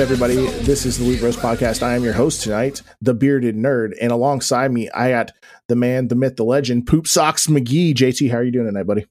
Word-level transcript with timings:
everybody? 0.00 0.36
This 0.62 0.86
is 0.86 0.96
the 0.96 1.04
Loot 1.04 1.20
Bros 1.20 1.36
Podcast. 1.36 1.82
I 1.82 1.94
am 1.94 2.02
your 2.02 2.14
host 2.14 2.42
tonight, 2.42 2.80
the 3.02 3.12
bearded 3.12 3.54
nerd, 3.54 3.92
and 4.00 4.10
alongside 4.10 4.72
me, 4.72 4.88
I 4.90 5.10
got 5.10 5.32
the 5.68 5.76
man, 5.76 6.08
the 6.08 6.14
myth, 6.14 6.36
the 6.36 6.44
legend, 6.44 6.86
Poop 6.86 7.06
Socks 7.06 7.48
McGee. 7.48 7.92
JT, 7.94 8.30
how 8.30 8.38
are 8.38 8.42
you 8.42 8.50
doing 8.50 8.64
tonight, 8.64 8.86
buddy? 8.86 9.06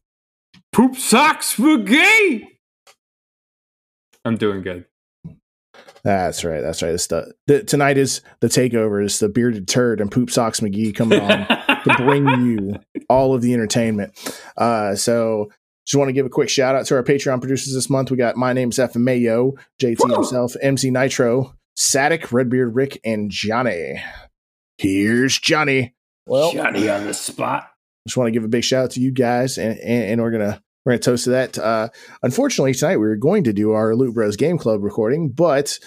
Poop 0.71 0.95
socks 0.95 1.57
McGee. 1.57 2.43
I'm 4.25 4.37
doing 4.37 4.63
good. 4.63 4.85
That's 6.03 6.43
right. 6.43 6.61
That's 6.61 6.81
right. 6.81 6.93
It's 6.93 7.07
the, 7.07 7.33
the 7.45 7.63
tonight 7.63 7.97
is 7.97 8.21
the 8.39 8.47
takeover. 8.47 9.03
Is 9.03 9.19
the 9.19 9.29
bearded 9.29 9.67
turd 9.67 10.01
and 10.01 10.11
Poop 10.11 10.31
Socks 10.31 10.59
McGee 10.59 10.95
coming 10.95 11.19
on 11.19 11.45
to 11.47 11.95
bring 11.97 12.27
you 12.45 12.79
all 13.09 13.35
of 13.35 13.41
the 13.41 13.53
entertainment. 13.53 14.17
Uh, 14.57 14.95
so 14.95 15.51
just 15.89 15.97
want 15.97 16.09
to 16.09 16.13
give 16.13 16.27
a 16.27 16.29
quick 16.29 16.49
shout 16.49 16.75
out 16.75 16.85
to 16.85 16.95
our 16.95 17.03
Patreon 17.03 17.39
producers 17.41 17.73
this 17.73 17.89
month. 17.89 18.11
We 18.11 18.17
got 18.17 18.37
my 18.37 18.53
name's 18.53 18.77
F 18.77 18.95
Mayo, 18.95 19.55
JT 19.81 19.97
Woo! 20.07 20.13
himself, 20.13 20.55
MC 20.61 20.91
Nitro, 20.91 21.55
Sadik, 21.75 22.31
Redbeard 22.31 22.75
Rick, 22.75 22.99
and 23.03 23.31
Johnny. 23.31 23.99
Here's 24.77 25.37
Johnny. 25.39 25.95
Well, 26.27 26.51
Johnny 26.53 26.87
on 26.89 27.05
the 27.05 27.13
spot. 27.15 27.69
just 28.07 28.15
want 28.17 28.27
to 28.27 28.31
give 28.31 28.43
a 28.43 28.47
big 28.47 28.63
shout 28.63 28.83
out 28.85 28.91
to 28.91 28.99
you 29.01 29.11
guys, 29.11 29.57
and, 29.57 29.79
and, 29.79 30.03
and 30.03 30.21
we're 30.21 30.29
gonna 30.31 30.61
we're 30.85 30.91
gonna 30.93 30.99
toast 31.01 31.23
to 31.23 31.31
that. 31.31 31.57
Uh, 31.57 31.89
unfortunately, 32.21 32.73
tonight 32.75 32.97
we 32.97 33.07
were 33.07 33.15
going 33.15 33.45
to 33.45 33.53
do 33.53 33.71
our 33.71 33.95
Loot 33.95 34.13
Bros 34.13 34.35
Game 34.37 34.59
Club 34.59 34.83
recording, 34.83 35.29
but 35.29 35.79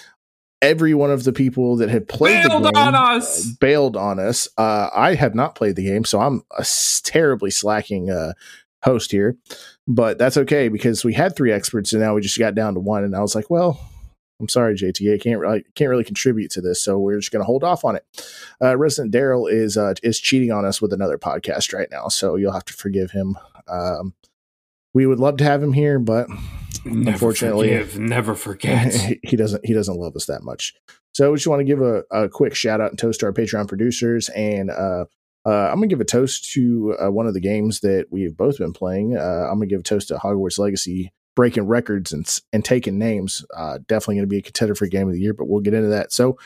every 0.61 0.93
one 0.93 1.11
of 1.11 1.23
the 1.23 1.33
people 1.33 1.77
that 1.77 1.89
had 1.89 2.07
played 2.07 2.47
Bailed 2.47 2.63
the 2.65 2.71
game 2.71 2.83
on 2.87 2.95
us. 2.95 3.45
bailed 3.53 3.97
on 3.97 4.19
us. 4.19 4.47
Uh, 4.57 4.89
I 4.93 5.15
have 5.15 5.33
not 5.35 5.55
played 5.55 5.75
the 5.75 5.83
game, 5.85 6.05
so 6.05 6.19
I'm 6.21 6.43
a 6.57 6.61
s- 6.61 7.01
terribly 7.03 7.51
slacking 7.51 8.09
uh, 8.09 8.33
host 8.83 9.11
here, 9.11 9.35
but 9.87 10.17
that's 10.17 10.37
okay 10.37 10.67
because 10.67 11.03
we 11.03 11.13
had 11.13 11.35
three 11.35 11.51
experts 11.51 11.93
and 11.93 12.01
now 12.01 12.13
we 12.13 12.21
just 12.21 12.37
got 12.37 12.55
down 12.55 12.73
to 12.75 12.79
one, 12.79 13.03
and 13.03 13.15
I 13.15 13.21
was 13.21 13.35
like, 13.35 13.49
well. 13.49 13.79
I'm 14.41 14.49
sorry, 14.49 14.75
JTA 14.75 15.21
can't 15.21 15.39
really 15.39 15.63
can't 15.75 15.89
really 15.89 16.03
contribute 16.03 16.51
to 16.51 16.59
this, 16.59 16.83
so 16.83 16.97
we're 16.99 17.17
just 17.19 17.31
going 17.31 17.39
to 17.41 17.45
hold 17.45 17.63
off 17.63 17.85
on 17.85 17.95
it. 17.95 18.03
Uh, 18.61 18.75
Resident 18.75 19.11
Darrell 19.11 19.47
is 19.47 19.77
uh, 19.77 19.93
is 20.01 20.19
cheating 20.19 20.51
on 20.51 20.65
us 20.65 20.81
with 20.81 20.91
another 20.91 21.17
podcast 21.17 21.71
right 21.73 21.87
now, 21.89 22.09
so 22.09 22.35
you'll 22.35 22.51
have 22.51 22.65
to 22.65 22.73
forgive 22.73 23.11
him. 23.11 23.37
Um, 23.69 24.15
we 24.93 25.05
would 25.05 25.19
love 25.19 25.37
to 25.37 25.43
have 25.45 25.63
him 25.63 25.71
here, 25.71 25.97
but 25.97 26.27
Never 26.83 27.11
Unfortunately- 27.11 27.69
forgive, 27.69 27.99
never 27.99 28.35
forget. 28.35 28.93
he 29.23 29.37
doesn't 29.37 29.65
he 29.65 29.71
doesn't 29.73 29.95
love 29.95 30.15
us 30.15 30.25
that 30.25 30.43
much. 30.43 30.73
So 31.13 31.31
we 31.31 31.37
just 31.37 31.47
want 31.47 31.59
to 31.61 31.63
give 31.65 31.81
a, 31.81 32.03
a 32.11 32.27
quick 32.27 32.55
shout 32.55 32.81
out 32.81 32.89
and 32.89 32.99
toast 32.99 33.21
to 33.21 33.27
our 33.27 33.33
Patreon 33.33 33.67
producers, 33.69 34.27
and 34.29 34.71
uh, 34.71 35.05
uh, 35.45 35.69
I'm 35.69 35.75
gonna 35.75 35.87
give 35.87 36.01
a 36.01 36.05
toast 36.05 36.51
to 36.53 36.95
uh, 36.99 37.11
one 37.11 37.27
of 37.27 37.33
the 37.33 37.41
games 37.41 37.81
that 37.81 38.07
we've 38.11 38.35
both 38.35 38.57
been 38.57 38.73
playing. 38.73 39.17
Uh, 39.17 39.47
I'm 39.49 39.55
gonna 39.55 39.67
give 39.67 39.81
a 39.81 39.83
toast 39.83 40.07
to 40.09 40.15
Hogwarts 40.15 40.57
Legacy, 40.57 41.11
breaking 41.35 41.67
records 41.67 42.13
and 42.13 42.27
and 42.53 42.63
taking 42.63 42.97
names. 42.97 43.45
Uh, 43.55 43.79
definitely 43.87 44.15
gonna 44.15 44.27
be 44.27 44.37
a 44.37 44.41
contender 44.41 44.75
for 44.75 44.87
Game 44.87 45.07
of 45.07 45.13
the 45.13 45.19
Year, 45.19 45.33
but 45.33 45.47
we'll 45.47 45.61
get 45.61 45.73
into 45.73 45.89
that. 45.89 46.13
So 46.13 46.37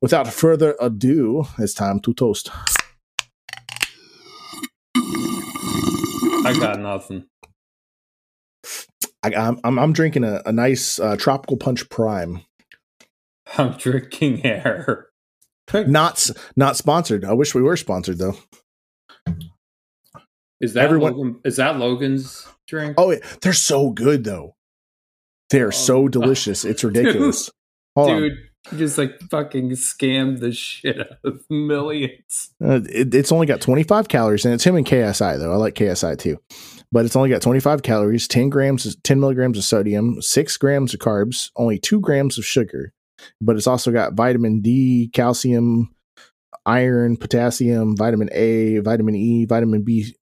without 0.00 0.28
further 0.28 0.76
ado, 0.80 1.44
it's 1.58 1.74
time 1.74 2.00
to 2.00 2.14
toast. 2.14 2.50
I 6.46 6.54
got 6.58 6.78
nothing. 6.78 7.26
I, 9.22 9.34
I'm, 9.34 9.58
I'm 9.64 9.78
I'm 9.78 9.92
drinking 9.92 10.24
a, 10.24 10.42
a 10.46 10.52
nice 10.52 11.00
uh, 11.00 11.16
tropical 11.16 11.56
punch 11.56 11.88
prime. 11.88 12.42
I'm 13.58 13.72
drinking 13.72 14.44
air. 14.44 15.08
Not 15.72 16.30
not 16.56 16.76
sponsored. 16.76 17.24
I 17.24 17.32
wish 17.32 17.54
we 17.54 17.62
were 17.62 17.76
sponsored 17.76 18.18
though. 18.18 18.36
Is 20.60 20.74
that 20.74 20.84
Everyone- 20.84 21.12
Logan, 21.16 21.40
is 21.44 21.56
that 21.56 21.78
Logan's 21.78 22.46
drink? 22.66 22.94
Oh, 22.98 23.16
they're 23.42 23.52
so 23.52 23.90
good 23.90 24.24
though. 24.24 24.56
They 25.50 25.60
are 25.60 25.72
so 25.72 26.04
Oh, 26.04 26.08
delicious. 26.08 26.64
It's 26.64 26.84
ridiculous. 26.84 27.50
Dude, 27.96 28.32
you 28.72 28.78
just 28.78 28.98
like 28.98 29.20
fucking 29.30 29.70
scammed 29.70 30.40
the 30.40 30.52
shit 30.52 30.98
out 31.00 31.18
of 31.24 31.44
millions. 31.50 32.50
Uh, 32.62 32.80
it, 32.88 33.14
it's 33.14 33.30
only 33.32 33.46
got 33.46 33.60
25 33.60 34.08
calories, 34.08 34.44
and 34.44 34.54
it's 34.54 34.64
him 34.64 34.76
and 34.76 34.86
KSI 34.86 35.38
though. 35.38 35.52
I 35.52 35.56
like 35.56 35.74
KSI 35.74 36.18
too, 36.18 36.38
but 36.90 37.04
it's 37.04 37.14
only 37.16 37.28
got 37.30 37.42
25 37.42 37.82
calories, 37.82 38.26
10 38.26 38.48
grams, 38.48 38.96
10 38.96 39.20
milligrams 39.20 39.58
of 39.58 39.64
sodium, 39.64 40.20
six 40.22 40.56
grams 40.56 40.94
of 40.94 41.00
carbs, 41.00 41.50
only 41.56 41.78
two 41.78 42.00
grams 42.00 42.38
of 42.38 42.44
sugar. 42.44 42.92
But 43.40 43.56
it's 43.56 43.66
also 43.66 43.90
got 43.92 44.14
vitamin 44.14 44.60
D, 44.60 45.10
calcium, 45.12 45.94
iron, 46.66 47.16
potassium, 47.16 47.96
vitamin 47.96 48.28
A, 48.32 48.78
vitamin 48.78 49.14
E, 49.14 49.44
vitamin 49.44 49.82
B 49.82 50.14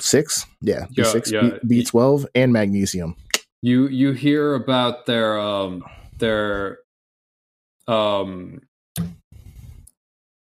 six, 0.00 0.46
yeah, 0.60 0.86
B 0.94 1.04
six, 1.04 1.32
B 1.66 1.84
twelve, 1.84 2.26
and 2.34 2.52
magnesium. 2.52 3.16
You 3.62 3.86
you 3.88 4.12
hear 4.12 4.54
about 4.54 5.06
their 5.06 5.38
um 5.38 5.84
their 6.18 6.78
um 7.86 8.60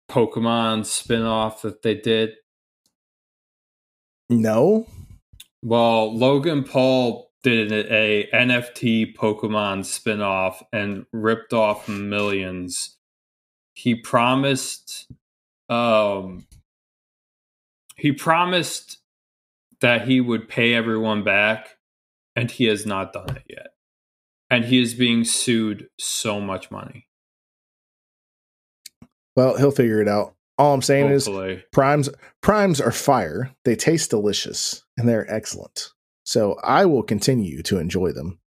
Pokemon 0.10 0.86
spin-off 0.86 1.62
that 1.62 1.84
they 1.84 1.94
did? 1.96 2.32
No, 4.30 4.88
Well, 5.64 6.16
Logan 6.16 6.64
Paul 6.64 7.29
did 7.44 7.72
a 7.72 8.30
NFT 8.34 9.16
Pokemon 9.16 9.86
spin-off 9.86 10.62
and 10.74 11.06
ripped 11.14 11.54
off 11.54 11.88
millions. 11.88 12.98
He 13.74 13.96
promised 13.96 15.10
um 15.70 16.46
he 17.96 18.12
promised 18.12 18.98
that 19.82 20.08
he 20.08 20.20
would 20.20 20.50
pay 20.50 20.74
everyone 20.74 21.24
back 21.24 21.78
and 22.36 22.50
he 22.50 22.66
has 22.66 22.86
not 22.86 23.14
done 23.14 23.36
it 23.36 23.44
yet. 23.48 23.68
And 24.50 24.66
he 24.66 24.82
is 24.82 24.94
being 24.94 25.24
sued 25.24 25.90
so 26.00 26.42
much 26.42 26.72
money. 26.72 27.08
well, 29.36 29.58
he'll 29.58 29.72
figure 29.72 30.02
it 30.02 30.08
out. 30.08 30.34
All 30.58 30.74
I'm 30.74 30.82
saying 30.82 31.10
is 31.12 31.30
primes 31.72 32.10
primes 32.42 32.82
are 32.82 32.92
fire 32.92 33.52
they 33.64 33.78
taste 33.78 34.10
delicious 34.10 34.84
and 34.98 35.08
they're 35.08 35.32
excellent 35.34 35.92
so 36.30 36.56
i 36.64 36.86
will 36.86 37.02
continue 37.02 37.64
to 37.64 37.80
enjoy 37.80 38.12
them. 38.12 38.40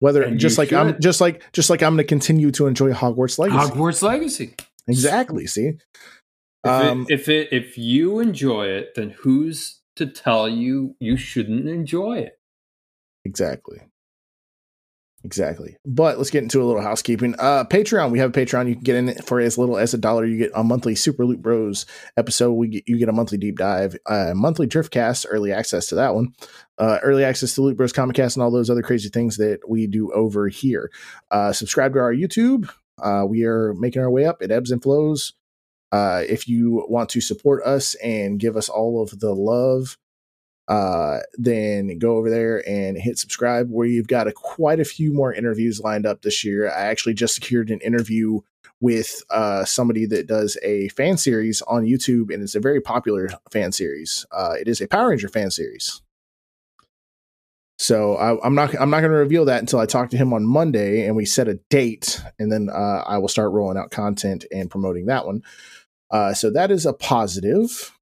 Whether 0.00 0.22
And 0.22 0.40
just 0.40 0.58
you 0.58 0.64
like 0.64 0.72
i'm 0.72 1.00
just 1.00 1.20
like 1.20 1.50
just 1.52 1.70
like 1.70 1.80
i'm 1.80 1.94
going 1.94 1.98
to 1.98 2.08
continue 2.08 2.50
to 2.50 2.66
enjoy 2.66 2.92
hogwarts 2.92 3.38
legacy. 3.38 3.70
Hogwarts 3.70 4.02
Legacy. 4.02 4.54
exactly 4.88 5.46
see? 5.46 5.74
If, 6.64 6.70
um 6.70 7.06
it, 7.08 7.20
if 7.20 7.28
it 7.28 7.48
if 7.52 7.78
you 7.78 8.18
enjoy 8.18 8.66
it, 8.66 8.94
then 8.96 9.10
who's 9.10 9.80
to 9.96 10.06
tell 10.06 10.48
you 10.48 10.96
you 10.98 11.16
shouldn't 11.16 11.68
enjoy 11.68 12.18
it? 12.18 12.38
exactly 13.24 13.80
exactly. 15.24 15.76
But 15.84 16.18
let's 16.18 16.30
get 16.30 16.42
into 16.42 16.62
a 16.62 16.64
little 16.64 16.82
housekeeping. 16.82 17.34
Uh 17.38 17.64
patreon 17.64 18.10
we 18.12 18.18
have 18.18 18.30
a 18.30 18.32
patreon. 18.32 18.68
You 18.68 18.74
can 18.74 18.84
get 18.84 18.96
in 18.96 19.08
it 19.08 19.24
for 19.24 19.40
as 19.40 19.58
little 19.58 19.76
as 19.76 19.94
a 19.94 19.98
dollar. 19.98 20.24
You 20.24 20.38
get 20.38 20.52
a 20.54 20.62
monthly 20.62 20.94
super 20.94 21.24
loot 21.24 21.42
bros 21.42 21.86
episode. 22.16 22.52
We 22.52 22.68
get 22.68 22.88
you 22.88 22.98
get 22.98 23.08
a 23.08 23.12
monthly 23.12 23.38
deep 23.38 23.56
dive 23.56 23.96
uh 24.06 24.32
monthly 24.34 24.66
driftcast 24.66 25.26
early 25.28 25.52
access 25.52 25.88
to 25.88 25.96
that 25.96 26.14
one 26.14 26.34
uh 26.78 26.98
early 27.02 27.24
access 27.24 27.54
to 27.54 27.62
loot 27.62 27.76
bros 27.76 27.92
comic 27.92 28.16
cast 28.16 28.36
and 28.36 28.42
all 28.42 28.50
those 28.50 28.70
other 28.70 28.82
crazy 28.82 29.08
things 29.08 29.38
that 29.38 29.60
we 29.68 29.86
do 29.86 30.12
over 30.12 30.48
here. 30.48 30.90
Uh 31.30 31.52
subscribe 31.52 31.94
to 31.94 32.00
our 32.00 32.14
youtube. 32.14 32.70
Uh 33.02 33.24
we 33.26 33.44
are 33.44 33.74
making 33.74 34.02
our 34.02 34.10
way 34.10 34.26
up. 34.26 34.42
It 34.42 34.50
ebbs 34.52 34.70
and 34.70 34.82
flows. 34.82 35.32
Uh 35.90 36.22
if 36.28 36.46
you 36.46 36.86
want 36.88 37.08
to 37.10 37.20
support 37.20 37.64
us 37.64 37.94
and 37.96 38.38
give 38.38 38.56
us 38.56 38.68
all 38.68 39.02
of 39.02 39.18
the 39.20 39.34
love 39.34 39.96
uh, 40.68 41.18
then 41.34 41.98
go 41.98 42.16
over 42.16 42.30
there 42.30 42.66
and 42.68 42.96
hit 42.96 43.18
subscribe. 43.18 43.70
Where 43.70 43.86
you've 43.86 44.08
got 44.08 44.28
a, 44.28 44.32
quite 44.32 44.80
a 44.80 44.84
few 44.84 45.12
more 45.12 45.32
interviews 45.32 45.80
lined 45.80 46.06
up 46.06 46.22
this 46.22 46.44
year. 46.44 46.70
I 46.70 46.86
actually 46.86 47.14
just 47.14 47.34
secured 47.34 47.70
an 47.70 47.80
interview 47.80 48.40
with 48.80 49.22
uh, 49.30 49.64
somebody 49.64 50.04
that 50.06 50.26
does 50.26 50.58
a 50.62 50.88
fan 50.90 51.16
series 51.16 51.62
on 51.62 51.84
YouTube, 51.84 52.32
and 52.32 52.42
it's 52.42 52.54
a 52.54 52.60
very 52.60 52.80
popular 52.80 53.30
fan 53.50 53.72
series. 53.72 54.26
Uh, 54.30 54.54
it 54.58 54.68
is 54.68 54.80
a 54.80 54.88
Power 54.88 55.08
Ranger 55.08 55.28
fan 55.28 55.50
series. 55.50 56.02
So 57.78 58.16
I, 58.16 58.38
I'm 58.46 58.54
not 58.54 58.74
I'm 58.80 58.90
not 58.90 59.00
going 59.00 59.12
to 59.12 59.18
reveal 59.18 59.46
that 59.46 59.60
until 59.60 59.80
I 59.80 59.86
talk 59.86 60.10
to 60.10 60.16
him 60.16 60.32
on 60.32 60.46
Monday 60.46 61.06
and 61.06 61.16
we 61.16 61.24
set 61.24 61.48
a 61.48 61.58
date, 61.70 62.22
and 62.38 62.50
then 62.52 62.68
uh, 62.72 63.02
I 63.06 63.18
will 63.18 63.28
start 63.28 63.52
rolling 63.52 63.76
out 63.76 63.90
content 63.90 64.44
and 64.52 64.70
promoting 64.70 65.06
that 65.06 65.26
one. 65.26 65.42
Uh, 66.10 66.32
so 66.32 66.50
that 66.50 66.70
is 66.70 66.86
a 66.86 66.92
positive. 66.92 67.93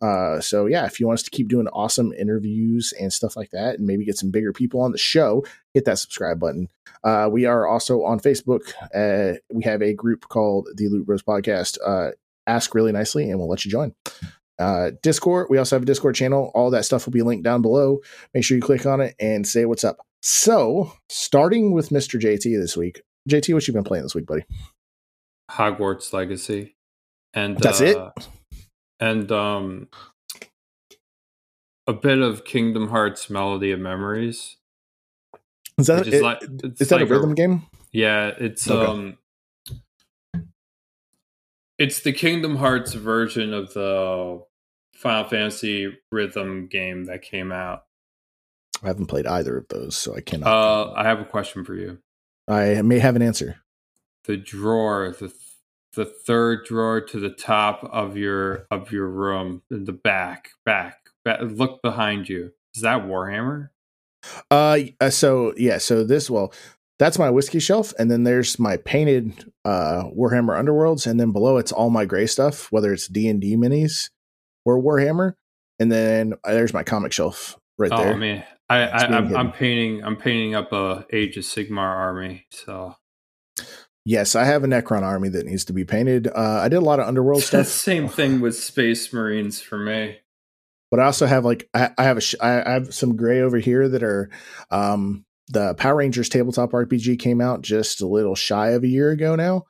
Uh, 0.00 0.40
so 0.40 0.66
yeah, 0.66 0.86
if 0.86 1.00
you 1.00 1.06
want 1.06 1.18
us 1.18 1.22
to 1.24 1.30
keep 1.30 1.48
doing 1.48 1.66
awesome 1.68 2.12
interviews 2.12 2.92
and 2.98 3.12
stuff 3.12 3.36
like 3.36 3.50
that, 3.50 3.78
and 3.78 3.86
maybe 3.86 4.04
get 4.04 4.18
some 4.18 4.30
bigger 4.30 4.52
people 4.52 4.80
on 4.80 4.92
the 4.92 4.98
show, 4.98 5.44
hit 5.74 5.84
that 5.84 5.98
subscribe 5.98 6.38
button. 6.38 6.68
Uh, 7.04 7.28
we 7.30 7.46
are 7.46 7.66
also 7.66 8.04
on 8.04 8.20
Facebook. 8.20 8.72
Uh, 8.94 9.38
we 9.52 9.64
have 9.64 9.82
a 9.82 9.94
group 9.94 10.28
called 10.28 10.68
the 10.76 10.88
Loot 10.88 11.06
Bros 11.06 11.22
Podcast. 11.22 11.78
Uh, 11.84 12.12
ask 12.46 12.74
really 12.74 12.92
nicely, 12.92 13.30
and 13.30 13.38
we'll 13.38 13.48
let 13.48 13.64
you 13.64 13.70
join. 13.70 13.94
Uh, 14.58 14.92
Discord. 15.02 15.48
We 15.50 15.58
also 15.58 15.76
have 15.76 15.82
a 15.82 15.86
Discord 15.86 16.14
channel. 16.14 16.52
All 16.54 16.70
that 16.70 16.84
stuff 16.84 17.06
will 17.06 17.12
be 17.12 17.22
linked 17.22 17.44
down 17.44 17.62
below. 17.62 18.00
Make 18.34 18.44
sure 18.44 18.56
you 18.56 18.62
click 18.62 18.86
on 18.86 19.00
it 19.00 19.14
and 19.18 19.46
say 19.46 19.64
what's 19.64 19.84
up. 19.84 19.98
So, 20.22 20.92
starting 21.08 21.72
with 21.72 21.88
Mr. 21.88 22.20
JT 22.20 22.60
this 22.60 22.76
week. 22.76 23.02
JT, 23.28 23.54
what 23.54 23.66
you 23.66 23.74
been 23.74 23.82
playing 23.82 24.04
this 24.04 24.14
week, 24.14 24.26
buddy? 24.26 24.44
Hogwarts 25.50 26.12
Legacy, 26.12 26.76
and 27.34 27.58
That's 27.58 27.80
it? 27.80 27.96
And 29.02 29.32
um, 29.32 29.88
a 31.88 31.92
bit 31.92 32.18
of 32.20 32.44
Kingdom 32.44 32.88
Hearts 32.90 33.28
Melody 33.28 33.72
of 33.72 33.80
Memories. 33.80 34.58
Is 35.76 35.88
that 35.88 36.06
it- 36.06 36.22
like- 36.22 36.40
is 36.42 36.50
it's 36.62 36.90
that 36.90 37.00
like 37.00 37.02
a 37.02 37.12
rhythm 37.12 37.34
game? 37.34 37.62
Yeah, 37.90 38.28
it's 38.38 38.70
Okay. 38.70 38.90
um 38.90 39.18
it's 41.78 42.00
the 42.02 42.12
Kingdom 42.12 42.56
Hearts 42.56 42.94
version 42.94 43.52
of 43.52 43.72
the 43.74 44.44
Final 44.94 45.28
Fantasy 45.28 45.98
rhythm 46.12 46.68
game 46.68 47.06
that 47.06 47.22
came 47.22 47.50
out. 47.50 47.84
I 48.82 48.86
haven't 48.86 49.06
played 49.06 49.26
either 49.26 49.56
of 49.56 49.66
those, 49.68 49.96
so 49.96 50.14
I 50.14 50.20
cannot. 50.20 50.46
Uh 50.46 50.92
I 50.92 51.04
have 51.04 51.18
a 51.20 51.24
question 51.24 51.64
for 51.64 51.74
you. 51.74 51.98
I 52.46 52.80
may 52.82 52.98
have 53.00 53.16
an 53.16 53.22
answer. 53.22 53.56
The 54.24 54.36
drawer, 54.36 55.12
the 55.18 55.28
the 55.94 56.04
third 56.04 56.64
drawer 56.64 57.00
to 57.00 57.20
the 57.20 57.30
top 57.30 57.84
of 57.92 58.16
your 58.16 58.66
of 58.70 58.92
your 58.92 59.08
room, 59.08 59.62
in 59.70 59.84
the 59.84 59.92
back, 59.92 60.50
back, 60.64 60.98
back 61.24 61.40
look 61.42 61.82
behind 61.82 62.28
you. 62.28 62.52
Is 62.74 62.82
that 62.82 63.02
Warhammer? 63.02 63.70
Uh, 64.50 64.78
uh, 65.00 65.10
so 65.10 65.52
yeah, 65.56 65.78
so 65.78 66.04
this 66.04 66.30
well, 66.30 66.52
that's 66.98 67.18
my 67.18 67.30
whiskey 67.30 67.58
shelf, 67.58 67.92
and 67.98 68.10
then 68.10 68.24
there's 68.24 68.58
my 68.58 68.76
painted 68.78 69.50
uh 69.64 70.04
Warhammer 70.16 70.58
Underworlds, 70.58 71.06
and 71.06 71.18
then 71.18 71.32
below 71.32 71.58
it's 71.58 71.72
all 71.72 71.90
my 71.90 72.04
gray 72.04 72.26
stuff, 72.26 72.70
whether 72.70 72.92
it's 72.92 73.08
D 73.08 73.28
and 73.28 73.40
D 73.40 73.56
minis 73.56 74.10
or 74.64 74.80
Warhammer, 74.80 75.34
and 75.78 75.90
then 75.90 76.34
uh, 76.44 76.52
there's 76.52 76.72
my 76.72 76.82
comic 76.82 77.12
shelf 77.12 77.58
right 77.78 77.92
oh 77.92 77.96
there. 77.98 78.16
man. 78.16 78.44
I, 78.70 78.86
I 78.86 79.06
I'm. 79.06 79.36
I'm 79.36 79.52
painting 79.52 80.02
I'm 80.02 80.16
painting 80.16 80.54
up 80.54 80.72
a 80.72 81.04
Age 81.12 81.36
of 81.36 81.44
Sigmar 81.44 81.78
army. 81.78 82.46
So 82.50 82.96
Yes, 84.04 84.34
I 84.34 84.44
have 84.44 84.64
a 84.64 84.66
Necron 84.66 85.02
army 85.02 85.28
that 85.28 85.46
needs 85.46 85.64
to 85.66 85.72
be 85.72 85.84
painted. 85.84 86.26
Uh, 86.26 86.60
I 86.62 86.68
did 86.68 86.76
a 86.76 86.80
lot 86.80 86.98
of 86.98 87.06
Underworld 87.06 87.42
stuff, 87.44 87.66
same 87.68 88.08
thing 88.08 88.40
with 88.40 88.56
Space 88.56 89.12
Marines 89.12 89.60
for 89.60 89.78
me. 89.78 90.18
but 90.90 90.98
I 91.00 91.04
also 91.04 91.26
have 91.26 91.44
like 91.44 91.68
I, 91.72 91.90
I 91.96 92.04
have 92.04 92.16
a 92.16 92.20
sh- 92.20 92.34
I, 92.40 92.62
I 92.62 92.72
have 92.72 92.92
some 92.94 93.16
gray 93.16 93.40
over 93.40 93.58
here 93.58 93.88
that 93.88 94.02
are 94.02 94.28
um 94.70 95.24
the 95.48 95.74
Power 95.74 95.96
Rangers 95.96 96.28
tabletop 96.28 96.70
RPG 96.72 97.18
came 97.18 97.40
out 97.40 97.62
just 97.62 98.00
a 98.00 98.06
little 98.06 98.34
shy 98.34 98.70
of 98.70 98.82
a 98.84 98.88
year 98.88 99.10
ago 99.10 99.36
now, 99.36 99.64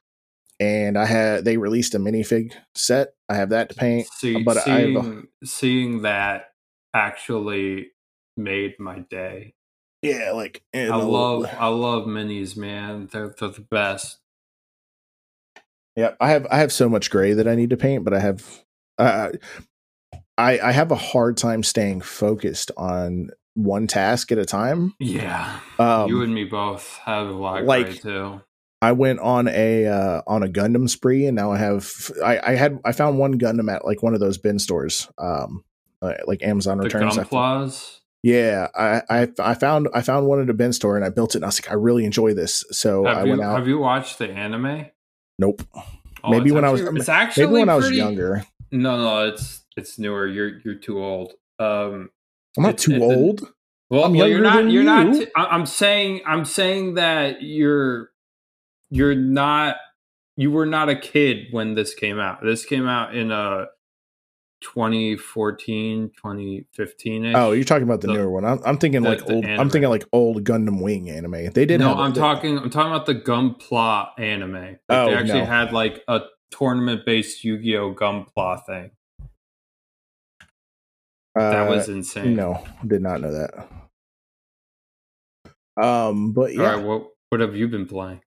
and 0.60 0.96
I 0.96 1.04
had 1.06 1.44
they 1.44 1.56
released 1.58 1.94
a 1.94 1.98
minifig 1.98 2.52
set. 2.74 3.08
I 3.28 3.34
have 3.34 3.50
that 3.50 3.68
to 3.70 3.74
paint. 3.74 4.06
See, 4.14 4.42
but 4.44 4.56
have 4.56 4.66
a- 4.66 4.70
seeing 4.70 5.28
seeing 5.44 6.02
that 6.02 6.46
actually 6.94 7.90
made 8.36 8.78
my 8.78 9.00
day. 9.00 9.54
Yeah, 10.02 10.32
like 10.32 10.62
I 10.74 10.86
love 10.88 11.46
I 11.58 11.68
love 11.68 12.06
minis, 12.06 12.56
man. 12.56 13.08
They're 13.12 13.34
they're 13.38 13.48
the 13.50 13.60
best. 13.70 14.18
Yeah, 15.96 16.12
I 16.20 16.30
have 16.30 16.46
I 16.50 16.58
have 16.58 16.72
so 16.72 16.88
much 16.88 17.10
gray 17.10 17.32
that 17.34 17.46
I 17.46 17.54
need 17.54 17.70
to 17.70 17.76
paint, 17.76 18.04
but 18.04 18.14
I 18.14 18.20
have 18.20 18.62
uh, 18.98 19.30
I 20.38 20.58
I 20.60 20.72
have 20.72 20.90
a 20.90 20.96
hard 20.96 21.36
time 21.36 21.62
staying 21.62 22.00
focused 22.00 22.70
on 22.76 23.30
one 23.54 23.86
task 23.86 24.32
at 24.32 24.38
a 24.38 24.44
time. 24.46 24.94
Yeah, 24.98 25.60
Um, 25.78 26.08
you 26.08 26.22
and 26.22 26.34
me 26.34 26.44
both 26.44 26.98
have 27.04 27.28
a 27.28 27.32
lot 27.32 27.60
of 27.60 27.66
like- 27.66 27.86
gray 27.86 27.94
too. 27.98 28.40
I 28.80 28.90
went 28.92 29.20
on 29.20 29.46
a 29.46 29.86
uh, 29.86 30.22
on 30.26 30.42
a 30.42 30.48
Gundam 30.48 30.90
spree, 30.90 31.26
and 31.26 31.36
now 31.36 31.52
I 31.52 31.58
have 31.58 32.10
I, 32.24 32.40
I 32.42 32.54
had 32.56 32.80
I 32.84 32.90
found 32.90 33.16
one 33.16 33.38
Gundam 33.38 33.72
at 33.72 33.84
like 33.84 34.02
one 34.02 34.12
of 34.12 34.18
those 34.18 34.38
bin 34.38 34.58
stores, 34.58 35.08
um, 35.18 35.62
uh, 36.00 36.14
like 36.26 36.42
Amazon 36.42 36.78
The 36.78 36.84
returns. 36.84 37.16
Gunplas. 37.16 38.00
yeah, 38.24 38.66
I, 38.74 39.02
I 39.08 39.28
I 39.38 39.54
found 39.54 39.86
I 39.94 40.00
found 40.02 40.26
one 40.26 40.40
at 40.42 40.50
a 40.50 40.54
bin 40.54 40.72
store, 40.72 40.96
and 40.96 41.04
I 41.04 41.10
built 41.10 41.36
it. 41.36 41.38
and 41.38 41.44
I 41.44 41.48
was 41.48 41.62
like, 41.64 41.70
I 41.70 41.74
really 41.74 42.04
enjoy 42.04 42.34
this, 42.34 42.64
so 42.72 43.06
I 43.06 43.22
you 43.22 43.30
went 43.30 43.42
out. 43.42 43.56
have 43.56 43.68
you 43.68 43.78
watched 43.78 44.18
the 44.18 44.28
anime? 44.28 44.86
Nope, 45.42 45.62
Oh, 46.24 46.30
Maybe 46.30 46.52
when 46.52 46.64
I 46.64 46.70
was- 46.70 46.80
actually- 46.82 47.00
it's 47.00 47.08
actually 47.08 47.46
maybe 47.46 47.52
when 47.60 47.68
I 47.68 47.74
was 47.74 47.90
younger. 47.90 48.44
No, 48.70 48.96
no, 48.96 49.28
it's 49.28 49.64
it's 49.76 49.98
newer. 49.98 50.26
You're 50.28 50.60
you're 50.64 50.76
too 50.76 51.02
old. 51.02 51.32
Um, 51.58 52.10
I'm 52.56 52.62
not 52.62 52.68
It's- 52.74 52.84
too 52.84 52.92
it's 52.94 53.02
a- 53.02 53.16
old. 53.16 53.52
Well, 53.90 54.04
I'm 54.04 54.14
well, 54.14 54.28
you're 54.28 54.40
not. 54.40 54.70
You're 54.70 54.84
not. 54.84 55.06
you. 55.14 55.26
T- 55.26 55.30
I- 55.36 55.46
I'm 55.54 55.66
saying. 55.66 56.22
I'm 56.26 56.44
saying 56.44 56.94
that 56.94 57.42
you're. 57.42 58.10
You're 58.90 59.14
not. 59.16 59.76
You 60.36 60.50
were 60.50 60.64
not 60.64 60.88
a 60.88 60.96
kid 60.96 61.48
when 61.50 61.74
this 61.74 61.92
came 61.94 62.18
out. 62.20 62.42
This 62.42 62.64
came 62.64 62.86
out 62.86 63.14
in 63.14 63.30
uh 63.32 63.66
2014, 64.62 66.10
2015. 66.16 67.34
Oh, 67.36 67.52
you're 67.52 67.64
talking 67.64 67.82
about 67.84 68.00
the, 68.00 68.06
The- 68.08 68.12
newer 68.14 68.30
one. 68.30 68.44
I'm, 68.44 68.60
I'm 68.64 68.78
thinking 68.78 69.02
the- 69.02 69.08
like 69.10 69.26
the 69.26 69.34
old. 69.34 69.44
I'm 69.44 69.68
thinking 69.70 69.90
like 69.90 70.04
old 70.12 70.44
Gundam 70.44 70.80
Wing 70.82 71.10
anime. 71.10 71.50
They 71.52 71.66
did. 71.66 71.80
no, 71.80 71.94
I'm 71.94 72.12
talking. 72.12 72.58
I'm 72.58 72.70
talking 72.70 72.92
about 72.92 73.06
the 73.06 73.14
Gunpla 73.16 74.18
anime. 74.18 74.52
Like, 74.54 74.80
Oh, 74.88 75.06
they 75.10 75.16
actually 75.16 75.40
no. 75.40 75.44
had 75.46 75.72
like 75.72 76.02
a 76.08 76.20
tournament-based 76.50 77.42
Yu-Gi-Oh 77.44 77.94
Gunpla 77.94 78.64
thing. 78.66 78.90
That 81.34 81.66
uh, 81.66 81.70
was 81.70 81.88
insane. 81.88 82.36
no, 82.36 82.62
did 82.86 83.00
not 83.02 83.20
know 83.22 83.32
that. 83.32 83.68
Um, 85.82 86.32
but 86.32 86.54
yeah, 86.54 86.74
right. 86.74 86.84
What 86.84 87.06
What 87.30 87.40
have 87.40 87.56
you 87.56 87.68
been 87.68 87.86
playing? 87.86 88.20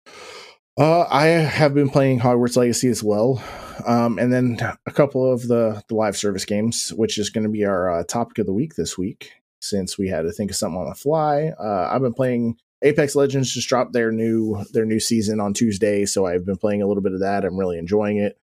Uh, 0.77 1.05
I 1.09 1.25
have 1.25 1.73
been 1.73 1.89
playing 1.89 2.19
Hogwarts 2.19 2.57
Legacy 2.57 2.87
as 2.89 3.03
well, 3.03 3.43
um, 3.85 4.17
and 4.17 4.33
then 4.33 4.57
a 4.85 4.91
couple 4.91 5.31
of 5.31 5.47
the 5.47 5.83
the 5.87 5.95
live 5.95 6.17
service 6.17 6.45
games, 6.45 6.89
which 6.93 7.17
is 7.17 7.29
going 7.29 7.43
to 7.43 7.49
be 7.49 7.65
our 7.65 7.91
uh, 7.91 8.03
topic 8.03 8.39
of 8.39 8.45
the 8.45 8.53
week 8.53 8.75
this 8.75 8.97
week, 8.97 9.31
since 9.61 9.97
we 9.97 10.07
had 10.09 10.23
to 10.23 10.31
think 10.31 10.51
of 10.51 10.57
something 10.57 10.79
on 10.79 10.89
the 10.89 10.95
fly. 10.95 11.53
Uh, 11.59 11.89
I've 11.91 12.01
been 12.01 12.13
playing 12.13 12.57
Apex 12.83 13.15
Legends 13.15 13.53
just 13.53 13.69
dropped 13.69 13.93
their 13.93 14.11
new 14.11 14.63
their 14.73 14.85
new 14.85 14.99
season 14.99 15.39
on 15.39 15.53
Tuesday, 15.53 16.05
so 16.05 16.25
I've 16.25 16.45
been 16.45 16.57
playing 16.57 16.81
a 16.81 16.87
little 16.87 17.03
bit 17.03 17.13
of 17.13 17.21
that. 17.21 17.45
I'm 17.45 17.57
really 17.57 17.77
enjoying 17.77 18.17
it. 18.17 18.37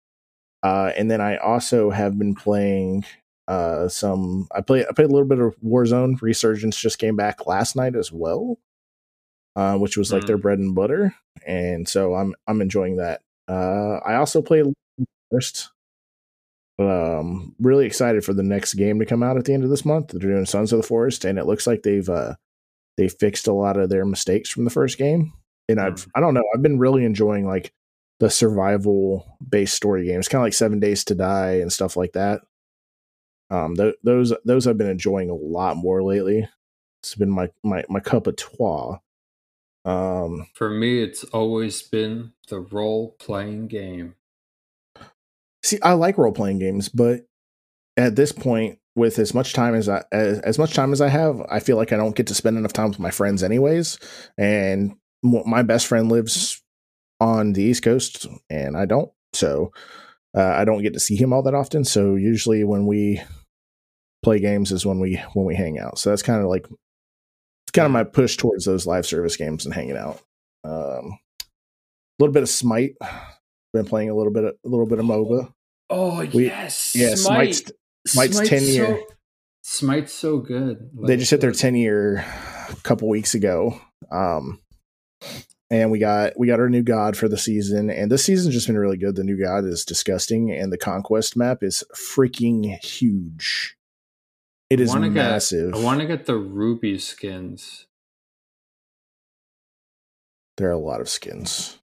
Uh, 0.62 0.92
and 0.96 1.10
then 1.10 1.20
I 1.20 1.36
also 1.36 1.90
have 1.90 2.18
been 2.18 2.34
playing 2.34 3.04
uh, 3.48 3.88
some. 3.88 4.48
I 4.54 4.62
play 4.62 4.84
I 4.88 4.92
played 4.92 5.08
a 5.08 5.12
little 5.12 5.28
bit 5.28 5.40
of 5.40 5.56
Warzone. 5.60 6.20
Resurgence 6.22 6.80
just 6.80 6.98
came 6.98 7.16
back 7.16 7.46
last 7.46 7.76
night 7.76 7.96
as 7.96 8.10
well, 8.10 8.58
uh, 9.56 9.76
which 9.78 9.96
was 9.96 10.12
like 10.12 10.22
Mm. 10.24 10.26
their 10.28 10.38
bread 10.38 10.58
and 10.58 10.74
butter, 10.74 11.14
and 11.46 11.88
so 11.88 12.14
I'm 12.14 12.34
I'm 12.46 12.60
enjoying 12.62 12.96
that. 12.96 13.22
Uh, 13.48 13.98
I 14.04 14.16
also 14.16 14.42
played 14.42 14.66
first. 15.30 15.70
Um, 16.78 17.54
really 17.60 17.84
excited 17.84 18.24
for 18.24 18.32
the 18.32 18.42
next 18.42 18.74
game 18.74 18.98
to 19.00 19.06
come 19.06 19.22
out 19.22 19.36
at 19.36 19.44
the 19.44 19.52
end 19.52 19.64
of 19.64 19.70
this 19.70 19.84
month. 19.84 20.08
They're 20.08 20.20
doing 20.20 20.46
Sons 20.46 20.72
of 20.72 20.78
the 20.78 20.86
Forest, 20.86 21.24
and 21.26 21.38
it 21.38 21.44
looks 21.46 21.66
like 21.66 21.82
they've 21.82 22.08
uh, 22.08 22.36
they 22.96 23.08
fixed 23.08 23.46
a 23.48 23.52
lot 23.52 23.76
of 23.76 23.90
their 23.90 24.04
mistakes 24.06 24.50
from 24.50 24.64
the 24.64 24.70
first 24.70 24.98
game. 24.98 25.32
And 25.68 25.80
I've 25.80 26.04
Hmm. 26.04 26.10
I 26.14 26.20
don't 26.20 26.34
know, 26.34 26.44
I've 26.54 26.62
been 26.62 26.78
really 26.78 27.04
enjoying 27.04 27.46
like 27.46 27.72
the 28.18 28.30
survival 28.30 29.36
based 29.46 29.74
story 29.74 30.06
games, 30.06 30.28
kind 30.28 30.40
of 30.42 30.46
like 30.46 30.54
Seven 30.54 30.80
Days 30.80 31.04
to 31.04 31.14
Die 31.14 31.52
and 31.60 31.72
stuff 31.72 31.96
like 31.96 32.12
that. 32.12 32.42
Um, 33.50 33.76
th- 33.76 33.96
those 34.02 34.32
those 34.44 34.66
I've 34.66 34.78
been 34.78 34.88
enjoying 34.90 35.28
a 35.30 35.34
lot 35.34 35.76
more 35.76 36.02
lately. 36.02 36.48
It's 37.02 37.14
been 37.14 37.30
my 37.30 37.50
my 37.62 37.84
my 37.88 38.00
cup 38.00 38.26
of 38.26 38.36
toi. 38.36 38.98
Um, 39.84 40.46
For 40.54 40.70
me, 40.70 41.02
it's 41.02 41.24
always 41.24 41.82
been 41.82 42.32
the 42.48 42.60
role-playing 42.60 43.68
game. 43.68 44.14
see, 45.62 45.78
I 45.82 45.92
like 45.92 46.18
role 46.18 46.32
playing 46.32 46.58
games, 46.58 46.88
but 46.88 47.26
at 47.96 48.16
this 48.16 48.32
point, 48.32 48.78
with 48.96 49.18
as 49.18 49.32
much 49.32 49.52
time 49.52 49.74
as 49.74 49.88
I 49.88 50.02
as, 50.12 50.40
as 50.40 50.58
much 50.58 50.74
time 50.74 50.92
as 50.92 51.00
I 51.00 51.08
have, 51.08 51.40
I 51.50 51.60
feel 51.60 51.76
like 51.76 51.92
I 51.92 51.96
don't 51.96 52.16
get 52.16 52.26
to 52.26 52.34
spend 52.34 52.58
enough 52.58 52.72
time 52.72 52.88
with 52.88 52.98
my 52.98 53.10
friends, 53.10 53.42
anyways. 53.42 53.98
And 54.36 54.96
m- 55.24 55.42
my 55.46 55.62
best 55.62 55.86
friend 55.86 56.10
lives 56.10 56.62
on 57.20 57.52
the 57.52 57.62
East 57.62 57.82
Coast, 57.82 58.26
and 58.48 58.76
I 58.76 58.86
don't, 58.86 59.10
so 59.32 59.72
uh, 60.36 60.42
I 60.42 60.64
don't 60.64 60.82
get 60.82 60.94
to 60.94 61.00
see 61.00 61.16
him 61.16 61.32
all 61.32 61.42
that 61.44 61.54
often. 61.54 61.84
So 61.84 62.16
usually, 62.16 62.64
when 62.64 62.86
we 62.86 63.22
play 64.22 64.40
games, 64.40 64.72
is 64.72 64.84
when 64.84 64.98
we 64.98 65.16
when 65.34 65.46
we 65.46 65.54
hang 65.54 65.78
out. 65.78 65.98
So 65.98 66.10
that's 66.10 66.22
kind 66.22 66.42
of 66.42 66.48
like 66.48 66.66
it's 67.70 67.76
kind 67.78 67.86
of 67.86 67.92
my 67.92 68.02
push 68.02 68.36
towards 68.36 68.64
those 68.64 68.84
live 68.84 69.06
service 69.06 69.36
games 69.36 69.64
and 69.64 69.72
hanging 69.72 69.96
out. 69.96 70.20
Um, 70.64 71.18
a 71.40 72.18
little 72.18 72.32
bit 72.32 72.42
of 72.42 72.48
Smite. 72.48 72.96
Been 73.72 73.84
playing 73.84 74.10
a 74.10 74.14
little 74.16 74.32
bit 74.32 74.42
of, 74.42 74.54
a 74.64 74.68
little 74.68 74.86
bit 74.86 74.98
of 74.98 75.04
MOBA. 75.04 75.52
Oh 75.88 76.26
We- 76.34 76.46
yes, 76.46 76.92
Yeah, 76.96 77.14
Smite. 77.14 77.54
Smite's 78.08 78.32
Smite's 78.34 78.48
10 78.48 78.62
year. 78.64 79.00
Smite's 79.62 80.12
so 80.12 80.38
good. 80.38 80.90
they 81.06 81.16
just 81.16 81.30
hit 81.30 81.40
their 81.40 81.52
10 81.52 81.76
year 81.76 82.24
a 82.70 82.76
couple 82.82 83.08
weeks 83.08 83.34
ago 83.34 83.80
um 84.10 84.58
and 85.70 85.90
we 85.92 85.98
got 86.00 86.32
we 86.38 86.46
got 86.48 86.58
our 86.58 86.68
new 86.70 86.82
god 86.82 87.16
for 87.16 87.28
the 87.28 87.36
season 87.36 87.90
and 87.90 88.10
this 88.10 88.24
season's 88.24 88.54
just 88.54 88.66
been 88.66 88.78
really 88.78 88.96
good 88.96 89.14
the 89.16 89.22
new 89.22 89.38
god 89.40 89.64
is 89.64 89.84
disgusting 89.84 90.50
and 90.50 90.72
the 90.72 90.78
conquest 90.78 91.36
map 91.36 91.62
is 91.62 91.84
freaking 91.94 92.82
huge 92.82 93.76
it 94.70 94.78
I 94.80 94.82
is 94.82 94.94
get- 94.94 95.00
massive. 95.12 95.74
I 95.74 95.82
want 95.82 96.00
to 96.00 96.06
get 96.06 96.26
the 96.26 96.36
ruby 96.36 96.98
skins. 96.98 97.86
there 100.56 100.68
are 100.68 100.72
a 100.72 100.78
lot 100.78 101.00
of 101.00 101.08
skins. 101.08 101.78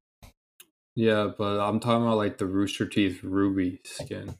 Yeah, 0.95 1.29
but 1.37 1.59
I'm 1.59 1.79
talking 1.79 2.03
about 2.05 2.17
like 2.17 2.37
the 2.37 2.45
Rooster 2.47 2.85
Teeth 2.87 3.23
ruby 3.23 3.79
skin. 3.83 4.35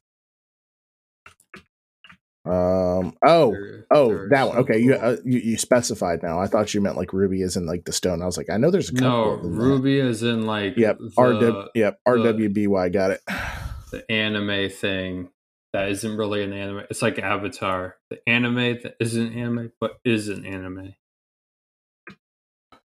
um 2.46 3.13
oh 3.25 3.51
They're- 3.51 3.86
oh 3.92 4.08
they're 4.10 4.30
that 4.30 4.48
one. 4.48 4.58
okay 4.60 4.80
you, 4.80 4.94
uh, 4.94 5.18
you 5.25 5.39
you 5.39 5.58
specified 5.58 6.24
now. 6.24 6.39
I 6.39 6.48
thought 6.48 6.74
you 6.74 6.80
meant 6.82 6.96
like 6.96 7.12
ruby 7.12 7.42
is 7.42 7.58
in 7.58 7.66
like 7.66 7.84
the 7.86 7.92
stone. 7.92 8.22
I 8.22 8.25
was 8.25 8.38
like 8.38 8.50
i 8.50 8.56
know 8.58 8.72
there's 8.72 8.89
a 8.89 8.94
couple 8.94 9.08
no 9.10 9.36
ruby 9.50 10.00
is 10.00 10.24
in 10.24 10.46
like 10.46 10.77
yep 10.77 10.98
the, 10.98 11.10
rw 11.22 11.68
yep 11.75 12.00
the- 12.06 12.12
rwby 12.12 12.94
got 12.94 13.12
it. 13.12 13.22
the 13.92 14.10
anime 14.10 14.70
thing. 14.70 15.30
That 15.74 15.90
isn't 15.90 16.18
really 16.18 16.44
an 16.44 16.54
anime. 16.54 16.84
It's 16.90 17.02
like 17.02 17.20
Avatar, 17.20 17.96
the 18.10 18.20
anime 18.28 18.80
that 18.84 18.96
isn't 19.00 19.34
anime 19.34 19.72
but 19.80 19.98
is 20.06 20.30
an 20.30 20.46
anime. 20.46 20.94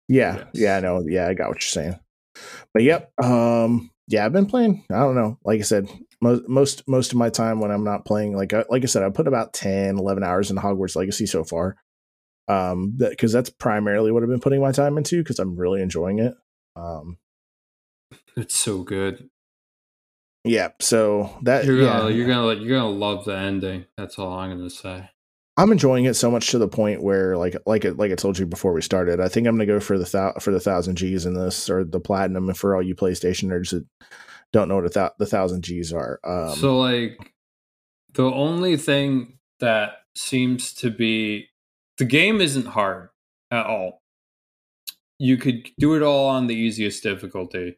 Yeah, 0.08 0.38
Yes. 0.38 0.48
yeah, 0.54 0.78
I 0.78 0.80
know. 0.80 1.04
Yeah, 1.08 1.28
I 1.28 1.34
got 1.34 1.50
what 1.50 1.58
you're 1.58 1.62
saying. 1.62 2.00
But 2.74 2.84
yep, 2.84 3.12
um, 3.24 3.92
yeah, 4.08 4.26
I've 4.26 4.34
been 4.34 4.48
playing. 4.48 4.86
I 4.92 5.00
don't 5.00 5.16
know. 5.16 5.38
Like 5.44 5.60
I 5.60 5.64
said, 5.64 5.88
most 6.22 6.48
most 6.48 6.88
most 6.88 7.12
of 7.12 7.18
my 7.18 7.30
time 7.30 7.60
when 7.60 7.70
I'm 7.72 7.84
not 7.84 8.06
playing, 8.06 8.36
like 8.36 8.54
I, 8.54 8.64
like 8.70 8.84
I 8.84 8.88
said, 8.88 9.04
I 9.04 9.10
put 9.10 9.28
about 9.28 9.54
10, 9.54 10.00
11 10.00 10.24
hours 10.24 10.50
in 10.50 10.58
Hogwarts 10.58 10.96
Legacy 10.96 11.26
so 11.28 11.44
far. 11.44 11.76
Um, 12.48 12.96
because 12.98 13.32
that's 13.32 13.52
primarily 13.52 14.12
what 14.12 14.24
I've 14.24 14.30
been 14.30 14.40
putting 14.40 14.62
my 14.62 14.72
time 14.72 14.98
into 14.98 15.22
because 15.22 15.38
I'm 15.38 15.56
really 15.56 15.84
enjoying 15.84 16.18
it. 16.18 16.34
Um, 16.76 17.18
It's 18.36 18.56
so 18.58 18.82
good. 18.82 19.30
Yeah. 20.44 20.70
So 20.80 21.38
that 21.44 21.66
You're 21.66 21.82
gonna 21.82 22.12
you're 22.12 22.28
gonna 22.28 22.54
you're 22.56 22.78
gonna 22.78 22.90
love 22.90 23.26
the 23.26 23.38
ending. 23.38 23.86
That's 23.98 24.18
all 24.18 24.34
I'm 24.34 24.50
gonna 24.52 24.70
say. 24.70 25.10
I'm 25.58 25.74
enjoying 25.74 26.06
it 26.06 26.14
so 26.14 26.32
much 26.32 26.52
to 26.52 26.58
the 26.58 26.70
point 26.70 27.04
where, 27.04 27.36
like, 27.36 27.54
like, 27.66 27.84
like 27.84 28.14
I 28.14 28.16
told 28.16 28.40
you 28.40 28.46
before 28.46 28.72
we 28.72 28.82
started, 28.82 29.20
I 29.20 29.28
think 29.28 29.46
I'm 29.46 29.56
gonna 29.56 29.66
go 29.66 29.82
for 29.82 29.98
the 29.98 30.06
thou- 30.06 30.40
for 30.40 30.52
the 30.52 30.60
thousand 30.62 30.96
G's 30.96 31.26
in 31.26 31.34
this 31.34 31.70
or 31.70 31.84
the 31.84 32.00
platinum. 32.00 32.48
And 32.48 32.58
for 32.58 32.76
all 32.76 32.82
you 32.82 32.96
PlayStation 32.96 33.50
nerds 33.50 33.72
that 33.72 33.86
don't 34.54 34.70
know 34.70 34.76
what 34.76 34.86
a 34.86 34.90
thou- 34.90 35.12
the 35.20 35.26
thousand 35.26 35.64
G's 35.64 35.92
are, 35.92 36.20
um, 36.24 36.56
so 36.56 36.80
like 36.80 37.34
the 38.14 38.24
only 38.24 38.78
thing 38.78 39.38
that 39.60 39.98
seems 40.16 40.74
to 40.76 40.90
be 40.90 41.50
the 41.98 42.06
game 42.06 42.40
isn't 42.40 42.68
hard 42.68 43.10
at 43.52 43.66
all. 43.66 44.02
You 45.18 45.36
could 45.36 45.68
do 45.78 45.96
it 45.96 46.02
all 46.02 46.28
on 46.30 46.48
the 46.48 46.56
easiest 46.56 47.04
difficulty. 47.04 47.78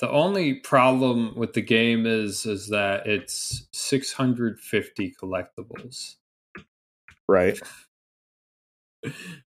The 0.00 0.10
only 0.10 0.54
problem 0.54 1.34
with 1.36 1.52
the 1.52 1.60
game 1.60 2.06
is 2.06 2.46
is 2.46 2.68
that 2.68 3.06
it's 3.06 3.68
650 3.72 5.14
collectibles. 5.20 6.16
right? 7.28 7.60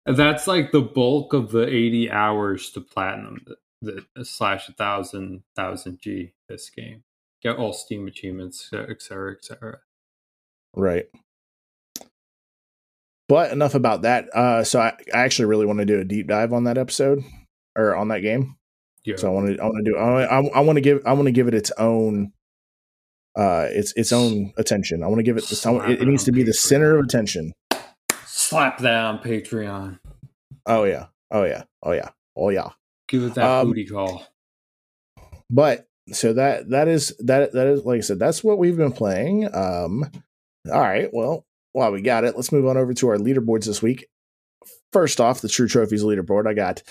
That's 0.06 0.48
like 0.48 0.72
the 0.72 0.80
bulk 0.80 1.32
of 1.32 1.52
the 1.52 1.66
80 1.66 2.10
hours 2.10 2.70
to 2.70 2.80
platinum 2.80 3.44
the, 3.82 4.04
the 4.16 4.24
slash 4.24 4.68
a 4.68 4.72
thousand 4.72 5.42
thousand 5.54 6.00
G 6.00 6.32
this 6.48 6.70
game. 6.70 7.04
Get 7.42 7.56
all 7.56 7.72
Steam 7.72 8.06
achievements, 8.06 8.70
et 8.72 9.02
cetera, 9.02 9.32
et 9.32 9.44
cetera. 9.44 9.78
Right. 10.74 11.06
But 13.28 13.52
enough 13.52 13.74
about 13.74 14.02
that. 14.02 14.28
Uh, 14.34 14.62
so 14.64 14.80
I, 14.80 14.96
I 15.12 15.20
actually 15.20 15.46
really 15.46 15.66
want 15.66 15.80
to 15.80 15.86
do 15.86 15.98
a 15.98 16.04
deep 16.04 16.28
dive 16.28 16.52
on 16.52 16.64
that 16.64 16.78
episode 16.78 17.24
or 17.76 17.96
on 17.96 18.08
that 18.08 18.20
game. 18.20 18.56
Yeah. 19.04 19.16
So 19.16 19.28
I 19.28 19.30
want 19.30 19.56
to 19.56 19.62
I 19.62 19.64
want 19.64 19.84
to 19.84 19.90
do 19.90 19.96
I, 19.96 20.24
I, 20.24 20.60
want 20.60 20.76
to 20.76 20.80
give 20.80 21.02
I 21.04 21.12
want 21.12 21.26
to 21.26 21.32
give 21.32 21.48
it 21.48 21.54
its 21.54 21.72
own 21.72 22.32
uh 23.36 23.66
its 23.70 23.92
its 23.96 24.12
own 24.12 24.52
attention. 24.56 25.02
I 25.02 25.06
want 25.08 25.18
to 25.18 25.24
give 25.24 25.36
it 25.36 25.50
it, 25.50 26.02
it 26.02 26.06
needs 26.06 26.24
to 26.24 26.32
be 26.32 26.42
the 26.42 26.54
center 26.54 26.98
of 26.98 27.04
attention. 27.04 27.52
Slap 28.26 28.78
that 28.78 29.04
on 29.04 29.18
Patreon. 29.18 29.98
Oh 30.66 30.84
yeah. 30.84 31.06
Oh 31.30 31.44
yeah. 31.44 31.64
Oh 31.82 31.92
yeah. 31.92 32.10
Oh 32.36 32.50
yeah. 32.50 32.70
Give 33.08 33.24
it 33.24 33.34
that 33.34 33.44
Um, 33.44 33.68
booty 33.68 33.86
call. 33.86 34.26
But 35.50 35.86
so 36.12 36.32
that 36.34 36.70
that 36.70 36.88
is 36.88 37.16
that 37.20 37.52
that 37.52 37.66
is 37.66 37.84
like 37.84 37.98
I 37.98 38.00
said 38.00 38.18
that's 38.18 38.44
what 38.44 38.58
we've 38.58 38.76
been 38.76 38.92
playing. 38.92 39.52
Um 39.54 40.08
all 40.70 40.80
right. 40.80 41.08
Well, 41.12 41.44
while 41.72 41.90
we 41.90 42.02
got 42.02 42.24
it, 42.24 42.36
let's 42.36 42.52
move 42.52 42.66
on 42.66 42.76
over 42.76 42.94
to 42.94 43.08
our 43.08 43.16
leaderboards 43.16 43.64
this 43.64 43.82
week. 43.82 44.06
First 44.92 45.20
off, 45.20 45.40
the 45.40 45.48
True 45.48 45.66
Trophies 45.66 46.04
leaderboard. 46.04 46.46
I 46.46 46.54
got 46.54 46.82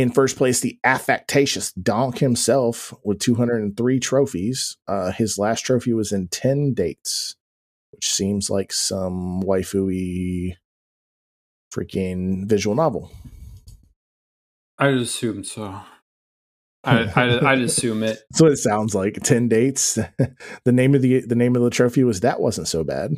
in 0.00 0.10
first 0.12 0.36
place 0.36 0.60
the 0.60 0.78
affectatious 0.84 1.72
Donk 1.72 2.18
himself 2.18 2.94
with 3.04 3.18
203 3.20 3.98
trophies. 4.00 4.76
Uh, 4.86 5.10
his 5.12 5.38
last 5.38 5.62
trophy 5.62 5.92
was 5.92 6.12
in 6.12 6.28
10 6.28 6.74
dates, 6.74 7.36
which 7.92 8.10
seems 8.12 8.48
like 8.50 8.72
some 8.72 9.42
waifu 9.42 10.52
freaking 11.74 12.46
visual 12.46 12.76
novel. 12.76 13.10
I'd 14.78 14.94
assume 14.94 15.42
so. 15.44 15.80
I, 16.84 17.00
I'd, 17.16 17.44
I'd 17.44 17.58
assume 17.60 18.02
it. 18.04 18.20
That's 18.30 18.40
what 18.40 18.52
it 18.52 18.58
sounds 18.58 18.94
like. 18.94 19.14
10 19.22 19.48
dates. 19.48 19.98
the 20.64 20.72
name 20.72 20.94
of 20.94 21.02
the 21.02 21.22
the 21.22 21.34
name 21.34 21.56
of 21.56 21.62
the 21.62 21.70
trophy 21.70 22.04
was 22.04 22.20
that 22.20 22.40
wasn't 22.40 22.68
so 22.68 22.84
bad. 22.84 23.14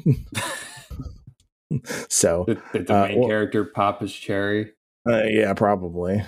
so 2.09 2.45
Did, 2.47 2.63
did 2.73 2.87
the 2.87 2.95
Uh, 2.95 3.07
main 3.09 3.19
well- 3.21 3.29
character 3.29 3.65
pop 3.65 4.01
his 4.01 4.13
cherry? 4.13 4.73
Uh, 5.09 5.23
yeah, 5.25 5.53
probably. 5.55 6.23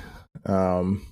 Um, 0.46 1.06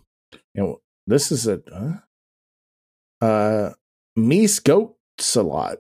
know, 0.55 0.81
this 1.07 1.33
is 1.33 1.47
a 1.47 1.63
uh, 1.73 3.25
uh 3.25 3.73
Mies 4.19 4.61
lot 5.37 5.79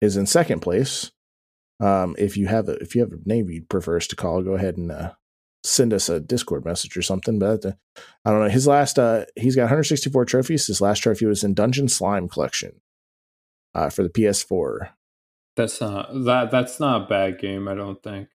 is 0.00 0.16
in 0.16 0.26
second 0.26 0.60
place. 0.60 1.10
Um, 1.80 2.14
if 2.18 2.36
you 2.36 2.46
have 2.46 2.68
a 2.68 2.72
if 2.74 2.94
you 2.94 3.00
have 3.02 3.12
a 3.12 3.18
name 3.28 3.50
you'd 3.50 3.68
prefer 3.68 3.96
us 3.96 4.06
to 4.08 4.16
call, 4.16 4.42
go 4.42 4.52
ahead 4.52 4.76
and 4.76 4.92
uh, 4.92 5.12
send 5.64 5.92
us 5.92 6.08
a 6.08 6.20
Discord 6.20 6.64
message 6.64 6.96
or 6.96 7.02
something. 7.02 7.38
But 7.38 7.64
uh, 7.64 7.72
I 8.24 8.30
don't 8.30 8.40
know. 8.40 8.48
His 8.48 8.66
last 8.66 8.98
uh, 8.98 9.24
he's 9.36 9.56
got 9.56 9.62
164 9.62 10.24
trophies. 10.26 10.66
His 10.66 10.80
last 10.80 11.00
trophy 11.00 11.26
was 11.26 11.42
in 11.42 11.54
Dungeon 11.54 11.88
Slime 11.88 12.28
Collection, 12.28 12.80
uh, 13.74 13.90
for 13.90 14.02
the 14.02 14.10
PS4. 14.10 14.90
That's 15.56 15.80
not 15.80 16.08
that. 16.24 16.50
That's 16.50 16.78
not 16.78 17.02
a 17.02 17.06
bad 17.06 17.38
game. 17.38 17.68
I 17.68 17.74
don't 17.74 18.02
think 18.02 18.28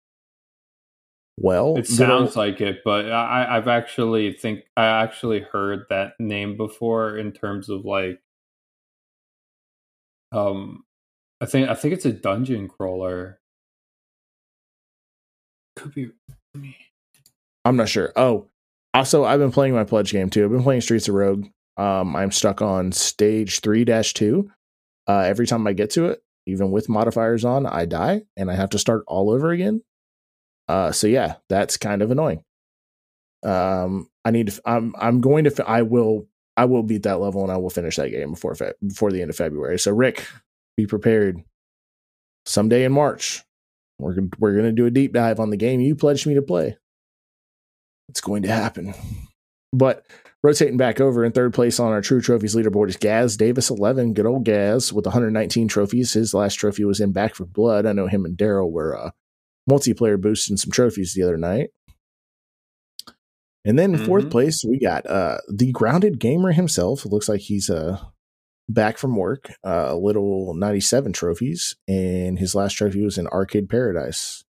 Well, 1.39 1.77
it 1.77 1.88
sounds 1.88 2.36
like 2.36 2.62
it, 2.62 2.79
but 2.84 3.12
I, 3.12 3.58
I've 3.58 3.67
actually 3.67 4.34
think 4.34 4.63
I 4.75 4.86
actually 4.86 5.41
heard 5.41 5.86
that 5.89 6.13
name 6.20 6.58
before 6.58 7.15
in 7.15 7.32
terms 7.32 7.70
of 7.70 7.86
like, 7.86 8.20
um, 10.32 10.84
I 11.39 11.46
think 11.46 11.70
I 11.70 11.75
think 11.75 11.94
it's 11.94 12.06
a 12.06 12.12
dungeon 12.12 12.67
crawler. 12.67 13.39
Could 15.75 15.94
be. 15.94 16.10
Me. 16.56 16.75
I'm 17.63 17.75
not 17.75 17.89
sure. 17.89 18.12
Oh, 18.15 18.48
also, 18.96 19.24
I've 19.24 19.39
been 19.39 19.51
playing 19.51 19.75
my 19.75 19.84
pledge 19.84 20.12
game 20.12 20.32
too. 20.32 20.44
I've 20.44 20.51
been 20.51 20.63
playing 20.63 20.82
Streets 20.82 21.08
of 21.08 21.13
Rogue. 21.13 21.46
Um, 21.77 22.15
I'm 22.15 22.32
stuck 22.32 22.63
on 22.63 22.91
stage 22.91 23.60
three 23.60 23.86
dash 23.86 24.15
two. 24.15 24.50
Uh, 25.08 25.20
every 25.20 25.46
time 25.46 25.67
I 25.67 25.74
get 25.74 25.91
to 25.91 26.08
it, 26.08 26.24
even 26.48 26.72
with 26.72 26.89
modifiers 26.89 27.46
on, 27.46 27.67
I 27.67 27.86
die 27.86 28.24
and 28.36 28.50
I 28.50 28.56
have 28.56 28.72
to 28.72 28.79
start 28.79 29.03
all 29.06 29.29
over 29.29 29.51
again. 29.51 29.84
Uh, 30.68 30.92
so 30.92 31.08
yeah, 31.08 31.36
that's 31.50 31.78
kind 31.78 32.02
of 32.02 32.12
annoying. 32.12 32.44
Um, 33.44 34.10
I 34.26 34.32
need 34.32 34.48
to. 34.48 34.62
I'm. 34.66 34.94
I'm 34.98 35.22
going 35.22 35.46
to. 35.46 35.68
I 35.68 35.84
will. 35.84 36.28
I 36.56 36.66
will 36.66 36.84
beat 36.84 37.04
that 37.04 37.20
level 37.20 37.44
and 37.44 37.52
I 37.52 37.58
will 37.58 37.70
finish 37.70 37.98
that 37.98 38.10
game 38.10 38.32
before 38.32 38.56
Fe- 38.56 38.74
before 38.86 39.12
the 39.12 39.22
end 39.22 39.30
of 39.30 39.36
February. 39.36 39.78
So 39.78 39.94
Rick, 39.94 40.28
be 40.76 40.88
prepared. 40.88 41.44
Someday 42.46 42.84
in 42.84 42.92
March, 42.92 43.44
we're 44.00 44.16
we're 44.40 44.56
gonna 44.56 44.72
do 44.72 44.86
a 44.86 44.92
deep 44.92 45.14
dive 45.14 45.40
on 45.40 45.52
the 45.52 45.58
game 45.58 45.80
you 45.80 45.96
pledged 45.96 46.26
me 46.26 46.34
to 46.34 46.42
play. 46.42 46.78
It's 48.10 48.22
going 48.22 48.44
to 48.44 48.50
happen. 48.50 48.94
But 49.74 50.06
rotating 50.44 50.78
back 50.78 51.02
over 51.02 51.26
in 51.26 51.34
third 51.34 51.54
place 51.54 51.80
on 51.80 51.92
our 51.92 52.02
True 52.02 52.22
Trophies 52.22 52.56
leaderboard 52.56 52.90
is 52.90 52.98
Gaz 52.98 53.36
Davis 53.36 53.70
11. 53.70 54.14
Good 54.14 54.26
old 54.26 54.46
Gaz 54.46 54.94
with 54.94 55.06
119 55.06 55.68
trophies. 55.68 56.14
His 56.14 56.34
last 56.34 56.56
trophy 56.56 56.86
was 56.86 57.02
in 57.02 57.12
Back 57.12 57.36
4 57.36 57.48
Blood. 57.48 57.86
I 57.86 57.92
know 57.92 58.08
him 58.08 58.24
and 58.24 58.38
Darrell 58.38 58.72
were 58.72 58.98
uh, 58.98 59.12
multiplayer 59.70 60.20
boost 60.20 60.50
and 60.50 60.60
some 60.60 60.72
trophies 60.72 61.14
the 61.14 61.24
other 61.24 61.38
night. 61.38 61.70
And 63.66 63.78
then 63.78 63.94
in 63.94 64.06
fourth 64.06 64.30
place, 64.30 64.64
we 64.66 64.80
got 64.80 65.06
uh, 65.06 65.40
the 65.50 65.74
grounded 65.74 66.20
gamer 66.20 66.54
himself. 66.54 67.06
It 67.06 67.12
looks 67.12 67.28
like 67.28 67.42
he's 67.42 67.70
uh, 67.70 68.00
back 68.70 68.98
from 68.98 69.18
work. 69.18 69.52
Uh, 69.66 69.88
a 69.90 69.98
little 69.98 70.54
97 70.54 71.12
trophies. 71.12 71.76
And 71.86 72.40
his 72.40 72.56
last 72.56 72.74
trophy 72.74 73.04
was 73.04 73.18
in 73.18 73.28
Arcade 73.28 73.68
Paradise. 73.68 74.46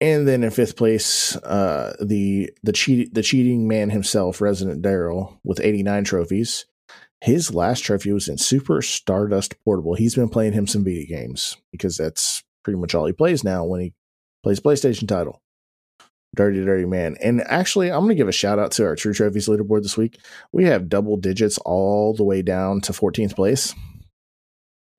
And 0.00 0.26
then 0.26 0.42
in 0.42 0.50
fifth 0.50 0.76
place, 0.76 1.36
uh, 1.36 1.94
the 2.00 2.50
the 2.62 2.72
cheat 2.72 3.12
the 3.12 3.22
cheating 3.22 3.68
man 3.68 3.90
himself, 3.90 4.40
Resident 4.40 4.80
Darrell, 4.80 5.38
with 5.44 5.60
89 5.60 6.04
trophies. 6.04 6.64
His 7.20 7.54
last 7.54 7.80
trophy 7.80 8.10
was 8.10 8.26
in 8.26 8.38
Super 8.38 8.80
Stardust 8.80 9.62
Portable. 9.62 9.94
He's 9.94 10.14
been 10.14 10.30
playing 10.30 10.54
him 10.54 10.66
some 10.66 10.84
video 10.84 11.04
games 11.06 11.58
because 11.70 11.98
that's 11.98 12.39
pretty 12.64 12.78
much 12.78 12.94
all 12.94 13.06
he 13.06 13.12
plays 13.12 13.44
now 13.44 13.64
when 13.64 13.80
he 13.80 13.94
plays 14.42 14.60
PlayStation 14.60 15.08
title. 15.08 15.40
Dirty, 16.34 16.64
dirty 16.64 16.84
man. 16.84 17.16
And 17.20 17.42
actually, 17.46 17.90
I'm 17.90 18.00
going 18.00 18.10
to 18.10 18.14
give 18.14 18.28
a 18.28 18.32
shout 18.32 18.60
out 18.60 18.70
to 18.72 18.84
our 18.84 18.94
True 18.94 19.12
Trophies 19.12 19.48
leaderboard 19.48 19.82
this 19.82 19.96
week. 19.96 20.20
We 20.52 20.64
have 20.64 20.88
double 20.88 21.16
digits 21.16 21.58
all 21.58 22.14
the 22.14 22.22
way 22.22 22.42
down 22.42 22.80
to 22.82 22.92
14th 22.92 23.34
place. 23.34 23.74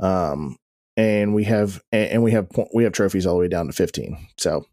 Um, 0.01 0.57
and 0.97 1.33
we 1.33 1.45
have 1.45 1.81
and 1.91 2.21
we 2.21 2.31
have 2.31 2.47
we 2.73 2.83
have 2.83 2.93
trophies 2.93 3.25
all 3.25 3.35
the 3.35 3.39
way 3.39 3.47
down 3.47 3.67
to 3.67 3.73
15. 3.73 4.17
So 4.37 4.65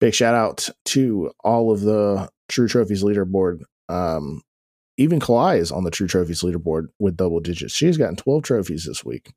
big 0.00 0.14
shout 0.14 0.34
out 0.34 0.68
to 0.86 1.32
all 1.42 1.72
of 1.72 1.80
the 1.80 2.28
True 2.48 2.68
Trophies 2.68 3.02
leaderboard. 3.02 3.62
Um, 3.88 4.42
even 4.98 5.20
Kalai 5.20 5.58
is 5.58 5.72
on 5.72 5.84
the 5.84 5.90
True 5.90 6.06
Trophies 6.06 6.42
leaderboard 6.42 6.88
with 6.98 7.16
double 7.16 7.40
digits. 7.40 7.74
She's 7.74 7.96
gotten 7.96 8.16
12 8.16 8.42
trophies 8.42 8.84
this 8.84 9.04
week. 9.04 9.32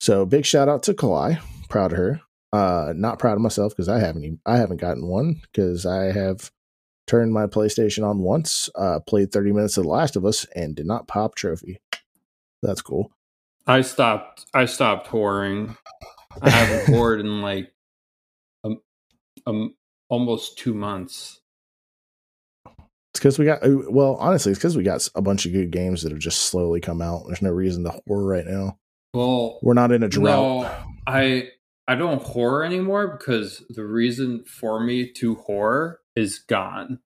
So 0.00 0.24
big 0.24 0.46
shout 0.46 0.68
out 0.68 0.82
to 0.84 0.94
Kalai. 0.94 1.40
Proud 1.70 1.92
of 1.92 1.98
her. 1.98 2.20
Uh, 2.52 2.92
not 2.96 3.18
proud 3.18 3.34
of 3.34 3.40
myself 3.40 3.72
because 3.72 3.88
I 3.88 4.00
haven't 4.00 4.24
even, 4.24 4.40
I 4.44 4.56
haven't 4.56 4.80
gotten 4.80 5.06
one 5.06 5.40
because 5.40 5.86
I 5.86 6.12
have 6.12 6.50
turned 7.06 7.32
my 7.32 7.46
PlayStation 7.46 8.06
on 8.06 8.18
once, 8.18 8.68
uh, 8.74 9.00
played 9.00 9.32
30 9.32 9.52
minutes 9.52 9.76
of 9.76 9.84
The 9.84 9.90
Last 9.90 10.16
of 10.16 10.24
Us, 10.24 10.46
and 10.54 10.74
did 10.74 10.86
not 10.86 11.08
pop 11.08 11.36
trophy. 11.36 11.80
That's 12.62 12.82
cool. 12.82 13.12
I 13.66 13.82
stopped. 13.82 14.46
I 14.52 14.64
stopped 14.64 15.08
whoring. 15.08 15.76
I 16.42 16.50
haven't 16.50 16.94
whored 16.94 17.20
in 17.20 17.40
like 17.40 17.72
um, 18.64 18.80
um 19.46 19.74
almost 20.08 20.58
two 20.58 20.74
months. 20.74 21.40
It's 22.66 23.20
because 23.20 23.38
we 23.38 23.44
got 23.44 23.64
uh, 23.64 23.76
well, 23.88 24.16
honestly, 24.16 24.52
it's 24.52 24.58
because 24.58 24.76
we 24.76 24.82
got 24.82 25.08
a 25.14 25.22
bunch 25.22 25.46
of 25.46 25.52
good 25.52 25.70
games 25.70 26.02
that 26.02 26.12
have 26.12 26.20
just 26.20 26.46
slowly 26.46 26.80
come 26.80 27.00
out. 27.00 27.24
There's 27.26 27.42
no 27.42 27.50
reason 27.50 27.84
to 27.84 27.90
whore 28.08 28.28
right 28.28 28.46
now. 28.46 28.78
Well, 29.14 29.58
We're 29.62 29.74
not 29.74 29.90
in 29.90 30.02
a 30.02 30.08
drought. 30.08 30.62
No, 30.62 30.70
I 31.06 31.48
I 31.90 31.96
don't 31.96 32.22
whore 32.22 32.64
anymore 32.64 33.08
because 33.08 33.64
the 33.68 33.84
reason 33.84 34.44
for 34.44 34.78
me 34.78 35.10
to 35.14 35.34
whore 35.34 35.96
is 36.14 36.38
gone. 36.38 37.00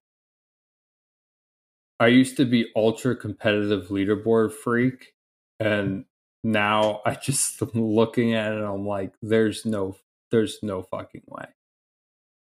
I 1.99 2.05
used 2.05 2.37
to 2.37 2.45
be 2.45 2.69
ultra 2.75 3.15
competitive 3.15 3.87
leaderboard 3.87 4.53
freak, 4.53 5.15
and 5.59 6.05
now 6.43 7.01
I 7.03 7.15
just 7.23 7.59
am 7.63 7.69
looking 7.73 8.35
at 8.35 8.53
it. 8.53 8.61
I'm 8.63 8.85
like, 8.85 9.13
there's 9.23 9.65
no, 9.65 9.97
there's 10.29 10.59
no 10.61 10.83
fucking 10.83 11.23
way. 11.29 11.47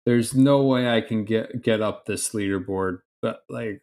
There's 0.04 0.34
no 0.34 0.64
way 0.64 0.90
I 0.90 1.02
can 1.02 1.24
get 1.24 1.62
get 1.62 1.80
up 1.80 2.06
this 2.06 2.30
leaderboard. 2.30 3.02
But 3.22 3.42
like, 3.48 3.82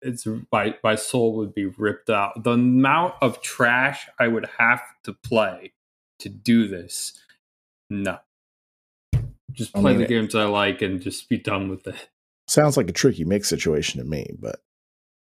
it's 0.00 0.26
my 0.50 0.76
my 0.82 0.94
soul 0.94 1.36
would 1.36 1.54
be 1.54 1.66
ripped 1.66 2.08
out. 2.08 2.42
The 2.42 2.52
amount 2.52 3.16
of 3.20 3.42
trash 3.42 4.08
I 4.18 4.28
would 4.28 4.48
have 4.58 4.80
to 5.04 5.12
play 5.12 5.74
to 6.20 6.30
do 6.30 6.66
this, 6.66 7.18
no. 7.92 8.18
Just 9.52 9.76
I 9.76 9.80
play 9.80 9.92
mean, 9.92 10.00
the 10.00 10.06
games 10.06 10.34
I 10.34 10.44
like 10.44 10.80
and 10.80 11.00
just 11.00 11.28
be 11.28 11.36
done 11.36 11.68
with 11.68 11.86
it. 11.86 12.08
Sounds 12.48 12.76
like 12.76 12.88
a 12.88 12.92
tricky 12.92 13.24
mix 13.24 13.48
situation 13.48 14.00
to 14.00 14.06
me, 14.06 14.34
but 14.38 14.60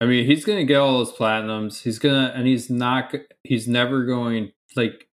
I 0.01 0.07
mean, 0.07 0.27
he's 0.27 0.45
gonna 0.45 0.65
get 0.65 0.77
all 0.79 0.99
those 0.99 1.13
platinums. 1.13 1.83
He's 1.83 1.99
gonna, 1.99 2.33
and 2.35 2.47
he's 2.47 2.69
not. 2.69 3.15
He's 3.45 3.67
never 3.69 4.05
going 4.05 4.53
like. 4.77 5.09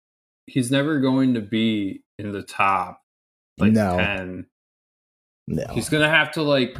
He's 0.48 0.72
never 0.72 1.00
going 1.00 1.36
to 1.36 1.42
be 1.42 2.04
in 2.20 2.32
the 2.34 2.44
top 2.44 3.02
like 3.58 3.72
No. 3.72 3.98
ten. 3.98 4.46
no. 5.48 5.66
He's 5.74 5.90
gonna 5.90 6.10
have 6.10 6.32
to 6.34 6.42
like 6.42 6.78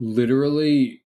literally 0.00 1.02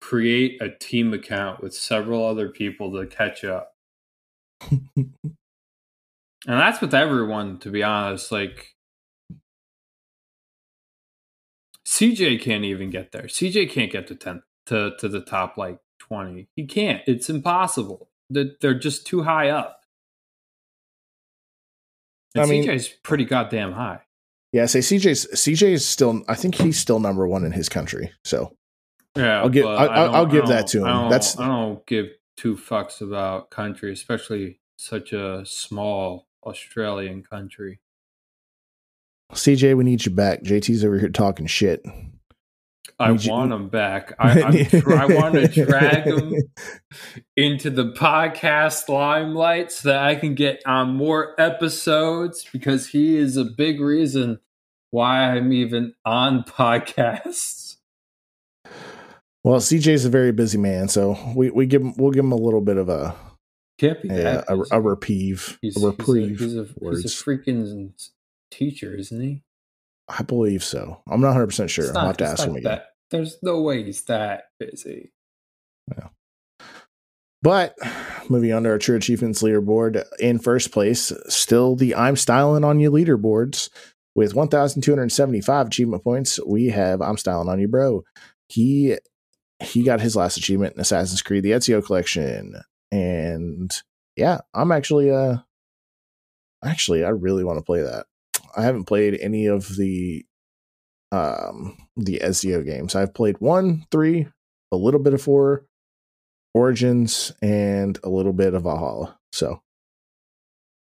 create 0.00 0.60
a 0.62 0.68
team 0.70 1.12
account 1.14 1.62
with 1.62 1.74
several 1.74 2.24
other 2.26 2.48
people 2.48 2.92
to 2.92 3.06
catch 3.06 3.44
up. 3.44 3.72
And 6.46 6.58
that's 6.58 6.80
with 6.80 6.94
everyone, 6.94 7.58
to 7.58 7.70
be 7.70 7.82
honest. 7.82 8.32
Like 8.32 8.74
CJ 11.86 12.40
can't 12.40 12.64
even 12.64 12.90
get 12.90 13.12
there. 13.12 13.24
CJ 13.24 13.70
can't 13.70 13.90
get 13.92 14.06
to 14.08 14.14
ten 14.14 14.42
to, 14.66 14.92
to 14.98 15.08
the 15.08 15.20
top 15.20 15.56
like 15.56 15.78
twenty. 15.98 16.48
He 16.56 16.66
can't. 16.66 17.02
It's 17.06 17.28
impossible. 17.30 18.08
They're, 18.30 18.52
they're 18.60 18.78
just 18.78 19.06
too 19.06 19.22
high 19.22 19.48
up. 19.50 19.80
And 22.34 22.44
I 22.44 22.46
mean- 22.46 22.64
CJ's 22.64 22.88
pretty 22.88 23.24
goddamn 23.24 23.72
high. 23.72 24.00
yeah, 24.52 24.66
say 24.66 24.78
CJ's 24.80 25.26
CJ 25.34 25.72
is 25.72 25.86
still. 25.86 26.22
I 26.28 26.34
think 26.36 26.54
he's 26.54 26.78
still 26.78 27.00
number 27.00 27.26
one 27.26 27.44
in 27.44 27.52
his 27.52 27.68
country. 27.68 28.12
So 28.24 28.56
Yeah, 29.16 29.40
I'll 29.40 29.48
give- 29.48 29.66
I- 29.66 29.68
I 29.68 29.86
I'll- 29.86 30.06
don't- 30.06 30.14
I'll 30.14 30.26
give 30.26 30.46
that 30.46 30.68
to 30.68 30.78
him. 30.78 30.84
I 30.84 30.92
don't, 30.92 31.10
That's- 31.10 31.38
I 31.38 31.48
don't 31.48 31.84
give 31.86 32.06
two 32.36 32.56
fucks 32.56 33.00
about 33.00 33.50
country, 33.50 33.92
especially 33.92 34.60
such 34.78 35.12
a 35.12 35.44
small 35.44 36.28
Australian 36.44 37.22
country. 37.22 37.80
CJ, 39.32 39.76
we 39.76 39.84
need 39.84 40.04
you 40.04 40.10
back. 40.10 40.42
JT's 40.42 40.84
over 40.84 40.98
here 40.98 41.08
talking 41.08 41.46
shit. 41.46 41.84
I 42.98 43.12
Need 43.12 43.24
you- 43.24 43.30
want 43.30 43.52
him 43.52 43.68
back. 43.68 44.12
I, 44.18 44.42
I'm 44.42 44.64
tr- 44.66 44.94
I 44.94 45.06
want 45.06 45.34
to 45.34 45.48
drag 45.64 46.04
him 46.04 46.34
into 47.36 47.70
the 47.70 47.92
podcast 47.92 48.88
limelight 48.88 49.70
so 49.72 49.88
that 49.90 50.02
I 50.02 50.16
can 50.16 50.34
get 50.34 50.62
on 50.66 50.96
more 50.96 51.34
episodes 51.40 52.44
because 52.52 52.88
he 52.88 53.16
is 53.16 53.36
a 53.36 53.44
big 53.44 53.80
reason 53.80 54.40
why 54.90 55.30
I'm 55.34 55.52
even 55.52 55.94
on 56.04 56.42
podcasts. 56.48 57.76
Well, 59.44 59.60
CJ's 59.60 60.04
a 60.04 60.10
very 60.10 60.32
busy 60.32 60.58
man, 60.58 60.88
so 60.88 61.16
we, 61.34 61.50
we 61.50 61.64
give 61.64 61.80
him 61.80 61.94
we'll 61.96 62.10
give 62.10 62.24
him 62.24 62.32
a 62.32 62.36
little 62.36 62.60
bit 62.60 62.76
of 62.76 62.88
a 62.90 63.14
Can't 63.80 64.02
be 64.02 64.10
a, 64.10 64.12
that. 64.14 64.44
a, 64.48 64.62
a 64.72 64.80
reprieve, 64.80 65.58
He's, 65.62 65.74
a 65.76 65.80
he's 65.80 65.84
a- 65.84 65.86
reprieve. 65.90 66.38
He's 66.38 66.54
a, 66.56 66.66
he's 66.80 67.04
a, 67.06 67.24
freaking 67.24 67.92
teacher, 68.50 68.94
isn't 68.94 69.20
he? 69.20 69.42
I 70.06 70.22
believe 70.22 70.62
so. 70.62 71.00
I'm 71.08 71.22
not 71.22 71.28
100 71.28 71.46
percent 71.46 71.70
sure. 71.70 71.86
It's 71.86 71.96
I'll 71.96 72.08
have 72.08 72.18
to 72.18 72.26
ask 72.26 72.44
him 72.46 72.56
again. 72.56 72.64
that- 72.64 72.86
There's 73.10 73.38
no 73.42 73.62
way 73.62 73.82
he's 73.82 74.02
that 74.04 74.44
busy. 74.58 75.12
Yeah. 75.96 76.08
But 77.42 77.74
moving 78.28 78.52
on 78.52 78.64
to 78.64 78.68
our 78.68 78.78
True 78.78 78.96
Achievements 78.96 79.42
leaderboard, 79.42 80.04
in 80.18 80.38
first 80.38 80.72
place, 80.72 81.10
still 81.28 81.74
the 81.74 81.94
I'm 81.94 82.16
Styling 82.16 82.64
on 82.64 82.80
You 82.80 82.90
leaderboards 82.90 83.70
with 84.14 84.34
1,275 84.34 85.68
achievement 85.68 86.04
points. 86.04 86.38
We 86.44 86.66
have 86.66 87.00
I'm 87.00 87.16
Styling 87.16 87.48
on 87.48 87.58
You, 87.58 87.68
bro. 87.68 88.04
He 88.48 88.98
he 89.62 89.82
got 89.82 90.00
his 90.02 90.16
last 90.16 90.36
achievement 90.36 90.74
in 90.74 90.80
Assassin's 90.80 91.22
Creed, 91.22 91.44
the 91.44 91.52
Ezio 91.52 91.82
collection, 91.84 92.56
and 92.90 93.70
yeah, 94.16 94.38
I'm 94.54 94.72
actually 94.72 95.10
uh 95.10 95.38
actually 96.64 97.04
I 97.04 97.10
really 97.10 97.44
want 97.44 97.58
to 97.58 97.64
play 97.64 97.82
that. 97.82 98.06
I 98.56 98.62
haven't 98.62 98.84
played 98.84 99.18
any 99.20 99.46
of 99.46 99.76
the 99.76 100.24
um 101.12 101.76
the 101.96 102.20
Ezio 102.22 102.64
games. 102.64 102.94
I've 102.94 103.14
played 103.14 103.36
one, 103.38 103.86
three, 103.90 104.28
a 104.72 104.76
little 104.76 105.00
bit 105.00 105.14
of 105.14 105.22
four, 105.22 105.66
Origins, 106.54 107.32
and 107.42 107.98
a 108.02 108.08
little 108.08 108.32
bit 108.32 108.54
of 108.54 108.64
Valhalla. 108.64 109.18
So 109.32 109.62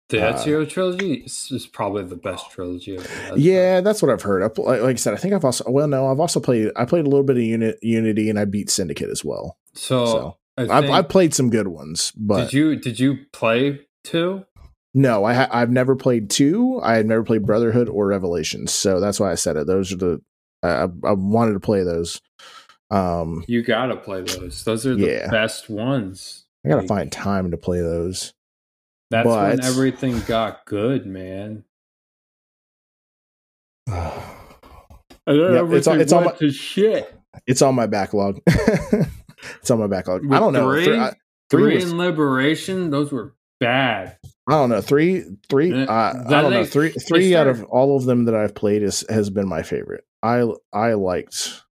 The 0.10 0.26
Uh, 0.26 0.34
Ezio 0.34 0.70
trilogy 0.70 1.26
is, 1.26 1.68
probably 1.72 2.04
the 2.04 2.16
best 2.16 2.50
trilogy 2.52 2.98
yeah, 3.36 3.82
that's 3.82 4.02
what 4.02 4.12
I've 4.12 4.22
heard. 4.22 4.44
I, 4.44 4.62
like 4.62 4.82
like 4.82 4.94
I 4.94 4.96
said, 4.96 5.14
I 5.14 5.18
think 5.18 5.34
I've 5.34 5.46
also 5.46 5.70
well, 5.70 5.88
no, 5.88 6.08
I've 6.08 6.20
also 6.20 6.40
played. 6.40 6.72
I 6.76 6.86
played 6.86 7.06
a 7.06 7.10
little 7.10 7.26
bit 7.26 7.38
of 7.38 7.44
Unit 7.44 7.80
Unity, 7.82 8.30
and 8.30 8.40
I 8.40 8.46
beat 8.46 8.70
Syndicate 8.70 9.10
as 9.10 9.26
well. 9.26 9.58
So, 9.74 10.06
so 10.06 10.38
I 10.58 10.64
I've, 10.78 10.90
I've 10.90 11.10
played 11.10 11.34
some 11.34 11.50
good 11.50 11.68
ones, 11.68 12.12
but 12.16 12.46
did 12.46 12.54
you 12.54 12.76
did 12.76 13.00
you 13.00 13.20
play 13.32 13.82
two? 14.04 14.46
no, 14.94 15.24
I 15.26 15.34
ha- 15.34 15.50
I've 15.52 15.70
never 15.70 15.96
played 15.96 16.30
two. 16.30 16.80
I 16.84 16.96
had 16.96 17.06
never 17.06 17.24
played 17.24 17.46
Brotherhood 17.46 17.90
or 17.90 18.08
Revelations, 18.08 18.72
so 18.74 19.00
that's 19.00 19.20
why 19.20 19.32
I 19.32 19.36
said 19.36 19.56
it. 19.58 19.68
Those 19.68 19.94
are 19.94 19.98
the 19.98 20.22
I, 20.64 20.88
I 21.04 21.12
wanted 21.14 21.54
to 21.54 21.60
play 21.60 21.84
those. 21.84 22.20
Um, 22.90 23.44
You 23.48 23.62
gotta 23.64 23.96
play 23.98 24.22
those. 24.22 24.64
Those 24.64 24.86
are 24.88 24.96
the 24.96 25.06
Yeah. 25.06 25.30
best 25.30 25.70
ones. 25.70 26.46
I 26.66 26.70
gotta 26.70 26.82
Like, 26.82 26.88
find 26.88 27.12
time 27.12 27.52
to 27.52 27.58
play 27.58 27.82
those. 27.82 28.34
That's 29.12 29.28
when 29.28 29.64
everything 29.64 30.20
got 30.22 30.66
good, 30.66 31.06
man. 31.06 31.64
And 35.30 35.38
then 35.42 35.52
it's 35.74 35.88
on- 35.88 35.96
everything 35.98 36.00
it's 36.02 36.14
on 36.14 36.24
went 36.26 36.36
my- 36.42 36.48
to 36.48 36.52
shit. 36.54 37.14
It's 37.46 37.62
on 37.62 37.76
my 37.76 37.86
backlog. 37.86 38.40
it's 39.60 39.72
on 39.72 39.80
my 39.80 39.88
backlog. 39.88 40.24
I 40.32 40.40
don't 40.40 40.54
know. 40.54 40.72
Three, 40.72 40.86
Three, 40.86 41.00
I, 41.00 41.10
three, 41.50 41.62
three 41.64 41.76
was- 41.76 41.92
in 41.92 41.98
Liberation, 41.98 42.90
those 42.92 43.12
were 43.12 43.36
bad. 43.60 44.18
I 44.50 44.54
don't 44.54 44.70
know. 44.70 44.82
Three, 44.82 45.26
three. 45.50 45.74
Uh, 45.74 45.92
I 45.92 46.14
don't 46.30 46.52
know. 46.52 46.64
Three, 46.66 46.92
three 46.92 47.36
out 47.36 47.48
of 47.48 47.64
all 47.66 47.98
of 47.98 48.06
them 48.06 48.26
that 48.26 48.36
I've 48.36 48.56
played 48.56 48.82
is 48.82 49.04
has 49.10 49.30
been 49.30 49.48
my 49.48 49.62
favorite. 49.62 50.06
I 50.24 50.46
I 50.72 50.94
liked. 50.94 51.64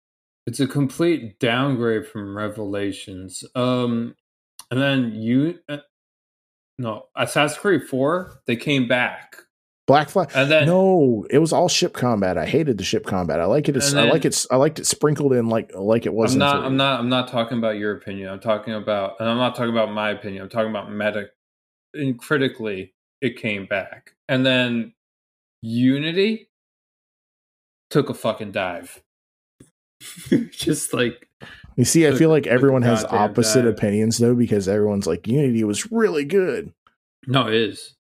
It's 0.46 0.60
a 0.60 0.66
complete 0.66 1.38
downgrade 1.38 2.06
from 2.06 2.37
Revelations. 2.37 3.44
Um, 3.54 4.14
and 4.70 4.80
then 4.80 5.12
you, 5.14 5.60
uh, 5.68 5.78
no, 6.78 7.06
Assassin's 7.16 7.58
Creed 7.58 7.84
Four, 7.84 8.40
they 8.46 8.56
came 8.56 8.87
back, 8.88 9.37
Black 9.86 10.08
Flag. 10.08 10.30
and 10.34 10.50
then 10.50 10.66
No, 10.66 11.26
it 11.28 11.38
was 11.38 11.52
all 11.52 11.68
ship 11.68 11.92
combat. 11.92 12.38
I 12.38 12.46
hated 12.46 12.78
the 12.78 12.84
ship 12.84 13.04
combat. 13.04 13.38
I 13.38 13.44
like 13.44 13.68
it. 13.68 13.76
As, 13.76 13.92
And 13.92 14.00
I 14.00 14.10
like 14.10 14.24
it. 14.24 14.46
I 14.50 14.56
liked 14.56 14.78
it 14.78 14.86
sprinkled 14.86 15.32
in 15.34 15.48
like 15.48 15.72
like 15.74 16.06
it 16.06 16.14
was. 16.14 16.32
I'm 16.32 16.38
not. 16.38 16.56
three. 16.56 16.66
I'm 16.66 16.76
not. 16.76 17.00
I'm 17.00 17.08
not 17.08 17.28
talking 17.28 17.58
about 17.58 17.76
your 17.76 17.92
opinion. 17.94 18.30
I'm 18.30 18.40
talking 18.40 18.72
about, 18.74 19.16
and 19.20 19.28
I'm 19.28 19.36
not 19.36 19.54
talking 19.54 19.72
about 19.72 19.92
my 19.92 20.10
opinion. 20.10 20.42
I'm 20.42 20.48
talking 20.48 20.70
about 20.70 20.90
meta. 20.90 21.28
And 21.92 22.18
critically, 22.18 22.94
it 23.20 23.36
came 23.36 23.66
back, 23.66 24.14
and 24.28 24.44
then 24.44 24.94
Unity 25.62 26.48
took 27.90 28.08
a 28.10 28.14
fucking 28.14 28.52
dive. 28.52 29.02
Just 30.50 30.92
like 30.92 31.28
You 31.76 31.84
see, 31.84 32.06
I 32.08 32.12
feel 32.12 32.30
like 32.30 32.46
everyone 32.46 32.82
has 32.82 33.04
opposite 33.04 33.62
dive. 33.62 33.72
opinions 33.74 34.18
though, 34.18 34.34
because 34.34 34.68
everyone's 34.68 35.06
like 35.06 35.26
Unity 35.26 35.62
was 35.64 35.92
really 35.92 36.24
good, 36.24 36.72
no, 37.26 37.46
it 37.48 37.54
is. 37.54 37.93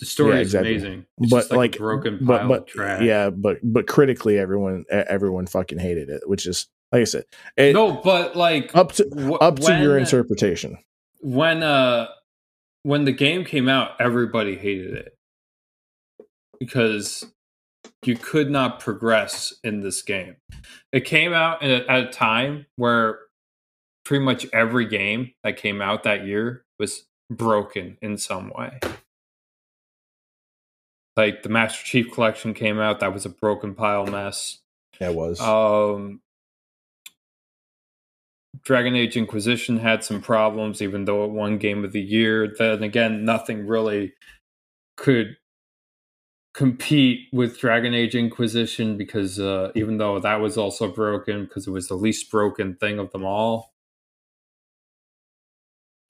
The 0.00 0.06
story 0.06 0.34
Yeah, 0.36 0.40
is 0.40 0.54
amazing, 0.54 1.06
It's 1.18 1.30
but 1.30 1.36
just 1.40 1.52
like, 1.52 1.76
a 1.76 1.78
broken 1.78 2.18
pile 2.18 2.26
but 2.26 2.42
of 2.42 2.48
but 2.48 2.66
trash. 2.66 3.02
yeah, 3.02 3.30
but 3.30 3.58
but 3.62 3.86
critically, 3.86 4.38
everyone 4.38 4.84
everyone 4.90 5.46
fucking 5.46 5.78
hated 5.78 6.08
it, 6.08 6.28
which 6.28 6.46
is 6.46 6.66
like 6.92 7.02
I 7.02 7.04
said, 7.04 7.24
it, 7.56 7.72
no, 7.74 7.92
but 8.02 8.34
like 8.36 8.74
up 8.74 8.92
to 8.92 9.04
wh- 9.14 9.42
up 9.44 9.58
to 9.60 9.78
your 9.78 9.96
interpretation. 9.98 10.78
when 11.20 11.62
uh 11.62 12.08
when 12.82 13.04
the 13.04 13.12
game 13.12 13.44
came 13.44 13.68
out 13.68 13.90
everybody 14.00 14.56
hated 14.56 14.94
it 14.94 15.14
because 16.58 17.24
you 18.04 18.16
could 18.16 18.50
not 18.50 18.80
progress 18.80 19.52
in 19.62 19.80
this 19.80 20.00
game 20.02 20.36
it 20.92 21.04
came 21.04 21.32
out 21.34 21.62
at 21.62 21.86
at 21.88 22.04
a 22.08 22.10
time 22.10 22.64
where 22.76 23.18
pretty 24.04 24.24
much 24.24 24.46
every 24.52 24.86
game 24.86 25.30
that 25.44 25.56
came 25.58 25.80
out 25.82 26.02
that 26.04 26.26
year 26.26 26.64
was 26.78 27.04
broken 27.30 27.96
in 28.02 28.16
some 28.16 28.50
way. 28.56 28.80
Like 31.20 31.42
the 31.42 31.50
Master 31.50 31.84
Chief 31.84 32.10
Collection 32.10 32.54
came 32.54 32.80
out, 32.80 33.00
that 33.00 33.12
was 33.12 33.26
a 33.26 33.28
broken 33.28 33.74
pile 33.74 34.06
mess. 34.06 34.60
It 34.98 35.14
was. 35.14 35.38
Um, 35.38 36.22
Dragon 38.64 38.96
Age 38.96 39.18
Inquisition 39.18 39.78
had 39.78 40.02
some 40.02 40.22
problems, 40.22 40.80
even 40.80 41.04
though 41.04 41.26
it 41.26 41.30
won 41.30 41.58
Game 41.58 41.84
of 41.84 41.92
the 41.92 42.00
Year. 42.00 42.54
Then 42.58 42.82
again, 42.82 43.26
nothing 43.26 43.66
really 43.66 44.14
could 44.96 45.36
compete 46.54 47.28
with 47.34 47.60
Dragon 47.60 47.92
Age 47.92 48.14
Inquisition 48.14 48.96
because 48.96 49.38
uh, 49.38 49.72
even 49.74 49.98
though 49.98 50.20
that 50.20 50.40
was 50.40 50.56
also 50.56 50.90
broken, 50.90 51.44
because 51.44 51.66
it 51.66 51.70
was 51.70 51.88
the 51.88 51.96
least 51.96 52.30
broken 52.30 52.76
thing 52.76 52.98
of 52.98 53.12
them 53.12 53.26
all. 53.26 53.74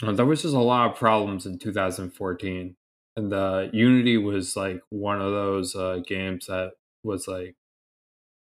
Uh, 0.04 0.12
there 0.12 0.24
was 0.24 0.42
just 0.42 0.54
a 0.54 0.60
lot 0.60 0.88
of 0.88 0.96
problems 0.96 1.46
in 1.46 1.58
2014, 1.58 2.76
and 3.20 3.32
uh, 3.32 3.68
Unity 3.72 4.16
was 4.16 4.56
like 4.56 4.82
one 4.90 5.20
of 5.20 5.30
those 5.32 5.76
uh, 5.76 6.00
games 6.06 6.46
that 6.46 6.72
was 7.04 7.28
like 7.28 7.54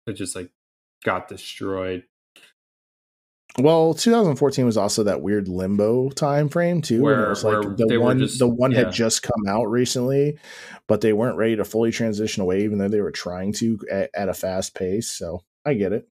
it 0.06 0.12
just 0.14 0.34
like 0.36 0.50
got 1.04 1.28
destroyed. 1.28 2.04
Well, 3.58 3.92
2014 3.94 4.66
was 4.66 4.76
also 4.76 5.02
that 5.04 5.20
weird 5.20 5.48
limbo 5.48 6.10
time 6.10 6.48
frame 6.48 6.80
too. 6.80 7.02
Where, 7.02 7.26
it 7.26 7.28
was 7.30 7.44
like 7.44 7.76
the 7.76 7.98
one 7.98 8.18
just- 8.20 8.38
the 8.38 8.46
one 8.48 8.70
yeah. 8.70 8.84
had 8.84 8.92
just 8.92 9.22
come 9.22 9.46
out 9.48 9.64
recently, 9.64 10.38
but 10.86 11.00
they 11.00 11.12
weren't 11.12 11.36
ready 11.36 11.56
to 11.56 11.64
fully 11.64 11.90
transition 11.90 12.42
away, 12.42 12.62
even 12.62 12.78
though 12.78 12.88
they 12.88 13.00
were 13.00 13.10
trying 13.10 13.52
to 13.54 13.78
at, 13.90 14.10
at 14.14 14.28
a 14.28 14.34
fast 14.34 14.74
pace. 14.74 15.10
So 15.10 15.42
I 15.66 15.74
get 15.74 15.92
it. 15.92 16.08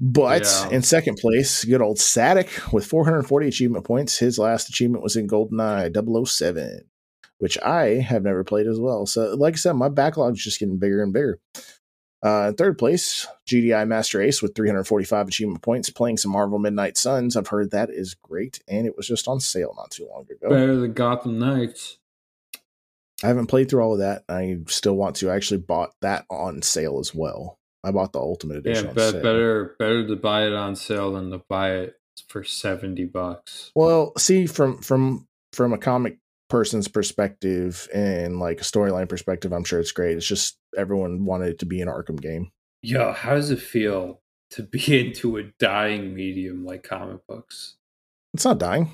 But 0.00 0.42
Yeah. 0.42 0.70
in 0.70 0.82
second 0.82 1.18
place, 1.18 1.64
good 1.64 1.80
old 1.80 2.00
Static 2.00 2.50
with 2.72 2.84
440 2.84 3.46
achievement 3.46 3.84
points. 3.84 4.18
His 4.18 4.38
last 4.38 4.68
achievement 4.68 5.04
was 5.04 5.14
in 5.14 5.28
GoldenEye 5.28 5.92
007, 6.26 6.80
which 7.44 7.58
I 7.58 7.96
have 8.00 8.22
never 8.22 8.42
played 8.42 8.66
as 8.66 8.80
well. 8.80 9.04
So, 9.04 9.34
like 9.34 9.52
I 9.52 9.56
said, 9.58 9.74
my 9.74 9.90
backlog's 9.90 10.42
just 10.42 10.58
getting 10.58 10.78
bigger 10.78 11.02
and 11.02 11.12
bigger. 11.12 11.38
Uh, 12.24 12.46
in 12.48 12.54
third 12.54 12.78
place, 12.78 13.26
GDI 13.46 13.86
Master 13.86 14.22
Ace 14.22 14.40
with 14.40 14.54
345 14.54 15.28
achievement 15.28 15.60
points, 15.60 15.90
playing 15.90 16.16
some 16.16 16.32
Marvel 16.32 16.58
Midnight 16.58 16.96
Suns. 16.96 17.36
I've 17.36 17.48
heard 17.48 17.70
that 17.72 17.90
is 17.90 18.14
great, 18.14 18.62
and 18.66 18.86
it 18.86 18.96
was 18.96 19.06
just 19.06 19.28
on 19.28 19.40
sale 19.40 19.74
not 19.76 19.90
too 19.90 20.08
long 20.10 20.22
ago. 20.30 20.48
Better 20.48 20.74
than 20.76 20.94
Gotham 20.94 21.38
Knights. 21.38 21.98
I 23.22 23.26
haven't 23.26 23.48
played 23.48 23.68
through 23.68 23.82
all 23.82 23.92
of 23.92 23.98
that. 23.98 24.24
I 24.26 24.60
still 24.68 24.96
want 24.96 25.16
to. 25.16 25.28
I 25.30 25.36
actually 25.36 25.60
bought 25.60 25.92
that 26.00 26.24
on 26.30 26.62
sale 26.62 26.98
as 26.98 27.14
well. 27.14 27.58
I 27.84 27.90
bought 27.90 28.14
the 28.14 28.20
Ultimate 28.20 28.64
Yeah, 28.64 28.72
Edition. 28.72 28.86
on 28.88 28.94
be- 28.94 29.20
better 29.20 29.76
better 29.78 30.06
to 30.08 30.16
buy 30.16 30.46
it 30.46 30.54
on 30.54 30.76
sale 30.76 31.12
than 31.12 31.30
to 31.30 31.42
buy 31.46 31.72
it 31.74 31.96
for 32.26 32.42
seventy 32.42 33.04
bucks. 33.04 33.70
Well, 33.74 34.14
see 34.16 34.46
from 34.46 34.78
from 34.78 35.28
from 35.52 35.74
a 35.74 35.78
comic 35.78 36.16
person's 36.48 36.88
perspective 36.88 37.88
and 37.94 38.38
like 38.38 38.60
a 38.60 38.64
storyline 38.64 39.08
perspective, 39.08 39.52
I'm 39.52 39.64
sure 39.64 39.80
it's 39.80 39.92
great. 39.92 40.16
It's 40.16 40.26
just 40.26 40.58
everyone 40.76 41.24
wanted 41.24 41.48
it 41.48 41.58
to 41.60 41.66
be 41.66 41.80
an 41.80 41.88
Arkham 41.88 42.20
game. 42.20 42.50
Yo, 42.82 43.12
how 43.12 43.34
does 43.34 43.50
it 43.50 43.60
feel 43.60 44.20
to 44.50 44.62
be 44.62 45.00
into 45.08 45.36
a 45.38 45.44
dying 45.58 46.14
medium 46.14 46.64
like 46.64 46.82
comic 46.82 47.26
books? 47.26 47.76
It's 48.34 48.44
not 48.44 48.58
dying. 48.58 48.90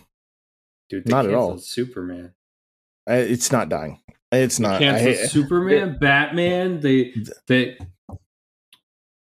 Dude, 0.89 1.09
Not 1.09 1.27
at 1.27 1.35
all. 1.35 1.57
Superman. 1.59 2.35
It's 3.07 3.51
not 3.53 3.69
dying. 3.69 4.01
It's 4.33 4.59
They 4.59 4.63
not. 4.63 4.83
I 4.83 5.15
Superman, 5.27 5.99
Batman. 6.01 6.81
They 6.81 7.15
they 7.47 7.79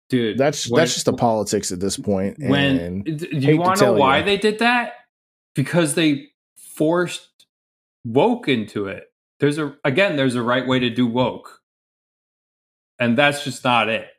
dude. 0.10 0.38
that's 0.38 0.70
when- 0.70 0.80
that's 0.80 0.94
just 0.94 1.06
the 1.06 1.14
politics 1.14 1.72
at 1.72 1.80
this 1.80 1.98
point. 1.98 2.38
when 2.40 3.04
do 3.04 3.28
you 3.32 3.58
want 3.58 3.80
to 3.80 3.86
know 3.86 3.94
why 3.94 4.20
you. 4.20 4.26
they 4.26 4.38
did 4.38 4.60
that? 4.60 4.94
Because 5.56 5.96
they 5.96 6.28
forced 6.58 7.28
woke 8.06 8.48
into 8.48 8.88
it. 8.88 9.12
There's 9.40 9.58
a 9.58 9.76
again, 9.84 10.16
there's 10.18 10.36
a 10.36 10.44
right 10.44 10.68
way 10.68 10.80
to 10.80 10.90
do 10.90 11.08
woke, 11.08 11.62
and 13.00 13.18
that's 13.18 13.44
just 13.44 13.64
not 13.64 13.90
it. 13.90 14.10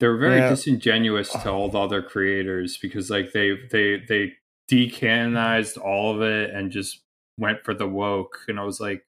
They're 0.00 0.16
very 0.18 0.38
Yeah. 0.38 0.50
disingenuous 0.50 1.30
to 1.32 1.50
ah. 1.50 1.52
all 1.52 1.68
the 1.70 1.80
other 1.80 2.02
creators 2.02 2.78
because 2.78 3.10
like 3.10 3.32
they 3.32 3.56
they 3.70 3.98
they 4.08 4.34
decanonized 4.70 5.78
all 5.78 6.14
of 6.14 6.22
it 6.22 6.50
and 6.50 6.70
just 6.72 7.02
went 7.38 7.64
for 7.64 7.74
the 7.74 7.88
woke, 7.88 8.40
and 8.48 8.58
I 8.60 8.64
was 8.64 8.80
like, 8.80 9.06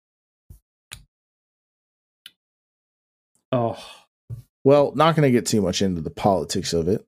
oh. 3.52 3.78
Well, 4.64 4.92
not 4.94 5.16
going 5.16 5.26
to 5.26 5.30
get 5.30 5.46
too 5.46 5.62
much 5.62 5.80
into 5.80 6.02
the 6.02 6.10
politics 6.10 6.72
of 6.72 6.88
it. 6.88 7.06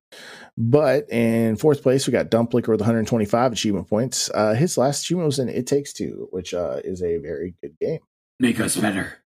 But 0.57 1.11
in 1.11 1.57
fourth 1.57 1.83
place, 1.83 2.07
we 2.07 2.13
got 2.13 2.31
Dump 2.31 2.55
Liquor 2.55 2.73
with 2.73 2.81
125 2.81 3.53
achievement 3.53 3.89
points. 3.89 4.31
Uh, 4.33 4.55
his 4.55 4.79
last 4.79 5.03
achievement 5.03 5.27
was 5.27 5.39
in 5.39 5.49
It 5.49 5.67
Takes 5.67 5.93
Two, 5.93 6.29
which 6.31 6.55
uh, 6.55 6.81
is 6.85 7.03
a 7.03 7.19
very 7.19 7.55
good 7.63 7.79
game. 7.81 8.01
Make 8.39 8.61
us 8.61 8.77
better. 8.77 9.19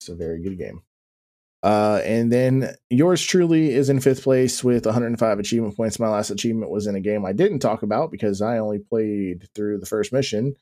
It's 0.00 0.08
a 0.08 0.14
very 0.14 0.42
good 0.42 0.58
game. 0.58 0.82
Uh, 1.62 2.00
and 2.04 2.32
then 2.32 2.72
yours 2.88 3.20
truly 3.22 3.70
is 3.70 3.88
in 3.88 4.00
fifth 4.00 4.22
place 4.22 4.62
with 4.62 4.86
105 4.86 5.38
achievement 5.38 5.76
points. 5.76 5.98
My 5.98 6.08
last 6.08 6.30
achievement 6.30 6.70
was 6.70 6.86
in 6.86 6.94
a 6.94 7.00
game 7.00 7.24
I 7.24 7.32
didn't 7.32 7.58
talk 7.58 7.82
about 7.82 8.12
because 8.12 8.40
I 8.40 8.58
only 8.58 8.78
played 8.78 9.48
through 9.54 9.78
the 9.78 9.86
first 9.86 10.12
mission. 10.12 10.54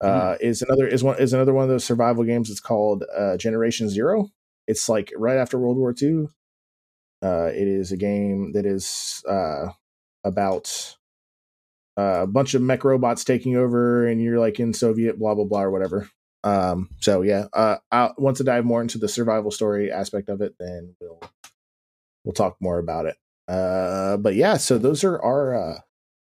Uh, 0.00 0.36
is 0.40 0.60
another 0.60 0.86
is 0.86 1.02
one 1.02 1.18
is 1.18 1.32
another 1.32 1.54
one 1.54 1.62
of 1.62 1.70
those 1.70 1.84
survival 1.84 2.24
games. 2.24 2.50
It's 2.50 2.60
called 2.60 3.04
uh, 3.16 3.36
Generation 3.36 3.88
Zero. 3.88 4.28
It's 4.66 4.88
like 4.88 5.12
right 5.16 5.36
after 5.36 5.58
World 5.58 5.76
War 5.76 5.94
II. 6.00 6.28
Uh, 7.22 7.50
it 7.54 7.68
is 7.68 7.92
a 7.92 7.96
game 7.96 8.52
that 8.52 8.66
is 8.66 9.22
uh, 9.28 9.68
about 10.24 10.96
uh, 11.98 12.22
a 12.22 12.26
bunch 12.26 12.54
of 12.54 12.62
mech 12.62 12.84
robots 12.84 13.24
taking 13.24 13.56
over, 13.56 14.06
and 14.06 14.20
you're 14.20 14.38
like 14.38 14.60
in 14.60 14.74
Soviet 14.74 15.18
blah 15.18 15.34
blah 15.34 15.44
blah 15.44 15.62
or 15.62 15.70
whatever. 15.70 16.08
Um, 16.42 16.90
so 17.00 17.22
yeah, 17.22 17.46
uh, 17.52 17.76
I 17.90 18.10
want 18.18 18.36
to 18.38 18.44
dive 18.44 18.64
more 18.64 18.82
into 18.82 18.98
the 18.98 19.08
survival 19.08 19.50
story 19.50 19.90
aspect 19.90 20.28
of 20.28 20.42
it, 20.42 20.54
then 20.58 20.94
we'll 21.00 21.20
we'll 22.24 22.34
talk 22.34 22.56
more 22.60 22.78
about 22.78 23.06
it. 23.06 23.16
Uh, 23.48 24.16
but 24.16 24.34
yeah, 24.34 24.56
so 24.56 24.78
those 24.78 25.04
are 25.04 25.20
our 25.22 25.54
uh, 25.54 25.78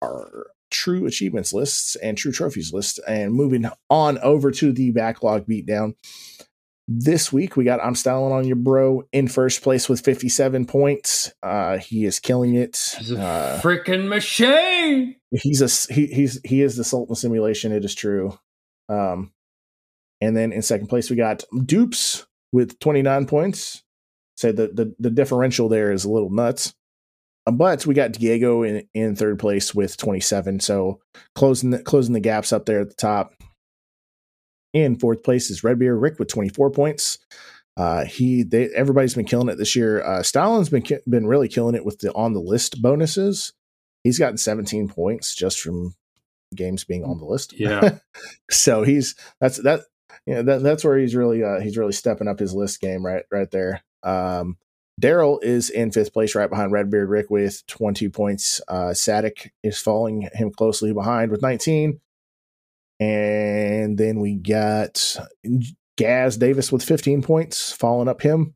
our 0.02 0.46
true 0.70 1.06
achievements 1.06 1.52
lists 1.52 1.96
and 1.96 2.18
true 2.18 2.32
trophies 2.32 2.72
list. 2.72 3.00
And 3.06 3.32
moving 3.32 3.66
on 3.88 4.18
over 4.18 4.50
to 4.50 4.72
the 4.72 4.90
backlog 4.90 5.46
beatdown. 5.46 5.94
This 6.86 7.32
week 7.32 7.56
we 7.56 7.64
got 7.64 7.80
I'm 7.82 7.94
styling 7.94 8.32
on 8.32 8.46
your 8.46 8.56
bro 8.56 9.04
in 9.12 9.28
first 9.28 9.62
place 9.62 9.88
with 9.88 10.00
57 10.04 10.66
points. 10.66 11.32
Uh, 11.42 11.78
he 11.78 12.04
is 12.04 12.18
killing 12.20 12.54
it. 12.54 12.94
He's 12.98 13.10
a 13.12 13.20
Uh, 13.20 13.60
freaking 13.62 14.06
machine. 14.08 15.16
he's 15.30 15.62
a 15.62 15.92
he, 15.94 16.06
he's 16.08 16.40
he 16.44 16.60
is 16.60 16.76
the 16.76 16.84
Sultan 16.84 17.14
simulation. 17.16 17.72
It 17.72 17.84
is 17.84 17.94
true. 17.94 18.38
Um, 18.90 19.32
and 20.20 20.36
then 20.36 20.52
in 20.52 20.60
second 20.62 20.88
place 20.88 21.08
we 21.08 21.16
got 21.16 21.42
Dupes 21.64 22.26
with 22.52 22.78
29 22.80 23.26
points. 23.26 23.82
So 24.36 24.52
the 24.52 24.68
the, 24.68 24.94
the 24.98 25.10
differential 25.10 25.70
there 25.70 25.90
is 25.90 26.04
a 26.04 26.10
little 26.10 26.30
nuts. 26.30 26.74
Uh, 27.46 27.52
But 27.52 27.86
we 27.86 27.94
got 27.94 28.12
Diego 28.12 28.62
in, 28.62 28.86
in 28.92 29.16
third 29.16 29.38
place 29.38 29.74
with 29.74 29.96
27. 29.96 30.60
So 30.60 31.00
closing 31.34 31.70
the, 31.70 31.82
closing 31.82 32.12
the 32.12 32.20
gaps 32.20 32.52
up 32.52 32.66
there 32.66 32.80
at 32.80 32.90
the 32.90 32.94
top. 32.94 33.32
In 34.74 34.98
fourth 34.98 35.22
place 35.22 35.50
is 35.50 35.64
Redbeard 35.64 36.00
Rick 36.00 36.18
with 36.18 36.28
24 36.28 36.70
points. 36.72 37.18
Uh, 37.76 38.04
he 38.04 38.42
they 38.42 38.68
everybody's 38.70 39.14
been 39.14 39.24
killing 39.24 39.48
it 39.48 39.56
this 39.56 39.74
year. 39.74 40.02
Uh, 40.02 40.22
Stalin's 40.22 40.68
been 40.68 40.82
ki- 40.82 40.98
been 41.08 41.26
really 41.26 41.48
killing 41.48 41.74
it 41.74 41.84
with 41.84 42.00
the 42.00 42.12
on 42.12 42.32
the 42.32 42.40
list 42.40 42.82
bonuses. 42.82 43.52
He's 44.02 44.18
gotten 44.18 44.36
17 44.36 44.88
points 44.88 45.34
just 45.34 45.60
from 45.60 45.94
games 46.54 46.84
being 46.84 47.04
on 47.04 47.18
the 47.18 47.24
list. 47.24 47.58
Yeah. 47.58 47.98
so 48.50 48.82
he's 48.82 49.16
that's 49.40 49.58
that 49.58 49.80
you 50.26 50.34
know 50.34 50.42
that 50.42 50.62
that's 50.62 50.84
where 50.84 50.98
he's 50.98 51.16
really 51.16 51.42
uh 51.42 51.60
he's 51.60 51.76
really 51.76 51.92
stepping 51.92 52.28
up 52.28 52.38
his 52.38 52.54
list 52.54 52.80
game 52.80 53.04
right 53.04 53.24
right 53.30 53.50
there. 53.50 53.82
Um 54.02 54.56
Darrell 55.00 55.40
is 55.40 55.70
in 55.70 55.90
fifth 55.90 56.12
place 56.12 56.36
right 56.36 56.48
behind 56.48 56.70
Redbeard 56.70 57.08
Rick 57.08 57.28
with 57.28 57.66
20 57.66 58.08
points. 58.10 58.60
Uh 58.68 58.94
Sadik 58.94 59.52
is 59.62 59.78
following 59.80 60.28
him 60.32 60.52
closely 60.52 60.92
behind 60.92 61.32
with 61.32 61.42
19. 61.42 62.00
And 63.00 63.98
then 63.98 64.20
we 64.20 64.36
got 64.36 65.16
Gaz 65.96 66.36
Davis 66.36 66.70
with 66.72 66.84
15 66.84 67.22
points, 67.22 67.72
following 67.72 68.08
up 68.08 68.22
him. 68.22 68.54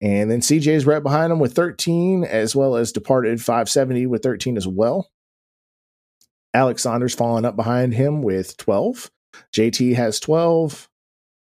And 0.00 0.30
then 0.30 0.40
CJ's 0.40 0.84
right 0.84 1.02
behind 1.02 1.32
him 1.32 1.38
with 1.38 1.54
13, 1.54 2.24
as 2.24 2.56
well 2.56 2.74
as 2.74 2.90
Departed 2.90 3.40
570 3.40 4.06
with 4.06 4.22
13 4.22 4.56
as 4.56 4.66
well. 4.66 5.08
Alex 6.54 6.82
Saunders 6.82 7.14
following 7.14 7.44
up 7.44 7.56
behind 7.56 7.94
him 7.94 8.20
with 8.20 8.56
12. 8.56 9.10
JT 9.54 9.94
has 9.94 10.20
12. 10.20 10.88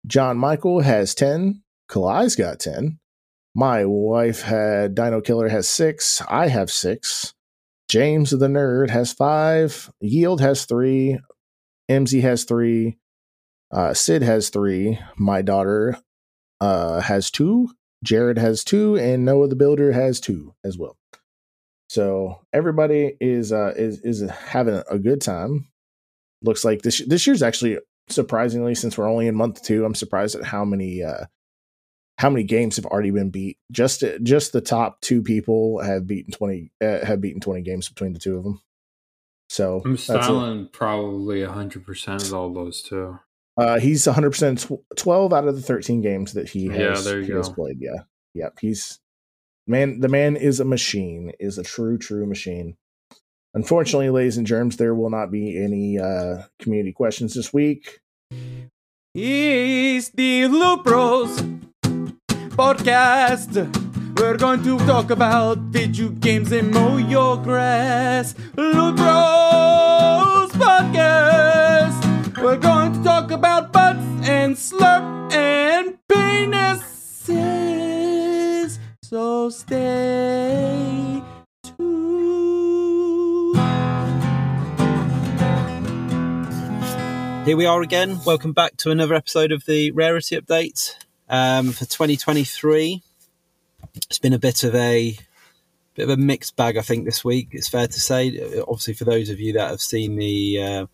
John 0.05 0.37
Michael 0.37 0.81
has 0.81 1.15
10. 1.15 1.63
Kalai's 1.89 2.35
got 2.35 2.59
10. 2.59 2.99
My 3.55 3.85
wife 3.85 4.41
had 4.41 4.93
Dino 4.93 5.21
Killer 5.21 5.47
has 5.47 5.67
6. 5.67 6.21
I 6.29 6.47
have 6.47 6.69
6. 6.69 7.33
James 7.89 8.29
the 8.29 8.47
Nerd 8.47 8.91
has 8.91 9.11
5. 9.13 9.91
Yield 10.01 10.41
has 10.41 10.65
3. 10.65 11.19
MZ 11.89 12.21
has 12.21 12.43
3. 12.43 12.97
Uh, 13.71 13.93
Sid 13.93 14.21
has 14.21 14.49
3. 14.49 14.99
My 15.17 15.41
daughter 15.41 15.97
uh, 16.61 17.01
has 17.01 17.31
2. 17.31 17.69
Jared 18.03 18.37
has 18.37 18.63
2. 18.63 18.97
And 18.97 19.25
Noah 19.25 19.47
the 19.47 19.55
Builder 19.55 19.91
has 19.91 20.19
2 20.19 20.53
as 20.63 20.77
well. 20.77 20.97
So 21.89 22.39
everybody 22.53 23.17
is 23.19 23.51
uh 23.51 23.73
is 23.75 24.01
is 24.01 24.21
having 24.29 24.83
a 24.89 24.99
good 24.99 25.21
time. 25.21 25.67
looks 26.43 26.63
like 26.63 26.83
this 26.83 27.03
this 27.05 27.25
year's 27.25 27.41
actually 27.41 27.79
surprisingly 28.09 28.75
since 28.75 28.97
we're 28.97 29.09
only 29.09 29.27
in 29.27 29.35
month 29.35 29.63
two. 29.63 29.85
I'm 29.85 29.95
surprised 29.95 30.35
at 30.35 30.43
how 30.43 30.63
many 30.63 31.03
uh, 31.03 31.25
how 32.19 32.29
many 32.29 32.43
games 32.43 32.75
have 32.75 32.85
already 32.85 33.09
been 33.09 33.31
beat. 33.31 33.57
Just 33.71 34.03
just 34.21 34.53
the 34.53 34.61
top 34.61 35.01
two 35.01 35.23
people 35.23 35.81
have 35.81 36.05
beaten 36.05 36.31
twenty 36.31 36.71
uh, 36.79 37.03
have 37.03 37.21
beaten 37.21 37.41
twenty 37.41 37.61
games 37.61 37.89
between 37.89 38.13
the 38.13 38.19
two 38.19 38.37
of 38.37 38.43
them. 38.43 38.61
So 39.49 39.81
I'm 39.83 39.97
styling 39.97 40.69
probably 40.71 41.43
hundred 41.43 41.85
percent 41.85 42.23
of 42.23 42.33
all 42.33 42.53
those 42.53 42.81
too. 42.83 43.19
Uh, 43.57 43.79
he's 43.79 44.05
100 44.05 44.29
percent 44.29 44.67
twelve 44.95 45.33
out 45.33 45.47
of 45.47 45.55
the 45.55 45.61
thirteen 45.61 46.01
games 46.01 46.33
that 46.33 46.47
he 46.47 46.67
has, 46.67 47.03
Yeah, 47.05 47.11
there 47.11 47.19
you 47.19 47.25
he 47.25 47.31
go. 47.31 47.37
has 47.37 47.49
played. 47.49 47.77
Yeah, 47.81 48.03
yeah, 48.33 48.49
he's 48.61 48.99
man. 49.67 49.99
The 49.99 50.07
man 50.07 50.35
is 50.37 50.59
a 50.59 50.65
machine. 50.65 51.31
Is 51.39 51.57
a 51.57 51.63
true, 51.63 51.97
true 51.97 52.25
machine. 52.25 52.77
Unfortunately, 53.55 54.11
ladies 54.11 54.37
and 54.37 54.45
germs, 54.45 54.77
there 54.77 54.93
will 54.93 55.09
not 55.09 55.31
be 55.31 55.57
any 55.61 55.97
uh, 55.97 56.43
community 56.59 56.91
questions 56.93 57.33
this 57.33 57.51
week. 57.51 57.99
It's 59.15 60.09
the 60.09 60.45
Loot 60.47 60.83
Bros 60.83 61.41
podcast. 62.55 63.88
We're 64.19 64.35
going 64.35 64.61
to 64.63 64.77
talk 64.79 65.11
about 65.11 65.59
video 65.71 66.09
games 66.09 66.51
and 66.51 66.71
mow 66.73 66.97
your 66.97 67.37
grass. 67.37 68.33
Bros 68.53 68.91
podcast. 70.51 72.37
We're 72.43 72.57
going 72.57 72.91
to 72.91 73.01
talk 73.01 73.31
about 73.31 73.71
butts 73.71 74.03
and 74.27 74.57
slurp 74.57 75.31
and 75.33 75.97
penises. 76.11 77.29
So 79.01 79.49
stay 79.51 81.23
tuned. 81.63 83.55
Here 87.45 87.55
we 87.55 87.65
are 87.65 87.81
again. 87.81 88.19
Welcome 88.25 88.51
back 88.51 88.75
to 88.79 88.91
another 88.91 89.15
episode 89.15 89.53
of 89.53 89.63
the 89.63 89.91
Rarity 89.91 90.35
Update 90.35 90.95
um, 91.29 91.71
for 91.71 91.85
2023. 91.85 93.01
It's 93.95 94.19
been 94.19 94.33
a 94.33 94.39
bit 94.39 94.63
of 94.63 94.75
a 94.75 95.17
bit 95.95 96.03
of 96.03 96.09
a 96.09 96.17
mixed 96.17 96.55
bag, 96.55 96.77
I 96.77 96.81
think, 96.81 97.05
this 97.05 97.23
week. 97.25 97.49
It's 97.51 97.69
fair 97.69 97.87
to 97.87 97.99
say. 97.99 98.39
Obviously, 98.61 98.93
for 98.93 99.05
those 99.05 99.29
of 99.29 99.39
you 99.39 99.53
that 99.53 99.69
have 99.69 99.81
seen 99.81 100.15
the 100.15 100.61
uh, 100.61 100.85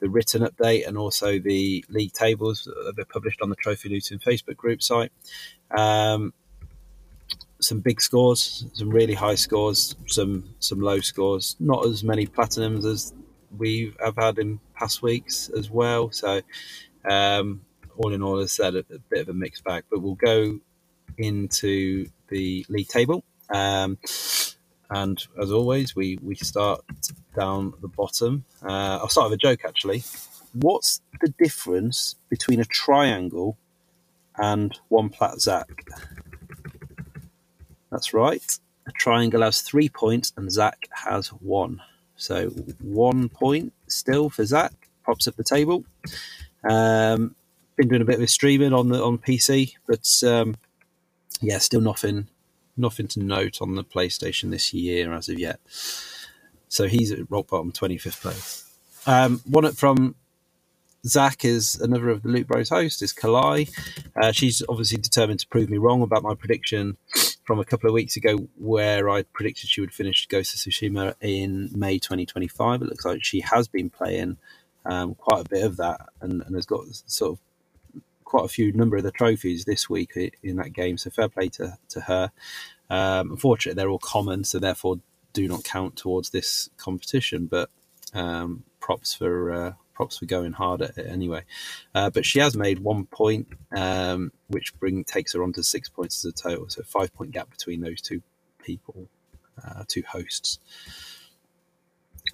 the 0.00 0.08
written 0.08 0.42
update 0.42 0.86
and 0.86 0.96
also 0.96 1.38
the 1.38 1.84
league 1.88 2.12
tables 2.12 2.64
that 2.64 2.98
are 2.98 3.04
published 3.06 3.40
on 3.42 3.50
the 3.50 3.56
Trophy 3.56 3.88
Luton 3.88 4.18
Facebook 4.18 4.56
group 4.56 4.82
site, 4.82 5.12
um, 5.70 6.32
some 7.60 7.80
big 7.80 8.00
scores, 8.00 8.66
some 8.72 8.90
really 8.90 9.14
high 9.14 9.34
scores, 9.34 9.96
some 10.06 10.54
some 10.58 10.80
low 10.80 11.00
scores. 11.00 11.56
Not 11.60 11.86
as 11.86 12.04
many 12.04 12.26
platinums 12.26 12.84
as 12.84 13.12
we 13.56 13.94
have 14.02 14.16
had 14.16 14.38
in 14.38 14.60
past 14.74 15.02
weeks 15.02 15.50
as 15.56 15.70
well. 15.70 16.10
So, 16.10 16.40
um, 17.08 17.62
all 17.96 18.12
in 18.12 18.22
all, 18.22 18.38
as 18.38 18.58
I 18.58 18.64
said, 18.64 18.74
a, 18.76 18.94
a 18.94 18.98
bit 19.10 19.20
of 19.20 19.28
a 19.28 19.34
mixed 19.34 19.64
bag. 19.64 19.84
But 19.90 20.00
we'll 20.00 20.14
go 20.14 20.60
into 21.18 22.06
the 22.28 22.64
league 22.68 22.88
table. 22.88 23.24
Um, 23.50 23.98
and 24.90 25.24
as 25.40 25.50
always, 25.50 25.96
we, 25.96 26.18
we 26.22 26.34
start 26.34 26.84
down 27.36 27.72
the 27.80 27.88
bottom. 27.88 28.44
Uh, 28.62 28.98
I'll 29.00 29.08
start 29.08 29.30
with 29.30 29.38
a 29.38 29.40
joke 29.40 29.60
actually. 29.66 30.04
What's 30.52 31.00
the 31.20 31.32
difference 31.38 32.16
between 32.28 32.60
a 32.60 32.64
triangle 32.64 33.56
and 34.36 34.78
one 34.88 35.08
plat 35.08 35.40
Zach? 35.40 35.68
That's 37.90 38.12
right. 38.12 38.58
A 38.86 38.92
triangle 38.92 39.42
has 39.42 39.62
three 39.62 39.88
points 39.88 40.32
and 40.36 40.50
Zach 40.50 40.88
has 41.04 41.28
one. 41.28 41.80
So 42.16 42.48
one 42.80 43.28
point 43.28 43.72
still 43.86 44.28
for 44.30 44.44
Zach. 44.44 44.72
Props 45.04 45.26
up 45.26 45.36
the 45.36 45.44
table. 45.44 45.84
Um, 46.68 47.34
been 47.76 47.88
doing 47.88 48.02
a 48.02 48.06
bit 48.06 48.20
of 48.20 48.30
streaming 48.30 48.72
on 48.72 48.88
the 48.88 49.02
on 49.02 49.18
PC, 49.18 49.74
but 49.86 50.08
um, 50.26 50.56
yeah, 51.42 51.58
still 51.58 51.80
nothing 51.80 52.28
nothing 52.76 53.06
to 53.06 53.20
note 53.20 53.60
on 53.60 53.74
the 53.74 53.84
PlayStation 53.84 54.50
this 54.50 54.72
year 54.72 55.12
as 55.12 55.28
of 55.28 55.38
yet. 55.38 55.60
So 56.68 56.88
he's 56.88 57.12
at 57.12 57.30
rock 57.30 57.48
bottom, 57.48 57.72
twenty 57.72 57.98
fifth 57.98 58.22
place. 58.22 58.64
Um, 59.06 59.42
one 59.44 59.64
up 59.64 59.74
from 59.74 60.14
Zach 61.04 61.44
is 61.44 61.80
another 61.80 62.10
of 62.10 62.22
the 62.22 62.28
Loot 62.28 62.46
Bros 62.46 62.68
hosts 62.68 63.02
is 63.02 63.12
Kalai. 63.12 63.68
Uh, 64.20 64.30
she's 64.30 64.62
obviously 64.68 64.98
determined 64.98 65.40
to 65.40 65.48
prove 65.48 65.68
me 65.68 65.76
wrong 65.78 66.02
about 66.02 66.22
my 66.22 66.34
prediction 66.34 66.96
from 67.44 67.58
a 67.58 67.64
couple 67.64 67.90
of 67.90 67.94
weeks 67.94 68.16
ago, 68.16 68.38
where 68.56 69.10
I 69.10 69.22
predicted 69.22 69.68
she 69.68 69.80
would 69.80 69.92
finish 69.92 70.26
Ghost 70.26 70.54
of 70.54 70.60
Tsushima 70.60 71.14
in 71.20 71.70
May 71.74 71.98
2025. 71.98 72.82
It 72.82 72.84
looks 72.84 73.04
like 73.04 73.24
she 73.24 73.40
has 73.40 73.66
been 73.66 73.90
playing 73.90 74.36
um, 74.86 75.16
quite 75.16 75.40
a 75.40 75.48
bit 75.48 75.64
of 75.64 75.76
that 75.78 76.08
and, 76.20 76.42
and 76.42 76.54
has 76.54 76.66
got 76.66 76.84
sort 76.90 77.32
of 77.32 77.38
quite 78.32 78.46
a 78.46 78.48
few 78.48 78.72
number 78.72 78.96
of 78.96 79.02
the 79.02 79.10
trophies 79.10 79.66
this 79.66 79.90
week 79.90 80.16
in 80.42 80.56
that 80.56 80.72
game. 80.72 80.96
So 80.96 81.10
fair 81.10 81.28
play 81.28 81.50
to, 81.50 81.76
to 81.90 82.00
her. 82.00 82.32
Um, 82.88 83.32
unfortunately, 83.32 83.76
they're 83.78 83.90
all 83.90 83.98
common, 83.98 84.44
so 84.44 84.58
therefore 84.58 85.00
do 85.34 85.46
not 85.46 85.64
count 85.64 85.96
towards 85.96 86.30
this 86.30 86.70
competition. 86.78 87.44
But 87.44 87.68
um, 88.14 88.64
props 88.80 89.12
for 89.12 89.52
uh, 89.52 89.72
props 89.92 90.16
for 90.16 90.24
going 90.24 90.52
hard 90.52 90.80
at 90.80 90.96
it 90.96 91.06
anyway. 91.06 91.42
Uh, 91.94 92.08
but 92.08 92.24
she 92.24 92.38
has 92.38 92.56
made 92.56 92.78
one 92.78 93.04
point, 93.04 93.48
um, 93.76 94.32
which 94.48 94.74
bring 94.80 95.04
takes 95.04 95.34
her 95.34 95.42
on 95.42 95.52
to 95.52 95.62
six 95.62 95.90
points 95.90 96.24
as 96.24 96.30
a 96.30 96.34
total. 96.34 96.70
So 96.70 96.82
five 96.84 97.12
point 97.12 97.32
gap 97.32 97.50
between 97.50 97.82
those 97.82 98.00
two 98.00 98.22
people, 98.64 99.10
uh, 99.62 99.84
two 99.86 100.04
hosts. 100.10 100.58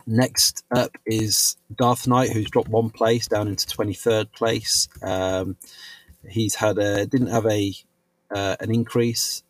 Next 0.07 0.65
up 0.71 0.97
is 1.07 1.57
Darth 1.75 2.07
Knight, 2.07 2.31
who's 2.31 2.51
dropped 2.51 2.69
one 2.69 2.91
place 2.91 3.29
down 3.29 3.49
into 3.49 3.67
twenty 3.67 3.95
third 3.95 4.33
place. 4.33 4.89
Um, 5.03 5.57
he's 6.29 6.55
had 6.55 6.79
a 6.79 7.07
didn't 7.07 7.29
have 7.29 7.47
a 7.47 7.75
uh, 8.31 8.57
an 8.61 8.73
increase. 8.73 9.43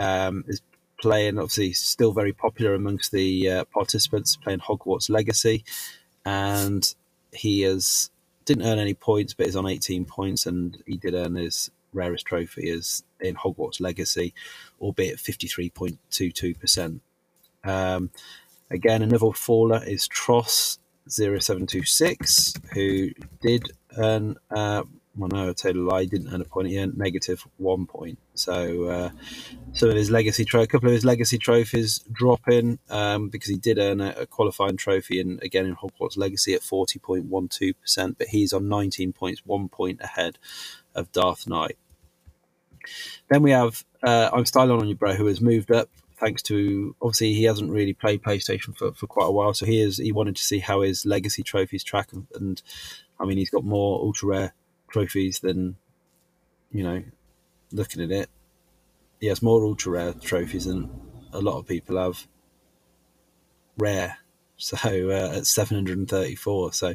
Um, 0.00 0.44
is 0.46 0.60
playing 1.00 1.38
obviously 1.38 1.72
still 1.72 2.12
very 2.12 2.32
popular 2.32 2.74
amongst 2.74 3.12
the 3.12 3.50
uh, 3.50 3.64
participants 3.66 4.36
playing 4.36 4.60
Hogwarts 4.60 5.10
Legacy, 5.10 5.64
and 6.24 6.94
he 7.32 7.62
has 7.62 8.10
didn't 8.44 8.66
earn 8.66 8.78
any 8.78 8.94
points, 8.94 9.34
but 9.34 9.46
is 9.46 9.56
on 9.56 9.66
18 9.66 10.04
points, 10.04 10.46
and 10.46 10.82
he 10.86 10.96
did 10.96 11.14
earn 11.14 11.34
his 11.34 11.70
rarest 11.92 12.26
trophy 12.26 12.70
as 12.70 13.02
in 13.20 13.34
Hogwarts 13.34 13.80
Legacy, 13.80 14.32
albeit 14.80 15.18
53.22%. 15.18 17.00
Um, 17.64 18.10
again, 18.70 19.02
another 19.02 19.32
faller 19.32 19.82
is 19.84 20.08
Tross 20.08 20.78
0726, 21.08 22.54
who 22.72 23.10
did 23.40 23.70
earn, 23.96 24.36
uh, 24.50 24.82
well, 25.16 25.28
no, 25.28 25.54
I 25.64 25.70
lie, 25.70 26.04
didn't 26.04 26.32
earn 26.32 26.40
a 26.40 26.44
point, 26.44 26.68
he 26.68 26.78
earned 26.78 26.98
negative 26.98 27.46
one 27.56 27.86
point. 27.86 28.18
So, 28.34 28.84
uh, 28.84 29.10
some 29.72 29.90
of 29.90 29.96
his 29.96 30.10
legacy 30.10 30.44
tro- 30.44 30.62
a 30.62 30.66
couple 30.66 30.88
of 30.88 30.94
his 30.94 31.04
legacy 31.04 31.38
trophies 31.38 32.00
drop 32.12 32.48
in 32.48 32.78
um, 32.90 33.28
because 33.28 33.48
he 33.48 33.56
did 33.56 33.78
earn 33.78 34.00
a, 34.00 34.10
a 34.20 34.26
qualifying 34.26 34.76
trophy 34.76 35.20
and 35.20 35.42
again 35.42 35.66
in 35.66 35.76
Hogwarts 35.76 36.16
Legacy 36.16 36.54
at 36.54 36.62
forty 36.62 36.98
point 36.98 37.26
one 37.26 37.48
two 37.48 37.74
percent, 37.74 38.18
but 38.18 38.28
he's 38.28 38.52
on 38.52 38.68
nineteen 38.68 39.12
points, 39.12 39.42
one 39.44 39.68
point 39.68 40.00
ahead 40.00 40.38
of 40.94 41.12
Darth 41.12 41.46
Knight. 41.46 41.76
Then 43.28 43.42
we 43.42 43.50
have 43.50 43.84
uh, 44.02 44.30
I'm 44.32 44.46
styling 44.46 44.80
on 44.80 44.88
you, 44.88 44.94
bro, 44.94 45.14
who 45.14 45.26
has 45.26 45.40
moved 45.40 45.70
up 45.70 45.88
thanks 46.18 46.42
to 46.42 46.94
obviously 47.00 47.34
he 47.34 47.44
hasn't 47.44 47.70
really 47.70 47.92
played 47.92 48.22
PlayStation 48.22 48.76
for, 48.76 48.92
for 48.92 49.06
quite 49.06 49.26
a 49.26 49.32
while, 49.32 49.54
so 49.54 49.66
he 49.66 49.80
is 49.80 49.98
he 49.98 50.12
wanted 50.12 50.36
to 50.36 50.42
see 50.42 50.58
how 50.58 50.82
his 50.82 51.06
legacy 51.06 51.42
trophies 51.42 51.84
track, 51.84 52.12
and, 52.12 52.26
and 52.34 52.62
I 53.20 53.24
mean 53.24 53.38
he's 53.38 53.50
got 53.50 53.64
more 53.64 54.00
ultra 54.00 54.28
rare 54.28 54.54
trophies 54.88 55.40
than 55.40 55.76
you 56.70 56.82
know 56.82 57.02
looking 57.72 58.02
at 58.02 58.10
it 58.10 58.30
he 59.20 59.26
has 59.26 59.42
more 59.42 59.64
ultra 59.64 59.92
rare 59.92 60.12
trophies 60.12 60.66
than 60.66 60.90
a 61.32 61.40
lot 61.40 61.58
of 61.58 61.66
people 61.66 61.96
have 61.96 62.26
rare. 63.78 64.18
So 64.58 64.78
uh, 65.10 65.36
at 65.36 65.46
734. 65.46 66.72
So 66.72 66.94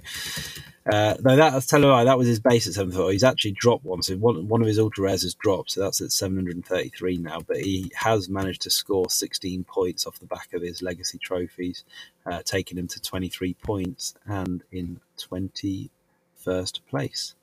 uh, 0.85 1.15
no, 1.23 1.35
that 1.35 1.53
I'll 1.53 1.61
tell 1.61 1.81
that 1.81 2.17
was 2.17 2.27
his 2.27 2.39
base 2.39 2.67
at 2.67 2.73
734. 2.73 3.11
He's 3.11 3.23
actually 3.23 3.51
dropped 3.51 3.85
one. 3.85 4.01
So 4.01 4.15
one, 4.15 4.47
one 4.47 4.61
of 4.61 4.67
his 4.67 4.79
ultra 4.79 5.03
rares 5.03 5.21
has 5.21 5.35
dropped. 5.35 5.71
So 5.71 5.81
that's 5.81 6.01
at 6.01 6.11
733 6.11 7.17
now. 7.17 7.39
But 7.41 7.57
he 7.57 7.91
has 7.95 8.29
managed 8.29 8.61
to 8.63 8.71
score 8.71 9.09
16 9.09 9.63
points 9.65 10.07
off 10.07 10.19
the 10.19 10.25
back 10.25 10.53
of 10.53 10.63
his 10.63 10.81
legacy 10.81 11.19
trophies, 11.19 11.83
uh, 12.25 12.41
taking 12.43 12.79
him 12.79 12.87
to 12.87 13.01
23 13.01 13.53
points 13.55 14.15
and 14.25 14.63
in 14.71 14.99
21st 15.19 15.89
place. 16.89 17.35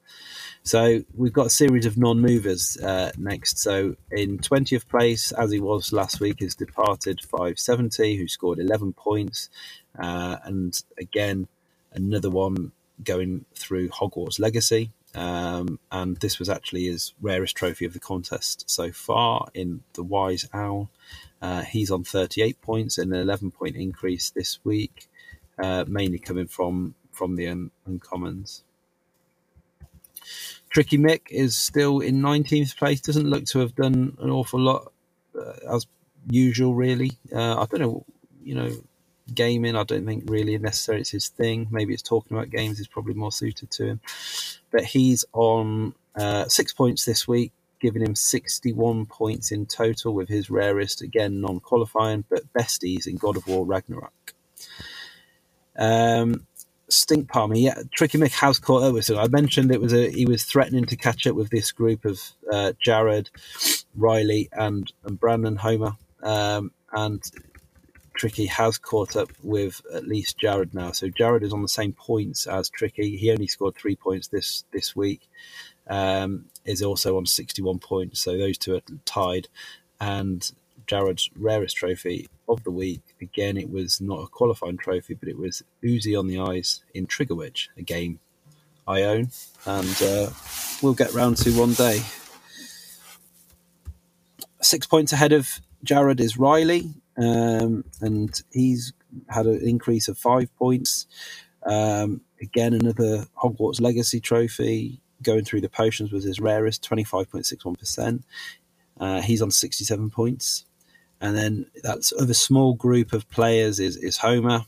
So 0.65 1.05
we've 1.15 1.33
got 1.33 1.47
a 1.47 1.51
series 1.51 1.87
of 1.87 1.97
non-movers 1.97 2.77
uh, 2.79 3.13
next. 3.19 3.59
So 3.59 3.95
in 4.11 4.39
twentieth 4.39 4.89
place, 4.89 5.33
as 5.33 5.51
he 5.51 5.61
was 5.61 5.93
last 5.93 6.19
week, 6.19 6.41
is 6.41 6.55
departed 6.55 7.21
five 7.21 7.59
seventy, 7.59 8.17
who 8.17 8.27
scored 8.27 8.59
eleven 8.59 8.95
points, 8.95 9.51
uh, 9.99 10.39
and 10.45 10.83
again 10.99 11.47
another 11.93 12.31
one 12.31 12.73
going 13.03 13.45
through 13.55 13.89
Hogwarts 13.91 14.41
Legacy. 14.41 14.91
Um, 15.15 15.79
and 15.91 16.17
this 16.19 16.39
was 16.39 16.49
actually 16.49 16.85
his 16.85 17.15
rarest 17.21 17.57
trophy 17.57 17.85
of 17.87 17.93
the 17.93 17.99
contest 17.99 18.69
so 18.69 18.93
far 18.93 19.49
in 19.55 19.83
the 19.95 20.03
Wise 20.03 20.49
Owl. 20.53 20.91
Uh, 21.41 21.63
he's 21.63 21.91
on 21.91 22.05
38 22.05 22.61
points, 22.61 22.99
and 22.99 23.13
an 23.13 23.21
11 23.21 23.53
point 23.53 23.77
increase 23.77 24.31
this 24.31 24.59
week, 24.65 25.09
uh, 25.59 25.85
mainly 25.89 26.19
coming 26.19 26.47
from 26.47 26.95
from 27.13 27.37
the 27.37 27.49
un- 27.49 27.71
uncommons. 27.89 28.63
Tricky 30.71 30.99
Mick 30.99 31.23
is 31.31 31.57
still 31.57 32.01
in 32.01 32.21
19th 32.21 32.77
place. 32.77 33.01
Doesn't 33.01 33.29
look 33.29 33.45
to 33.47 33.61
have 33.61 33.75
done 33.75 34.17
an 34.21 34.31
awful 34.31 34.61
lot 34.61 34.93
uh, 35.39 35.75
as 35.75 35.87
usual, 36.29 36.75
really. 36.75 37.13
Uh, 37.35 37.61
I 37.61 37.67
don't 37.67 37.81
know, 37.81 38.05
you 38.43 38.55
know, 38.55 38.71
gaming. 39.35 39.77
I 39.77 39.85
don't 39.85 40.07
think 40.07 40.25
really 40.27 40.59
necessarily 40.59 41.03
it's 41.03 41.11
his 41.11 41.29
thing. 41.29 41.69
Maybe 41.71 41.95
it's 41.95 42.03
talking 42.03 42.37
about 42.37 42.51
games 42.51 42.81
is 42.81 42.89
probably 42.89 43.15
more 43.15 43.33
suited 43.33 43.71
to 43.73 43.87
him. 43.87 44.01
But 44.71 44.85
he's 44.85 45.25
on 45.33 45.95
uh, 46.17 46.47
six 46.49 46.73
points 46.73 47.05
this 47.05 47.29
week, 47.29 47.53
giving 47.81 48.03
him 48.03 48.15
61 48.15 49.07
points 49.07 49.53
in 49.53 49.67
total 49.67 50.15
with 50.15 50.29
his 50.29 50.51
rarest, 50.51 51.03
again, 51.03 51.41
non 51.41 51.61
qualifying, 51.61 52.25
but 52.29 52.53
besties 52.53 53.07
in 53.07 53.17
God 53.17 53.37
of 53.37 53.47
War 53.47 53.65
Ragnarok. 53.65 54.35
Um, 55.79 56.47
Stink 56.91 57.29
Palmer, 57.29 57.57
yeah, 57.57 57.83
Tricky 57.95 58.19
Mick 58.19 58.33
has 58.33 58.59
caught 58.59 58.83
up 58.83 58.95
with 58.95 59.11
him. 59.11 59.19
I 59.19 59.29
mentioned 59.29 59.71
it 59.71 59.81
was 59.81 59.93
a 59.93 60.11
he 60.11 60.27
was 60.27 60.45
threatening 60.45 60.87
to 60.87 60.97
catch 60.97 61.27
up 61.27 61.35
with 61.37 61.51
this 61.51 61.71
group 61.71 62.05
of 62.05 62.21
uh, 62.51 62.73
Jared, 62.81 63.31
Riley, 63.95 64.49
and 64.53 64.91
and 65.05 65.21
Brandon 65.21 65.57
Homer, 65.57 65.93
um, 66.23 66.73
and 66.93 67.23
Tricky 68.19 68.47
has 68.47 68.79
caught 68.79 69.17
up 69.17 69.31
with 69.43 69.81
at 69.95 70.07
least 70.07 70.39
Jared 70.39 70.75
now. 70.75 70.91
So 70.93 71.09
Jared 71.09 71.45
is 71.45 71.53
on 71.53 71.63
the 71.63 71.69
same 71.69 71.93
points 71.93 72.47
as 72.47 72.69
Tricky. 72.69 73.17
He 73.17 73.31
only 73.31 73.47
scored 73.47 73.77
three 73.77 73.97
points 73.97 74.29
this 74.29 74.65
this 74.73 74.95
week. 74.95 75.23
Um, 75.87 76.45
is 76.67 76.83
also 76.83 77.17
on 77.17 77.25
sixty 77.25 77.63
one 77.63 77.79
points. 77.79 78.21
So 78.21 78.37
those 78.37 78.59
two 78.59 78.75
are 78.75 78.83
tied, 79.07 79.49
and 80.01 80.51
Jared's 80.87 81.31
rarest 81.39 81.77
trophy 81.77 82.29
of 82.49 82.63
the 82.65 82.71
week. 82.71 83.01
Again, 83.23 83.57
it 83.57 83.71
was 83.71 84.01
not 84.01 84.21
a 84.21 84.27
qualifying 84.27 84.77
trophy, 84.77 85.15
but 85.15 85.29
it 85.29 85.39
was 85.39 85.63
Uzi 85.83 86.19
on 86.19 86.27
the 86.27 86.41
Eyes 86.41 86.83
in 86.93 87.07
Trigger 87.07 87.37
Witch, 87.37 87.71
a 87.79 87.83
game 87.83 88.19
I 88.87 89.03
own, 89.03 89.31
and 89.65 90.03
uh, 90.03 90.31
we'll 90.83 90.95
get 90.95 91.15
round 91.15 91.37
to 91.39 91.51
one 91.59 91.75
day. 91.75 92.03
Six 94.61 94.87
points 94.87 95.13
ahead 95.13 95.33
of 95.33 95.49
Jared 95.85 96.21
is 96.21 96.37
Riley, 96.37 96.95
um, 97.19 97.85
and 98.01 98.43
he's 98.53 98.93
had 99.29 99.47
an 99.47 99.61
increase 99.63 100.09
of 100.09 100.19
five 100.19 100.55
points. 100.57 101.07
Um, 101.65 102.23
again, 102.41 102.75
another 102.75 103.27
Hogwarts 103.43 103.81
Legacy 103.81 104.21
trophy. 104.21 105.01
Going 105.23 105.45
through 105.45 105.63
the 105.63 105.69
potions 105.69 106.13
was 106.13 106.25
his 106.25 106.41
rarest, 106.41 106.89
25.61%. 106.89 108.23
Uh, 109.01 109.21
he's 109.23 109.43
on 109.43 109.51
67 109.51 110.11
points. 110.11 110.65
And 111.21 111.37
then 111.37 111.67
that's 111.83 112.13
of 112.13 112.31
a 112.31 112.35
small 112.35 112.75
group 112.75 113.13
of 113.13 113.29
players 113.31 113.81
is, 113.81 113.97
is 113.97 114.19
Homer, 114.19 114.65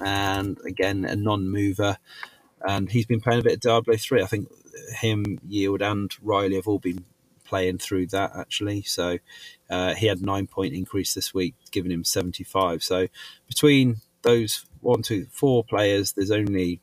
and 0.00 0.58
again 0.66 1.04
a 1.04 1.16
non-mover, 1.16 1.98
and 2.66 2.90
he's 2.90 3.06
been 3.06 3.20
playing 3.20 3.40
a 3.40 3.44
bit 3.44 3.54
of 3.54 3.60
Diablo 3.60 3.96
three. 3.96 4.22
I 4.22 4.26
think 4.26 4.48
him, 5.00 5.38
Yield, 5.46 5.82
and 5.82 6.12
Riley 6.22 6.56
have 6.56 6.68
all 6.68 6.78
been 6.78 7.04
playing 7.52 7.76
through 7.76 8.06
that 8.06 8.32
actually. 8.34 8.80
So 8.80 9.18
uh, 9.68 9.94
he 9.94 10.06
had 10.06 10.22
nine 10.22 10.46
point 10.46 10.72
increase 10.72 11.12
this 11.12 11.34
week, 11.34 11.54
giving 11.70 11.92
him 11.92 12.02
seventy 12.02 12.44
five. 12.44 12.82
So 12.82 13.08
between 13.46 13.96
those 14.22 14.64
one, 14.80 15.02
two, 15.02 15.26
four 15.30 15.62
players, 15.62 16.12
there's 16.12 16.30
only 16.30 16.80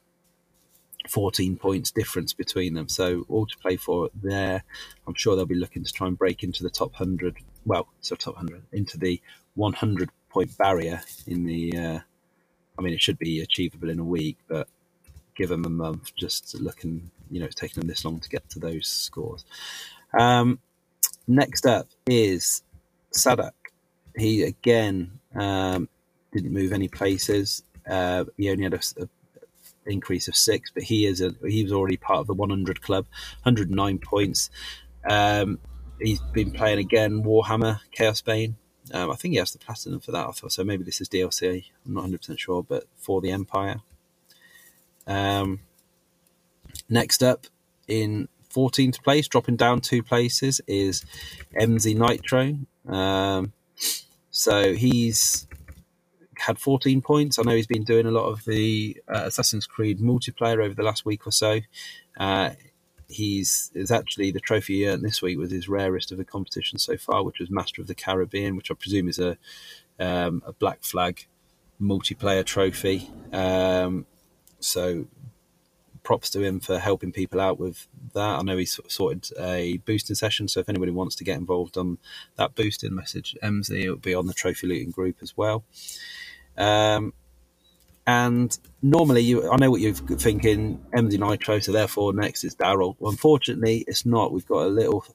14 1.10 1.58
points 1.58 1.89
difference 1.89 2.34
between 2.34 2.75
them. 2.75 2.88
So 2.88 3.25
all 3.29 3.47
to 3.47 3.58
play 3.58 3.77
for 3.77 4.10
there. 4.13 4.63
I'm 5.08 5.15
sure 5.15 5.36
they'll 5.36 5.47
be 5.47 5.55
looking 5.55 5.84
to 5.84 5.91
try 5.91 6.05
and 6.08 6.17
break 6.17 6.43
into 6.43 6.62
the 6.62 6.69
top 6.69 6.91
100. 6.91 7.38
Well, 7.65 7.88
so 8.01 8.15
top 8.15 8.36
100 8.36 8.62
into 8.71 8.99
the 8.99 9.19
100 9.55 10.12
point 10.29 10.55
barrier 10.58 11.01
in 11.25 11.45
the. 11.45 11.75
Uh, 11.75 11.99
I 12.77 12.82
mean, 12.82 12.93
it 12.93 13.01
should 13.01 13.17
be 13.17 13.41
achievable 13.41 13.89
in 13.89 13.99
a 13.99 14.03
week, 14.03 14.38
but 14.47 14.67
give 15.36 15.49
them 15.49 15.65
a 15.65 15.69
month. 15.69 16.15
Just 16.15 16.53
looking, 16.62 17.10
you 17.32 17.39
know, 17.39 17.47
it's 17.47 17.55
taken 17.55 17.79
them 17.82 17.88
this 17.88 18.05
long 18.05 18.19
to 18.19 18.29
get 18.29 18.47
to 18.51 18.60
those 18.60 18.88
scores. 18.88 19.45
Um, 20.17 20.60
next 21.28 21.65
up 21.65 21.88
is 22.08 22.63
Sadak. 23.13 23.52
He 24.15 24.43
again 24.43 25.19
um, 25.36 25.88
didn't 26.34 26.54
move 26.54 26.74
any 26.74 26.88
places. 26.88 27.63
Uh, 27.89 28.26
he 28.38 28.50
only 28.50 28.63
had 28.63 28.74
a, 28.74 28.82
a 29.02 29.08
increase 29.86 30.28
of 30.28 30.36
six, 30.36 30.72
but 30.74 30.84
he 30.84 31.06
is 31.06 31.22
a 31.22 31.34
he 31.48 31.63
was 31.63 31.72
already 31.72 31.98
part 31.98 32.19
of 32.19 32.28
the 32.28 32.34
100 32.34 32.82
club, 32.82 33.06
109 33.43 34.00
points. 34.00 34.50
Um, 35.10 35.60
he's 36.00 36.22
been 36.34 36.52
playing 36.52 36.80
again 36.80 37.24
Warhammer 37.24 37.80
Chaos 37.91 38.22
Bane. 38.22 38.56
Um, 38.93 39.12
I 39.12 39.15
think 39.15 39.34
he 39.34 39.38
has 39.38 39.52
the 39.52 39.60
platinum 39.60 40.00
for 40.00 40.12
that. 40.12 40.36
So. 40.36 40.63
Maybe 40.63 40.84
this 40.84 41.00
is 41.00 41.10
DLC. 41.10 41.65
I'm 41.86 41.93
not 41.93 42.02
100 42.02 42.19
percent 42.19 42.39
sure, 42.39 42.63
but 42.63 42.86
for 42.98 43.22
the 43.22 43.32
Empire. 43.32 43.82
Um, 45.06 45.62
next 46.88 47.24
up 47.24 47.48
in 47.88 48.28
14th 48.53 49.03
place, 49.03 49.27
dropping 49.27 49.55
down 49.55 49.81
two 49.81 50.03
places, 50.03 50.62
is 50.67 51.05
MZ 51.59 51.95
Nitro. 51.95 52.57
Um, 52.91 53.53
so 54.31 54.73
he's 54.73 55.47
had 56.38 56.59
14 56.59 57.01
points. 57.01 57.38
I 57.38 57.43
know 57.43 57.55
he's 57.55 57.67
been 57.67 57.83
doing 57.83 58.05
a 58.05 58.12
lot 58.12 58.25
of 58.25 58.45
the 58.45 58.97
uh, 59.07 59.23
Assassin's 59.25 59.67
Creed 59.67 59.99
multiplayer 59.99 60.63
over 60.63 60.73
the 60.73 60.83
last 60.83 61.05
week 61.05 61.27
or 61.27 61.31
so. 61.31 61.59
Uh, 62.17 62.51
he's 63.07 63.71
is 63.73 63.91
actually 63.91 64.31
the 64.31 64.39
trophy 64.39 64.75
he 64.75 64.88
earned 64.88 65.03
this 65.03 65.21
week 65.21 65.38
was 65.38 65.51
his 65.51 65.67
rarest 65.67 66.12
of 66.12 66.17
the 66.17 66.25
competition 66.25 66.77
so 66.77 66.95
far, 66.95 67.23
which 67.23 67.39
was 67.39 67.49
Master 67.49 67.81
of 67.81 67.88
the 67.88 67.95
Caribbean, 67.95 68.55
which 68.55 68.71
I 68.71 68.75
presume 68.75 69.09
is 69.09 69.19
a 69.19 69.38
um, 69.99 70.43
a 70.45 70.53
Black 70.53 70.83
Flag 70.83 71.27
multiplayer 71.81 72.45
trophy. 72.45 73.09
Um, 73.33 74.05
so 74.59 75.07
props 76.10 76.32
to 76.32 76.41
him 76.41 76.60
for 76.60 76.80
helping 76.80 77.12
people 77.12 77.39
out 77.39 77.60
with 77.60 77.88
that. 78.15 78.39
I 78.39 78.41
know 78.41 78.58
he's 78.58 78.80
sorted 78.88 79.30
a 79.39 79.78
boosting 79.86 80.15
session, 80.15 80.48
so 80.48 80.60
if 80.60 80.67
anybody 80.67 80.91
wants 80.91 81.15
to 81.17 81.24
get 81.24 81.38
involved 81.38 81.78
on 81.78 82.00
that 82.36 82.56
boosting 82.56 82.95
message, 82.95 83.38
MZ, 83.43 83.84
it'll 83.84 83.98
be 83.98 84.15
on 84.15 84.26
the 84.26 84.34
trophy 84.34 84.65
looting 84.65 84.89
group 84.89 85.17
as 85.22 85.38
well. 85.38 85.63
Um, 86.58 87.13
and 88.08 88.58
normally, 88.82 89.22
you, 89.22 89.52
I 89.52 89.58
know 89.58 89.69
what 89.69 89.82
you're 89.82 89.93
thinking, 89.93 90.84
MZ 90.95 91.19
Nitro, 91.19 91.60
so 91.60 91.72
therefore 91.72 92.12
next 92.12 92.43
is 92.43 92.56
Darrell. 92.56 92.98
Unfortunately, 93.00 93.84
it's 93.86 94.04
not. 94.04 94.34
We've 94.34 94.48
got 94.48 94.63
a 94.63 94.67
little 94.67 95.06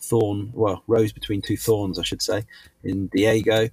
thorn, 0.00 0.52
well, 0.54 0.84
rose 0.86 1.12
between 1.12 1.42
two 1.42 1.56
thorns, 1.56 1.98
I 1.98 2.04
should 2.04 2.22
say, 2.22 2.44
in 2.84 3.08
Diego. 3.08 3.68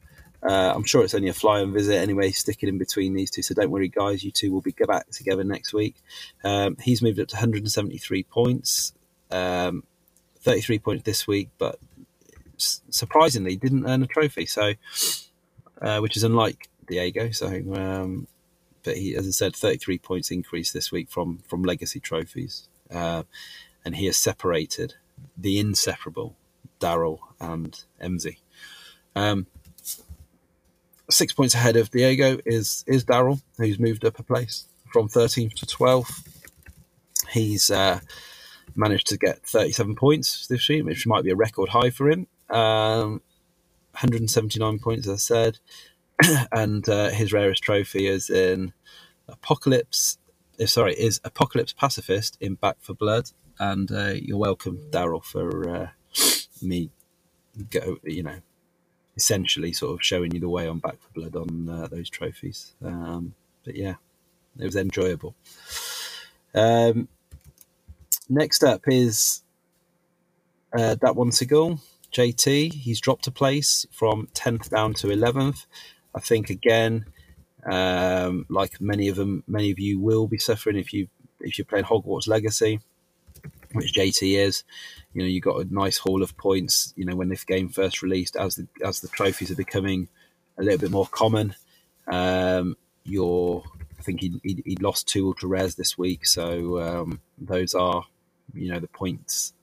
Uh, 0.48 0.72
I'm 0.74 0.86
sure 0.86 1.04
it's 1.04 1.14
only 1.14 1.28
a 1.28 1.34
fly 1.34 1.60
and 1.60 1.74
visit 1.74 1.96
anyway, 1.96 2.32
sticking 2.32 2.70
in 2.70 2.78
between 2.78 3.14
these 3.14 3.30
two. 3.30 3.42
So 3.42 3.54
don't 3.54 3.70
worry, 3.70 3.90
guys. 3.90 4.24
You 4.24 4.32
two 4.32 4.54
will 4.54 4.62
be 4.62 4.72
back 4.72 5.10
together 5.10 5.44
next 5.44 5.74
week. 5.74 5.96
Um, 6.44 6.78
he's 6.82 7.02
moved 7.02 7.20
up 7.20 7.28
to 7.30 7.36
173 7.36 8.24
points, 8.24 8.94
um, 9.30 9.84
33 10.40 10.80
points 10.80 11.04
this 11.04 11.28
week, 11.28 11.50
but 11.58 11.80
surprisingly 12.56 13.58
didn't 13.58 13.86
earn 13.86 14.04
a 14.04 14.08
trophy. 14.08 14.46
So, 14.46 14.74
uh, 15.82 16.00
which 16.00 16.16
is 16.16 16.24
unlike 16.24 16.70
Diego. 16.88 17.32
So, 17.32 17.48
um, 17.48 18.28
but 18.84 18.96
he, 18.96 19.16
as 19.16 19.28
I 19.28 19.32
said, 19.32 19.54
33 19.54 19.98
points 19.98 20.32
increase 20.32 20.72
this 20.72 20.94
week 20.94 21.10
from 21.10 21.40
from 21.40 21.64
legacy 21.64 22.00
trophies, 22.00 22.70
uh, 22.90 23.24
and 23.84 23.98
he 23.98 24.06
has 24.06 24.16
separated 24.16 24.96
the 25.38 25.60
inseparable 25.60 26.38
Darrell 26.80 27.20
and 27.42 27.84
Emzy. 28.02 28.38
Um, 29.14 29.48
six 31.10 31.34
points 31.34 31.56
ahead 31.56 31.76
of 31.76 31.92
Diego 31.92 32.40
is 32.46 32.84
is 32.88 33.04
Darrell, 33.04 33.40
who's 33.58 33.80
moved 33.80 34.06
up 34.06 34.20
a 34.20 34.24
place 34.24 34.66
from 34.92 35.08
13th 35.08 35.54
to 35.56 35.66
12th. 35.66 36.28
He's 37.30 37.70
uh, 37.70 38.00
managed 38.76 39.08
to 39.08 39.18
get 39.18 39.44
37 39.44 39.96
points 39.96 40.48
this 40.48 40.68
week, 40.70 40.86
which 40.86 41.08
might 41.08 41.24
be 41.24 41.32
a 41.32 41.36
record 41.36 41.70
high 41.70 41.90
for 41.90 42.10
him. 42.10 42.28
Um, 42.50 43.22
179 43.92 44.80
points, 44.80 45.08
as 45.08 45.14
I 45.14 45.18
said, 45.18 45.60
and 46.52 46.88
uh, 46.88 47.10
his 47.10 47.34
rarest 47.34 47.64
trophy 47.64 48.08
is 48.08 48.30
in 48.30 48.74
Apocalypse. 49.28 50.18
Uh, 50.62 50.66
sorry, 50.66 50.94
is 50.94 51.20
Apocalypse 51.24 51.74
Pacifist 51.74 52.38
in 52.40 52.56
Back 52.56 52.78
4 52.82 52.96
Blood, 52.96 53.32
and 53.60 53.92
uh, 53.92 54.14
you're 54.14 54.38
welcome, 54.38 54.90
Darrell, 54.92 55.22
for 55.22 55.70
uh, 55.70 55.88
me. 56.62 56.92
Go, 57.72 57.98
you 58.04 58.22
know, 58.22 58.40
essentially 59.18 59.74
sort 59.74 59.94
of 59.94 60.06
showing 60.06 60.34
you 60.34 60.40
the 60.40 60.48
way 60.48 60.68
on 60.68 60.80
Back 60.80 60.98
4 61.14 61.30
Blood 61.30 61.36
on 61.36 61.70
uh, 61.70 61.88
those 61.88 62.10
trophies. 62.10 62.74
Um, 62.86 63.34
but 63.66 63.76
yeah, 63.76 63.96
it 64.60 64.64
was 64.64 64.76
enjoyable. 64.76 65.36
Um, 66.54 67.10
next 68.30 68.64
up 68.64 68.82
is 68.88 69.42
uh, 70.72 70.96
that 71.02 71.16
one 71.16 71.32
Seagull, 71.32 71.80
JT. 72.14 72.74
He's 72.74 73.02
dropped 73.02 73.28
a 73.28 73.32
place 73.32 73.86
from 73.92 74.28
10th 74.34 74.70
down 74.70 74.94
to 74.96 75.08
11th. 75.08 75.66
I 76.16 76.20
think 76.20 76.50
again, 76.50 77.06
um, 77.70 78.46
like 78.50 78.80
many 78.80 79.08
of 79.10 79.16
them, 79.16 79.44
many 79.48 79.72
of 79.72 79.80
you 79.80 80.00
will 80.00 80.28
be 80.28 80.38
suffering 80.38 80.78
if 80.78 80.94
you 80.94 81.08
if 81.40 81.58
you're 81.58 81.66
playing 81.66 81.86
Hogwarts 81.86 82.28
Legacy, 82.28 82.80
which 83.74 83.94
JT 83.94 84.38
is. 84.38 84.64
You 85.14 85.22
know, 85.24 85.28
you 85.28 85.42
got 85.42 85.62
a 85.62 85.74
nice 85.74 85.98
haul 85.98 86.24
of 86.24 86.38
points. 86.38 86.94
You 86.96 87.06
know, 87.06 87.16
when 87.16 87.30
this 87.30 87.44
game 87.44 87.70
first 87.70 88.02
released, 88.02 88.36
as 88.36 88.56
the 88.56 88.68
as 88.84 89.02
the 89.02 89.08
trophies 89.08 89.52
are 89.52 89.56
becoming 89.56 90.10
a 90.58 90.64
little 90.64 90.80
bit 90.80 90.92
more 90.92 91.08
common, 91.08 91.56
um, 92.08 92.78
you're. 93.04 93.64
I 94.00 94.04
think 94.04 94.22
he 94.22 94.40
he 94.44 94.62
he 94.66 94.78
lost 94.78 95.08
two 95.08 95.28
ultra 95.28 95.50
rares 95.50 95.76
this 95.76 95.98
week, 95.98 96.26
so 96.28 96.80
um, 96.80 97.22
those 97.38 97.74
are 97.74 98.06
you 98.54 98.72
know 98.72 98.80
the 98.80 98.88
points 98.88 99.54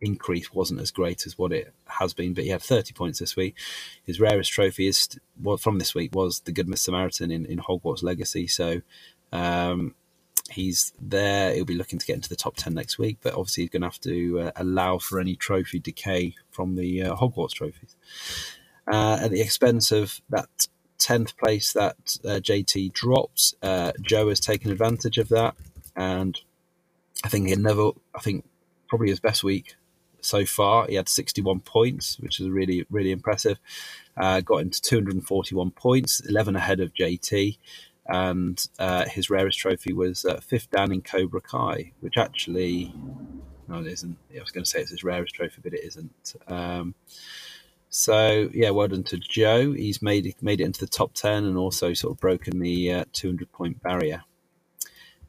increase 0.00 0.52
wasn't 0.52 0.80
as 0.80 0.90
great 0.90 1.26
as 1.26 1.38
what 1.38 1.52
it 1.52 1.72
has 1.86 2.12
been, 2.14 2.34
but 2.34 2.44
he 2.44 2.50
had 2.50 2.62
30 2.62 2.92
points 2.92 3.18
this 3.18 3.36
week. 3.36 3.56
His 4.04 4.20
rarest 4.20 4.52
trophy 4.52 4.86
is 4.86 5.08
well, 5.42 5.56
from 5.56 5.78
this 5.78 5.94
week 5.94 6.14
was 6.14 6.40
the 6.40 6.52
Good 6.52 6.78
Samaritan 6.78 7.30
in, 7.30 7.46
in 7.46 7.58
Hogwarts 7.58 8.02
Legacy. 8.02 8.46
So 8.46 8.82
um, 9.32 9.94
he's 10.50 10.92
there. 11.00 11.54
He'll 11.54 11.64
be 11.64 11.74
looking 11.74 11.98
to 11.98 12.06
get 12.06 12.16
into 12.16 12.28
the 12.28 12.36
top 12.36 12.56
10 12.56 12.74
next 12.74 12.98
week, 12.98 13.18
but 13.22 13.34
obviously 13.34 13.64
he's 13.64 13.70
going 13.70 13.82
to 13.82 13.88
have 13.88 14.00
to 14.00 14.40
uh, 14.40 14.50
allow 14.56 14.98
for 14.98 15.20
any 15.20 15.36
trophy 15.36 15.78
decay 15.78 16.34
from 16.50 16.76
the 16.76 17.02
uh, 17.02 17.16
Hogwarts 17.16 17.52
trophies. 17.52 17.96
Uh, 18.90 19.18
at 19.22 19.30
the 19.30 19.40
expense 19.40 19.90
of 19.92 20.20
that 20.30 20.68
10th 20.98 21.36
place 21.36 21.72
that 21.72 21.96
uh, 22.24 22.40
JT 22.40 22.92
dropped, 22.92 23.54
uh, 23.62 23.92
Joe 24.00 24.28
has 24.28 24.40
taken 24.40 24.70
advantage 24.70 25.18
of 25.18 25.28
that. 25.28 25.54
And 25.94 26.38
I 27.24 27.28
think 27.28 27.50
another, 27.50 27.90
I 28.14 28.20
think 28.20 28.44
probably 28.88 29.08
his 29.08 29.20
best 29.20 29.42
week 29.42 29.76
so 30.20 30.44
far. 30.44 30.86
He 30.86 30.94
had 30.96 31.08
61 31.08 31.60
points, 31.60 32.18
which 32.18 32.40
is 32.40 32.48
really, 32.48 32.86
really 32.90 33.12
impressive. 33.12 33.58
Uh, 34.16 34.40
got 34.40 34.58
into 34.58 34.80
241 34.80 35.70
points, 35.70 36.20
11 36.20 36.56
ahead 36.56 36.80
of 36.80 36.92
JT. 36.94 37.58
And 38.08 38.66
uh, 38.78 39.06
his 39.06 39.30
rarest 39.30 39.58
trophy 39.58 39.92
was 39.92 40.24
uh, 40.24 40.40
fifth 40.40 40.70
Dan 40.70 40.92
in 40.92 41.02
Cobra 41.02 41.40
Kai, 41.40 41.92
which 42.00 42.16
actually, 42.18 42.94
no, 43.68 43.80
it 43.80 43.88
isn't. 43.88 44.18
I 44.36 44.40
was 44.40 44.52
going 44.52 44.64
to 44.64 44.70
say 44.70 44.80
it's 44.80 44.90
his 44.92 45.04
rarest 45.04 45.34
trophy, 45.34 45.60
but 45.62 45.74
it 45.74 45.84
isn't. 45.84 46.36
Um, 46.48 46.94
so 47.90 48.50
yeah, 48.54 48.70
well 48.70 48.88
done 48.88 49.04
to 49.04 49.18
Joe. 49.18 49.72
He's 49.72 50.02
made 50.02 50.26
it, 50.26 50.42
made 50.42 50.60
it 50.60 50.64
into 50.64 50.80
the 50.80 50.86
top 50.88 51.14
ten 51.14 51.44
and 51.44 51.56
also 51.58 51.94
sort 51.94 52.12
of 52.14 52.20
broken 52.20 52.60
the 52.60 52.92
uh, 52.92 53.04
200 53.12 53.52
point 53.52 53.82
barrier. 53.82 54.24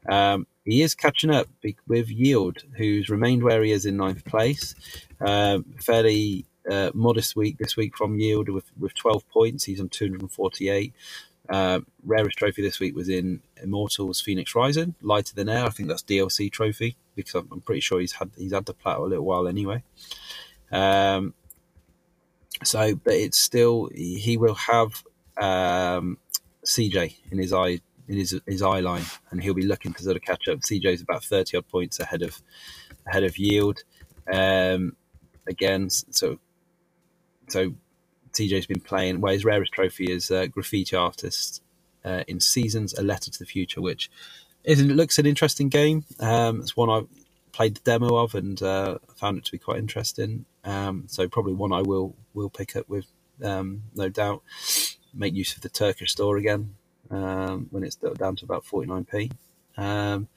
Um, 0.08 0.46
he 0.64 0.82
is 0.82 0.94
catching 0.94 1.30
up 1.30 1.48
with 1.88 2.10
Yield, 2.10 2.58
who's 2.76 3.10
remained 3.10 3.42
where 3.42 3.62
he 3.62 3.72
is 3.72 3.86
in 3.86 3.96
ninth 3.96 4.24
place. 4.24 4.74
Uh, 5.20 5.60
fairly 5.80 6.46
uh, 6.70 6.90
modest 6.94 7.36
week 7.36 7.58
this 7.58 7.76
week 7.76 7.96
from 7.96 8.18
Yield 8.18 8.48
with, 8.48 8.66
with 8.78 8.94
12 8.94 9.28
points. 9.28 9.64
He's 9.64 9.80
on 9.80 9.88
248. 9.90 10.94
Uh, 11.48 11.80
rarest 12.04 12.36
trophy 12.36 12.60
this 12.60 12.78
week 12.78 12.94
was 12.94 13.08
in 13.08 13.40
Immortals 13.62 14.20
Phoenix 14.20 14.54
Rising, 14.54 14.94
lighter 15.00 15.34
than 15.34 15.48
air. 15.48 15.64
I 15.64 15.70
think 15.70 15.88
that's 15.88 16.02
DLC 16.02 16.52
trophy 16.52 16.96
because 17.14 17.34
I'm, 17.34 17.48
I'm 17.50 17.60
pretty 17.62 17.80
sure 17.80 18.00
he's 18.00 18.12
had 18.12 18.30
he's 18.36 18.52
had 18.52 18.66
the 18.66 18.74
platter 18.74 19.00
a 19.00 19.06
little 19.06 19.24
while 19.24 19.48
anyway. 19.48 19.82
Um, 20.70 21.34
so, 22.64 22.94
but 22.96 23.14
it's 23.14 23.38
still 23.38 23.88
he 23.94 24.36
will 24.36 24.54
have 24.54 25.02
um, 25.40 26.18
CJ 26.66 27.14
in 27.30 27.38
his 27.38 27.52
eye 27.52 27.80
in 28.08 28.16
his 28.16 28.38
his 28.46 28.62
eye 28.62 28.80
line, 28.80 29.04
and 29.30 29.42
he'll 29.42 29.54
be 29.54 29.66
looking 29.66 29.92
to 29.94 30.02
sort 30.02 30.16
of 30.16 30.22
catch 30.22 30.48
up. 30.48 30.60
CJ's 30.60 31.02
about 31.02 31.24
thirty 31.24 31.56
odd 31.56 31.68
points 31.68 31.98
ahead 32.00 32.22
of 32.22 32.40
ahead 33.06 33.24
of 33.24 33.38
Yield. 33.38 33.82
Um, 34.30 34.96
again, 35.46 35.88
so 35.88 36.38
so 37.48 37.74
CJ's 38.38 38.66
been 38.66 38.80
playing. 38.80 39.20
Well, 39.20 39.32
his 39.32 39.44
rarest 39.44 39.72
trophy 39.72 40.12
is 40.12 40.30
uh, 40.30 40.46
Graffiti 40.46 40.96
Artist 40.96 41.62
uh, 42.04 42.24
in 42.28 42.40
Seasons: 42.40 42.94
A 42.94 43.02
Letter 43.02 43.30
to 43.30 43.38
the 43.38 43.46
Future, 43.46 43.80
which 43.80 44.10
is, 44.64 44.80
it 44.80 44.86
looks 44.86 45.18
an 45.18 45.26
interesting 45.26 45.68
game. 45.68 46.04
Um, 46.20 46.60
it's 46.60 46.76
one 46.76 46.90
I 46.90 47.02
played 47.52 47.76
the 47.76 47.80
demo 47.80 48.16
of 48.16 48.34
and 48.34 48.62
uh, 48.62 48.98
found 49.16 49.38
it 49.38 49.44
to 49.46 49.52
be 49.52 49.58
quite 49.58 49.78
interesting. 49.78 50.44
Um, 50.64 51.04
so 51.08 51.28
probably 51.28 51.54
one 51.54 51.72
I 51.72 51.82
will 51.82 52.14
will 52.34 52.50
pick 52.50 52.76
up 52.76 52.88
with 52.88 53.06
um, 53.42 53.82
no 53.94 54.08
doubt. 54.08 54.42
Make 55.14 55.34
use 55.34 55.56
of 55.56 55.62
the 55.62 55.68
Turkish 55.68 56.12
store 56.12 56.36
again 56.36 56.74
um, 57.10 57.68
when 57.70 57.82
it's 57.82 57.96
down 57.96 58.36
to 58.36 58.44
about 58.44 58.64
49p. 58.64 59.32
Um, 59.76 60.28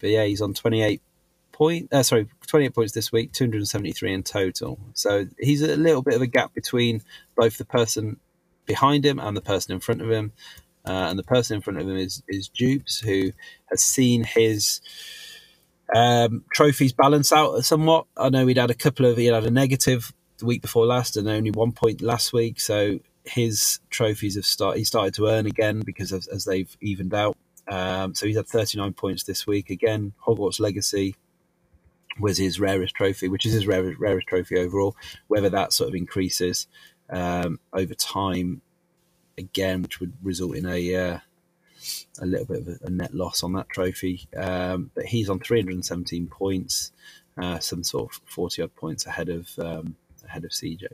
but 0.00 0.10
yeah, 0.10 0.24
he's 0.24 0.42
on 0.42 0.54
28 0.54 1.00
point. 1.58 1.92
Uh, 1.92 2.04
sorry, 2.04 2.28
28 2.46 2.74
points 2.74 2.92
this 2.92 3.10
week, 3.10 3.32
273 3.32 4.14
in 4.14 4.22
total. 4.22 4.78
So 4.94 5.26
he's 5.38 5.60
a 5.60 5.76
little 5.76 6.02
bit 6.02 6.14
of 6.14 6.22
a 6.22 6.26
gap 6.26 6.54
between 6.54 7.02
both 7.36 7.58
the 7.58 7.64
person 7.64 8.18
behind 8.64 9.04
him 9.04 9.18
and 9.18 9.36
the 9.36 9.42
person 9.42 9.74
in 9.74 9.80
front 9.80 10.00
of 10.00 10.10
him. 10.10 10.32
Uh, 10.86 11.08
and 11.10 11.18
the 11.18 11.24
person 11.24 11.56
in 11.56 11.60
front 11.60 11.80
of 11.80 11.86
him 11.86 11.96
is 11.96 12.22
is 12.28 12.48
Dupes, 12.48 13.00
who 13.00 13.32
has 13.66 13.84
seen 13.84 14.24
his 14.24 14.80
um, 15.94 16.44
trophies 16.52 16.92
balance 16.92 17.32
out 17.32 17.62
somewhat. 17.64 18.06
I 18.16 18.30
know 18.30 18.46
he'd 18.46 18.56
had 18.56 18.70
a 18.70 18.74
couple 18.74 19.04
of 19.04 19.18
he 19.18 19.26
had 19.26 19.44
a 19.44 19.50
negative 19.50 20.14
the 20.38 20.46
week 20.46 20.62
before 20.62 20.86
last 20.86 21.16
and 21.16 21.28
only 21.28 21.50
one 21.50 21.72
point 21.72 22.00
last 22.00 22.32
week. 22.32 22.60
So 22.60 23.00
his 23.24 23.80
trophies 23.90 24.36
have 24.36 24.46
started. 24.46 24.78
He 24.78 24.84
started 24.84 25.14
to 25.14 25.26
earn 25.26 25.46
again 25.46 25.82
because 25.84 26.12
of, 26.12 26.26
as 26.32 26.44
they've 26.44 26.74
evened 26.80 27.12
out. 27.12 27.36
Um, 27.66 28.14
so 28.14 28.26
he's 28.26 28.36
had 28.36 28.48
39 28.48 28.94
points 28.94 29.24
this 29.24 29.46
week. 29.46 29.68
Again, 29.68 30.12
Hogwarts 30.24 30.60
Legacy 30.60 31.16
was 32.18 32.38
his 32.38 32.60
rarest 32.60 32.94
trophy, 32.94 33.28
which 33.28 33.46
is 33.46 33.52
his 33.52 33.66
rarest, 33.66 33.98
rarest 33.98 34.26
trophy 34.26 34.58
overall. 34.58 34.96
Whether 35.28 35.50
that 35.50 35.72
sort 35.72 35.88
of 35.88 35.94
increases 35.94 36.66
um, 37.10 37.60
over 37.72 37.94
time, 37.94 38.62
again, 39.36 39.82
which 39.82 40.00
would 40.00 40.12
result 40.22 40.56
in 40.56 40.66
a 40.66 40.94
uh, 40.94 41.18
a 42.20 42.26
little 42.26 42.46
bit 42.46 42.66
of 42.66 42.80
a, 42.82 42.90
net 42.90 43.14
loss 43.14 43.42
on 43.42 43.52
that 43.52 43.68
trophy. 43.68 44.28
Um, 44.36 44.90
but 44.94 45.06
he's 45.06 45.30
on 45.30 45.38
317 45.38 46.26
points, 46.26 46.92
uh, 47.40 47.58
some 47.58 47.84
sort 47.84 48.12
of 48.12 48.20
40 48.26 48.62
odd 48.62 48.74
points 48.74 49.06
ahead 49.06 49.28
of 49.28 49.48
um, 49.58 49.96
ahead 50.24 50.44
of 50.44 50.50
CJ. 50.50 50.86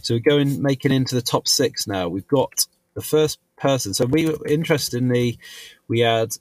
So 0.00 0.14
we're 0.14 0.20
going 0.20 0.62
making 0.62 0.92
into 0.92 1.14
the 1.14 1.22
top 1.22 1.46
six 1.46 1.86
now. 1.86 2.08
We've 2.08 2.26
got 2.26 2.66
the 2.94 3.02
first 3.02 3.38
person. 3.56 3.94
So 3.94 4.06
we 4.06 4.26
were 4.26 4.46
interestingly, 4.46 5.38
we 5.88 6.00
had 6.00 6.36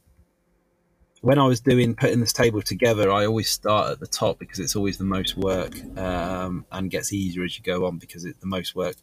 when 1.22 1.38
I 1.38 1.46
was 1.46 1.62
doing 1.62 1.96
putting 1.96 2.20
this 2.20 2.34
table 2.34 2.62
together, 2.62 3.12
I 3.12 3.26
always 3.26 3.50
start 3.50 3.92
at 3.92 4.00
the 4.00 4.08
top 4.08 4.40
because 4.40 4.60
it's 4.60 4.76
always 4.76 4.98
the 4.98 5.04
most 5.04 5.38
work 5.38 5.74
um, 5.98 6.66
and 6.72 6.90
gets 6.90 7.14
easier 7.14 7.44
as 7.44 7.58
you 7.58 7.64
go 7.64 7.86
on 7.86 7.98
because 7.98 8.26
it, 8.26 8.40
the 8.42 8.48
most 8.48 8.76
work 8.76 8.96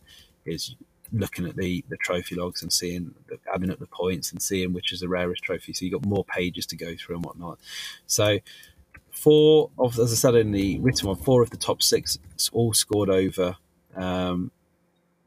is 0.45 0.75
looking 1.11 1.47
at 1.47 1.57
the 1.57 1.83
the 1.89 1.97
trophy 1.97 2.35
logs 2.35 2.61
and 2.61 2.71
seeing 2.71 3.15
adding 3.55 3.71
up 3.71 3.79
the 3.79 3.87
points 3.87 4.31
and 4.31 4.43
seeing 4.43 4.75
which 4.75 4.93
is 4.93 5.01
the 5.01 5.09
rarest 5.09 5.45
trophy. 5.45 5.73
So 5.73 5.85
you 5.85 5.93
got 5.93 6.05
more 6.05 6.25
pages 6.25 6.67
to 6.67 6.77
go 6.77 6.95
through 6.97 7.17
and 7.17 7.25
whatnot. 7.25 7.59
So 8.07 8.39
four 9.11 9.71
of 9.79 9.99
as 9.99 10.13
I 10.13 10.17
said 10.17 10.35
in 10.35 10.51
the 10.51 10.81
written 10.81 11.09
one, 11.09 11.17
four 11.17 11.41
of 11.41 11.51
the 11.51 11.57
top 11.57 11.83
six 11.83 12.19
all 12.53 12.75
scored 12.75 13.11
over 13.11 13.57
um, 13.95 14.51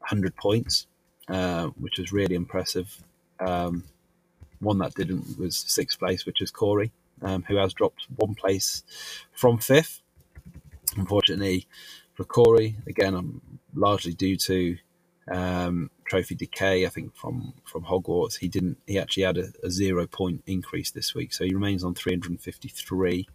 100 0.00 0.36
points, 0.36 0.86
uh, 1.28 1.68
which 1.68 1.98
was 1.98 2.12
really 2.12 2.34
impressive. 2.34 3.02
Um, 3.40 3.84
one 4.62 4.78
that 4.78 4.94
didn't 4.94 5.38
was 5.38 5.56
sixth 5.56 5.98
place, 5.98 6.26
which 6.26 6.42
is 6.42 6.50
Corey, 6.50 6.92
um, 7.22 7.44
who 7.48 7.56
has 7.56 7.74
dropped 7.74 8.06
one 8.16 8.34
place 8.34 8.82
from 9.32 9.58
fifth. 9.58 10.02
Unfortunately 10.96 11.66
for 12.14 12.24
Corey, 12.24 12.76
again, 12.86 13.14
I'm 13.14 13.40
largely 13.74 14.12
due 14.14 14.36
to 14.36 14.76
um, 15.30 15.90
trophy 16.04 16.34
decay. 16.34 16.86
I 16.86 16.88
think 16.90 17.14
from 17.16 17.54
from 17.64 17.84
Hogwarts, 17.84 18.38
he 18.38 18.48
didn't. 18.48 18.78
He 18.86 18.98
actually 18.98 19.24
had 19.24 19.38
a, 19.38 19.48
a 19.62 19.70
zero 19.70 20.06
point 20.06 20.42
increase 20.46 20.90
this 20.90 21.14
week, 21.14 21.32
so 21.32 21.44
he 21.44 21.54
remains 21.54 21.84
on 21.84 21.94
353. 21.94 23.28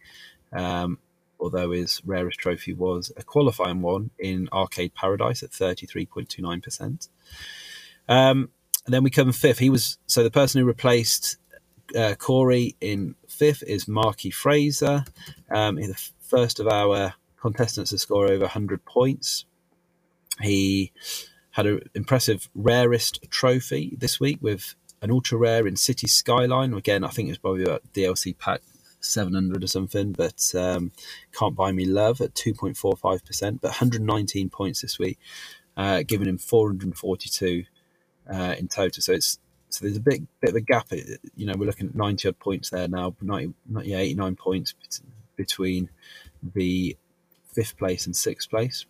Um, 0.54 1.00
although 1.40 1.72
his 1.72 2.02
rarest 2.06 2.40
trophy 2.40 2.74
was 2.74 3.12
a 3.18 3.24
qualifying 3.24 3.82
one 3.82 4.12
in 4.20 4.50
Arcade 4.52 4.94
Paradise 4.96 5.44
at 5.44 5.52
33.29%. 5.52 7.10
Um, 8.10 8.50
and 8.88 8.94
then 8.94 9.04
we 9.04 9.10
come 9.10 9.34
fifth. 9.34 9.60
He 9.60 9.70
was 9.70 9.98
so 10.08 10.24
the 10.24 10.32
person 10.32 10.62
who 10.62 10.66
replaced 10.66 11.38
uh, 11.96 12.16
Corey 12.18 12.76
in 12.80 13.16
fifth 13.28 13.62
is 13.64 13.86
Marky 13.86 14.32
Fraser. 14.32 15.04
Um, 15.52 15.76
the 15.76 16.10
first 16.22 16.62
of 16.62 16.68
our 16.68 17.14
contestants 17.40 17.92
to 17.92 18.00
score 18.00 18.32
over 18.32 18.46
100 18.46 18.86
points. 18.86 19.46
He 20.42 20.94
had 21.52 21.66
an 21.66 21.82
impressive 21.96 22.50
rarest 22.56 23.20
trophy 23.30 23.98
this 24.00 24.22
week 24.22 24.40
with 24.42 24.76
an 25.02 25.12
ultra 25.12 25.38
rare 25.38 25.68
in 25.68 25.76
City 25.76 26.08
Skyline. 26.08 26.74
Again, 26.74 27.04
I 27.04 27.10
think 27.10 27.28
it 27.28 27.32
was 27.32 27.38
probably 27.40 27.64
a 27.66 27.80
DLC 27.94 28.38
pack 28.38 28.62
700 29.02 29.64
or 29.64 29.68
something, 29.68 30.14
but 30.14 30.54
um, 30.56 30.94
Can't 31.38 31.56
Buy 31.56 31.74
Me 31.74 31.84
Love 31.86 32.22
at 32.22 32.34
2.45%, 32.36 33.60
but 33.60 33.70
119 33.70 34.50
points 34.50 34.82
this 34.82 34.98
week, 34.98 35.20
uh, 35.76 36.04
giving 36.08 36.30
him 36.30 36.38
442 36.38 37.66
uh, 38.30 38.56
in 38.58 38.68
total. 38.68 39.02
So 39.02 39.14
it's 39.14 39.40
so 39.70 39.86
there's 39.86 39.98
a 39.98 40.02
big 40.02 40.26
bit 40.40 40.52
of 40.52 40.56
a 40.56 40.62
gap. 40.62 40.88
You 41.36 41.46
know, 41.46 41.54
we're 41.58 41.66
looking 41.66 41.90
at 41.90 41.96
90 41.96 42.30
odd 42.30 42.40
points 42.40 42.70
there 42.70 42.88
now, 42.88 43.16
90, 43.22 43.54
yeah, 43.84 43.98
89 43.98 44.36
points 44.36 44.74
between 45.36 45.90
the 46.56 46.96
fifth 47.54 47.78
place 47.78 48.06
and 48.06 48.16
sixth 48.16 48.50
place. 48.50 48.86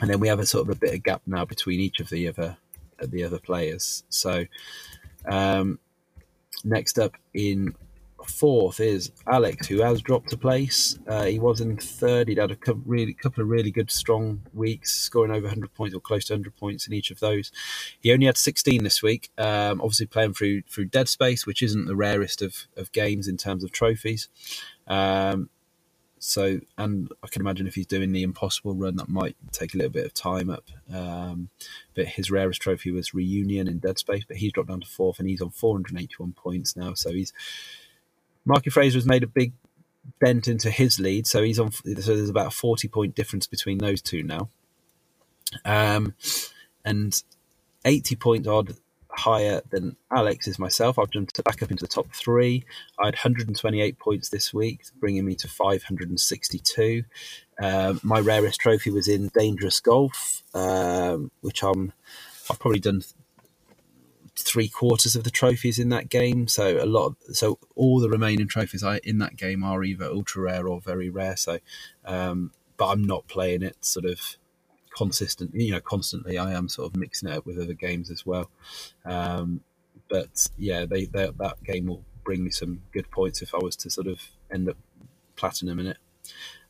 And 0.00 0.08
then 0.08 0.20
we 0.20 0.28
have 0.28 0.40
a 0.40 0.46
sort 0.46 0.68
of 0.68 0.74
a 0.74 0.78
bit 0.78 0.94
of 0.94 1.02
gap 1.02 1.22
now 1.26 1.44
between 1.44 1.80
each 1.80 2.00
of 2.00 2.08
the 2.08 2.28
other 2.28 2.56
the 2.98 3.24
other 3.24 3.38
players. 3.38 4.04
So 4.08 4.44
um, 5.26 5.78
next 6.64 6.98
up 6.98 7.16
in 7.34 7.74
fourth 8.32 8.80
is 8.80 9.12
Alex, 9.26 9.66
who 9.66 9.80
has 9.82 10.00
dropped 10.02 10.32
a 10.32 10.36
place. 10.36 10.98
Uh, 11.06 11.24
he 11.24 11.38
was 11.38 11.60
in 11.60 11.76
third. 11.76 12.28
He'd 12.28 12.38
had 12.38 12.50
a 12.50 12.56
couple, 12.56 12.82
really, 12.86 13.14
couple 13.14 13.42
of 13.42 13.48
really 13.48 13.70
good, 13.70 13.90
strong 13.90 14.42
weeks, 14.52 14.92
scoring 14.94 15.30
over 15.30 15.46
100 15.46 15.72
points 15.74 15.94
or 15.94 16.00
close 16.00 16.24
to 16.26 16.34
100 16.34 16.56
points 16.56 16.86
in 16.86 16.92
each 16.92 17.10
of 17.10 17.20
those. 17.20 17.52
He 18.00 18.12
only 18.12 18.26
had 18.26 18.36
16 18.36 18.82
this 18.82 19.02
week. 19.02 19.30
Um, 19.38 19.80
obviously, 19.80 20.06
playing 20.06 20.34
through 20.34 20.62
through 20.62 20.86
Dead 20.86 21.08
Space, 21.08 21.46
which 21.46 21.62
isn't 21.62 21.86
the 21.86 21.96
rarest 21.96 22.42
of, 22.42 22.66
of 22.76 22.92
games 22.92 23.28
in 23.28 23.36
terms 23.36 23.62
of 23.62 23.72
trophies. 23.72 24.28
Um, 24.86 25.50
so, 26.24 26.60
and 26.78 27.10
I 27.24 27.26
can 27.26 27.42
imagine 27.42 27.66
if 27.66 27.74
he's 27.74 27.86
doing 27.86 28.12
the 28.12 28.22
impossible 28.22 28.76
run, 28.76 28.94
that 28.94 29.08
might 29.08 29.34
take 29.50 29.74
a 29.74 29.76
little 29.76 29.90
bit 29.90 30.06
of 30.06 30.14
time 30.14 30.50
up. 30.50 30.70
Um, 30.94 31.48
but 31.96 32.06
his 32.06 32.30
rarest 32.30 32.62
trophy 32.62 32.92
was 32.92 33.12
Reunion 33.12 33.66
in 33.66 33.80
Dead 33.80 33.98
Space, 33.98 34.22
but 34.28 34.36
he's 34.36 34.52
dropped 34.52 34.68
down 34.68 34.82
to 34.82 34.86
fourth 34.86 35.18
and 35.18 35.28
he's 35.28 35.42
on 35.42 35.50
481 35.50 36.32
points 36.34 36.76
now. 36.76 36.94
So 36.94 37.10
he's 37.10 37.32
Marky 38.44 38.70
Fraser 38.70 38.98
has 38.98 39.06
made 39.06 39.22
a 39.22 39.28
big 39.28 39.52
dent 40.24 40.48
into 40.48 40.70
his 40.70 40.98
lead, 40.98 41.26
so 41.26 41.42
he's 41.42 41.58
on. 41.58 41.72
So 41.72 41.82
there's 41.84 42.30
about 42.30 42.48
a 42.48 42.56
40 42.56 42.88
point 42.88 43.14
difference 43.14 43.46
between 43.46 43.78
those 43.78 44.02
two 44.02 44.22
now. 44.22 44.48
Um, 45.64 46.14
and 46.84 47.20
80 47.84 48.16
points 48.16 48.48
odd 48.48 48.74
higher 49.10 49.60
than 49.70 49.96
Alex 50.10 50.48
is 50.48 50.58
myself. 50.58 50.98
I've 50.98 51.10
jumped 51.10 51.42
back 51.44 51.62
up 51.62 51.70
into 51.70 51.84
the 51.84 51.88
top 51.88 52.06
three. 52.14 52.64
I 52.98 53.06
had 53.06 53.14
128 53.14 53.98
points 53.98 54.30
this 54.30 54.54
week, 54.54 54.82
bringing 54.98 55.24
me 55.24 55.34
to 55.36 55.48
562. 55.48 57.04
Um, 57.62 58.00
my 58.02 58.20
rarest 58.20 58.60
trophy 58.60 58.90
was 58.90 59.08
in 59.08 59.30
Dangerous 59.38 59.80
Golf, 59.80 60.42
um, 60.54 61.30
which 61.42 61.62
I'm 61.62 61.92
I've 62.50 62.58
probably 62.58 62.80
done 62.80 63.02
three 64.36 64.68
quarters 64.68 65.14
of 65.14 65.24
the 65.24 65.30
trophies 65.30 65.78
in 65.78 65.90
that 65.90 66.08
game. 66.08 66.48
So 66.48 66.82
a 66.82 66.86
lot, 66.86 67.06
of, 67.06 67.36
so 67.36 67.58
all 67.76 68.00
the 68.00 68.08
remaining 68.08 68.48
trophies 68.48 68.84
in 69.04 69.18
that 69.18 69.36
game 69.36 69.62
are 69.62 69.82
either 69.84 70.06
ultra 70.06 70.42
rare 70.42 70.66
or 70.66 70.80
very 70.80 71.10
rare. 71.10 71.36
So, 71.36 71.58
um, 72.04 72.52
but 72.76 72.88
I'm 72.88 73.04
not 73.04 73.28
playing 73.28 73.62
it 73.62 73.84
sort 73.84 74.06
of 74.06 74.20
consistent, 74.96 75.54
you 75.54 75.72
know, 75.72 75.80
constantly. 75.80 76.38
I 76.38 76.52
am 76.52 76.68
sort 76.68 76.90
of 76.90 76.96
mixing 76.96 77.28
it 77.28 77.36
up 77.36 77.46
with 77.46 77.58
other 77.58 77.74
games 77.74 78.10
as 78.10 78.24
well. 78.24 78.50
Um, 79.04 79.60
but 80.08 80.48
yeah, 80.56 80.86
they, 80.86 81.04
they, 81.04 81.30
that 81.38 81.62
game 81.64 81.86
will 81.86 82.04
bring 82.24 82.44
me 82.44 82.50
some 82.50 82.82
good 82.92 83.10
points 83.10 83.42
if 83.42 83.54
I 83.54 83.58
was 83.58 83.76
to 83.76 83.90
sort 83.90 84.06
of 84.06 84.20
end 84.50 84.68
up 84.68 84.76
platinum 85.36 85.78
in 85.78 85.88
it. 85.88 85.98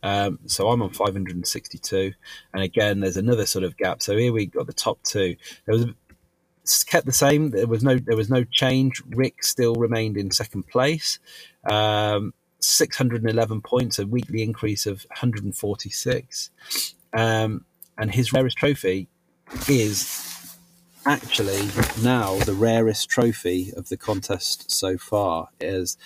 Um, 0.03 0.41
so 0.47 0.69
I'm 0.69 0.83
on 0.83 0.91
562, 0.91 2.13
and 2.53 2.63
again, 2.63 3.01
there's 3.01 3.17
another 3.17 3.47
sort 3.47 3.65
of 3.65 3.77
gap. 3.77 4.03
So 4.03 4.17
here 4.17 4.33
we 4.33 4.47
got 4.47 4.67
the 4.67 4.73
top 4.73 5.01
two. 5.05 5.37
There 5.65 5.77
was 5.77 5.85
it's 5.85 5.95
kept 6.87 7.07
the 7.07 7.13
same. 7.13 7.51
There 7.51 7.67
was 7.67 7.83
no 7.83 7.99
there 7.99 8.17
was 8.17 8.31
no 8.31 8.45
change. 8.45 9.03
Rick 9.09 9.45
still 9.45 9.75
remained 9.75 10.17
in 10.17 10.31
second 10.31 10.69
place. 10.69 11.19
Um, 11.69 12.35
611 12.61 13.61
points, 13.63 13.99
a 13.99 14.07
weekly 14.07 14.43
increase 14.43 14.87
of 14.87 15.05
146. 15.11 16.51
Um, 17.13 17.65
and 17.99 18.15
his 18.15 18.33
rarest 18.33 18.57
trophy 18.57 19.09
is 19.69 20.33
actually 21.05 21.69
now 22.03 22.37
the 22.37 22.55
rarest 22.55 23.09
trophy 23.09 23.73
of 23.77 23.89
the 23.89 23.97
contest 23.97 24.71
so 24.71 24.97
far 24.97 25.49
is 25.61 25.97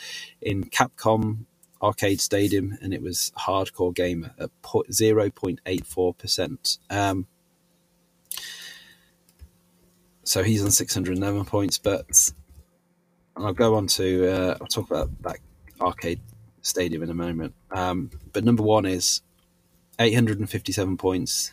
in 0.41 0.65
Capcom 0.65 1.45
Arcade 1.83 2.21
Stadium, 2.21 2.79
and 2.81 2.95
it 2.95 3.03
was 3.03 3.33
Hardcore 3.39 3.95
Gamer 3.95 4.33
at 4.39 4.51
0.84%. 4.63 6.79
Um, 6.91 7.27
so 10.27 10.43
he's 10.43 10.63
on 10.63 10.71
611 10.71 11.45
points, 11.47 11.79
but 11.79 12.33
I'll 13.37 13.53
go 13.53 13.75
on 13.75 13.87
to, 13.89 14.31
uh, 14.31 14.57
I'll 14.61 14.67
talk 14.67 14.91
about 14.91 15.11
that 15.23 15.39
Arcade 15.81 16.21
Stadium 16.63 17.03
in 17.03 17.11
a 17.11 17.15
moment. 17.15 17.55
Um, 17.71 18.11
but 18.33 18.45
number 18.45 18.63
one 18.63 18.87
is 18.87 19.23
857 19.99 20.97
points 20.97 21.53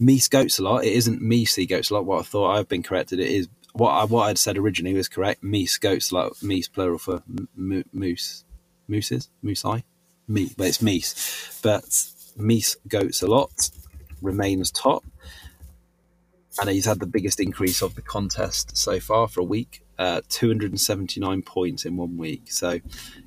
me 0.00 0.18
goats 0.30 0.58
a 0.58 0.62
lot. 0.62 0.84
It 0.84 0.94
isn't 0.94 1.20
me 1.20 1.44
see 1.44 1.66
goats 1.66 1.90
a 1.90 1.94
lot. 1.94 2.06
What 2.06 2.20
I 2.20 2.22
thought 2.22 2.56
I've 2.56 2.68
been 2.68 2.82
corrected. 2.82 3.20
It 3.20 3.28
is 3.28 3.48
what 3.74 3.90
I 3.90 4.04
what 4.04 4.28
I'd 4.28 4.38
said 4.38 4.58
originally 4.58 4.96
was 4.96 5.08
correct. 5.08 5.44
Me 5.44 5.68
goats 5.80 6.10
a 6.10 6.14
lot. 6.14 6.32
Meese 6.36 6.72
plural 6.72 6.98
for 6.98 7.22
m- 7.28 7.84
moose, 7.92 8.44
mooses, 8.88 9.28
moosei, 9.44 9.84
me. 10.26 10.50
But 10.56 10.68
it's 10.68 10.78
meese. 10.78 11.60
But 11.62 11.84
meese 12.42 12.76
goats 12.88 13.22
a 13.22 13.26
lot 13.26 13.70
remains 14.22 14.70
top, 14.70 15.04
and 16.58 16.68
he's 16.68 16.84
had 16.84 17.00
the 17.00 17.06
biggest 17.06 17.40
increase 17.40 17.82
of 17.82 17.94
the 17.94 18.02
contest 18.02 18.76
so 18.76 18.98
far 18.98 19.28
for 19.28 19.40
a 19.40 19.44
week. 19.44 19.82
Uh, 19.98 20.22
279 20.28 21.42
points 21.42 21.84
in 21.84 21.96
one 21.96 22.16
week, 22.16 22.50
so 22.50 22.80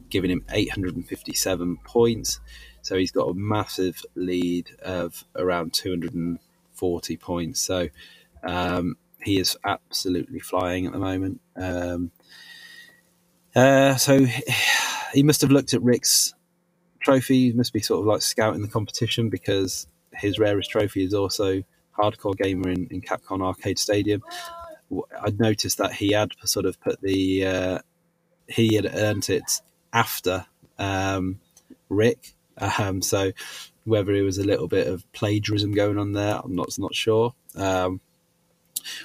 giving 0.10 0.32
him 0.32 0.44
857 0.52 1.78
points. 1.86 2.40
So 2.82 2.98
he's 2.98 3.12
got 3.12 3.30
a 3.30 3.34
massive 3.34 4.04
lead 4.16 4.72
of 4.82 5.24
around 5.36 5.74
240 5.74 7.18
points. 7.18 7.62
So 7.62 7.90
um, 8.44 8.98
he 9.22 9.40
is 9.40 9.56
absolutely 9.64 10.40
flying 10.40 10.86
at 10.86 10.94
the 10.94 11.00
moment. 11.00 11.42
Um, 11.56 12.12
uh, 13.56 13.96
so 13.96 14.26
he 15.14 15.24
must 15.24 15.42
have 15.42 15.52
looked 15.52 15.74
at 15.74 15.82
Rick's 15.82 16.34
trophy. 17.02 17.52
He 17.52 17.54
must 17.54 17.72
be 17.72 17.82
sort 17.82 18.02
of 18.02 18.08
like 18.08 18.22
scouting 18.22 18.62
the 18.62 18.68
competition 18.68 19.30
because 19.30 19.88
his 20.14 20.40
rarest 20.40 20.72
trophy 20.72 21.04
is 21.04 21.14
also 21.14 21.64
hardcore 21.98 22.38
gamer 22.38 22.70
in, 22.70 22.88
in 22.92 23.02
Capcom 23.02 23.42
Arcade 23.42 23.80
Stadium. 23.80 24.24
I 25.20 25.32
noticed 25.38 25.78
that 25.80 25.94
he 25.94 26.14
had 26.14 26.32
sort 26.46 26.66
of 26.66 26.80
put 26.80 27.02
the 27.02 27.46
uh, 27.46 27.80
he 28.48 28.76
had 28.76 28.90
earned 28.94 29.30
it 29.30 29.62
after 29.92 30.46
um, 30.78 31.40
Rick. 31.90 32.34
Um, 32.58 33.02
so 33.02 33.32
whether 33.86 34.14
it 34.14 34.22
was 34.22 34.38
a 34.38 34.44
little 34.44 34.68
bit 34.68 34.88
of 34.88 35.12
plagiarism 35.14 35.74
going 35.74 35.98
on 35.98 36.14
there, 36.14 36.40
I'm 36.44 36.56
not 36.56 36.70
not 36.78 36.94
sure. 36.96 37.34
Um, 37.56 38.02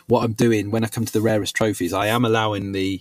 what 0.07 0.24
I'm 0.24 0.32
doing 0.32 0.70
when 0.70 0.84
I 0.84 0.89
come 0.89 1.05
to 1.05 1.12
the 1.12 1.20
rarest 1.20 1.55
trophies, 1.55 1.93
I 1.93 2.07
am 2.07 2.24
allowing 2.24 2.72
the 2.72 3.01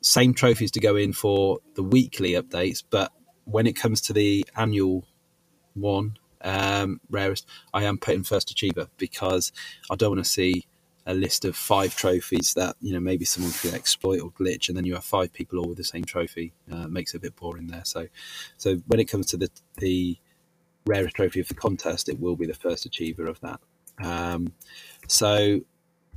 same 0.00 0.34
trophies 0.34 0.70
to 0.72 0.80
go 0.80 0.96
in 0.96 1.12
for 1.12 1.60
the 1.74 1.82
weekly 1.82 2.32
updates, 2.32 2.82
but 2.88 3.12
when 3.44 3.66
it 3.66 3.74
comes 3.74 4.00
to 4.02 4.12
the 4.12 4.44
annual 4.56 5.06
one, 5.74 6.16
um, 6.46 7.00
rarest, 7.10 7.46
I 7.74 7.84
am 7.84 7.98
putting 7.98 8.22
first 8.22 8.50
achiever 8.50 8.88
because 8.96 9.52
I 9.90 9.96
don't 9.96 10.12
want 10.12 10.24
to 10.24 10.30
see 10.30 10.66
a 11.04 11.14
list 11.14 11.44
of 11.44 11.56
five 11.56 11.94
trophies 11.94 12.54
that 12.54 12.76
you 12.80 12.92
know 12.92 13.00
maybe 13.00 13.24
someone 13.24 13.52
could 13.52 13.74
exploit 13.74 14.20
or 14.20 14.30
glitch, 14.30 14.68
and 14.68 14.76
then 14.76 14.84
you 14.84 14.94
have 14.94 15.04
five 15.04 15.32
people 15.32 15.58
all 15.58 15.68
with 15.68 15.76
the 15.76 15.84
same 15.84 16.04
trophy. 16.04 16.52
Uh, 16.70 16.86
makes 16.88 17.14
it 17.14 17.18
a 17.18 17.20
bit 17.20 17.36
boring 17.36 17.66
there. 17.66 17.84
So, 17.84 18.06
so 18.56 18.76
when 18.86 19.00
it 19.00 19.06
comes 19.06 19.26
to 19.26 19.36
the 19.36 19.50
the 19.78 20.16
rarest 20.86 21.16
trophy 21.16 21.40
of 21.40 21.48
the 21.48 21.54
contest, 21.54 22.08
it 22.08 22.20
will 22.20 22.36
be 22.36 22.46
the 22.46 22.54
first 22.54 22.86
achiever 22.86 23.26
of 23.26 23.40
that. 23.40 23.60
Um, 23.98 24.52
so 25.08 25.60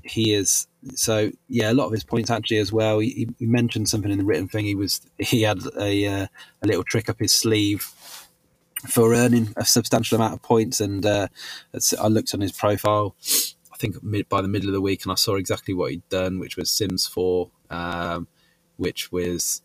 he 0.03 0.33
is 0.33 0.67
so 0.95 1.29
yeah 1.49 1.71
a 1.71 1.73
lot 1.73 1.85
of 1.87 1.91
his 1.91 2.05
points 2.05 2.31
actually 2.31 2.57
as 2.57 2.71
well 2.71 2.99
he, 2.99 3.27
he, 3.37 3.45
mentioned 3.45 3.89
something 3.89 4.09
in 4.09 4.17
the 4.17 4.23
written 4.23 4.47
thing 4.47 4.63
he 4.63 4.73
was 4.73 5.01
he 5.17 5.41
had 5.41 5.59
a, 5.77 6.05
uh, 6.07 6.27
a 6.61 6.67
little 6.67 6.85
trick 6.85 7.09
up 7.09 7.19
his 7.19 7.33
sleeve 7.33 7.91
for 8.87 9.13
earning 9.13 9.53
a 9.57 9.65
substantial 9.65 10.15
amount 10.15 10.33
of 10.33 10.41
points 10.41 10.79
and 10.79 11.05
uh, 11.05 11.27
i 12.01 12.07
looked 12.07 12.33
on 12.33 12.41
his 12.41 12.51
profile 12.51 13.15
i 13.73 13.77
think 13.77 14.01
mid, 14.01 14.27
by 14.29 14.41
the 14.41 14.47
middle 14.47 14.69
of 14.69 14.73
the 14.73 14.81
week 14.81 15.03
and 15.03 15.11
i 15.11 15.15
saw 15.15 15.35
exactly 15.35 15.73
what 15.73 15.91
he'd 15.91 16.07
done 16.09 16.39
which 16.39 16.55
was 16.55 16.71
sims 16.71 17.05
4 17.07 17.49
um, 17.69 18.27
which 18.77 19.11
was 19.11 19.61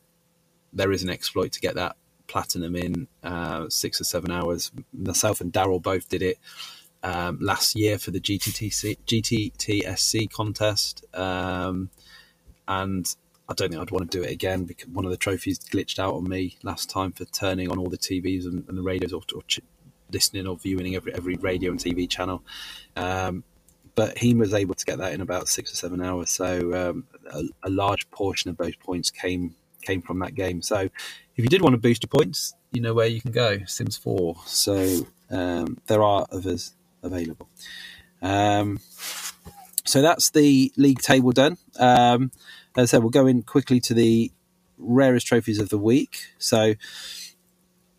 there 0.72 0.90
is 0.90 1.02
an 1.02 1.10
exploit 1.10 1.52
to 1.52 1.60
get 1.60 1.76
that 1.76 1.96
platinum 2.26 2.74
in 2.76 3.08
uh, 3.22 3.68
six 3.68 4.00
or 4.00 4.04
seven 4.04 4.30
hours. 4.30 4.72
Myself 4.92 5.40
and 5.40 5.52
Darrell 5.52 5.80
both 5.80 6.08
did 6.08 6.22
it 6.22 6.38
um, 7.02 7.38
last 7.40 7.76
year 7.76 7.98
for 7.98 8.10
the 8.10 8.20
GTTC, 8.20 8.98
GTTSC 9.06 10.30
contest, 10.30 11.04
um, 11.14 11.90
and 12.66 13.14
I 13.48 13.54
don't 13.54 13.70
think 13.70 13.80
I'd 13.80 13.90
want 13.90 14.10
to 14.10 14.18
do 14.18 14.24
it 14.24 14.30
again 14.30 14.64
because 14.64 14.88
one 14.88 15.04
of 15.04 15.10
the 15.10 15.16
trophies 15.16 15.58
glitched 15.58 15.98
out 15.98 16.14
on 16.14 16.28
me 16.28 16.56
last 16.62 16.88
time 16.88 17.12
for 17.12 17.24
turning 17.26 17.70
on 17.70 17.78
all 17.78 17.88
the 17.88 17.98
TVs 17.98 18.44
and, 18.44 18.64
and 18.68 18.78
the 18.78 18.82
radios 18.82 19.12
or, 19.12 19.22
or 19.34 19.42
ch- 19.42 19.60
listening 20.10 20.46
or 20.46 20.56
viewing 20.56 20.94
every 20.94 21.14
every 21.14 21.36
radio 21.36 21.70
and 21.70 21.80
TV 21.80 22.08
channel. 22.08 22.42
Um, 22.96 23.44
but 23.94 24.18
he 24.18 24.34
was 24.34 24.54
able 24.54 24.74
to 24.74 24.84
get 24.84 24.98
that 24.98 25.12
in 25.12 25.20
about 25.20 25.48
six 25.48 25.72
or 25.72 25.76
seven 25.76 26.02
hours. 26.02 26.30
So 26.30 26.90
um, 26.90 27.04
a, 27.30 27.42
a, 27.62 27.70
large 27.70 28.10
portion 28.10 28.50
of 28.50 28.56
those 28.56 28.74
points 28.76 29.10
came 29.10 29.54
came 29.82 30.02
from 30.02 30.18
that 30.20 30.34
game. 30.34 30.62
So 30.62 30.88
if 31.36 31.44
you 31.44 31.46
did 31.46 31.62
want 31.62 31.74
to 31.74 31.78
boost 31.78 32.02
your 32.02 32.08
points, 32.08 32.54
you 32.72 32.80
know 32.80 32.94
where 32.94 33.06
you 33.06 33.20
can 33.20 33.30
go. 33.30 33.58
Sims 33.66 33.96
4. 33.96 34.36
So 34.46 35.06
um, 35.30 35.78
there 35.86 36.02
are 36.02 36.26
others 36.32 36.74
available. 37.02 37.48
Um, 38.20 38.80
so 39.84 40.00
that's 40.02 40.30
the 40.30 40.72
league 40.76 41.00
table 41.00 41.32
done. 41.32 41.58
As 42.76 42.82
I 42.82 42.86
said, 42.90 43.02
we'll 43.02 43.10
go 43.10 43.26
in 43.26 43.42
quickly 43.42 43.80
to 43.80 43.94
the 43.94 44.32
rarest 44.78 45.26
trophies 45.26 45.60
of 45.60 45.68
the 45.68 45.78
week. 45.78 46.18
So 46.38 46.74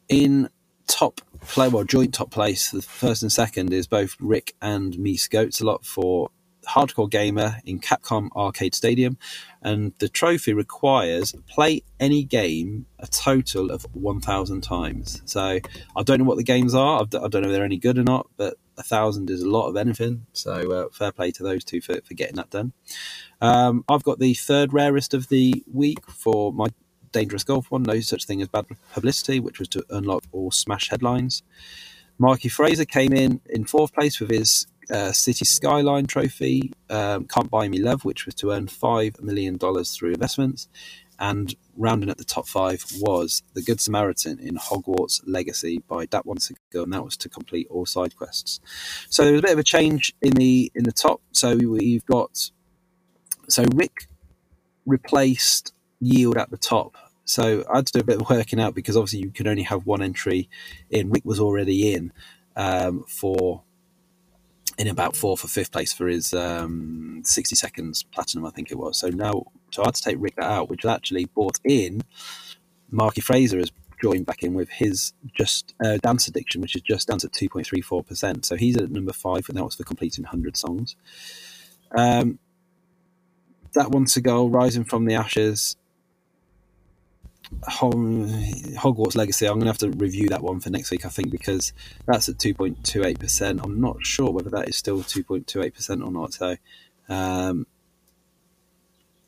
in 0.09 0.49
top 0.87 1.21
play, 1.41 1.67
well, 1.69 1.83
joint 1.83 2.13
top 2.13 2.31
place, 2.31 2.71
the 2.71 2.81
first 2.81 3.21
and 3.21 3.31
second 3.31 3.73
is 3.73 3.87
both 3.87 4.15
Rick 4.19 4.53
and 4.61 4.93
Meese 4.95 5.29
Goats 5.29 5.61
a 5.61 5.65
lot 5.65 5.85
for 5.85 6.29
hardcore 6.67 7.09
gamer 7.09 7.57
in 7.63 7.79
Capcom 7.79 8.29
Arcade 8.35 8.75
Stadium, 8.75 9.17
and 9.61 9.93
the 9.99 10.09
trophy 10.09 10.51
requires 10.53 11.33
play 11.47 11.83
any 11.99 12.23
game 12.23 12.87
a 12.99 13.07
total 13.07 13.71
of 13.71 13.85
1,000 13.93 14.61
times. 14.61 15.21
So 15.25 15.59
I 15.95 16.03
don't 16.03 16.19
know 16.19 16.25
what 16.25 16.37
the 16.37 16.43
games 16.43 16.73
are. 16.73 17.01
I 17.01 17.05
don't 17.05 17.33
know 17.33 17.49
if 17.49 17.53
they're 17.53 17.63
any 17.63 17.77
good 17.77 17.97
or 17.97 18.03
not, 18.03 18.27
but 18.35 18.55
a 18.77 18.83
thousand 18.83 19.29
is 19.29 19.41
a 19.41 19.49
lot 19.49 19.67
of 19.67 19.77
anything. 19.77 20.25
So 20.33 20.71
uh, 20.71 20.89
fair 20.91 21.11
play 21.11 21.31
to 21.31 21.43
those 21.43 21.63
two 21.63 21.81
for, 21.81 21.99
for 22.01 22.13
getting 22.13 22.35
that 22.35 22.49
done. 22.49 22.73
Um, 23.41 23.83
I've 23.87 24.03
got 24.03 24.19
the 24.19 24.33
third 24.33 24.73
rarest 24.73 25.13
of 25.13 25.29
the 25.29 25.63
week 25.71 26.05
for 26.07 26.51
my 26.53 26.67
dangerous 27.11 27.43
golf 27.43 27.71
one. 27.71 27.83
No 27.83 27.99
such 27.99 28.25
thing 28.25 28.41
as 28.41 28.47
bad 28.47 28.65
publicity, 28.93 29.39
which 29.39 29.59
was 29.59 29.67
to 29.69 29.85
unlock 29.89 30.23
all 30.31 30.51
smash 30.51 30.89
headlines. 30.89 31.43
Mikey 32.17 32.49
Fraser 32.49 32.85
came 32.85 33.13
in 33.13 33.41
in 33.47 33.65
fourth 33.65 33.93
place 33.93 34.19
with 34.19 34.29
his 34.29 34.67
uh, 34.89 35.11
City 35.11 35.45
Skyline 35.45 36.05
Trophy, 36.05 36.71
um, 36.89 37.25
Can't 37.25 37.49
Buy 37.49 37.67
Me 37.67 37.79
Love, 37.79 38.05
which 38.05 38.25
was 38.25 38.35
to 38.35 38.51
earn 38.51 38.67
$5 38.67 39.21
million 39.21 39.57
through 39.57 40.13
investments. 40.13 40.67
And 41.19 41.55
rounding 41.77 42.09
at 42.09 42.17
the 42.17 42.23
top 42.23 42.47
five 42.47 42.85
was 42.99 43.43
The 43.53 43.61
Good 43.61 43.81
Samaritan 43.81 44.39
in 44.39 44.55
Hogwarts 44.55 45.21
Legacy 45.25 45.81
by 45.87 46.05
Dat 46.05 46.25
One 46.25 46.37
Go, 46.71 46.83
and 46.83 46.93
that 46.93 47.03
was 47.03 47.17
to 47.17 47.29
complete 47.29 47.67
all 47.69 47.85
side 47.85 48.15
quests. 48.15 48.59
So 49.09 49.23
there 49.23 49.33
was 49.33 49.39
a 49.39 49.43
bit 49.43 49.53
of 49.53 49.59
a 49.59 49.63
change 49.63 50.13
in 50.21 50.33
the 50.33 50.71
in 50.75 50.83
the 50.83 50.91
top. 50.91 51.21
So 51.31 51.55
we've 51.55 52.05
got 52.05 52.51
so 53.47 53.63
Rick 53.73 54.07
replaced 54.85 55.73
Yield 55.99 56.37
at 56.37 56.51
the 56.51 56.57
top. 56.57 56.95
So 57.25 57.63
I 57.71 57.77
had 57.77 57.87
to 57.87 57.93
do 57.93 57.99
a 57.99 58.03
bit 58.03 58.21
of 58.21 58.29
working 58.29 58.59
out 58.59 58.75
because 58.75 58.95
obviously 58.95 59.19
you 59.19 59.31
can 59.31 59.47
only 59.47 59.63
have 59.63 59.85
one 59.85 60.01
entry 60.01 60.49
in. 60.89 61.09
Rick 61.09 61.25
was 61.25 61.39
already 61.39 61.93
in 61.93 62.11
um, 62.55 63.03
for 63.07 63.63
in 64.77 64.87
about 64.87 65.15
fourth 65.15 65.43
or 65.43 65.47
fifth 65.47 65.71
place 65.71 65.93
for 65.93 66.07
his 66.07 66.33
um, 66.33 67.21
60 67.23 67.55
seconds 67.55 68.03
platinum, 68.03 68.45
I 68.45 68.49
think 68.49 68.71
it 68.71 68.77
was. 68.77 68.97
So 68.99 69.09
now, 69.09 69.45
so 69.71 69.83
I 69.83 69.87
had 69.87 69.95
to 69.95 70.01
take 70.01 70.17
Rick 70.19 70.35
that 70.35 70.45
out, 70.45 70.69
which 70.69 70.85
actually 70.85 71.25
brought 71.25 71.59
in 71.63 72.01
Marky 72.91 73.21
Fraser 73.21 73.59
has 73.59 73.71
joined 74.01 74.25
back 74.25 74.43
in 74.43 74.53
with 74.53 74.69
his 74.69 75.13
just 75.33 75.73
uh, 75.83 75.97
dance 75.97 76.27
addiction, 76.27 76.61
which 76.61 76.75
is 76.75 76.81
just 76.81 77.07
down 77.07 77.17
at 77.23 77.31
2.34%. 77.31 78.45
So 78.45 78.55
he's 78.55 78.77
at 78.77 78.91
number 78.91 79.13
five, 79.13 79.47
and 79.47 79.57
that 79.57 79.63
was 79.63 79.75
for 79.75 79.83
completing 79.83 80.23
100 80.23 80.57
songs. 80.57 80.95
Um, 81.97 82.39
that 83.73 83.91
one 83.91 84.05
to 84.05 84.21
go, 84.21 84.47
rising 84.47 84.83
from 84.83 85.05
the 85.05 85.15
ashes. 85.15 85.75
Hogwarts 87.63 89.15
Legacy. 89.15 89.45
I'm 89.45 89.53
going 89.53 89.65
to 89.65 89.67
have 89.67 89.77
to 89.79 89.91
review 89.91 90.29
that 90.29 90.41
one 90.41 90.59
for 90.59 90.69
next 90.69 90.91
week, 90.91 91.05
I 91.05 91.09
think, 91.09 91.31
because 91.31 91.73
that's 92.05 92.29
at 92.29 92.37
2.28%. 92.37 93.63
I'm 93.63 93.81
not 93.81 94.05
sure 94.05 94.31
whether 94.31 94.49
that 94.51 94.69
is 94.69 94.77
still 94.77 94.99
2.28% 94.99 96.05
or 96.05 96.11
not. 96.11 96.33
So 96.33 96.55
um, 97.09 97.67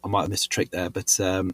I 0.03 0.07
might 0.07 0.21
have 0.21 0.29
missed 0.29 0.45
a 0.45 0.49
trick 0.49 0.71
there, 0.71 0.89
but 0.89 1.19
um, 1.19 1.51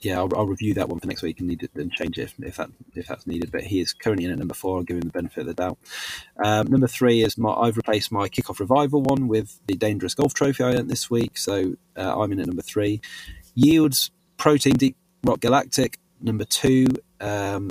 yeah, 0.00 0.18
I'll, 0.18 0.28
I'll, 0.36 0.46
review 0.46 0.74
that 0.74 0.88
one 0.88 1.00
for 1.00 1.06
next 1.06 1.22
week 1.22 1.40
and 1.40 1.48
need 1.48 1.62
it 1.62 1.70
and 1.74 1.90
change 1.90 2.18
it 2.18 2.22
if, 2.22 2.34
if, 2.40 2.56
that 2.56 2.70
if 2.94 3.06
that's 3.06 3.26
needed. 3.26 3.50
But 3.50 3.64
he 3.64 3.80
is 3.80 3.92
currently 3.92 4.24
in 4.24 4.32
at 4.32 4.38
number 4.38 4.54
four. 4.54 4.78
I'll 4.78 4.82
give 4.82 4.96
him 4.96 5.02
the 5.02 5.10
benefit 5.10 5.40
of 5.40 5.46
the 5.46 5.54
doubt. 5.54 5.78
Um, 6.42 6.68
number 6.68 6.86
three 6.86 7.22
is 7.22 7.38
my 7.38 7.52
I've 7.52 7.76
replaced 7.76 8.12
my 8.12 8.28
kickoff 8.28 8.60
revival 8.60 9.02
one 9.02 9.28
with 9.28 9.58
the 9.66 9.74
dangerous 9.74 10.14
golf 10.14 10.34
trophy 10.34 10.64
I 10.64 10.74
earned 10.74 10.90
this 10.90 11.10
week, 11.10 11.38
so 11.38 11.76
uh, 11.96 12.20
I'm 12.20 12.32
in 12.32 12.40
at 12.40 12.46
number 12.46 12.62
three. 12.62 13.00
Yields 13.54 14.10
protein 14.36 14.74
deep 14.74 14.96
Rock 15.26 15.40
Galactic, 15.40 15.98
number 16.20 16.44
two, 16.44 16.86
um, 17.20 17.70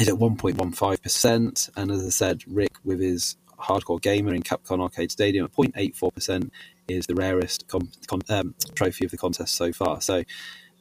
is 0.00 0.08
at 0.08 0.14
1.15%. 0.14 1.70
And 1.76 1.90
as 1.90 2.06
I 2.06 2.08
said, 2.08 2.42
Rick 2.46 2.72
with 2.84 3.00
his 3.00 3.36
Hardcore 3.58 4.00
Gamer 4.00 4.34
in 4.34 4.42
Capcom 4.42 4.80
Arcade 4.80 5.12
Stadium 5.12 5.44
at 5.44 5.52
0.84% 5.52 6.50
is 6.88 7.06
the 7.06 7.14
rarest 7.14 7.68
com- 7.68 7.90
con- 8.06 8.22
um, 8.28 8.54
trophy 8.74 9.04
of 9.04 9.10
the 9.10 9.16
contest 9.16 9.54
so 9.54 9.72
far. 9.72 10.00
So 10.00 10.22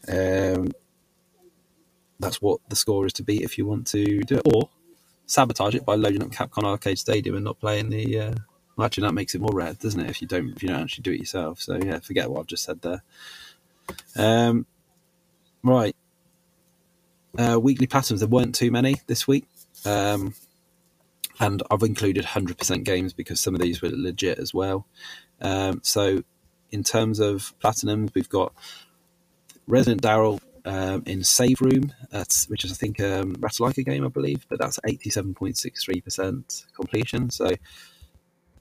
um, 0.07 0.71
that's 2.19 2.41
what 2.41 2.61
the 2.69 2.75
score 2.75 3.05
is 3.05 3.13
to 3.13 3.23
beat 3.23 3.41
if 3.41 3.57
you 3.57 3.65
want 3.65 3.87
to 3.87 4.21
do 4.21 4.35
it. 4.37 4.53
Or 4.53 4.69
sabotage 5.25 5.75
it 5.75 5.85
by 5.85 5.95
loading 5.95 6.23
up 6.23 6.29
Capcom 6.29 6.63
Arcade 6.63 6.99
Stadium 6.99 7.35
and 7.35 7.45
not 7.45 7.59
playing 7.59 7.89
the. 7.89 8.19
Uh, 8.19 8.33
well, 8.77 8.85
actually, 8.85 9.07
that 9.07 9.13
makes 9.13 9.35
it 9.35 9.41
more 9.41 9.53
rare, 9.53 9.73
doesn't 9.73 10.01
it? 10.01 10.09
If 10.09 10.21
you 10.21 10.27
don't, 10.27 10.49
if 10.49 10.61
you 10.61 10.69
don't 10.69 10.81
actually 10.81 11.03
do 11.03 11.11
it 11.11 11.19
yourself. 11.19 11.61
So 11.61 11.77
yeah, 11.81 11.99
forget 11.99 12.29
what 12.29 12.41
I've 12.41 12.47
just 12.47 12.63
said 12.65 12.81
there. 12.81 13.03
Um, 14.17 14.65
Right. 15.65 15.95
Uh, 17.35 17.59
weekly 17.59 17.87
patterns. 17.87 18.19
There 18.19 18.29
weren't 18.29 18.53
too 18.53 18.69
many 18.69 18.97
this 19.07 19.27
week. 19.27 19.47
Um, 19.83 20.35
and 21.39 21.63
I've 21.71 21.81
included 21.81 22.23
100% 22.23 22.83
games 22.83 23.13
because 23.13 23.39
some 23.39 23.55
of 23.55 23.61
these 23.61 23.81
were 23.81 23.89
legit 23.91 24.37
as 24.37 24.53
well. 24.53 24.85
Um, 25.41 25.81
so, 25.83 26.23
in 26.71 26.83
terms 26.83 27.19
of 27.19 27.55
platinums, 27.59 28.13
we've 28.13 28.29
got 28.29 28.53
Resident 29.67 30.01
Darrell 30.01 30.39
um, 30.65 31.01
in 31.07 31.23
Save 31.23 31.59
Room, 31.61 31.91
which 32.47 32.63
is, 32.63 32.71
I 32.71 32.75
think, 32.75 32.99
um, 33.01 33.35
a 33.43 33.83
game, 33.83 34.05
I 34.05 34.09
believe, 34.09 34.45
but 34.47 34.59
that's 34.59 34.79
87.63% 34.87 36.65
completion. 36.75 37.31
So, 37.31 37.49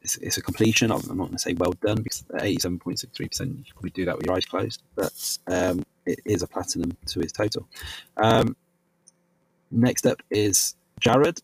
it's, 0.04 0.18
it's 0.18 0.36
a 0.36 0.42
completion. 0.42 0.92
I'm 0.92 1.00
not 1.00 1.16
going 1.16 1.32
to 1.32 1.38
say 1.38 1.54
well 1.54 1.72
done 1.72 2.02
because 2.02 2.22
87.63%, 2.34 3.66
you 3.66 3.72
probably 3.72 3.90
do 3.90 4.04
that 4.04 4.16
with 4.16 4.26
your 4.26 4.36
eyes 4.36 4.44
closed. 4.44 4.82
But 4.94 5.38
um, 5.48 5.82
it 6.06 6.20
is 6.24 6.42
a 6.42 6.46
platinum 6.46 6.96
to 7.06 7.20
his 7.20 7.32
total. 7.32 7.66
Um, 8.18 8.54
next 9.70 10.06
up 10.06 10.22
is 10.30 10.76
Jared. 11.00 11.40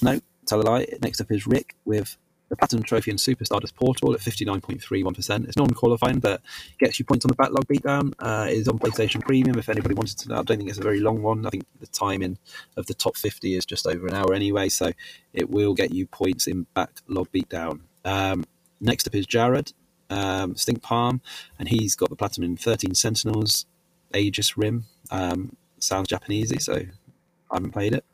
No, 0.00 0.20
tell 0.46 0.60
a 0.60 0.62
lie. 0.62 0.86
Next 1.02 1.20
up 1.20 1.30
is 1.32 1.46
Rick 1.46 1.74
with 1.84 2.16
the 2.48 2.56
Platinum 2.56 2.84
Trophy 2.84 3.10
and 3.10 3.20
Super 3.20 3.44
Stardust 3.44 3.74
Portal 3.74 4.14
at 4.14 4.20
59.31%. 4.20 5.48
It's 5.48 5.56
non 5.56 5.70
qualifying, 5.70 6.20
but 6.20 6.40
gets 6.78 7.00
you 7.00 7.04
points 7.04 7.24
on 7.24 7.30
the 7.30 7.34
backlog 7.34 7.66
beatdown. 7.66 8.12
Uh, 8.20 8.46
is 8.48 8.68
on 8.68 8.78
PlayStation 8.78 9.20
Premium 9.20 9.58
if 9.58 9.68
anybody 9.68 9.94
wanted 9.94 10.18
to 10.18 10.28
know. 10.28 10.36
I 10.36 10.42
don't 10.42 10.58
think 10.58 10.70
it's 10.70 10.78
a 10.78 10.82
very 10.82 11.00
long 11.00 11.22
one. 11.22 11.44
I 11.44 11.50
think 11.50 11.66
the 11.80 11.88
timing 11.88 12.38
of 12.76 12.86
the 12.86 12.94
top 12.94 13.16
50 13.16 13.56
is 13.56 13.66
just 13.66 13.84
over 13.84 14.06
an 14.06 14.14
hour 14.14 14.32
anyway, 14.32 14.68
so 14.68 14.92
it 15.32 15.50
will 15.50 15.74
get 15.74 15.92
you 15.92 16.06
points 16.06 16.46
in 16.46 16.66
backlog 16.74 17.32
beatdown. 17.32 17.80
Um, 18.06 18.44
next 18.80 19.06
up 19.06 19.14
is 19.14 19.26
Jared, 19.26 19.72
um, 20.08 20.54
Stink 20.54 20.80
Palm, 20.80 21.20
and 21.58 21.68
he's 21.68 21.94
got 21.96 22.08
the 22.08 22.16
Platinum 22.16 22.50
in 22.50 22.56
13 22.56 22.94
Sentinels, 22.94 23.66
Aegis 24.14 24.56
Rim. 24.56 24.84
Um, 25.10 25.56
sounds 25.78 26.08
Japanesey, 26.08 26.62
so 26.62 26.74
I 26.74 27.54
haven't 27.54 27.72
played 27.72 27.94
it. 27.94 28.04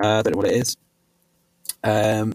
Uh, 0.00 0.22
don't 0.22 0.32
know 0.32 0.38
what 0.38 0.46
it 0.46 0.56
is. 0.56 0.76
Um, 1.82 2.34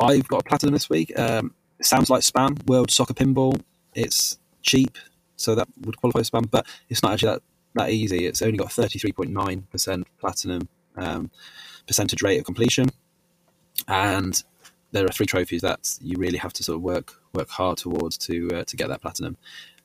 I've 0.00 0.26
got 0.28 0.40
a 0.40 0.44
platinum 0.44 0.72
this 0.72 0.90
week. 0.90 1.16
Um, 1.18 1.54
sounds 1.80 2.10
like 2.10 2.22
spam. 2.22 2.66
World 2.66 2.90
Soccer 2.90 3.14
Pinball. 3.14 3.60
It's 3.94 4.38
cheap, 4.62 4.98
so 5.36 5.54
that 5.54 5.68
would 5.82 5.96
qualify 5.98 6.20
as 6.20 6.30
spam, 6.30 6.50
but 6.50 6.66
it's 6.88 7.02
not 7.02 7.12
actually 7.12 7.34
that, 7.34 7.42
that 7.74 7.90
easy. 7.90 8.26
It's 8.26 8.42
only 8.42 8.58
got 8.58 8.68
33.9% 8.68 10.04
platinum 10.18 10.68
um, 10.96 11.30
percentage 11.86 12.22
rate 12.22 12.38
of 12.38 12.44
completion, 12.44 12.88
and 13.86 14.42
there 14.94 15.04
are 15.04 15.12
three 15.12 15.26
trophies 15.26 15.60
that 15.62 15.98
you 16.00 16.16
really 16.18 16.38
have 16.38 16.52
to 16.54 16.62
sort 16.62 16.76
of 16.76 16.82
work 16.82 17.20
work 17.34 17.50
hard 17.50 17.76
towards 17.76 18.16
to 18.18 18.48
uh, 18.54 18.64
to 18.64 18.76
get 18.76 18.88
that 18.88 19.02
platinum. 19.02 19.36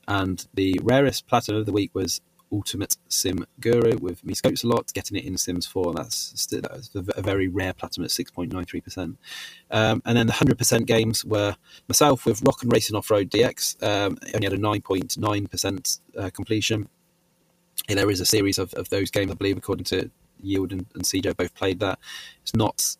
And 0.07 0.47
the 0.53 0.79
rarest 0.81 1.27
platinum 1.27 1.59
of 1.59 1.65
the 1.65 1.71
week 1.71 1.91
was 1.93 2.21
Ultimate 2.51 2.97
Sim 3.09 3.45
Guru 3.59 3.97
with 3.97 4.23
Me 4.23 4.33
Scopes 4.33 4.63
a 4.63 4.67
lot, 4.67 4.91
getting 4.93 5.17
it 5.17 5.25
in 5.25 5.37
Sims 5.37 5.67
4. 5.67 5.93
That's, 5.93 6.33
still, 6.35 6.61
that's 6.61 6.89
a 6.95 7.21
very 7.21 7.47
rare 7.47 7.73
platinum 7.73 8.05
at 8.05 8.09
6.93%. 8.09 9.17
Um, 9.69 10.01
and 10.05 10.17
then 10.17 10.25
the 10.25 10.33
100% 10.33 10.87
games 10.87 11.23
were 11.23 11.55
myself 11.87 12.25
with 12.25 12.41
Rock 12.41 12.63
and 12.63 12.73
Racing 12.73 12.95
Off 12.95 13.11
Road 13.11 13.29
DX, 13.29 13.83
um, 13.83 14.17
only 14.33 14.47
had 14.47 14.53
a 14.53 14.57
9.9% 14.57 15.99
uh, 16.17 16.29
completion. 16.31 16.89
And 17.87 17.99
there 17.99 18.09
is 18.09 18.19
a 18.19 18.25
series 18.25 18.57
of, 18.57 18.73
of 18.73 18.89
those 18.89 19.11
games, 19.11 19.31
I 19.31 19.35
believe, 19.35 19.57
according 19.57 19.85
to 19.85 20.09
Yield 20.41 20.71
and, 20.71 20.87
and 20.95 21.03
CJ, 21.03 21.37
both 21.37 21.53
played 21.53 21.79
that. 21.81 21.99
It's 22.41 22.55
not 22.55 22.97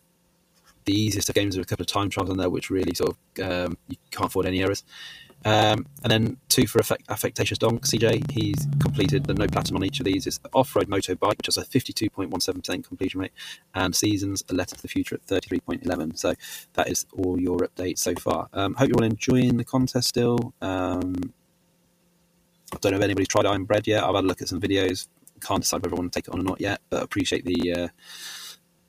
the 0.90 1.00
easiest 1.00 1.28
of 1.28 1.34
games. 1.34 1.56
with 1.56 1.66
a 1.66 1.68
couple 1.68 1.82
of 1.82 1.88
time 1.88 2.10
trials 2.10 2.30
on 2.30 2.36
there, 2.36 2.50
which 2.50 2.70
really 2.70 2.94
sort 2.94 3.16
of 3.38 3.50
um, 3.50 3.76
you 3.88 3.96
can't 4.10 4.26
afford 4.26 4.46
any 4.46 4.62
errors. 4.62 4.84
Um, 5.42 5.86
and 6.02 6.10
then 6.10 6.36
two 6.50 6.66
for 6.66 6.80
Affect- 6.80 7.04
Affectatious 7.08 7.56
Donk, 7.56 7.86
CJ. 7.86 8.30
He's 8.30 8.66
completed 8.78 9.24
the 9.24 9.32
no 9.32 9.46
platinum 9.46 9.76
on 9.76 9.84
each 9.84 9.98
of 9.98 10.04
these. 10.04 10.26
It's 10.26 10.38
Off 10.52 10.76
Road 10.76 10.88
Motorbike, 10.88 11.38
which 11.38 11.46
has 11.46 11.56
a 11.56 11.64
52.17% 11.64 12.84
completion 12.84 13.20
rate, 13.20 13.32
and 13.74 13.96
Seasons, 13.96 14.44
A 14.50 14.54
Letter 14.54 14.76
to 14.76 14.82
the 14.82 14.88
Future 14.88 15.14
at 15.14 15.26
33.11. 15.26 16.18
So 16.18 16.34
that 16.74 16.88
is 16.88 17.06
all 17.16 17.40
your 17.40 17.58
updates 17.58 17.98
so 18.00 18.14
far. 18.16 18.48
Um, 18.52 18.74
hope 18.74 18.88
you're 18.88 18.98
all 18.98 19.04
enjoying 19.04 19.56
the 19.56 19.64
contest 19.64 20.08
still. 20.08 20.52
Um, 20.60 21.32
I 22.72 22.76
don't 22.80 22.92
know 22.92 22.98
if 22.98 23.04
anybody's 23.04 23.28
tried 23.28 23.46
Iron 23.46 23.64
Bread 23.64 23.86
yet. 23.86 24.04
I've 24.04 24.14
had 24.14 24.24
a 24.24 24.26
look 24.26 24.42
at 24.42 24.48
some 24.48 24.60
videos. 24.60 25.08
Can't 25.40 25.62
decide 25.62 25.82
whether 25.82 25.96
I 25.96 25.98
want 25.98 26.12
to 26.12 26.20
take 26.20 26.28
it 26.28 26.34
on 26.34 26.40
or 26.40 26.44
not 26.44 26.60
yet, 26.60 26.82
but 26.90 27.02
appreciate 27.02 27.46
the 27.46 27.72
uh, 27.72 27.88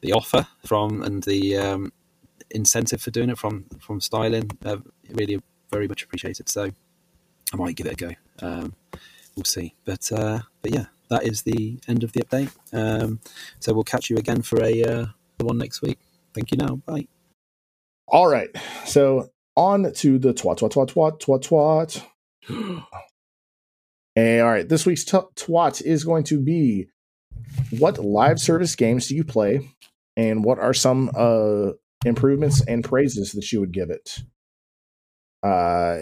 the 0.01 0.13
offer 0.13 0.47
from 0.65 1.03
and 1.03 1.23
the 1.23 1.57
um, 1.57 1.93
incentive 2.49 3.01
for 3.01 3.11
doing 3.11 3.29
it 3.29 3.37
from 3.37 3.65
from 3.79 4.01
Styling. 4.01 4.49
Uh, 4.65 4.77
really 5.11 5.41
very 5.71 5.87
much 5.87 6.03
appreciated. 6.03 6.49
So 6.49 6.71
I 7.53 7.57
might 7.57 7.75
give 7.75 7.87
it 7.87 7.93
a 7.93 7.95
go. 7.95 8.11
Um, 8.45 8.73
we'll 9.35 9.45
see. 9.45 9.75
But 9.85 10.11
uh, 10.11 10.39
but 10.61 10.73
yeah, 10.73 10.85
that 11.09 11.23
is 11.23 11.43
the 11.43 11.79
end 11.87 12.03
of 12.03 12.13
the 12.13 12.21
update. 12.21 12.51
Um, 12.73 13.19
so 13.59 13.73
we'll 13.73 13.83
catch 13.83 14.09
you 14.09 14.17
again 14.17 14.41
for 14.41 14.61
a 14.63 14.83
uh, 14.83 15.05
one 15.39 15.57
next 15.57 15.81
week. 15.81 15.99
Thank 16.33 16.51
you. 16.51 16.57
Now, 16.57 16.75
bye. 16.75 17.07
All 18.07 18.27
right. 18.27 18.49
So 18.85 19.29
on 19.55 19.91
to 19.93 20.19
the 20.19 20.33
twat 20.33 20.59
twat 20.59 20.71
twat 20.71 21.19
twat 21.19 21.19
twat 21.19 22.03
twat. 22.49 22.83
Hey, 24.13 24.41
all 24.41 24.51
right, 24.51 24.67
this 24.67 24.85
week's 24.85 25.05
t- 25.05 25.17
twat 25.35 25.81
is 25.81 26.03
going 26.03 26.25
to 26.25 26.37
be 26.37 26.89
what 27.69 27.97
live 27.97 28.41
service 28.41 28.75
games 28.75 29.07
do 29.07 29.15
you 29.15 29.23
play, 29.23 29.69
and 30.17 30.43
what 30.43 30.59
are 30.59 30.73
some 30.73 31.11
uh, 31.15 31.71
improvements 32.05 32.61
and 32.67 32.83
praises 32.83 33.31
that 33.33 33.51
you 33.51 33.59
would 33.59 33.71
give 33.71 33.89
it? 33.89 34.19
Uh, 35.43 35.99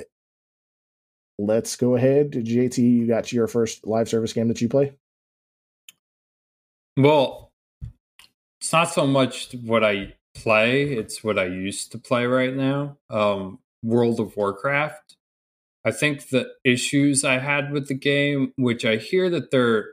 let's 1.38 1.76
go 1.76 1.96
ahead. 1.96 2.32
JT, 2.32 2.78
you 2.78 3.08
got 3.08 3.32
your 3.32 3.48
first 3.48 3.86
live 3.88 4.10
service 4.10 4.34
game 4.34 4.48
that 4.48 4.62
you 4.62 4.70
play? 4.70 4.94
Well, 6.98 7.52
it's 8.60 8.74
not 8.74 8.92
so 8.92 9.08
much 9.08 9.54
what 9.64 9.84
I 9.84 10.16
play, 10.36 10.84
it's 10.84 11.24
what 11.24 11.40
I 11.40 11.46
used 11.46 11.92
to 11.94 11.98
play 11.98 12.26
right 12.26 12.54
now. 12.54 12.98
Um, 13.10 13.60
World 13.82 14.20
of 14.20 14.36
Warcraft. 14.36 15.16
I 15.86 15.92
think 15.92 16.30
the 16.30 16.52
issues 16.66 17.24
I 17.24 17.40
had 17.40 17.72
with 17.72 17.88
the 17.88 17.94
game, 17.94 18.52
which 18.58 18.84
I 18.84 18.98
hear 18.98 19.30
that 19.30 19.50
they're 19.50 19.86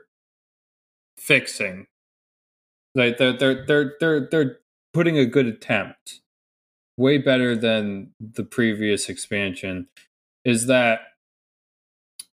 fixing, 1.17 1.87
like 2.97 3.17
they're 3.17 3.33
they're 3.33 3.65
they're 3.65 3.97
they're 3.99 4.27
they're 4.29 4.57
putting 4.93 5.17
a 5.17 5.25
good 5.25 5.45
attempt, 5.45 6.21
way 6.97 7.17
better 7.17 7.55
than 7.55 8.11
the 8.19 8.43
previous 8.43 9.09
expansion, 9.09 9.87
is 10.43 10.67
that 10.67 11.01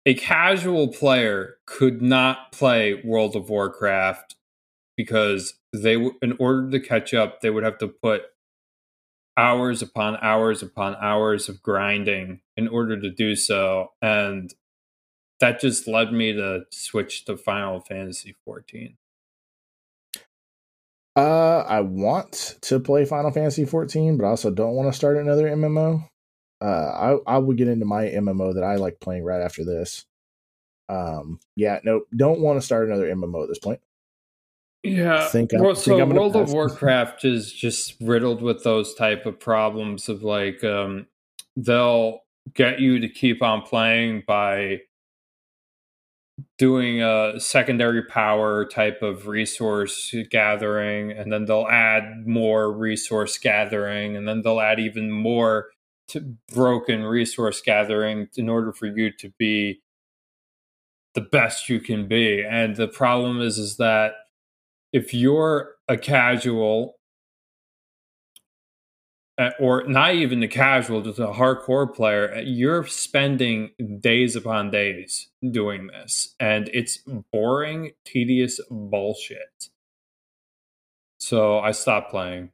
a 0.06 0.14
casual 0.14 0.90
player 0.90 1.58
could 1.66 2.02
not 2.02 2.52
play 2.52 3.02
World 3.04 3.36
of 3.36 3.50
Warcraft 3.50 4.36
because 4.98 5.56
they 5.74 5.94
in 6.22 6.36
order 6.40 6.70
to 6.70 6.80
catch 6.80 7.14
up 7.14 7.42
they 7.42 7.50
would 7.50 7.64
have 7.64 7.78
to 7.78 7.88
put 7.88 8.24
hours 9.38 9.82
upon 9.82 10.18
hours 10.22 10.62
upon 10.62 10.96
hours 11.00 11.48
of 11.48 11.62
grinding 11.62 12.42
in 12.58 12.68
order 12.68 13.00
to 13.00 13.10
do 13.10 13.36
so 13.36 13.92
and 14.02 14.54
that 15.40 15.62
just 15.62 15.88
led 15.88 16.12
me 16.12 16.34
to 16.34 16.66
switch 16.70 17.26
to 17.26 17.38
Final 17.38 17.80
Fantasy 17.80 18.36
14. 18.46 18.98
Uh, 21.20 21.66
I 21.68 21.82
want 21.82 22.56
to 22.62 22.80
play 22.80 23.06
Final 23.06 23.32
Fantasy 23.32 23.66
14, 23.66 24.18
but 24.18 24.26
I 24.26 24.30
also 24.30 24.52
don't 24.52 24.74
want 24.76 24.90
to 24.92 24.96
start 24.96 25.18
another 25.18 25.48
MMO. 25.48 26.08
Uh, 26.62 26.66
I 27.26 27.36
I 27.36 27.38
will 27.38 27.54
get 27.56 27.68
into 27.68 27.86
my 27.86 28.06
MMO 28.06 28.54
that 28.56 28.64
I 28.64 28.76
like 28.76 29.00
playing 29.00 29.24
right 29.24 29.42
after 29.42 29.64
this. 29.64 30.06
Um, 30.90 31.40
yeah, 31.56 31.80
no, 31.84 32.02
don't 32.16 32.40
want 32.42 32.60
to 32.60 32.66
start 32.66 32.88
another 32.88 33.08
MMO 33.08 33.44
at 33.44 33.50
this 33.50 33.60
point. 33.60 33.80
Yeah, 34.84 35.28
think 35.28 35.54
I'm- 35.54 35.62
well, 35.64 35.76
think 35.76 35.86
so 35.86 35.98
gonna 35.98 36.16
World 36.16 36.36
of. 36.36 36.52
Warcraft 36.54 37.26
is 37.26 37.52
just 37.52 37.96
riddled 38.02 38.42
with 38.42 38.64
those 38.64 38.94
type 38.96 39.26
of 39.26 39.40
problems 39.40 40.10
of 40.10 40.24
like 40.24 40.64
um, 40.64 41.08
they'll 41.56 42.22
get 42.54 42.80
you 42.80 43.00
to 43.00 43.10
keep 43.10 43.42
on 43.44 43.62
playing 43.62 44.24
by 44.26 44.82
doing 46.58 47.02
a 47.02 47.40
secondary 47.40 48.04
power 48.04 48.66
type 48.66 49.02
of 49.02 49.28
resource 49.28 50.14
gathering, 50.30 51.12
and 51.12 51.32
then 51.32 51.46
they'll 51.46 51.68
add 51.68 52.28
more 52.28 52.72
resource 52.72 53.38
gathering, 53.38 54.16
and 54.16 54.28
then 54.28 54.42
they'll 54.42 54.60
add 54.60 54.80
even 54.80 55.12
more 55.12 55.70
to 56.10 56.36
broken 56.54 57.04
resource 57.04 57.62
gathering 57.62 58.28
in 58.36 58.50
order 58.50 58.74
for 58.74 58.88
you 58.88 59.12
to 59.12 59.32
be 59.38 59.82
the 61.16 61.22
best 61.22 61.70
you 61.70 61.80
can 61.80 62.08
be. 62.08 62.44
And 62.44 62.76
the 62.76 62.88
problem 62.88 63.42
is, 63.42 63.58
is 63.58 63.78
that 63.78 64.14
if 64.92 65.14
you're 65.14 65.76
a 65.88 65.98
casual 65.98 66.99
or 69.60 69.84
not 69.88 70.14
even 70.16 70.42
the 70.42 70.48
casual 70.48 71.02
just 71.02 71.18
a 71.20 71.28
hardcore 71.28 71.94
player 71.94 72.34
uh, 72.36 72.42
you're 72.42 72.86
spending 72.86 73.70
days 74.02 74.36
upon 74.36 74.70
days 74.70 75.30
doing 75.52 75.88
this 75.88 76.36
and 76.40 76.70
it's 76.74 76.98
boring 77.32 77.92
tedious 78.06 78.60
bullshit. 78.70 79.70
So 81.20 81.60
i 81.60 81.72
stopped 81.72 82.12
playing. 82.12 82.52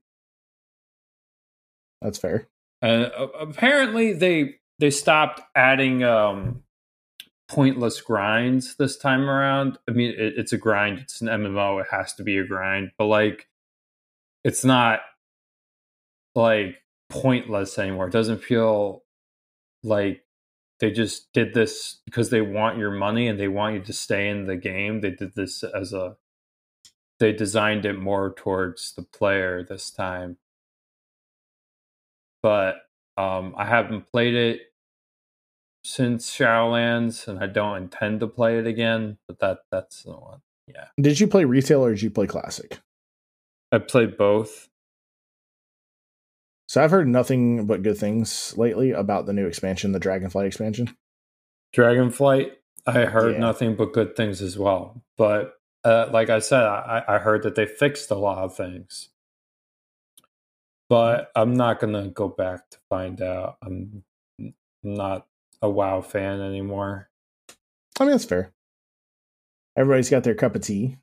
That's 2.02 2.20
fair. 2.20 2.48
and 2.82 3.06
uh, 3.06 3.28
apparently 3.40 4.14
they 4.14 4.56
they 4.80 4.92
stopped 4.92 5.42
adding 5.56 6.04
um 6.04 6.62
pointless 7.48 8.02
grinds 8.02 8.76
this 8.76 8.98
time 8.98 9.28
around. 9.30 9.78
I 9.88 9.92
mean 9.92 10.12
it, 10.12 10.34
it's 10.38 10.54
a 10.54 10.58
grind 10.58 11.00
it's 11.00 11.22
an 11.22 11.28
mmo 11.28 11.82
it 11.82 11.88
has 11.90 12.14
to 12.16 12.24
be 12.24 12.38
a 12.38 12.46
grind 12.46 12.92
but 12.98 13.06
like 13.06 13.48
it's 14.44 14.64
not 14.64 15.00
like 16.36 16.82
pointless 17.10 17.78
anymore 17.80 18.08
it 18.08 18.14
doesn't 18.14 18.44
feel 18.44 19.04
like 19.84 20.24
they 20.80 20.92
just 20.92 21.32
did 21.34 21.54
this 21.54 22.02
because 22.06 22.30
they 22.30 22.42
want 22.42 22.78
your 22.78 22.92
money 22.92 23.28
and 23.28 23.40
they 23.40 23.48
want 23.48 23.76
you 23.76 23.82
to 23.82 23.94
stay 23.94 24.28
in 24.28 24.46
the 24.46 24.56
game 24.56 25.02
they 25.02 25.12
did 25.12 25.34
this 25.36 25.64
as 25.64 25.94
a 25.94 26.16
they 27.20 27.32
designed 27.32 27.86
it 27.86 27.98
more 27.98 28.34
towards 28.34 28.94
the 28.94 29.04
player 29.04 29.64
this 29.64 29.90
time 29.90 30.38
but 32.42 32.76
um, 33.18 33.56
I 33.58 33.66
haven't 33.66 34.12
played 34.12 34.36
it 34.36 34.62
since 35.84 36.30
Shadowlands, 36.30 37.28
and 37.28 37.40
I 37.40 37.48
don't 37.48 37.78
intend 37.78 38.20
to 38.20 38.28
play 38.28 38.60
it 38.60 38.68
again. 38.68 39.18
But 39.28 39.40
that 39.40 39.60
that's 39.72 40.04
the 40.04 40.12
one. 40.12 40.42
Yeah, 40.68 40.86
Did 41.00 41.20
you 41.20 41.28
play 41.28 41.46
retail 41.46 41.84
or 41.86 41.92
did 41.92 42.02
you 42.02 42.10
play 42.10 42.28
classic? 42.28 42.80
I 43.72 43.78
played 43.80 44.18
both. 44.18 44.70
So 46.68 46.84
I've 46.84 46.92
heard 46.92 47.08
nothing 47.08 47.66
but 47.68 47.84
good 47.84 47.98
things 47.98 48.58
lately 48.58 48.92
about 48.92 49.26
the 49.26 49.34
new 49.34 49.46
expansion, 49.48 49.92
the 49.92 50.00
Dragonflight 50.00 50.48
expansion. 50.48 50.96
Dragonflight, 51.76 52.54
I 52.88 53.02
heard 53.06 53.34
Yeah. 53.34 53.40
nothing 53.40 53.76
but 53.76 53.94
good 53.94 54.16
things 54.16 54.42
as 54.42 54.58
well. 54.58 55.04
But 55.18 55.54
uh, 55.84 56.10
like 56.12 56.30
I 56.30 56.40
said, 56.40 56.64
I, 56.64 57.04
I 57.08 57.18
heard 57.20 57.44
that 57.44 57.56
they 57.56 57.66
fixed 57.68 58.10
a 58.10 58.16
lot 58.16 58.40
of 58.40 58.56
things. 58.56 59.10
But 60.90 61.32
I'm 61.36 61.56
not 61.56 61.80
gonna 61.80 62.10
go 62.10 62.28
back 62.28 62.70
to 62.72 62.78
find 62.90 63.20
out. 63.22 63.58
I'm 63.64 64.04
I'm 64.40 64.54
not 64.84 65.26
a 65.62 65.70
WoW 65.70 66.02
fan 66.02 66.42
anymore. 66.42 67.10
I 68.00 68.04
mean, 68.04 68.12
that's 68.12 68.26
fair. 68.26 68.52
Everybody's 69.76 70.12
got 70.12 70.24
their 70.24 70.36
cup 70.36 70.56
of 70.56 70.62
tea. 70.62 70.98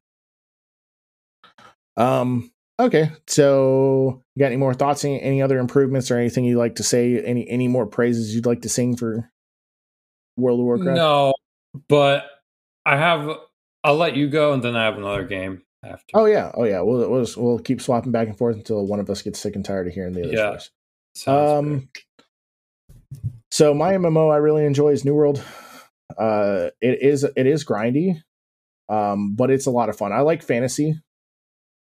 Um. 1.96 2.51
Okay. 2.82 3.10
So, 3.28 4.22
you 4.34 4.40
got 4.40 4.46
any 4.46 4.56
more 4.56 4.74
thoughts? 4.74 5.04
Any, 5.04 5.20
any 5.22 5.40
other 5.40 5.58
improvements 5.58 6.10
or 6.10 6.18
anything 6.18 6.44
you'd 6.44 6.58
like 6.58 6.76
to 6.76 6.82
say? 6.82 7.22
Any 7.22 7.48
any 7.48 7.68
more 7.68 7.86
praises 7.86 8.34
you'd 8.34 8.46
like 8.46 8.62
to 8.62 8.68
sing 8.68 8.96
for 8.96 9.30
World 10.36 10.60
of 10.60 10.64
Warcraft? 10.64 10.96
No, 10.96 11.34
but 11.88 12.26
I 12.84 12.96
have. 12.96 13.28
I'll 13.84 13.96
let 13.96 14.16
you 14.16 14.28
go, 14.28 14.52
and 14.52 14.62
then 14.62 14.76
I 14.76 14.84
have 14.84 14.96
another 14.96 15.24
game 15.24 15.62
after. 15.84 16.06
Oh 16.14 16.24
yeah. 16.24 16.50
Oh 16.54 16.64
yeah. 16.64 16.80
We'll 16.80 17.08
we'll 17.08 17.24
just, 17.24 17.36
we'll 17.36 17.58
keep 17.58 17.80
swapping 17.80 18.12
back 18.12 18.28
and 18.28 18.36
forth 18.36 18.56
until 18.56 18.86
one 18.86 19.00
of 19.00 19.08
us 19.10 19.22
gets 19.22 19.38
sick 19.38 19.54
and 19.54 19.64
tired 19.64 19.86
of 19.86 19.94
hearing 19.94 20.12
the 20.12 20.24
other 20.24 20.60
Yeah. 21.26 21.32
Um. 21.32 21.88
So 23.50 23.74
my 23.74 23.92
MMO 23.92 24.32
I 24.32 24.38
really 24.38 24.64
enjoy 24.64 24.90
is 24.90 25.04
New 25.04 25.14
World. 25.14 25.44
Uh, 26.18 26.70
it 26.80 27.02
is 27.02 27.24
it 27.24 27.46
is 27.46 27.64
grindy, 27.64 28.22
um, 28.88 29.34
but 29.36 29.50
it's 29.50 29.66
a 29.66 29.70
lot 29.70 29.88
of 29.88 29.96
fun. 29.96 30.12
I 30.12 30.20
like 30.20 30.42
fantasy 30.42 31.00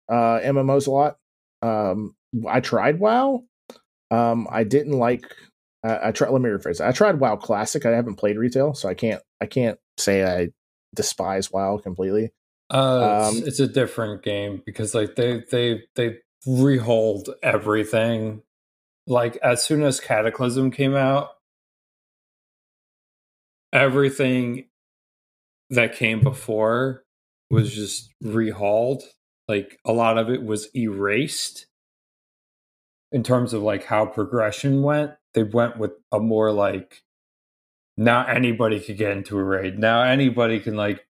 uh, 0.09 0.39
MMOs 0.39 0.87
a 0.87 0.91
lot. 0.91 1.17
Um, 1.61 2.15
I 2.47 2.59
tried 2.59 2.99
WoW. 2.99 3.43
Um, 4.11 4.47
I 4.51 4.63
didn't 4.63 4.97
like. 4.97 5.23
I, 5.83 6.09
I 6.09 6.11
tried. 6.11 6.31
Let 6.31 6.41
me 6.41 6.49
rephrase. 6.49 6.79
That. 6.79 6.87
I 6.87 6.91
tried 6.91 7.19
WoW 7.19 7.35
Classic. 7.35 7.85
I 7.85 7.91
haven't 7.91 8.15
played 8.15 8.37
retail, 8.37 8.73
so 8.73 8.89
I 8.89 8.93
can't. 8.93 9.21
I 9.41 9.45
can't 9.45 9.77
say 9.97 10.23
I 10.23 10.49
despise 10.95 11.51
WoW 11.51 11.77
completely. 11.77 12.31
Uh, 12.69 13.29
it's, 13.31 13.37
Um, 13.37 13.47
it's 13.47 13.59
a 13.59 13.67
different 13.67 14.23
game 14.23 14.61
because 14.65 14.93
like 14.93 15.15
they 15.15 15.43
they 15.51 15.83
they 15.95 16.17
rehold 16.45 17.29
everything. 17.43 18.41
Like 19.07 19.37
as 19.37 19.63
soon 19.63 19.83
as 19.83 19.99
Cataclysm 19.99 20.71
came 20.71 20.95
out, 20.95 21.29
everything 23.73 24.65
that 25.71 25.95
came 25.95 26.21
before 26.21 27.03
was 27.49 27.73
just 27.73 28.13
rehauled. 28.23 29.03
Like 29.49 29.79
a 29.83 29.91
lot 29.91 30.19
of 30.19 30.29
it 30.29 30.43
was 30.43 30.69
erased 30.75 31.65
in 33.11 33.23
terms 33.23 33.51
of 33.53 33.63
like 33.63 33.83
how 33.85 34.05
progression 34.05 34.83
went. 34.83 35.13
They 35.33 35.41
went 35.41 35.79
with 35.79 35.93
a 36.11 36.19
more 36.19 36.51
like 36.51 37.01
now 37.97 38.25
anybody 38.27 38.79
could 38.79 38.97
get 38.97 39.11
into 39.17 39.39
a 39.39 39.43
raid. 39.43 39.79
Now 39.79 40.03
anybody 40.03 40.59
can 40.59 40.75
like 40.75 41.07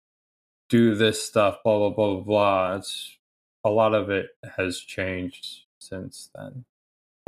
do 0.68 0.96
this 0.96 1.22
stuff, 1.22 1.58
blah 1.62 1.78
blah 1.78 1.90
blah 1.90 2.14
blah 2.14 2.24
blah. 2.24 2.76
It's 2.76 3.16
a 3.62 3.70
lot 3.70 3.94
of 3.94 4.10
it 4.10 4.30
has 4.56 4.80
changed 4.80 5.66
since 5.78 6.30
then. 6.34 6.64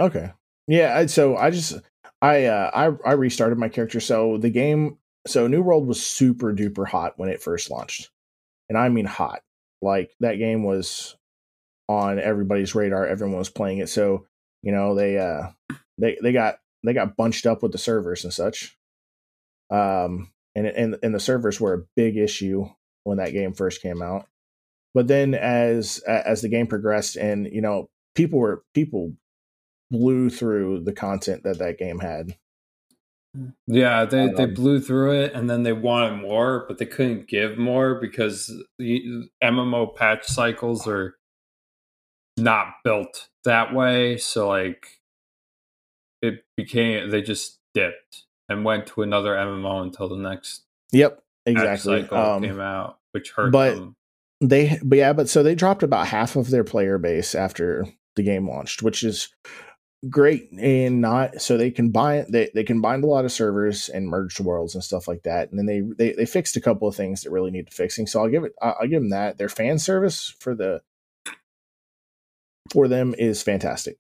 Okay. 0.01 0.33
Yeah, 0.67 1.07
so 1.07 1.37
I 1.37 1.51
just 1.51 1.79
I 2.21 2.47
uh 2.47 2.71
I 2.75 3.11
I 3.11 3.13
restarted 3.13 3.59
my 3.59 3.69
character 3.69 4.01
so 4.01 4.39
the 4.39 4.51
game 4.51 4.99
so 5.27 5.47
New 5.47 5.63
World 5.63 5.87
was 5.87 6.05
super 6.05 6.53
duper 6.53 6.89
hot 6.89 7.15
when 7.17 7.29
it 7.29 7.41
first 7.41 7.71
launched. 7.71 8.11
And 8.69 8.77
I 8.77 8.89
mean 8.89 9.07
hot. 9.07 9.43
Like 9.87 10.11
that 10.19 10.35
game 10.35 10.65
was 10.65 11.17
on 11.89 12.19
everybody's 12.19 12.75
radar, 12.75 13.07
everyone 13.07 13.39
was 13.39 13.49
playing 13.49 13.79
it. 13.79 13.89
So, 13.89 14.27
you 14.63 14.73
know, 14.73 14.97
they 14.97 15.17
uh 15.17 15.51
they 15.97 16.19
they 16.21 16.33
got 16.33 16.57
they 16.85 16.93
got 16.93 17.17
bunched 17.17 17.47
up 17.47 17.63
with 17.63 17.71
the 17.71 17.79
servers 17.79 18.25
and 18.25 18.33
such. 18.33 18.77
Um, 19.71 20.33
and 20.57 20.67
and 20.67 20.97
and 21.05 21.15
the 21.15 21.21
servers 21.21 21.61
were 21.61 21.75
a 21.75 21.85
big 21.95 22.17
issue 22.17 22.67
when 23.05 23.19
that 23.19 23.33
game 23.33 23.53
first 23.53 23.81
came 23.81 24.03
out. 24.03 24.27
But 24.93 25.07
then 25.07 25.35
as 25.35 25.99
as 26.01 26.43
the 26.43 26.49
game 26.49 26.67
progressed, 26.67 27.15
and 27.15 27.47
you 27.47 27.61
know, 27.61 27.89
people 28.17 28.41
were 28.41 28.65
people 28.75 29.13
blew 29.93 30.31
through 30.31 30.81
the 30.81 30.93
content 30.93 31.45
that 31.45 31.59
that 31.59 31.79
game 31.79 32.01
had. 32.01 32.37
Yeah, 33.67 34.05
they, 34.05 34.29
they 34.29 34.47
blew 34.47 34.81
through 34.81 35.21
it 35.23 35.33
and 35.35 35.49
then 35.51 35.63
they 35.63 35.73
wanted 35.73 36.21
more, 36.23 36.65
but 36.69 36.79
they 36.79 36.87
couldn't 36.87 37.29
give 37.29 37.59
more 37.59 37.95
because 38.01 38.51
the 38.79 39.29
MMO 39.43 39.95
patch 39.95 40.27
cycles 40.27 40.87
are 40.87 41.17
not 42.37 42.75
built 42.85 43.29
that 43.45 43.75
way. 43.75 44.17
So, 44.17 44.49
like, 44.49 44.87
it 46.23 46.45
became, 46.57 47.11
they 47.11 47.23
just 47.23 47.59
dipped 47.75 48.25
and 48.49 48.65
went 48.65 48.87
to 48.89 49.03
another 49.03 49.35
MMO 49.35 49.83
until 49.83 50.09
the 50.09 50.17
next 50.17 50.63
Yep, 50.93 51.23
exactly. 51.47 52.03
cycle 52.03 52.17
Um, 52.19 52.43
came 52.43 52.61
out, 52.61 52.99
which 53.13 53.31
hurt 53.33 53.51
but- 53.53 53.75
them. 53.75 53.97
they 54.43 54.79
but 54.85 54.99
yeah 54.99 55.15
but 55.15 55.29
so 55.31 55.43
they 55.43 55.55
dropped 55.55 55.83
about 55.83 56.07
half 56.07 56.37
of 56.37 56.51
their 56.51 56.63
player 56.63 56.99
base 56.99 57.35
after 57.35 57.87
the 58.17 58.23
game 58.23 58.47
launched 58.47 58.83
which 58.83 59.03
is 59.03 59.31
great 60.11 60.51
and 60.53 61.01
not 61.01 61.41
so 61.41 61.57
they 61.57 61.71
can 61.71 61.87
combine 61.87 62.31
they, 62.31 62.51
they 62.55 62.65
combined 62.65 63.05
a 63.05 63.07
lot 63.09 63.25
of 63.25 63.33
servers 63.33 63.89
and 63.89 64.09
merged 64.09 64.41
worlds 64.41 64.75
and 64.75 64.85
stuff 64.85 65.09
like 65.09 65.23
that. 65.25 65.51
And 65.51 65.59
then 65.59 65.67
they, 65.67 65.81
they 65.81 66.13
they 66.15 66.27
fixed 66.27 66.57
a 66.57 66.61
couple 66.61 66.89
of 66.89 66.97
things 66.97 67.23
that 67.23 67.31
really 67.31 67.51
needed 67.51 67.73
fixing. 67.75 68.07
So 68.07 68.21
i'll 68.21 68.29
give 68.29 68.45
it 68.45 68.53
i'll 68.63 68.77
I'll 68.83 68.89
give 68.89 69.03
them 69.03 69.11
that. 69.11 69.39
Their 69.39 69.49
fan 69.49 69.79
service 69.79 70.35
for 70.41 70.55
the 70.55 70.83
for 72.73 72.89
them 72.89 73.15
is 73.19 73.43
fantastic. 73.43 73.99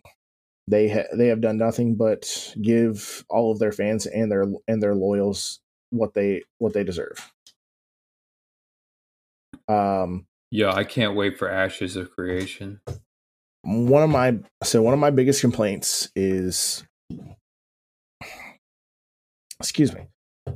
They 0.68 0.88
ha- 0.88 1.14
they 1.16 1.28
have 1.28 1.40
done 1.42 1.58
nothing 1.58 1.96
but 1.96 2.54
give 2.62 3.24
all 3.30 3.52
of 3.52 3.58
their 3.58 3.72
fans 3.72 4.06
and 4.06 4.30
their 4.32 4.46
and 4.68 4.82
their 4.82 4.94
loyals 4.94 5.60
what 5.90 6.14
they 6.14 6.42
what 6.58 6.74
they 6.74 6.84
deserve. 6.84 7.32
Um 9.68 10.26
Yeah, 10.50 10.72
I 10.72 10.84
can't 10.84 11.16
wait 11.16 11.38
for 11.38 11.50
Ashes 11.50 11.96
of 11.96 12.10
Creation. 12.12 12.80
One 13.66 14.02
of 14.02 14.10
my 14.10 14.38
so 14.62 14.80
one 14.80 14.94
of 14.94 15.00
my 15.00 15.10
biggest 15.10 15.40
complaints 15.40 16.08
is 16.14 16.84
excuse 19.60 19.92
me 19.94 20.02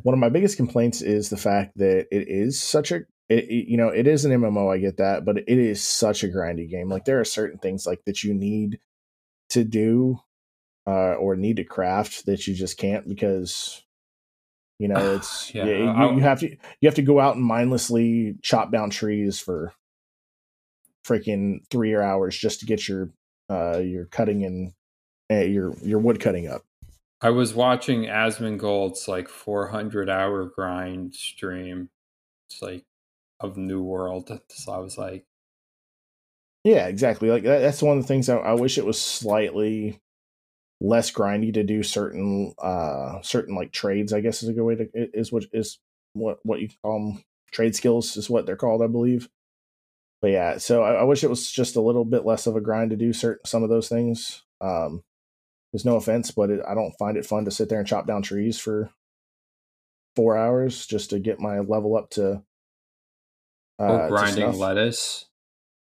one 0.02 0.12
of 0.12 0.18
my 0.20 0.28
biggest 0.28 0.56
complaints 0.56 1.02
is 1.02 1.28
the 1.30 1.36
fact 1.36 1.76
that 1.76 2.06
it 2.12 2.28
is 2.28 2.60
such 2.60 2.92
a 2.92 2.96
it, 3.28 3.44
it- 3.50 3.68
you 3.68 3.76
know 3.76 3.88
it 3.88 4.06
is 4.06 4.24
an 4.24 4.32
mmo 4.32 4.72
i 4.72 4.78
get 4.78 4.98
that 4.98 5.24
but 5.24 5.38
it 5.38 5.48
is 5.48 5.82
such 5.82 6.22
a 6.22 6.28
grindy 6.28 6.68
game. 6.68 6.88
Like 6.88 7.04
there 7.04 7.20
are 7.20 7.24
certain 7.24 7.58
things 7.58 7.86
like 7.86 8.00
that 8.06 8.22
you 8.22 8.32
need 8.34 8.78
to 9.50 9.64
do 9.64 10.20
uh 10.86 11.14
or 11.14 11.34
need 11.36 11.56
to 11.56 11.64
craft 11.64 12.26
that 12.26 12.46
you 12.46 12.54
just 12.54 12.78
can't 12.78 13.08
because 13.08 13.82
you 14.78 14.86
know 14.88 14.96
it's 15.14 15.52
Yeah, 15.54 15.64
yeah, 15.64 16.10
you, 16.10 16.16
you 16.16 16.20
have 16.22 16.40
to 16.40 16.48
you 16.48 16.88
have 16.88 16.94
to 16.94 17.02
go 17.02 17.18
out 17.18 17.34
and 17.36 17.44
mindlessly 17.44 18.36
chop 18.42 18.70
down 18.70 18.90
trees 18.90 19.40
for 19.40 19.72
freaking 21.06 21.60
three 21.70 21.96
hours 21.96 22.36
just 22.36 22.60
to 22.60 22.66
get 22.66 22.88
your 22.88 23.10
uh 23.50 23.78
your 23.78 24.06
cutting 24.06 24.44
and 24.44 24.72
uh, 25.30 25.44
your 25.44 25.74
your 25.82 25.98
wood 25.98 26.20
cutting 26.20 26.46
up 26.46 26.62
I 27.22 27.30
was 27.30 27.52
watching 27.52 28.04
Asmongold's 28.04 29.06
like 29.06 29.28
400 29.28 30.08
hour 30.08 30.46
grind 30.46 31.14
stream. 31.14 31.90
It's 32.48 32.62
like 32.62 32.84
of 33.38 33.58
New 33.58 33.82
World. 33.82 34.40
So 34.48 34.72
I 34.72 34.78
was 34.78 34.96
like, 34.96 35.26
yeah 36.64 36.86
exactly 36.86 37.30
like 37.30 37.42
that, 37.44 37.60
that's 37.60 37.82
one 37.82 37.96
of 37.96 38.02
the 38.02 38.08
things 38.08 38.28
I, 38.28 38.36
I 38.36 38.52
wish 38.52 38.78
it 38.78 38.84
was 38.84 39.00
slightly 39.00 40.00
less 40.80 41.10
grindy 41.10 41.52
to 41.54 41.62
do 41.62 41.82
certain 41.82 42.54
uh 42.58 43.20
certain 43.22 43.54
like 43.54 43.72
trades 43.72 44.12
i 44.12 44.20
guess 44.20 44.42
is 44.42 44.48
a 44.48 44.52
good 44.52 44.64
way 44.64 44.74
to 44.74 44.88
is 44.94 45.32
what 45.32 45.44
is 45.52 45.78
what 46.14 46.38
what 46.42 46.60
you 46.60 46.68
call 46.82 46.98
them 46.98 47.24
trade 47.50 47.74
skills 47.74 48.16
is 48.16 48.30
what 48.30 48.46
they're 48.46 48.56
called 48.56 48.82
i 48.82 48.86
believe 48.86 49.28
but 50.20 50.30
yeah 50.30 50.58
so 50.58 50.82
I, 50.82 50.94
I 50.94 51.02
wish 51.04 51.24
it 51.24 51.30
was 51.30 51.50
just 51.50 51.76
a 51.76 51.80
little 51.80 52.04
bit 52.04 52.24
less 52.24 52.46
of 52.46 52.56
a 52.56 52.60
grind 52.60 52.90
to 52.90 52.96
do 52.96 53.12
certain 53.12 53.44
some 53.44 53.62
of 53.62 53.70
those 53.70 53.88
things 53.88 54.42
um 54.60 55.02
there's 55.72 55.84
no 55.84 55.96
offense 55.96 56.30
but 56.30 56.50
it, 56.50 56.60
i 56.68 56.74
don't 56.74 56.94
find 56.98 57.16
it 57.16 57.26
fun 57.26 57.44
to 57.44 57.50
sit 57.50 57.68
there 57.68 57.78
and 57.78 57.88
chop 57.88 58.06
down 58.06 58.22
trees 58.22 58.58
for 58.58 58.90
four 60.16 60.36
hours 60.36 60.86
just 60.86 61.10
to 61.10 61.18
get 61.18 61.40
my 61.40 61.60
level 61.60 61.96
up 61.96 62.10
to 62.10 62.42
uh, 63.78 64.02
to 64.02 64.08
grinding 64.08 64.44
snuff. 64.52 64.56
lettuce. 64.56 65.26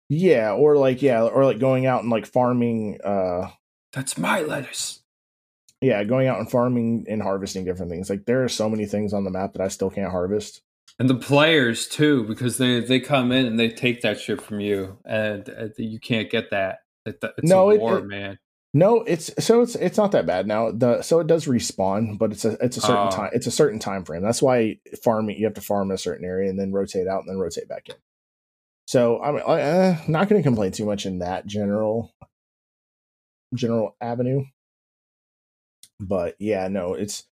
yeah 0.08 0.52
or 0.52 0.76
like 0.76 1.02
yeah 1.02 1.22
or 1.22 1.44
like 1.44 1.58
going 1.58 1.86
out 1.86 2.02
and 2.02 2.10
like 2.10 2.26
farming 2.26 2.98
uh 3.04 3.50
That's 3.92 4.16
my 4.16 4.40
lettuce. 4.40 5.02
yeah 5.80 6.02
going 6.04 6.28
out 6.28 6.38
and 6.38 6.50
farming 6.50 7.06
and 7.08 7.22
harvesting 7.22 7.64
different 7.64 7.90
things 7.90 8.08
like 8.08 8.24
there 8.24 8.44
are 8.44 8.48
so 8.48 8.70
many 8.70 8.86
things 8.86 9.12
on 9.12 9.24
the 9.24 9.30
map 9.30 9.52
that 9.52 9.62
i 9.62 9.68
still 9.68 9.90
can't 9.90 10.10
harvest 10.12 10.62
And 10.98 11.10
the 11.10 11.16
players 11.16 11.88
too, 11.88 12.24
because 12.24 12.56
they 12.58 12.80
they 12.80 13.00
come 13.00 13.32
in 13.32 13.46
and 13.46 13.58
they 13.58 13.68
take 13.68 14.02
that 14.02 14.20
shit 14.20 14.40
from 14.40 14.60
you, 14.60 14.98
and 15.04 15.48
uh, 15.48 15.68
you 15.76 15.98
can't 15.98 16.30
get 16.30 16.50
that. 16.50 16.78
It- 17.04 17.18
It's 17.38 17.48
No, 17.50 17.70
a 17.70 17.74
it- 17.74 17.80
war, 17.80 17.98
it- 17.98 18.04
man. 18.06 18.38
no 18.76 19.02
it's 19.02 19.30
so 19.44 19.60
it's 19.62 19.74
it's 19.76 19.96
not 19.98 20.10
that 20.12 20.26
bad 20.26 20.46
now 20.48 20.70
the 20.72 21.00
so 21.02 21.20
it 21.20 21.26
does 21.28 21.46
respawn 21.46 22.18
but 22.18 22.32
it's 22.32 22.44
a 22.44 22.52
it's 22.64 22.76
a 22.76 22.80
certain 22.80 23.06
Oh. 23.06 23.10
time 23.10 23.30
it's 23.32 23.46
a 23.46 23.50
certain 23.52 23.78
time 23.78 24.04
frame 24.04 24.20
that's 24.22 24.42
why 24.42 24.80
farming 25.04 25.36
you 25.38 25.44
have 25.44 25.54
to 25.54 25.60
farm 25.60 25.90
in 25.90 25.94
a 25.94 25.98
certain 25.98 26.24
area 26.24 26.50
and 26.50 26.58
then 26.58 26.72
rotate 26.72 27.06
out 27.06 27.20
and 27.20 27.28
then 27.28 27.38
rotate 27.38 27.68
back 27.68 27.88
in 27.88 27.94
so 28.88 29.22
i'm 29.22 29.36
uh, 29.46 29.96
not 30.08 30.28
going 30.28 30.42
to 30.42 30.46
complain 30.48 30.72
too 30.72 30.84
much 30.86 31.06
in 31.06 31.20
that 31.20 31.46
general 31.46 32.12
general 33.54 33.94
avenue 34.00 34.42
but 36.00 36.34
yeah 36.40 36.66
no 36.66 36.94
it's 36.94 37.24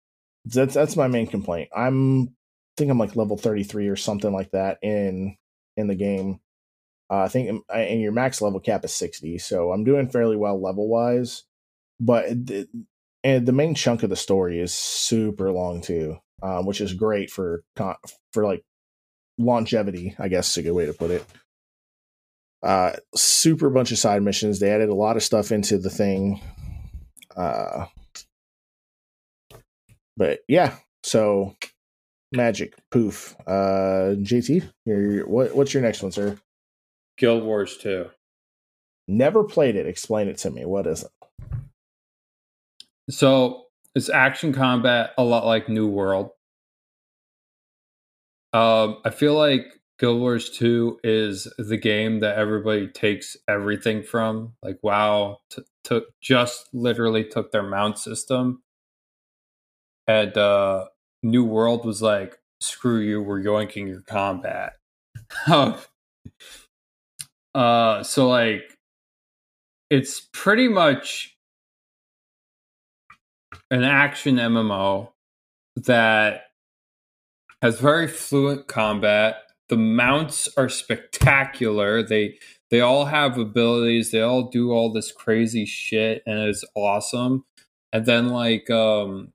that's 0.46 0.76
that's 0.76 0.96
my 0.96 1.08
main 1.08 1.26
complaint 1.26 1.70
i'm 1.76 2.36
think 2.78 2.92
i'm 2.92 2.98
like 2.98 3.16
level 3.16 3.38
33 3.38 3.88
or 3.88 3.96
something 3.96 4.32
like 4.34 4.52
that 4.52 4.78
in 4.82 5.36
in 5.78 5.88
the 5.88 5.96
game. 5.96 6.40
Uh, 7.10 7.24
i 7.24 7.28
think 7.28 7.50
um, 7.50 7.64
and 7.74 8.02
your 8.02 8.12
max 8.12 8.42
level 8.42 8.60
cap 8.60 8.86
is 8.86 8.94
60 8.94 9.38
so 9.38 9.72
i'm 9.72 9.84
doing 9.84 10.10
fairly 10.10 10.36
well 10.38 10.62
level 10.62 10.88
wise 10.88 11.44
but 12.00 12.30
the, 12.30 12.68
and 13.24 13.46
the 13.46 13.52
main 13.52 13.76
chunk 13.76 14.04
of 14.04 14.10
the 14.10 14.16
story 14.16 14.60
is 14.60 14.74
super 14.74 15.52
long 15.52 15.82
too 15.82 16.18
um, 16.42 16.66
which 16.66 16.82
is 16.82 16.94
great 16.94 17.30
for 17.30 17.64
for 18.34 18.46
like 18.46 18.64
longevity 19.38 20.16
i 20.20 20.28
guess 20.28 20.50
is 20.52 20.58
a 20.58 20.64
good 20.64 20.72
way 20.74 20.86
to 20.86 20.94
put 20.94 21.12
it. 21.12 21.26
Uh 22.64 22.94
super 23.16 23.72
bunch 23.72 23.92
of 23.92 23.98
side 23.98 24.22
missions. 24.22 24.60
They 24.60 24.70
added 24.70 24.90
a 24.90 24.94
lot 24.94 25.18
of 25.18 25.24
stuff 25.24 25.52
into 25.52 25.80
the 25.80 25.90
thing 25.90 26.40
uh 27.36 27.86
but 30.18 30.40
yeah 30.48 30.76
so 31.04 31.56
magic 32.32 32.76
poof 32.92 33.36
uh 33.48 34.16
jt 34.22 34.70
your, 34.86 35.28
what, 35.28 35.56
what's 35.56 35.74
your 35.74 35.84
next 35.84 36.02
one 36.04 36.12
sir 36.12 36.38
Guild 37.18 37.44
Wars 37.44 37.78
2. 37.78 38.10
never 39.08 39.44
played 39.44 39.76
it 39.76 39.88
explain 39.88 40.28
it 40.28 40.38
to 40.38 40.52
me 40.52 40.66
what 40.66 40.88
is 40.88 41.04
it 41.04 41.12
So 43.10 43.66
it's 43.96 44.10
action 44.10 44.54
combat, 44.54 45.12
a 45.18 45.24
lot 45.24 45.46
like 45.46 45.68
New 45.70 45.88
World. 45.88 46.30
Um, 48.54 49.00
I 49.06 49.10
feel 49.10 49.36
like 49.36 49.66
Guild 50.00 50.20
Wars 50.20 50.50
2 50.52 51.00
is 51.04 51.52
the 51.58 51.78
game 51.78 52.22
that 52.22 52.38
everybody 52.38 52.88
takes 52.88 53.38
everything 53.48 54.04
from. 54.04 54.54
Like, 54.64 54.80
WoW 54.82 55.40
t- 55.50 55.64
took 55.84 56.06
just 56.22 56.70
literally 56.74 57.24
took 57.24 57.52
their 57.52 57.64
mount 57.64 57.98
system, 58.00 58.64
and 60.08 60.38
uh, 60.38 60.86
New 61.24 61.44
World 61.44 61.86
was 61.86 62.02
like, 62.02 62.40
"Screw 62.60 63.00
you, 63.00 63.22
we're 63.22 63.42
yoinking 63.42 63.88
your 63.88 64.02
combat." 64.02 64.74
uh, 67.56 68.04
so 68.04 68.28
like, 68.28 68.78
it's 69.90 70.28
pretty 70.34 70.68
much 70.68 71.36
an 73.70 73.84
action 73.84 74.36
MMO 74.36 75.12
that 75.76 76.44
has 77.62 77.80
very 77.80 78.08
fluent 78.08 78.68
combat. 78.68 79.44
The 79.70 79.78
mounts 79.78 80.50
are 80.58 80.70
spectacular. 80.70 82.04
They 82.04 82.38
they 82.70 82.82
all 82.82 83.06
have 83.06 83.38
abilities. 83.38 84.12
They 84.12 84.22
all 84.22 84.44
do 84.50 84.72
all 84.72 84.92
this 84.92 85.12
crazy 85.12 85.66
shit, 85.66 86.24
and 86.26 86.40
it's 86.40 86.64
awesome. 86.76 87.46
And 87.94 88.06
then 88.06 88.30
like 88.30 88.70
um, 88.70 89.34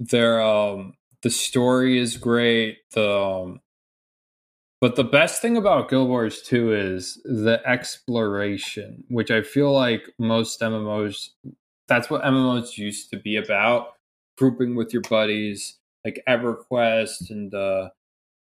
their 0.00 0.42
um, 0.42 0.94
the 1.22 1.30
story 1.30 1.98
is 1.98 2.16
great. 2.16 2.78
The 2.92 3.10
um, 3.10 3.60
but 4.80 4.96
the 4.96 5.04
best 5.04 5.40
thing 5.40 5.56
about 5.56 5.88
Guild 5.88 6.08
Wars 6.08 6.42
2 6.42 6.72
is 6.72 7.20
the 7.24 7.62
exploration, 7.64 9.04
which 9.08 9.30
I 9.30 9.42
feel 9.42 9.72
like 9.72 10.08
most 10.18 10.60
MMOs 10.60 11.30
that's 11.88 12.10
what 12.10 12.22
MMOs 12.22 12.78
used 12.78 13.10
to 13.10 13.16
be 13.16 13.36
about. 13.36 13.94
Grouping 14.38 14.74
with 14.74 14.92
your 14.92 15.02
buddies, 15.02 15.78
like 16.04 16.22
EverQuest 16.28 17.30
and 17.30 17.54
uh, 17.54 17.90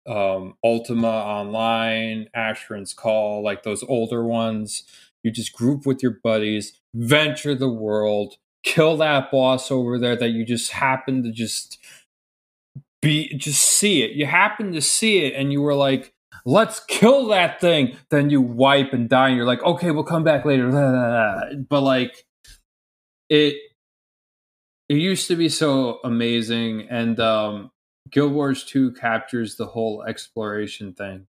um, 0.07 0.55
Ultima 0.62 1.09
Online, 1.09 2.28
Asheron's 2.36 2.94
Call, 2.94 3.42
like 3.42 3.62
those 3.62 3.82
older 3.84 4.24
ones. 4.24 4.84
You 5.22 5.30
just 5.30 5.53
group 5.53 5.86
with 5.86 6.03
your 6.03 6.18
buddies, 6.22 6.78
venture 6.94 7.55
the 7.55 7.68
world, 7.68 8.36
kill 8.68 8.98
that 8.98 9.30
boss 9.30 9.70
over 9.70 9.98
there 9.98 10.16
that 10.16 10.30
you 10.30 10.44
just 10.44 10.72
happen 10.72 11.22
to 11.22 11.32
just 11.32 11.78
be 13.00 13.34
just 13.36 13.62
see 13.62 14.02
it. 14.02 14.12
You 14.12 14.26
happen 14.26 14.72
to 14.72 14.82
see 14.82 15.24
it 15.24 15.34
and 15.34 15.52
you 15.52 15.62
were 15.62 15.74
like, 15.74 16.12
let's 16.44 16.80
kill 16.80 17.26
that 17.28 17.60
thing. 17.60 17.96
Then 18.10 18.30
you 18.30 18.42
wipe 18.42 18.92
and 18.92 19.08
die 19.08 19.28
and 19.28 19.36
you're 19.36 19.46
like, 19.46 19.62
okay, 19.62 19.90
we'll 19.90 20.04
come 20.04 20.24
back 20.24 20.44
later. 20.44 20.68
But 21.68 21.80
like 21.82 22.24
it 23.30 23.56
it 24.88 24.96
used 24.96 25.28
to 25.28 25.36
be 25.36 25.48
so 25.48 26.00
amazing 26.04 26.88
and 26.90 27.18
um 27.20 27.70
Guild 28.10 28.32
Wars 28.32 28.64
2 28.64 28.92
captures 28.92 29.56
the 29.56 29.66
whole 29.66 30.02
exploration 30.02 30.94
thing 30.94 31.26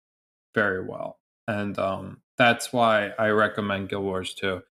very 0.54 0.84
well. 0.84 1.18
And 1.48 1.78
um 1.78 2.22
that's 2.38 2.72
why 2.72 3.10
I 3.18 3.28
recommend 3.28 3.88
Guild 3.90 4.04
Wars 4.04 4.34
2. 4.34 4.62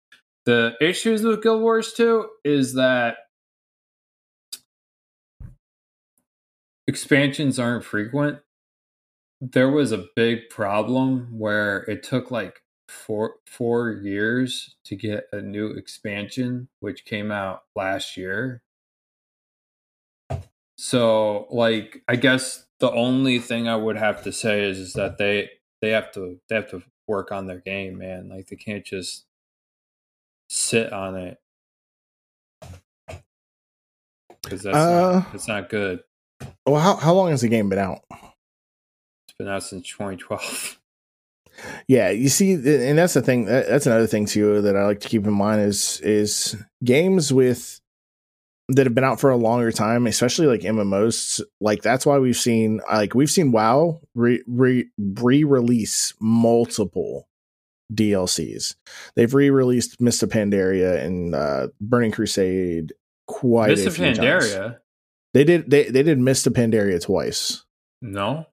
The 0.45 0.75
issues 0.81 1.23
with 1.23 1.43
Guild 1.43 1.61
Wars 1.61 1.93
2 1.93 2.27
is 2.43 2.73
that 2.73 3.17
expansions 6.87 7.59
aren't 7.59 7.85
frequent. 7.85 8.39
There 9.39 9.69
was 9.69 9.91
a 9.91 10.05
big 10.15 10.49
problem 10.49 11.37
where 11.37 11.79
it 11.83 12.03
took 12.03 12.31
like 12.31 12.61
four 12.87 13.35
four 13.45 13.91
years 13.91 14.75
to 14.85 14.95
get 14.95 15.25
a 15.31 15.41
new 15.41 15.67
expansion, 15.67 16.67
which 16.79 17.05
came 17.05 17.31
out 17.31 17.63
last 17.75 18.17
year. 18.17 18.61
So, 20.77 21.47
like, 21.51 22.01
I 22.07 22.15
guess 22.15 22.65
the 22.79 22.91
only 22.91 23.39
thing 23.39 23.67
I 23.67 23.75
would 23.75 23.97
have 23.97 24.23
to 24.23 24.31
say 24.31 24.63
is, 24.67 24.79
is 24.79 24.93
that 24.93 25.17
they 25.17 25.49
they 25.81 25.91
have 25.91 26.11
to 26.13 26.39
they 26.49 26.55
have 26.55 26.69
to 26.71 26.83
work 27.07 27.31
on 27.31 27.47
their 27.47 27.59
game, 27.59 27.97
man. 27.99 28.29
Like, 28.29 28.47
they 28.47 28.55
can't 28.55 28.85
just 28.85 29.25
sit 30.53 30.91
on 30.91 31.15
it 31.15 31.37
because 34.43 34.63
that's 34.63 34.75
Uh, 34.75 35.19
not, 35.19 35.33
it's 35.35 35.47
not 35.47 35.69
good. 35.69 36.01
Well, 36.65 36.81
how 36.81 36.97
how 36.97 37.13
long 37.13 37.29
has 37.29 37.41
the 37.41 37.47
game 37.47 37.69
been 37.69 37.79
out? 37.79 37.99
It's 38.11 39.37
been 39.37 39.47
out 39.47 39.63
since 39.63 39.87
2012. 39.89 40.77
Yeah, 41.87 42.09
you 42.09 42.29
see, 42.29 42.53
and 42.53 42.97
that's 42.97 43.13
the 43.13 43.21
thing. 43.21 43.45
That's 43.45 43.85
another 43.85 44.07
thing 44.07 44.25
too 44.25 44.61
that 44.63 44.75
I 44.75 44.85
like 44.85 45.01
to 45.01 45.07
keep 45.07 45.25
in 45.27 45.33
mind 45.33 45.61
is 45.61 45.99
is 46.01 46.55
games 46.83 47.31
with 47.31 47.79
that 48.69 48.87
have 48.87 48.95
been 48.95 49.03
out 49.03 49.19
for 49.19 49.29
a 49.29 49.35
longer 49.35 49.71
time, 49.71 50.07
especially 50.07 50.47
like 50.47 50.61
MMOs. 50.61 51.39
Like 51.59 51.83
that's 51.83 52.03
why 52.03 52.17
we've 52.17 52.37
seen 52.37 52.81
like 52.91 53.13
we've 53.13 53.29
seen 53.29 53.51
WoW 53.51 54.01
re 54.15 54.41
re 54.47 54.89
re-release 54.97 56.13
multiple 56.19 57.27
DLCs. 57.93 58.75
They've 59.15 59.33
re-released 59.33 59.99
of 60.23 60.29
Pandaria 60.29 61.03
and 61.03 61.35
uh, 61.35 61.67
Burning 61.79 62.11
Crusade 62.11 62.93
quite 63.27 63.71
a 63.87 63.91
few 63.91 64.05
times. 64.13 64.19
Pandaria? 64.19 64.77
They 65.33 65.43
did 65.43 65.69
they 65.69 65.85
they 65.89 66.03
did 66.03 66.19
of 66.47 66.53
Pandaria 66.53 67.01
twice. 67.01 67.63
No. 68.01 68.45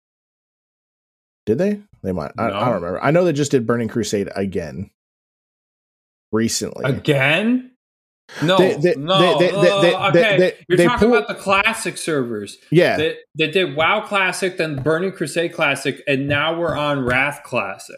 Did 1.47 1.59
they? 1.59 1.81
They 2.03 2.13
might. 2.13 2.33
I, 2.39 2.47
I 2.47 2.51
don't 2.51 2.75
remember. 2.75 3.03
I 3.03 3.11
know 3.11 3.25
they 3.25 3.33
just 3.33 3.51
did 3.51 3.67
Burning 3.67 3.89
Crusade 3.89 4.29
again 4.37 4.91
recently. 6.33 6.85
Again? 6.85 7.73
No, 8.43 8.59
They- 8.59 8.75
they- 8.77 8.95
no. 8.97 9.39
they- 9.39 9.47
they- 9.47 9.51
they- 9.81 9.95
uh, 9.95 10.11
they- 10.11 10.21
okay, 10.21 10.37
you're 10.69 10.77
talking 10.87 11.09
pull- 11.09 11.17
about 11.17 11.29
the 11.29 11.35
classic 11.35 11.97
servers. 11.97 12.59
Yeah, 12.71 12.99
They, 12.99 13.17
they 13.39 13.51
did 13.51 13.75
WoW 13.75 14.03
Classic, 14.07 14.59
then 14.59 14.77
Burning 14.83 15.13
Crusade 15.13 15.55
Classic, 15.55 16.03
and 16.07 16.29
now 16.29 16.59
we're 16.61 16.77
on 16.77 17.07
Wrath 17.07 17.41
Classic. 17.43 17.97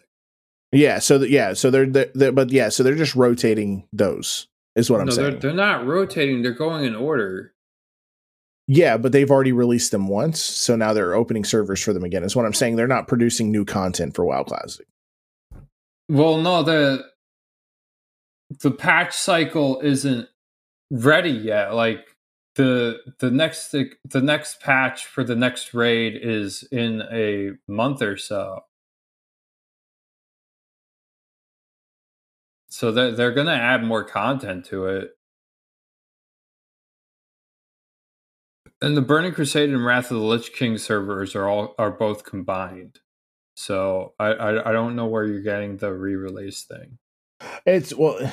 Yeah. 0.73 0.99
So 0.99 1.19
that 1.19 1.31
yeah, 1.31 1.53
so 1.53 1.71
they're, 1.71 1.87
they're, 1.87 2.11
they're- 2.15 2.33
but 2.33 2.51
yeah, 2.51 2.69
so 2.69 2.83
they're 2.83 2.95
just 2.95 3.15
rotating 3.15 3.87
those. 3.93 4.47
Is 4.77 4.89
what 4.89 5.01
I'm 5.01 5.07
no, 5.07 5.15
they're, 5.15 5.31
saying. 5.31 5.41
they're 5.41 5.53
not 5.53 5.87
rotating; 5.87 6.43
they're 6.43 6.53
going 6.53 6.85
in 6.85 6.95
order. 6.95 7.53
Yeah, 8.69 8.97
but 8.99 9.11
they've 9.11 9.31
already 9.31 9.51
released 9.51 9.91
them 9.91 10.07
once, 10.07 10.41
so 10.41 10.77
now 10.77 10.93
they're 10.93 11.15
opening 11.15 11.45
servers 11.45 11.83
for 11.83 11.93
them 11.93 12.05
again. 12.05 12.23
Is 12.23 12.37
what 12.37 12.47
I'm 12.47 12.55
saying. 12.55 12.77
They're 12.77 12.87
not 12.87 13.09
producing 13.09 13.51
new 13.51 13.65
content 13.65 14.15
for 14.15 14.25
WoW 14.25 14.45
Classic. 14.45 14.87
Well, 16.09 16.39
no, 16.39 16.63
the 16.63 17.05
the 18.61 18.71
patch 18.71 19.13
cycle 19.17 19.81
isn't 19.81 20.29
ready 20.91 21.31
yet. 21.31 21.75
Like 21.75 22.17
the 22.55 22.99
the 23.19 23.31
next 23.31 23.73
the 23.73 24.21
next 24.21 24.61
patch 24.61 25.05
for 25.05 25.25
the 25.25 25.37
next 25.37 25.75
raid 25.75 26.19
is 26.21 26.63
in 26.71 27.03
a 27.13 27.51
month 27.71 28.03
or 28.03 28.17
so. 28.17 28.65
So 32.71 32.93
they're, 32.93 33.11
they're 33.11 33.33
going 33.33 33.49
to 33.49 33.53
add 33.53 33.83
more 33.83 34.05
content 34.05 34.65
to 34.67 34.87
it. 34.87 35.11
And 38.83 38.97
the 38.97 39.03
Burning 39.03 39.33
Crusade 39.35 39.69
and 39.69 39.85
Wrath 39.85 40.11
of 40.11 40.17
the 40.19 40.23
Lich 40.25 40.53
King 40.55 40.79
servers 40.79 41.35
are 41.37 41.47
all 41.47 41.75
are 41.79 41.91
both 41.91 42.25
combined. 42.25 43.01
So 43.55 44.15
I 44.19 44.29
I, 44.29 44.71
I 44.71 44.73
don't 44.73 44.97
know 44.97 45.07
where 45.07 45.25
you're 45.27 45.43
getting 45.43 45.77
the 45.77 45.93
re-release 45.93 46.63
thing. 46.65 46.97
It's 47.67 47.95
well, 47.95 48.17
uh, 48.23 48.31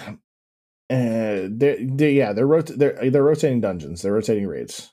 they 0.89 1.85
they 1.91 2.13
yeah 2.13 2.31
they're 2.31 2.47
rot- 2.47 2.71
they're 2.73 3.09
they're 3.09 3.23
rotating 3.23 3.59
dungeons. 3.59 4.01
They're 4.01 4.13
rotating 4.13 4.47
raids. 4.47 4.89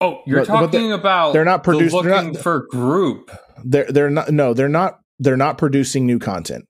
Oh, 0.00 0.20
you're 0.26 0.40
But- 0.40 0.48
but 0.48 0.60
talking 0.66 0.88
they're- 0.90 0.98
about 0.98 1.32
they're 1.32 1.44
not 1.44 1.64
the 1.64 1.72
produced- 1.72 1.96
they're 2.04 2.22
not- 2.22 2.36
for 2.36 2.66
group. 2.70 3.30
They're 3.64 3.86
they're 3.90 4.10
not 4.10 4.30
no 4.30 4.54
they're 4.54 4.68
not 4.68 5.00
they're 5.18 5.36
not 5.36 5.58
producing 5.58 6.06
new 6.06 6.20
content. 6.20 6.66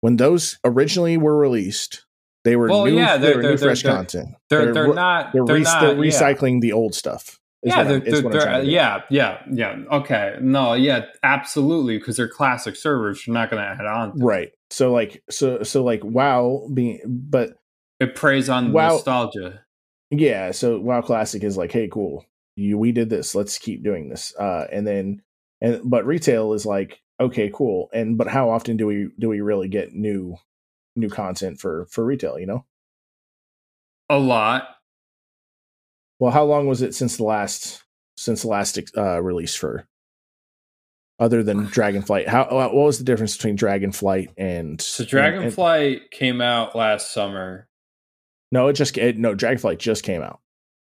When 0.00 0.16
those 0.16 0.58
originally 0.64 1.16
were 1.16 1.36
released, 1.36 2.04
they 2.44 2.56
were 2.56 2.68
Well, 2.68 2.86
new, 2.86 2.96
yeah, 2.96 3.16
they 3.16 3.26
they're- 3.28 3.36
were 3.36 3.42
they're- 3.42 3.50
new 3.52 3.56
they're- 3.58 3.68
fresh 3.68 3.82
content. 3.82 4.28
They're 4.48 4.72
They're 4.72 4.94
not 4.94 5.32
They're, 5.32 5.44
re- 5.44 5.60
not 5.60 5.80
they're 5.82 6.04
yeah. 6.04 6.10
recycling 6.10 6.60
the 6.60 6.72
old 6.72 6.94
stuff. 6.94 7.38
Yeah, 7.62 7.82
they're, 7.82 8.00
they're, 8.00 8.22
they're- 8.22 8.40
trying 8.40 8.66
yeah, 8.70 9.02
yeah, 9.10 9.42
yeah. 9.52 9.76
Okay, 9.92 10.36
no, 10.40 10.72
yeah, 10.72 11.04
absolutely, 11.22 11.98
because 11.98 12.16
they're 12.16 12.28
classic 12.28 12.74
servers. 12.76 13.26
You're 13.26 13.34
not 13.34 13.50
going 13.50 13.62
to 13.62 13.68
add 13.68 13.84
on. 13.84 14.18
right. 14.18 14.50
So 14.70 14.92
like 14.92 15.22
so 15.28 15.62
so 15.64 15.82
like 15.84 16.02
WoW 16.04 16.68
being 16.72 17.00
but 17.04 17.50
It 17.98 18.14
preys 18.14 18.48
on 18.48 18.72
Wow. 18.72 18.90
nostalgia. 18.90 19.60
yeah 20.10 20.52
so 20.52 20.78
WoW 20.80 21.02
Classic 21.02 21.42
is 21.44 21.56
like 21.56 21.72
hey 21.72 21.88
cool 21.88 22.24
you 22.56 22.78
we 22.78 22.92
did 22.92 23.10
this 23.10 23.34
let's 23.34 23.58
keep 23.58 23.82
doing 23.82 24.08
this 24.08 24.32
uh 24.38 24.66
and 24.72 24.86
then 24.86 25.22
and 25.60 25.80
but 25.84 26.06
retail 26.06 26.52
is 26.54 26.64
like 26.64 27.00
okay 27.20 27.50
cool 27.52 27.88
and 27.92 28.16
but 28.18 28.26
how 28.28 28.48
often 28.50 28.76
do 28.76 28.86
we 28.86 29.10
do 29.18 29.28
we 29.28 29.40
really 29.40 29.68
get 29.68 29.94
new 29.94 30.36
new 30.96 31.08
content 31.08 31.60
for 31.60 31.86
for 31.90 32.04
retail 32.04 32.38
you 32.38 32.46
know 32.46 32.64
A 34.08 34.18
lot. 34.18 34.68
well 36.18 36.32
how 36.32 36.44
long 36.44 36.66
was 36.66 36.82
it 36.82 36.94
since 36.94 37.16
the 37.16 37.24
last 37.24 37.84
since 38.16 38.42
the 38.42 38.48
last 38.48 38.78
uh 38.96 39.22
release 39.22 39.54
for 39.54 39.86
other 41.18 41.42
than 41.42 41.66
Dragonflight 41.68 42.26
how 42.26 42.42
uh, 42.42 42.68
what 42.68 42.74
was 42.74 42.98
the 42.98 43.04
difference 43.04 43.36
between 43.36 43.56
Dragonflight 43.56 44.30
and 44.36 44.80
So 44.80 45.02
and- 45.04 45.12
and- 45.12 45.52
Dragonflight 45.54 46.10
came 46.10 46.40
out 46.40 46.74
last 46.74 47.12
summer. 47.12 47.68
no 48.50 48.68
it 48.68 48.72
just 48.74 48.96
it, 48.98 49.18
no 49.18 49.34
Dragonflight 49.34 49.78
just 49.78 50.02
came 50.04 50.22
out 50.22 50.40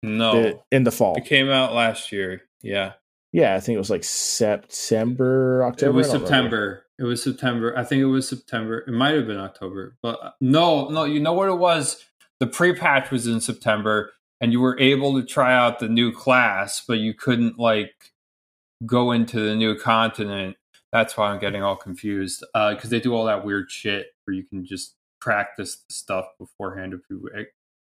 No, 0.02 0.42
The- 0.42 0.60
in 0.70 0.84
the 0.84 0.92
fall 0.92 1.16
it 1.16 1.24
came 1.24 1.48
out 1.48 1.74
last 1.74 2.12
year. 2.12 2.42
Yeah, 2.60 2.92
yeah 3.32 3.54
I 3.54 3.60
think 3.60 3.76
it 3.76 3.78
was 3.78 3.90
like 3.90 4.04
September 4.04 5.64
October 5.64 5.90
it 5.90 5.94
was 5.94 6.08
don't 6.08 6.22
remember. 6.22 6.28
September. 6.28 6.84
It 6.98 7.04
was 7.04 7.22
September. 7.22 7.78
I 7.78 7.84
think 7.84 8.00
it 8.02 8.06
was 8.06 8.28
September. 8.28 8.80
It 8.80 8.90
might 8.90 9.14
have 9.14 9.28
been 9.28 9.38
October, 9.38 9.96
but 10.02 10.18
uh, 10.20 10.30
no, 10.40 10.88
no. 10.88 11.04
You 11.04 11.20
know 11.20 11.32
what 11.32 11.48
it 11.48 11.58
was? 11.58 12.04
The 12.40 12.48
pre-patch 12.48 13.12
was 13.12 13.28
in 13.28 13.40
September, 13.40 14.10
and 14.40 14.50
you 14.52 14.60
were 14.60 14.78
able 14.80 15.14
to 15.20 15.24
try 15.24 15.54
out 15.54 15.78
the 15.78 15.88
new 15.88 16.10
class, 16.10 16.82
but 16.86 16.98
you 16.98 17.14
couldn't 17.14 17.56
like 17.56 18.12
go 18.84 19.12
into 19.12 19.38
the 19.38 19.54
new 19.54 19.78
continent. 19.78 20.56
That's 20.92 21.16
why 21.16 21.30
I'm 21.30 21.38
getting 21.38 21.62
all 21.62 21.76
confused 21.76 22.42
because 22.52 22.90
they 22.90 22.98
do 22.98 23.14
all 23.14 23.26
that 23.26 23.44
weird 23.44 23.70
shit 23.70 24.08
where 24.24 24.34
you 24.34 24.42
can 24.42 24.64
just 24.64 24.96
practice 25.20 25.76
the 25.76 25.94
stuff 25.94 26.26
beforehand 26.38 26.94
if 26.94 27.02
you 27.08 27.28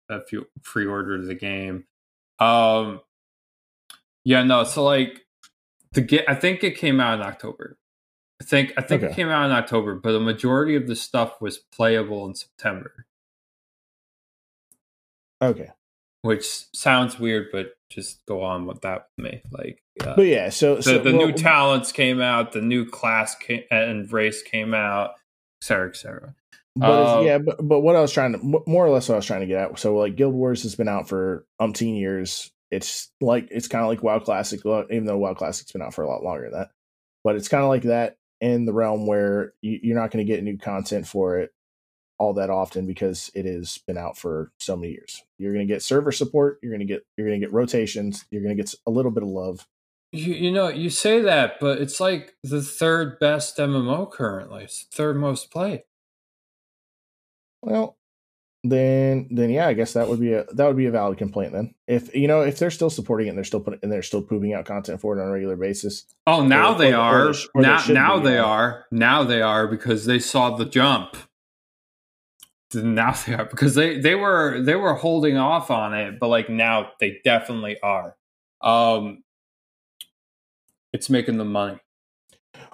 if 0.09 0.32
you 0.32 0.47
pre-order 0.62 1.22
the 1.22 1.35
game. 1.35 1.85
Um, 2.39 3.01
yeah, 4.24 4.43
no. 4.45 4.64
So 4.64 4.82
like 4.82 5.24
the 5.95 6.01
get, 6.03 6.28
I 6.28 6.34
think 6.34 6.62
it 6.62 6.76
came 6.76 7.01
out 7.01 7.20
in 7.20 7.26
October. 7.26 7.76
I 8.40 8.45
think 8.45 8.72
I 8.76 8.82
think 8.82 9.03
it 9.03 9.14
came 9.14 9.28
out 9.28 9.47
in 9.47 9.53
October, 9.53 9.95
but 9.95 10.12
the 10.12 10.20
majority 10.20 10.74
of 10.76 10.86
the 10.86 10.97
stuff 10.97 11.40
was 11.40 11.59
playable 11.59 12.26
in 12.26 12.34
September, 12.34 13.07
okay 15.40 15.70
which 16.24 16.72
sounds 16.74 17.20
weird, 17.20 17.49
but 17.53 17.74
just 17.90 18.24
go 18.24 18.42
on 18.42 18.64
with 18.64 18.80
that 18.80 19.09
with 19.18 19.26
me. 19.26 19.42
Like 19.51 19.82
uh, 20.01 20.16
But 20.16 20.22
yeah, 20.22 20.49
so, 20.49 20.76
the, 20.76 20.82
so 20.82 20.99
the 20.99 21.14
well, 21.14 21.26
new 21.26 21.32
talents 21.34 21.92
came 21.92 22.18
out, 22.22 22.53
the 22.53 22.62
new 22.62 22.88
class 22.88 23.34
came, 23.34 23.64
and 23.70 24.11
race 24.11 24.42
came 24.42 24.72
out, 24.72 25.11
et 25.11 25.66
cetera, 25.66 25.90
et 25.90 25.97
cetera. 25.97 26.34
But 26.76 27.18
Uh, 27.18 27.20
yeah, 27.20 27.36
but, 27.36 27.59
but 27.68 27.80
what 27.80 27.95
I 27.95 28.01
was 28.01 28.11
trying 28.11 28.32
to 28.32 28.62
more 28.66 28.86
or 28.86 28.88
less 28.88 29.07
what 29.07 29.16
I 29.16 29.18
was 29.18 29.26
trying 29.26 29.42
to 29.42 29.47
get 29.47 29.70
at. 29.70 29.78
So 29.78 29.97
like 29.99 30.16
Guild 30.16 30.32
Wars 30.32 30.62
has 30.62 30.74
been 30.74 30.88
out 30.88 31.11
for 31.11 31.45
umpteen 31.61 31.99
years. 31.99 32.51
It's 32.71 33.11
like 33.21 33.49
it's 33.51 33.69
kind 33.69 33.83
of 33.85 33.89
like 33.89 34.03
WoW 34.03 34.19
Classic, 34.19 34.61
well, 34.65 34.85
even 34.91 35.05
though 35.07 35.19
WoW 35.19 35.35
Classic's 35.35 35.73
been 35.73 35.83
out 35.83 35.95
for 35.95 36.03
a 36.03 36.09
lot 36.09 36.23
longer 36.25 36.51
than 36.51 36.59
that. 36.59 36.71
But 37.23 37.37
it's 37.37 37.49
kind 37.49 37.62
of 37.62 37.69
like 37.69 37.83
that 37.85 38.17
in 38.41 38.65
the 38.67 38.73
realm 38.73 39.07
where 39.07 39.55
you, 39.62 39.79
you're 39.83 39.99
not 39.99 40.11
going 40.11 40.27
to 40.27 40.31
get 40.33 40.43
new 40.43 40.59
content 40.59 41.07
for 41.07 41.39
it. 41.39 41.53
all 42.19 42.35
that 42.35 42.51
often 42.51 42.87
because 42.87 43.31
it 43.35 43.45
has 43.47 43.79
been 43.87 43.99
out 43.99 44.17
for 44.17 44.51
so 44.59 44.77
many 44.77 44.93
years. 44.93 45.23
You're 45.39 45.53
going 45.53 45.67
to 45.67 45.73
get 45.73 45.83
server 45.83 46.12
support. 46.12 46.59
You're 46.62 46.73
going 46.73 46.87
to 46.87 46.93
get 46.93 47.05
you're 47.17 47.27
going 47.27 47.41
to 47.41 47.47
get 47.47 47.53
rotations. 47.53 48.25
You're 48.31 48.43
going 48.43 48.57
to 48.57 48.62
get 48.62 48.75
a 48.87 48.91
little 48.91 49.11
bit 49.11 49.23
of 49.23 49.29
love. 49.29 49.67
You, 50.12 50.33
you 50.35 50.53
know, 50.53 50.69
you 50.69 50.91
say 50.91 51.21
that, 51.23 51.59
but 51.61 51.81
it's 51.81 51.99
like 51.99 52.35
the 52.45 52.62
third 52.62 53.19
best 53.19 53.59
MMO 53.59 54.11
currently. 54.11 54.65
It's 54.65 54.85
third 54.93 55.17
most 55.17 55.51
played. 55.51 55.83
Well, 57.62 57.97
then 58.67 59.29
then 59.31 59.51
yeah, 59.51 59.67
I 59.69 59.75
guess 59.75 59.93
that 59.93 60.09
would 60.09 60.19
be 60.21 60.33
a 60.33 60.45
that 60.55 60.67
would 60.67 60.77
be 60.77 60.87
a 60.87 60.91
valid 60.91 61.19
complaint 61.19 61.53
then. 61.53 61.75
If 61.87 62.15
you 62.15 62.27
know 62.27 62.41
if 62.41 62.59
they're 62.59 62.71
still 62.71 62.91
supporting 62.91 63.27
it 63.27 63.31
and 63.31 63.39
they're 63.39 63.45
still 63.45 63.61
putting 63.61 63.79
and 63.83 63.93
they're 63.93 64.03
still 64.03 64.23
pooping 64.23 64.55
out 64.55 64.65
content 64.65 65.01
for 65.01 65.17
it 65.17 65.23
on 65.23 65.29
a 65.29 65.33
regular 65.33 65.57
basis. 65.57 66.07
Oh, 66.27 66.45
now 66.45 66.73
Or- 66.75 66.79
they 66.79 66.93
or- 66.95 66.97
are. 66.97 67.33
they 67.33 67.39
or 67.55 67.62
they 67.62 67.69
now, 67.69 67.79
should 67.79 67.95
now 67.95 68.19
be, 68.19 68.25
they 68.31 68.39
are. 68.39 68.87
Now 68.91 69.23
they 69.23 69.43
are 69.43 69.67
because 69.69 70.07
they 70.07 70.19
saw 70.19 70.57
the 70.57 70.65
jump. 70.65 71.17
Now 72.75 73.12
they 73.12 73.35
are 73.35 73.45
because 73.45 73.75
they 73.77 74.01
they 74.01 74.15
were 74.17 74.61
they 74.61 74.75
were 74.75 74.95
holding 74.95 75.37
off 75.37 75.71
on 75.71 75.95
it, 75.95 76.19
but 76.19 76.27
like 76.29 76.49
now 76.49 76.91
they 76.99 77.21
definitely 77.25 77.77
are. 77.83 78.17
Um, 78.62 79.23
it's 80.93 81.11
making 81.11 81.37
the 81.37 81.45
money. 81.45 81.79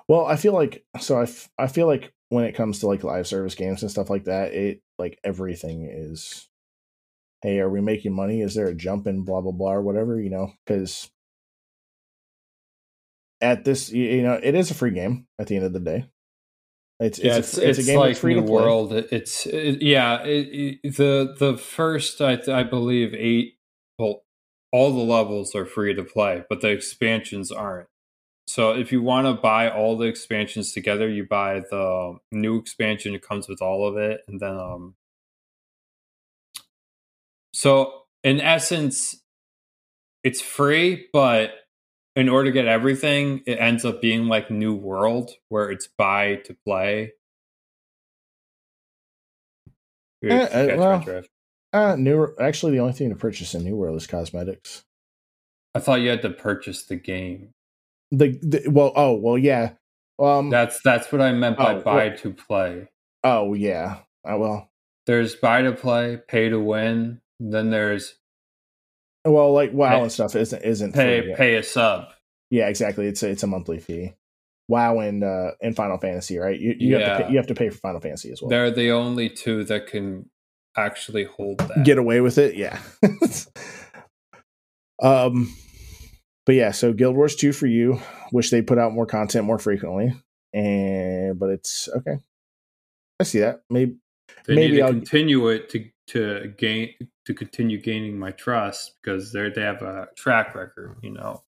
Well, 0.09 0.25
I 0.27 0.37
feel 0.37 0.53
like 0.55 0.85
so 1.01 1.19
I, 1.19 1.25
f- 1.25 1.51
I 1.59 1.67
feel 1.67 1.87
like 1.87 2.13
when 2.31 2.45
it 2.45 2.55
comes 2.55 2.79
to 2.79 2.87
like 2.87 3.05
live 3.05 3.27
service 3.27 3.55
games 3.55 3.83
and 3.83 3.91
stuff 3.91 4.09
like 4.09 4.25
that, 4.25 4.53
it 4.55 4.81
like 5.01 5.19
everything 5.25 5.89
is 5.91 6.47
hey, 7.43 7.59
are 7.59 7.71
we 7.71 7.81
making 7.81 8.13
money? 8.13 8.43
Is 8.43 8.55
there 8.55 8.69
a 8.69 8.75
jump 8.75 9.07
in 9.09 9.25
blah 9.25 9.41
blah 9.41 9.53
blah 9.53 9.73
or 9.73 9.83
whatever, 9.83 10.21
you 10.21 10.31
know, 10.31 10.53
cuz 10.67 11.11
at 13.41 13.65
this 13.65 13.91
you, 13.91 14.23
know, 14.23 14.39
it 14.43 14.55
is 14.55 14.71
a 14.71 14.75
free 14.75 14.91
game 14.93 15.27
at 15.39 15.47
the 15.49 15.57
end 15.57 15.65
of 15.65 15.73
the 15.73 15.81
day. 15.81 16.05
It's 17.01 17.19
yeah, 17.19 17.39
it's, 17.39 17.57
it's, 17.57 17.59
a, 17.59 17.69
it's, 17.71 17.79
a 17.79 17.83
game 17.85 17.99
like 17.99 18.17
free 18.17 18.35
New 18.35 18.43
to 18.43 18.47
play. 18.47 18.55
World. 18.63 18.93
It- 18.93 19.09
It's 19.11 19.47
it, 19.47 19.81
yeah. 19.83 20.23
It, 20.23 20.79
it- 20.85 20.97
the 20.97 21.35
the 21.39 21.57
first 21.57 22.21
I, 22.21 22.39
I 22.47 22.63
believe 22.63 23.15
eight. 23.15 23.55
Well, 23.99 24.23
all 24.71 24.93
the 24.93 25.03
levels 25.03 25.55
are 25.55 25.65
free 25.67 25.95
to 25.95 26.05
play, 26.05 26.45
but 26.49 26.61
the 26.61 26.69
expansions 26.69 27.51
aren't. 27.51 27.89
So 28.51 28.73
if 28.73 28.91
you 28.91 29.01
want 29.01 29.29
to 29.29 29.35
buy 29.41 29.71
all 29.71 29.97
the 29.97 30.07
expansions 30.07 30.73
together, 30.73 31.09
you 31.09 31.25
buy 31.25 31.61
the 31.71 32.19
new 32.33 32.59
expansion. 32.59 33.15
It 33.15 33.23
comes 33.23 33.47
with 33.49 33.63
all 33.63 33.87
of 33.87 33.97
it, 33.97 34.23
and 34.27 34.41
then 34.41 34.57
um. 34.57 34.95
So 37.55 38.07
in 38.25 38.41
essence, 38.41 39.23
it's 40.25 40.41
free, 40.41 41.07
but 41.13 41.53
in 42.17 42.29
order 42.29 42.47
to 42.47 42.53
get 42.53 42.67
everything, 42.67 43.43
it 43.47 43.61
ends 43.61 43.85
up 43.85 44.03
being 44.03 44.27
like 44.27 44.51
New 44.51 44.75
World, 44.75 45.31
where 45.49 45.71
it's 45.71 45.87
buy 45.87 46.37
to 46.47 46.57
play. 46.67 47.13
You 50.23 50.31
Eh, 50.31 50.73
uh, 50.73 50.77
well- 50.77 51.23
Uh 51.73 51.95
new 51.95 52.35
actually 52.41 52.73
the 52.73 52.81
only 52.81 52.95
thing 52.95 53.11
to 53.11 53.15
purchase 53.15 53.55
in 53.55 53.63
New 53.63 53.77
World 53.77 53.97
is 53.97 54.09
cosmetics. 54.09 54.83
I 55.73 55.79
thought 55.79 56.01
you 56.01 56.09
had 56.09 56.23
to 56.23 56.31
purchase 56.31 56.85
the 56.85 56.97
game. 56.97 57.55
The, 58.13 58.39
the 58.43 58.69
well 58.71 58.93
oh 58.97 59.15
well 59.15 59.39
yeah. 59.39 59.73
Um 60.19 60.51
That's 60.51 60.81
that's 60.83 61.11
what 61.13 61.21
I 61.21 61.33
meant 61.33 61.57
by 61.57 61.75
Oh, 61.75 61.81
buy 61.81 62.09
to 62.11 62.33
play. 62.33 62.89
oh 63.25 63.55
yeah. 63.55 63.99
Uh, 64.29 64.37
well 64.37 64.71
There's 65.07 65.35
buy 65.37 65.63
to 65.63 65.73
play, 65.73 66.19
pay 66.29 66.49
to 66.49 66.59
win. 66.61 67.21
Then 67.39 67.71
there's 67.71 68.17
well 69.25 69.53
like 69.53 69.73
WoW 69.73 69.91
Pay- 69.91 70.03
and 70.03 70.13
stuff 70.13 70.35
isn't 70.37 70.63
isn't 70.65 70.95
pay 70.95 71.35
pay 71.37 71.57
a 71.57 71.63
sub. 71.63 72.07
Yeah, 72.51 72.69
exactly. 72.69 73.07
It's 73.07 73.23
a, 73.23 73.31
it's 73.31 73.43
a 73.43 73.47
monthly 73.47 73.79
fee. 73.79 74.15
WoW 74.69 74.99
and 75.01 75.23
uh 75.25 75.53
and 75.63 75.75
Final 75.77 75.99
Fantasy, 75.99 76.39
right? 76.39 76.59
You 76.59 76.75
you 76.79 76.97
have 76.97 77.19
to 77.19 77.25
pay, 77.25 77.31
you 77.33 77.37
have 77.39 77.47
to 77.49 77.55
pay 77.55 77.71
for 77.71 77.79
Final 77.79 78.01
Fantasy 78.01 78.31
as 78.33 78.41
well. 78.43 78.49
They're 78.51 78.71
the 78.71 78.91
only 78.91 79.29
two 79.29 79.65
that 79.65 79.87
can 79.87 80.29
actually 80.77 81.25
hold 81.25 81.59
that. 81.59 81.85
Get 81.85 81.99
away 81.99 82.21
with 82.21 82.39
it, 82.39 82.55
yeah. 82.57 82.79
um, 85.03 85.53
but 86.51 86.57
yeah, 86.57 86.73
so 86.73 86.93
Guild 86.93 87.15
Wars 87.15 87.37
two 87.37 87.53
for 87.53 87.69
you. 87.69 88.01
Wish 88.33 88.51
they 88.51 88.61
put 88.61 88.77
out 88.77 88.93
more 88.93 89.07
content 89.07 89.45
more 89.45 89.61
frequently, 89.61 90.13
and 90.53 91.39
but 91.39 91.51
it's 91.51 91.89
okay. 91.95 92.17
I 93.21 93.23
see 93.23 93.39
that. 93.39 93.61
Maybe 93.71 93.99
They 94.47 94.57
maybe 94.57 94.73
need 94.73 94.79
to 94.79 94.83
I'll- 94.85 94.93
continue 94.93 95.47
it 95.51 95.69
to 95.69 95.85
to 96.09 96.49
gain 96.59 96.95
to 97.27 97.35
continue 97.35 97.81
gaining 97.81 98.19
my 98.19 98.33
trust 98.33 98.97
because 99.01 99.31
they 99.33 99.49
they 99.51 99.61
have 99.63 99.83
a 99.83 100.09
track 100.17 100.57
record, 100.57 100.97
you 101.03 101.13
know. 101.13 101.45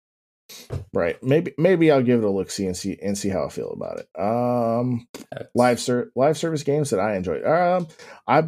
right. 0.95 1.23
Maybe 1.23 1.53
maybe 1.59 1.91
I'll 1.91 2.03
give 2.03 2.21
it 2.23 2.27
a 2.27 2.31
look 2.31 2.51
see 2.51 2.65
and 2.65 2.75
see 2.75 2.97
and 3.03 3.19
see 3.19 3.29
how 3.29 3.45
I 3.45 3.51
feel 3.51 3.73
about 3.73 3.99
it. 3.99 4.09
Um, 4.19 5.07
That's- 5.31 5.51
live 5.55 5.79
ser- 5.79 6.11
live 6.17 6.39
service 6.39 6.63
games 6.63 6.89
that 6.89 7.01
I 7.01 7.17
enjoy. 7.17 7.43
Um, 7.45 7.87
I 8.27 8.45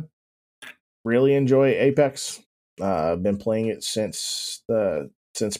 really 1.04 1.34
enjoy 1.34 1.72
Apex. 1.74 2.40
Uh, 2.80 3.12
I've 3.12 3.22
been 3.22 3.36
playing 3.36 3.66
it 3.66 3.84
since 3.84 4.62
the 4.66 5.10
since 5.38 5.58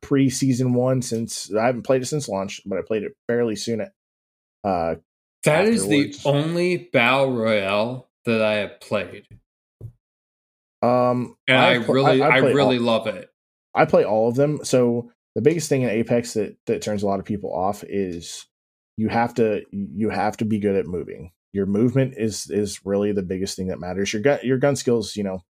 pre 0.00 0.30
season 0.30 0.74
one. 0.74 1.02
Since 1.02 1.52
I 1.54 1.66
haven't 1.66 1.82
played 1.82 2.02
it 2.02 2.06
since 2.06 2.28
launch, 2.28 2.60
but 2.66 2.78
I 2.78 2.82
played 2.86 3.02
it 3.02 3.12
fairly 3.26 3.56
soon. 3.56 3.80
At 3.80 3.92
uh, 4.64 4.96
That 5.44 5.64
is 5.64 5.82
afterwards. 5.84 6.22
the 6.22 6.28
only 6.28 6.76
battle 6.76 7.32
royale 7.32 8.08
that 8.24 8.42
I 8.42 8.54
have 8.54 8.80
played, 8.80 9.26
um, 10.82 11.36
and 11.48 11.56
I, 11.56 11.78
pl- 11.78 11.94
really, 11.94 12.22
I, 12.22 12.40
play 12.40 12.52
really 12.52 12.78
all, 12.78 12.84
love 12.84 13.06
it. 13.06 13.30
I 13.74 13.84
play 13.84 14.04
all 14.04 14.28
of 14.28 14.36
them. 14.36 14.64
So 14.64 15.10
the 15.34 15.42
biggest 15.42 15.68
thing 15.68 15.82
in 15.82 15.90
Apex 15.90 16.34
that 16.34 16.56
that 16.66 16.82
turns 16.82 17.02
a 17.02 17.06
lot 17.06 17.20
of 17.20 17.24
people 17.24 17.52
off 17.52 17.84
is 17.84 18.46
you 18.96 19.08
have 19.08 19.34
to 19.34 19.62
you 19.70 20.10
have 20.10 20.36
to 20.38 20.44
be 20.44 20.58
good 20.58 20.76
at 20.76 20.86
moving. 20.86 21.32
Your 21.52 21.66
movement 21.66 22.14
is 22.16 22.50
is 22.50 22.84
really 22.84 23.12
the 23.12 23.22
biggest 23.22 23.56
thing 23.56 23.68
that 23.68 23.80
matters. 23.80 24.12
Your 24.12 24.22
gun 24.22 24.40
your 24.42 24.58
gun 24.58 24.76
skills, 24.76 25.16
you 25.16 25.22
know, 25.22 25.42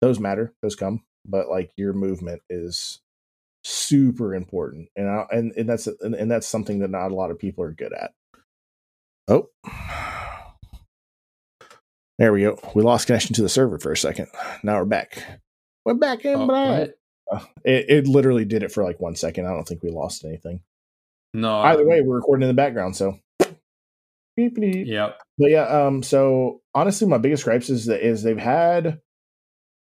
those 0.00 0.20
matter, 0.20 0.54
those 0.62 0.76
come, 0.76 1.02
but 1.24 1.48
like 1.48 1.70
your 1.76 1.92
movement 1.92 2.42
is 2.50 3.00
super 3.64 4.34
important, 4.34 4.88
and 4.96 5.08
I, 5.08 5.26
and 5.30 5.52
and 5.56 5.68
that's 5.68 5.86
and, 5.86 6.14
and 6.14 6.30
that's 6.30 6.46
something 6.46 6.80
that 6.80 6.90
not 6.90 7.10
a 7.10 7.14
lot 7.14 7.30
of 7.30 7.38
people 7.38 7.64
are 7.64 7.72
good 7.72 7.92
at. 7.92 8.12
Oh, 9.28 9.48
there 12.18 12.32
we 12.32 12.42
go. 12.42 12.58
We 12.74 12.82
lost 12.82 13.06
connection 13.06 13.34
to 13.36 13.42
the 13.42 13.48
server 13.48 13.78
for 13.78 13.92
a 13.92 13.96
second. 13.96 14.28
Now 14.62 14.78
we're 14.78 14.84
back. 14.84 15.22
We're 15.84 15.94
back 15.94 16.24
in 16.24 16.34
Oh, 16.40 16.46
black. 16.46 16.78
what? 16.80 17.40
Uh, 17.40 17.44
it, 17.64 17.86
it 17.88 18.06
literally 18.06 18.44
did 18.44 18.62
it 18.62 18.70
for 18.70 18.84
like 18.84 19.00
one 19.00 19.16
second. 19.16 19.46
I 19.46 19.50
don't 19.50 19.66
think 19.66 19.82
we 19.82 19.90
lost 19.90 20.24
anything. 20.24 20.60
No, 21.32 21.56
Either 21.60 21.84
way, 21.86 22.00
we're 22.02 22.16
recording 22.16 22.42
in 22.42 22.48
the 22.48 22.54
background, 22.62 22.94
so. 22.96 23.18
Beep, 24.36 24.54
beep. 24.56 24.86
Yep. 24.86 25.18
But 25.38 25.50
yeah, 25.50 25.64
um, 25.66 26.02
so 26.02 26.60
honestly, 26.74 27.08
my 27.08 27.18
biggest 27.18 27.44
gripes 27.44 27.70
is 27.70 27.86
that 27.86 28.06
is 28.06 28.22
they've 28.22 28.36
had 28.38 29.00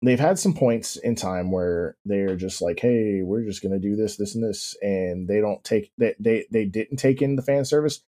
they've 0.05 0.21
had 0.21 0.39
some 0.39 0.55
points 0.55 0.97
in 0.97 1.15
time 1.15 1.51
where 1.51 1.97
they're 2.05 2.37
just 2.37 2.61
like, 2.61 2.81
hey, 2.81 3.23
we're 3.23 3.45
just 3.45 3.63
gonna 3.63 3.79
do 3.79 3.97
this, 3.97 4.17
this, 4.17 4.35
and 4.35 4.45
this, 4.45 4.77
and 4.83 5.29
they 5.29 5.41
don't 5.41 5.63
take 5.65 5.91
they 5.99 6.15
they 6.19 6.47
they 6.51 6.65
didn't 6.65 6.99
take 6.99 7.23
in 7.23 7.37
the 7.37 7.43
fan 7.43 7.65
service. 7.65 8.03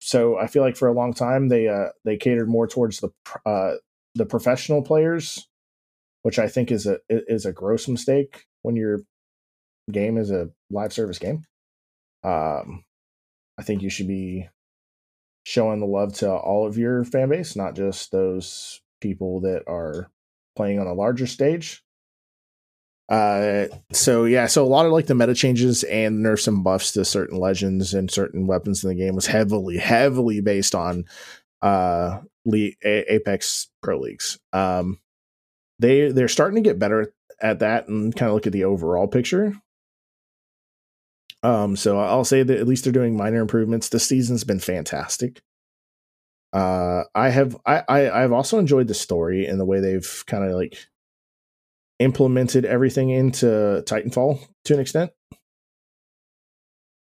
So 0.00 0.38
I 0.38 0.46
feel 0.46 0.62
like 0.62 0.76
for 0.76 0.88
a 0.88 0.92
long 0.92 1.12
time 1.12 1.48
they 1.48 1.68
uh 1.68 1.88
they 2.04 2.16
catered 2.16 2.48
more 2.48 2.66
towards 2.66 3.00
the 3.00 3.10
uh 3.46 3.74
the 4.14 4.26
professional 4.26 4.82
players, 4.82 5.48
which 6.22 6.38
I 6.38 6.48
think 6.48 6.70
is 6.70 6.86
a 6.86 6.98
is 7.08 7.46
a 7.46 7.52
gross 7.52 7.88
mistake 7.88 8.44
when 8.62 8.76
your 8.76 9.00
game 9.90 10.18
is 10.18 10.30
a 10.30 10.50
live 10.70 10.92
service 10.92 11.18
game. 11.18 11.44
Um, 12.24 12.84
I 13.58 13.62
think 13.62 13.82
you 13.82 13.90
should 13.90 14.08
be 14.08 14.48
showing 15.44 15.80
the 15.80 15.86
love 15.86 16.14
to 16.14 16.30
all 16.30 16.66
of 16.66 16.76
your 16.76 17.04
fan 17.04 17.30
base, 17.30 17.56
not 17.56 17.74
just 17.74 18.12
those 18.12 18.80
people 19.00 19.40
that 19.40 19.62
are 19.66 20.10
playing 20.58 20.80
on 20.80 20.86
a 20.86 20.92
larger 20.92 21.26
stage. 21.26 21.82
Uh, 23.08 23.68
so 23.92 24.24
yeah, 24.24 24.46
so 24.46 24.62
a 24.62 24.68
lot 24.68 24.84
of 24.84 24.92
like 24.92 25.06
the 25.06 25.14
meta 25.14 25.34
changes 25.34 25.82
and 25.84 26.22
nerfs 26.22 26.46
and 26.46 26.62
buffs 26.62 26.92
to 26.92 27.04
certain 27.06 27.38
legends 27.38 27.94
and 27.94 28.10
certain 28.10 28.46
weapons 28.46 28.84
in 28.84 28.90
the 28.90 28.94
game 28.94 29.14
was 29.14 29.26
heavily, 29.26 29.78
heavily 29.78 30.40
based 30.40 30.74
on 30.74 31.04
uh 31.62 32.18
Le- 32.44 32.72
A- 32.84 33.14
Apex 33.14 33.68
Pro 33.82 33.98
Leagues. 33.98 34.38
Um, 34.52 34.98
they 35.78 36.10
they're 36.10 36.28
starting 36.28 36.62
to 36.62 36.68
get 36.68 36.78
better 36.78 37.14
at 37.40 37.60
that 37.60 37.88
and 37.88 38.14
kind 38.14 38.28
of 38.28 38.34
look 38.34 38.46
at 38.46 38.52
the 38.52 38.64
overall 38.64 39.06
picture. 39.06 39.54
Um, 41.42 41.76
so 41.76 41.98
I'll 41.98 42.24
say 42.24 42.42
that 42.42 42.58
at 42.58 42.66
least 42.66 42.84
they're 42.84 42.92
doing 42.92 43.16
minor 43.16 43.40
improvements. 43.40 43.88
The 43.88 44.00
season's 44.00 44.44
been 44.44 44.58
fantastic. 44.58 45.40
Uh, 46.52 47.04
I 47.14 47.28
have 47.28 47.56
I, 47.66 47.82
I 47.88 48.24
I've 48.24 48.32
also 48.32 48.58
enjoyed 48.58 48.88
the 48.88 48.94
story 48.94 49.46
and 49.46 49.60
the 49.60 49.66
way 49.66 49.80
they've 49.80 50.24
kind 50.26 50.44
of 50.44 50.52
like 50.52 50.78
implemented 51.98 52.64
everything 52.64 53.10
into 53.10 53.82
Titanfall 53.86 54.40
to 54.64 54.74
an 54.74 54.80
extent. 54.80 55.10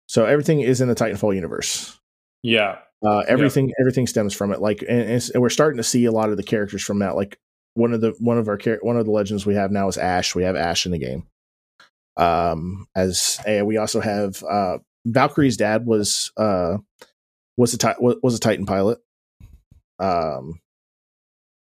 So 0.09 0.27
everything 0.27 0.61
is 0.61 0.81
in 0.81 0.89
the 0.89 0.95
Titanfall 0.95 1.35
universe. 1.35 1.99
Yeah. 2.43 2.79
Uh, 3.05 3.21
everything 3.27 3.73
everything 3.81 4.07
stems 4.07 4.35
from 4.35 4.53
it. 4.53 4.61
Like, 4.61 4.85
and, 4.87 5.11
and 5.11 5.43
we're 5.43 5.49
starting 5.49 5.79
to 5.79 5.83
see 5.83 6.05
a 6.05 6.13
lot 6.13 6.31
of 6.31 6.37
the 6.37 6.43
characters 6.43 6.83
from 6.83 6.99
that. 6.99 7.17
Like 7.17 7.39
one 7.75 7.93
of 7.93 8.01
the 8.01 8.15
one 8.19 8.39
of 8.39 8.49
our 8.49 8.59
one 8.83 8.97
of 8.97 9.07
the 9.07 9.11
legends 9.13 9.47
we 9.47 9.55
have 9.55 9.73
now 9.73 9.89
is 9.89 9.99
Ash. 9.99 10.35
We 10.35 10.43
have 10.45 10.57
Ash 10.57 10.85
in 10.85 10.93
the 10.93 10.99
game. 10.99 11.27
Um, 12.17 12.87
as 12.95 13.41
and 13.47 13.67
we 13.67 13.79
also 13.79 14.01
have 14.01 14.43
uh 14.45 14.79
Valkyrie's 15.07 15.57
dad 15.57 15.87
was 15.87 16.31
uh 16.37 16.77
was 17.57 17.75
a 17.75 17.95
was 17.99 18.35
a 18.35 18.41
Titan 18.41 18.67
pilot. 18.67 18.99
Um, 20.03 20.61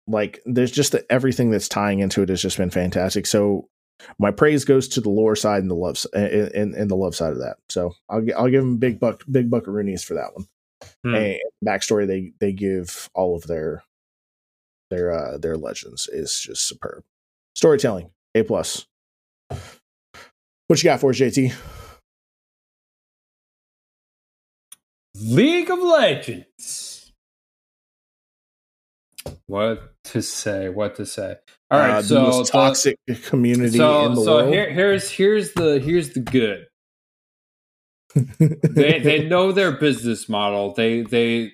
like 0.08 0.42
there's 0.46 0.72
just 0.72 0.94
the, 0.94 1.06
everything 1.12 1.52
that's 1.52 1.70
tying 1.70 2.00
into 2.00 2.24
it 2.24 2.30
has 2.30 2.42
just 2.42 2.58
been 2.58 2.72
fantastic. 2.72 3.28
So 3.28 3.68
my 4.18 4.32
praise 4.32 4.66
goes 4.66 4.88
to 4.90 5.02
the 5.02 5.10
lore 5.10 5.36
side 5.36 5.62
and 5.62 5.70
the 5.70 5.76
love 5.76 6.04
and, 6.14 6.74
and 6.74 6.90
the 6.90 6.96
love 6.96 7.16
side 7.16 7.34
of 7.34 7.40
that. 7.40 7.58
So 7.70 7.94
I'll 8.10 8.26
I'll 8.36 8.50
give 8.50 8.64
them 8.64 8.78
big 8.78 9.00
buck 9.00 9.24
big 9.30 9.50
buckaroonies 9.50 10.04
for 10.04 10.16
that 10.16 10.34
one. 10.34 10.48
Hmm. 11.04 11.16
And 11.16 11.40
backstory 11.66 12.08
they 12.08 12.32
they 12.40 12.54
give 12.54 13.10
all 13.14 13.36
of 13.36 13.44
their 13.44 13.84
their 14.90 15.12
uh 15.12 15.38
their 15.38 15.58
legends 15.58 16.08
is 16.08 16.40
just 16.40 16.68
superb. 16.68 17.04
Storytelling 17.56 18.10
a 18.36 18.44
plus. 18.44 18.86
What 20.68 20.84
you 20.84 20.84
got 20.84 21.02
for 21.02 21.10
us, 21.10 21.18
JT? 21.18 21.54
League 25.16 25.70
of 25.70 25.80
Legends. 25.80 26.89
What 29.48 29.94
to 30.06 30.22
say? 30.22 30.70
What 30.70 30.96
to 30.96 31.06
say? 31.06 31.36
All 31.72 31.80
right, 31.80 31.90
Uh, 31.98 32.02
so 32.02 32.14
the 32.16 32.22
most 32.22 32.52
the- 32.52 32.58
toxic 32.58 32.98
community 33.26 33.78
so 33.78 34.06
in 34.06 34.16
the 34.16 34.22
so 34.24 34.38
world. 34.38 34.54
here, 34.54 34.70
here's 34.72 35.10
here's 35.12 35.54
the 35.54 35.80
here's 35.80 36.12
the 36.14 36.20
good. 36.22 36.66
they 38.40 39.00
they 39.00 39.28
know 39.28 39.52
their 39.52 39.72
business 39.72 40.28
model. 40.30 40.74
They 40.74 41.02
they 41.02 41.52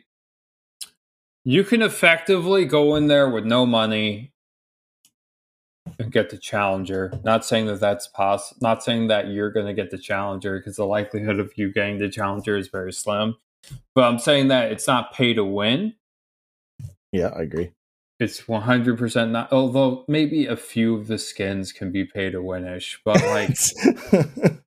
you 1.44 1.64
can 1.64 1.82
effectively 1.82 2.66
go 2.66 2.96
in 2.96 3.08
there 3.08 3.30
with 3.30 3.46
no 3.46 3.66
money 3.66 4.32
and 6.00 6.12
get 6.12 6.30
the 6.30 6.38
challenger. 6.38 7.12
Not 7.24 7.46
saying 7.46 7.68
that 7.68 7.80
that's 7.80 8.08
possible. 8.08 8.58
Not 8.62 8.84
saying 8.84 9.08
that 9.08 9.28
you're 9.28 9.52
going 9.52 9.68
to 9.68 9.74
get 9.74 9.92
the 9.92 9.98
challenger 9.98 10.58
because 10.60 10.78
the 10.78 10.86
likelihood 10.86 11.40
of 11.40 11.52
you 11.58 11.72
getting 11.72 12.00
the 12.00 12.10
challenger 12.10 12.58
is 12.58 12.70
very 12.70 12.92
slim. 12.94 13.36
But 13.94 14.06
I'm 14.06 14.20
saying 14.20 14.48
that 14.48 14.72
it's 14.72 14.88
not 14.88 15.14
pay 15.14 15.34
to 15.34 15.44
win. 15.46 15.94
Yeah, 17.16 17.28
I 17.36 17.42
agree. 17.44 17.72
It's 18.20 18.42
100% 18.42 19.32
not. 19.32 19.52
Although 19.52 20.06
maybe 20.08 20.46
a 20.46 20.56
few 20.56 20.96
of 20.96 21.08
the 21.08 21.18
skins 21.18 21.72
can 21.74 21.92
be 21.92 22.06
pay 22.06 22.30
to 22.30 22.38
winish, 22.38 22.98
but 23.04 23.22
like 23.24 23.58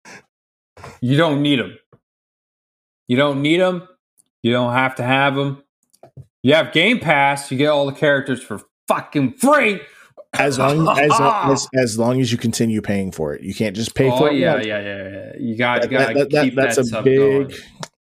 You 1.00 1.16
don't 1.16 1.42
need 1.42 1.58
them. 1.58 1.78
You 3.08 3.16
don't 3.16 3.42
need 3.42 3.58
them. 3.60 3.88
You 4.42 4.52
don't 4.52 4.72
have 4.72 4.94
to 4.96 5.02
have 5.02 5.34
them. 5.34 5.62
You 6.42 6.54
have 6.54 6.72
Game 6.72 7.00
Pass. 7.00 7.50
You 7.50 7.58
get 7.58 7.68
all 7.68 7.86
the 7.86 7.92
characters 7.92 8.42
for 8.42 8.60
fucking 8.86 9.32
free. 9.38 9.80
as 10.34 10.58
long 10.58 10.86
as, 10.98 11.10
as 11.20 11.68
as 11.74 11.98
long 11.98 12.20
as 12.20 12.30
you 12.30 12.38
continue 12.38 12.80
paying 12.82 13.10
for 13.10 13.34
it, 13.34 13.42
you 13.42 13.54
can't 13.54 13.74
just 13.74 13.94
pay 13.94 14.10
oh 14.10 14.16
for 14.18 14.30
it. 14.30 14.36
yeah, 14.36 14.54
once. 14.54 14.66
yeah, 14.66 14.80
yeah, 14.80 15.08
yeah. 15.08 15.32
You 15.38 15.56
got, 15.56 15.82
you 15.84 15.88
got 15.90 16.14
that- 16.14 16.30
that- 16.30 16.54
that's 16.54 16.76
that 16.90 16.98
a 16.98 17.02
big 17.02 17.18
going. 17.18 17.50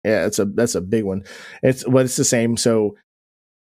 yeah 0.04 0.26
it's 0.26 0.38
a 0.38 0.44
that's 0.44 0.74
a 0.74 0.80
big 0.80 1.04
one 1.04 1.24
it's 1.62 1.82
but 1.84 2.04
it's 2.04 2.16
the 2.16 2.24
same 2.24 2.56
so 2.56 2.96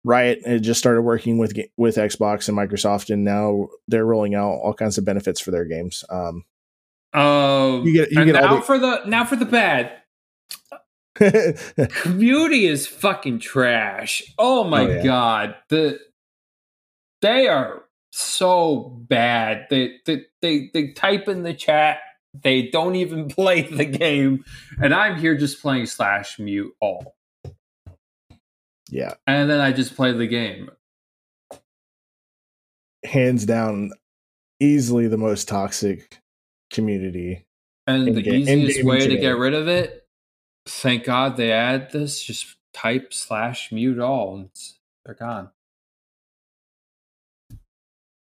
riot 0.04 0.40
had 0.46 0.64
just 0.64 0.80
started 0.80 1.02
working 1.04 1.38
with 1.38 1.56
with 1.78 1.96
xbox 1.98 2.50
and 2.50 2.58
microsoft 2.58 3.14
and 3.14 3.24
now 3.24 3.68
they're 3.88 4.06
rolling 4.06 4.34
out 4.36 4.50
all 4.54 4.74
kinds 4.74 4.98
of 4.98 5.06
benefits 5.06 5.40
for 5.40 5.52
their 5.52 5.66
games 5.66 6.04
um 6.10 6.44
Oh, 7.14 7.84
You 7.84 7.94
get- 7.94 8.12
you 8.12 8.24
get 8.26 8.34
now 8.42 8.56
the- 8.56 8.62
for 8.62 8.80
the 8.80 9.02
now 9.06 9.26
for 9.26 9.36
the 9.36 9.46
bad. 9.46 9.92
Community 11.16 12.66
is 12.68 12.88
fucking 12.88 13.40
trash. 13.40 14.24
Oh 14.38 14.64
my 14.64 14.82
Oh, 14.86 14.88
yeah. 14.88 15.04
god, 15.04 15.56
the 15.70 16.00
they 17.22 17.48
are 17.48 17.84
so 18.12 18.98
bad. 19.10 19.68
They, 19.70 19.96
they 20.06 20.26
they 20.42 20.70
they 20.74 20.88
type 20.94 21.28
in 21.28 21.44
the 21.44 21.54
chat. 21.54 22.00
They 22.34 22.70
don't 22.70 22.96
even 22.96 23.28
play 23.30 23.64
the 23.64 23.86
game, 23.86 24.46
and 24.82 24.94
I'm 24.94 25.20
here 25.20 25.36
just 25.38 25.62
playing 25.62 25.88
slash 25.88 26.40
mute 26.40 26.74
all, 26.80 27.16
yeah 28.92 29.14
and 29.26 29.50
then 29.50 29.60
I 29.60 29.72
just 29.72 29.96
play 29.96 30.12
the 30.12 30.28
game. 30.28 30.70
hands 33.04 33.46
down 33.46 33.92
easily 34.60 35.08
the 35.08 35.18
most 35.18 35.48
toxic 35.48 36.20
community 36.72 37.46
And 37.88 38.06
the 38.16 38.22
ga- 38.22 38.32
easiest 38.36 38.84
way 38.84 39.00
to 39.08 39.18
get 39.18 39.38
rid 39.38 39.54
of 39.56 39.68
it, 39.68 40.06
thank 40.68 41.06
God 41.06 41.36
they 41.38 41.52
add 41.52 41.92
this. 41.92 42.22
Just 42.22 42.56
type 42.74 43.12
slash 43.14 43.72
mute 43.72 43.98
all, 44.00 44.36
and 44.36 44.46
it's, 44.46 44.78
they're 45.04 45.16
gone. 45.16 45.50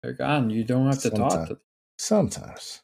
They're 0.02 0.14
gone. 0.14 0.48
You 0.50 0.64
don't 0.64 0.86
have 0.86 1.00
to 1.02 1.10
talk 1.10 1.48
to 1.48 1.54
them 1.54 1.60
sometimes 1.98 2.80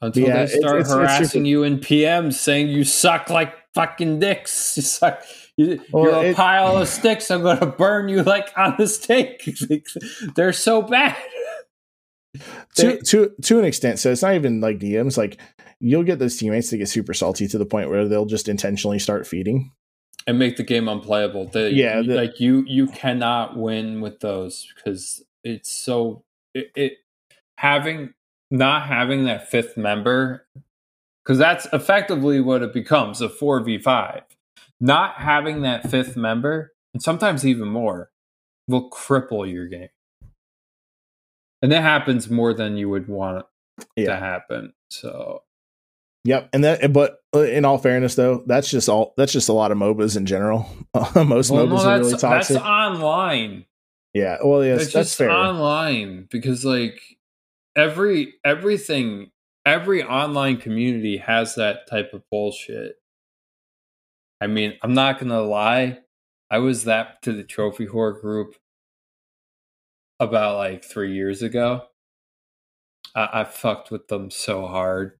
until 0.00 0.26
Yeah, 0.26 0.44
they 0.46 0.58
start 0.58 0.80
it's- 0.80 0.86
it's 0.88 0.92
harassing 0.92 1.26
super- 1.28 1.46
you 1.46 1.62
in 1.62 1.78
PMs, 1.78 2.34
saying 2.34 2.68
you 2.68 2.82
suck 2.84 3.30
like 3.30 3.54
fucking 3.74 4.18
dicks. 4.18 4.76
You 4.76 4.82
suck. 4.82 5.22
You, 5.56 5.82
Well, 5.92 6.04
you're 6.22 6.32
a 6.32 6.34
pile 6.34 6.78
of 6.78 6.88
sticks. 6.88 7.30
I'm 7.30 7.42
gonna 7.42 7.66
burn 7.66 8.08
you 8.08 8.22
like 8.22 8.50
on 8.56 8.74
a 8.80 8.86
stake. 8.86 9.48
they're 10.34 10.52
so 10.52 10.82
bad. 10.82 11.16
They- 12.76 12.96
to 12.96 13.02
to 13.02 13.32
to 13.42 13.58
an 13.58 13.66
extent 13.66 13.98
so 13.98 14.10
it's 14.10 14.22
not 14.22 14.34
even 14.34 14.62
like 14.62 14.78
dms 14.78 15.18
like 15.18 15.38
you'll 15.80 16.02
get 16.02 16.18
those 16.18 16.34
teammates 16.38 16.70
that 16.70 16.78
get 16.78 16.88
super 16.88 17.12
salty 17.12 17.46
to 17.46 17.58
the 17.58 17.66
point 17.66 17.90
where 17.90 18.08
they'll 18.08 18.24
just 18.24 18.48
intentionally 18.48 18.98
start 18.98 19.26
feeding 19.26 19.70
and 20.26 20.38
make 20.38 20.56
the 20.56 20.62
game 20.62 20.88
unplayable. 20.88 21.48
The, 21.48 21.70
Yeah, 21.72 22.00
the- 22.00 22.14
like 22.14 22.40
you 22.40 22.64
you 22.66 22.86
cannot 22.86 23.58
win 23.58 24.00
with 24.00 24.20
those 24.20 24.66
because 24.76 25.22
it's 25.44 25.70
so 25.70 26.22
it, 26.54 26.70
it 26.74 26.92
having 27.58 28.14
not 28.50 28.86
having 28.86 29.24
that 29.24 29.50
fifth 29.50 29.76
member 29.76 30.46
because 31.22 31.36
that's 31.36 31.66
effectively 31.74 32.40
what 32.40 32.62
it 32.62 32.72
becomes 32.72 33.20
a 33.20 33.28
four 33.28 33.60
v 33.60 33.76
five. 33.78 34.22
Not 34.82 35.14
having 35.14 35.62
that 35.62 35.88
fifth 35.88 36.16
member 36.16 36.72
and 36.92 37.02
sometimes 37.02 37.46
even 37.46 37.68
more 37.68 38.10
will 38.68 38.90
cripple 38.90 39.50
your 39.50 39.66
game, 39.68 39.88
and 41.62 41.72
that 41.72 41.82
happens 41.82 42.28
more 42.28 42.52
than 42.52 42.76
you 42.76 42.90
would 42.90 43.08
want 43.08 43.46
it 43.96 44.04
to 44.06 44.16
happen. 44.16 44.74
So 44.90 45.42
Yep, 46.24 46.50
and 46.52 46.64
that. 46.64 46.92
But 46.92 47.18
uh, 47.34 47.42
in 47.42 47.64
all 47.64 47.78
fairness, 47.78 48.14
though, 48.14 48.44
that's 48.46 48.70
just 48.70 48.88
all. 48.88 49.12
That's 49.16 49.32
just 49.32 49.48
a 49.48 49.52
lot 49.52 49.72
of 49.72 49.78
MOBAs 49.78 50.16
in 50.16 50.26
general. 50.26 50.68
Most 50.94 51.50
well, 51.50 51.66
MOBAs 51.66 51.68
no, 51.68 51.76
are 51.76 51.98
really 51.98 52.16
toxic. 52.16 52.54
that's 52.54 52.66
online. 52.66 53.66
yeah, 54.14 54.38
well, 54.44 54.64
yes, 54.64 54.82
it's 54.82 54.92
that's 54.92 55.08
just 55.08 55.18
fair. 55.18 55.30
online 55.30 56.28
because 56.30 56.64
like 56.64 57.00
every 57.74 58.34
everything 58.44 59.32
every 59.66 60.04
online 60.04 60.58
community 60.58 61.16
has 61.16 61.56
that 61.56 61.88
type 61.88 62.12
of 62.12 62.22
bullshit 62.30 62.96
i 64.42 64.46
mean 64.46 64.74
i'm 64.82 64.94
not 64.94 65.18
gonna 65.18 65.40
lie 65.40 65.98
i 66.50 66.58
was 66.58 66.84
that 66.84 67.22
to 67.22 67.32
the 67.32 67.44
trophy 67.44 67.86
whore 67.86 68.20
group 68.20 68.56
about 70.20 70.56
like 70.56 70.84
three 70.84 71.14
years 71.14 71.42
ago 71.42 71.84
i, 73.14 73.40
I 73.40 73.44
fucked 73.44 73.90
with 73.90 74.08
them 74.08 74.30
so 74.30 74.66
hard 74.66 75.18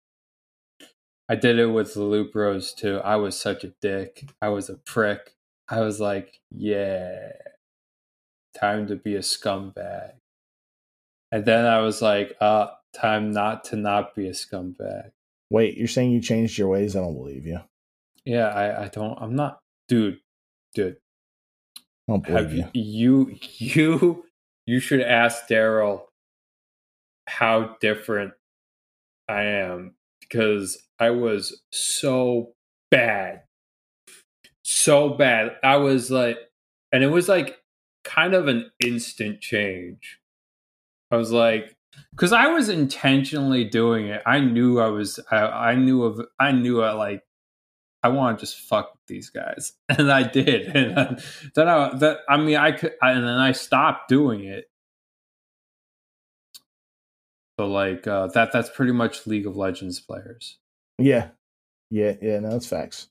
i 1.29 1.37
did 1.37 1.59
it 1.59 1.69
with 1.69 1.95
the 1.95 2.03
Loot 2.03 2.33
Bros 2.33 2.75
too 2.75 3.01
i 3.05 3.17
was 3.17 3.39
such 3.39 3.65
a 3.65 3.75
dick 3.81 4.29
i 4.43 4.49
was 4.51 4.69
a 4.69 4.77
prick 4.77 5.37
i 5.69 5.81
was 5.81 6.01
like 6.01 6.41
yeah 6.51 7.33
time 8.59 8.87
to 8.89 8.97
be 8.97 9.15
a 9.15 9.21
scumbag 9.21 10.13
and 11.33 11.47
then 11.47 11.65
I 11.65 11.81
was 11.81 12.03
like, 12.03 12.37
uh, 12.41 12.69
time 12.93 13.33
not 13.33 13.65
to 13.65 13.77
not 13.77 14.15
be 14.15 14.29
a 14.29 14.33
scumbag. 14.33 15.13
Wait, 15.51 15.79
you're 15.79 15.89
saying 15.89 16.13
you 16.13 16.21
changed 16.21 16.59
your 16.59 16.69
ways? 16.69 16.95
I 16.95 17.01
don't 17.01 17.15
believe 17.15 17.47
you. 17.47 17.61
Yeah, 18.25 18.49
I, 18.49 18.85
I 18.85 18.89
don't 18.89 19.19
I'm 19.21 19.35
not 19.35 19.59
dude, 19.89 20.19
dude. 20.75 20.97
I 22.09 22.13
don't 22.13 22.25
believe 22.25 22.51
Have 22.51 22.55
you. 22.55 22.71
you 22.75 23.39
you 23.39 23.39
you 23.59 24.25
you 24.67 24.81
should 24.81 25.01
ask 25.01 25.49
Darrell 25.49 26.09
how 27.29 27.77
different 27.81 28.33
I 29.29 29.45
am 29.45 29.95
because 30.21 30.79
I 30.99 31.11
was 31.11 31.63
so 31.73 32.53
bad. 32.91 33.43
So 34.65 35.11
bad. 35.11 35.57
I 35.65 35.77
was 35.77 36.11
like 36.11 36.39
and 36.93 37.03
it 37.03 37.09
was 37.09 37.29
like 37.29 37.59
kind 38.05 38.35
of 38.35 38.49
an 38.49 38.71
instant 38.81 39.41
change. 39.41 40.19
I 41.11 41.17
was 41.17 41.31
like, 41.33 41.77
because 42.13 42.33
I 42.33 42.47
was 42.49 42.69
intentionally 42.69 43.65
doing 43.65 44.07
it. 44.09 44.23
I 44.27 44.41
knew 44.41 44.81
I 44.81 44.89
was. 44.89 45.21
I, 45.31 45.37
I 45.39 45.75
knew 45.75 46.03
of. 46.05 46.21
I 46.41 46.53
knew 46.53 46.83
I 46.83 46.93
like. 46.93 47.23
I 48.03 48.09
want 48.09 48.39
to 48.39 48.45
just 48.45 48.59
fuck 48.59 48.99
these 49.07 49.31
guys, 49.31 49.73
and 49.89 50.11
I 50.11 50.25
did. 50.25 50.67
And 50.75 50.97
then, 50.97 51.19
then 51.55 51.69
I 51.69 51.95
that 51.99 52.19
I 52.29 52.37
mean 52.37 52.57
I 52.57 52.73
could, 52.73 52.93
I, 53.03 53.13
and 53.13 53.25
then 53.27 53.39
I 53.39 53.53
stopped 53.53 54.09
doing 54.09 54.45
it. 54.45 54.67
So 57.59 57.67
like 57.67 58.07
uh, 58.07 58.29
that. 58.29 58.53
That's 58.53 58.71
pretty 58.71 58.93
much 58.93 59.27
League 59.27 59.47
of 59.47 59.57
Legends 59.57 60.01
players. 60.01 60.59
Yeah, 60.99 61.29
yeah, 61.91 62.15
yeah. 62.21 62.41
No, 62.41 62.51
that's 62.51 62.67
facts. 62.67 63.09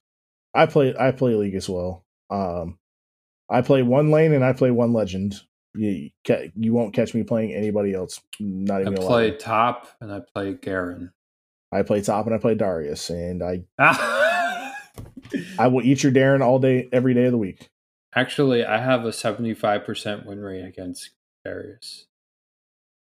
I 0.53 0.65
play. 0.65 0.93
I 0.99 1.11
play 1.11 1.35
League 1.35 1.55
as 1.55 1.69
well. 1.69 2.05
Um, 2.29 2.77
I 3.49 3.61
play 3.61 3.83
one 3.83 4.11
lane 4.11 4.33
and 4.33 4.43
I 4.43 4.53
play 4.53 4.71
one 4.71 4.93
legend. 4.93 5.35
You 5.73 6.09
you 6.27 6.73
won't 6.73 6.93
catch 6.93 7.13
me 7.13 7.23
playing 7.23 7.53
anybody 7.53 7.93
else. 7.93 8.19
Not 8.39 8.81
even 8.81 8.95
gonna 8.95 9.07
play 9.07 9.31
top 9.37 9.87
and 10.01 10.11
I 10.11 10.19
play 10.33 10.53
Garen. 10.53 11.13
I 11.71 11.83
play 11.83 12.01
top 12.01 12.25
and 12.25 12.35
I 12.35 12.37
play 12.37 12.55
Darius, 12.55 13.09
and 13.09 13.41
I! 13.41 13.63
I 15.59 15.67
will 15.67 15.83
eat 15.83 16.03
your 16.03 16.11
Garen 16.11 16.41
all 16.41 16.59
day, 16.59 16.89
every 16.91 17.13
day 17.13 17.25
of 17.25 17.31
the 17.31 17.37
week. 17.37 17.69
Actually, 18.15 18.65
I 18.65 18.77
have 18.79 19.05
a 19.05 19.13
seventy-five 19.13 19.85
percent 19.85 20.25
win 20.25 20.39
rate 20.39 20.63
against 20.65 21.11
Darius. 21.45 22.07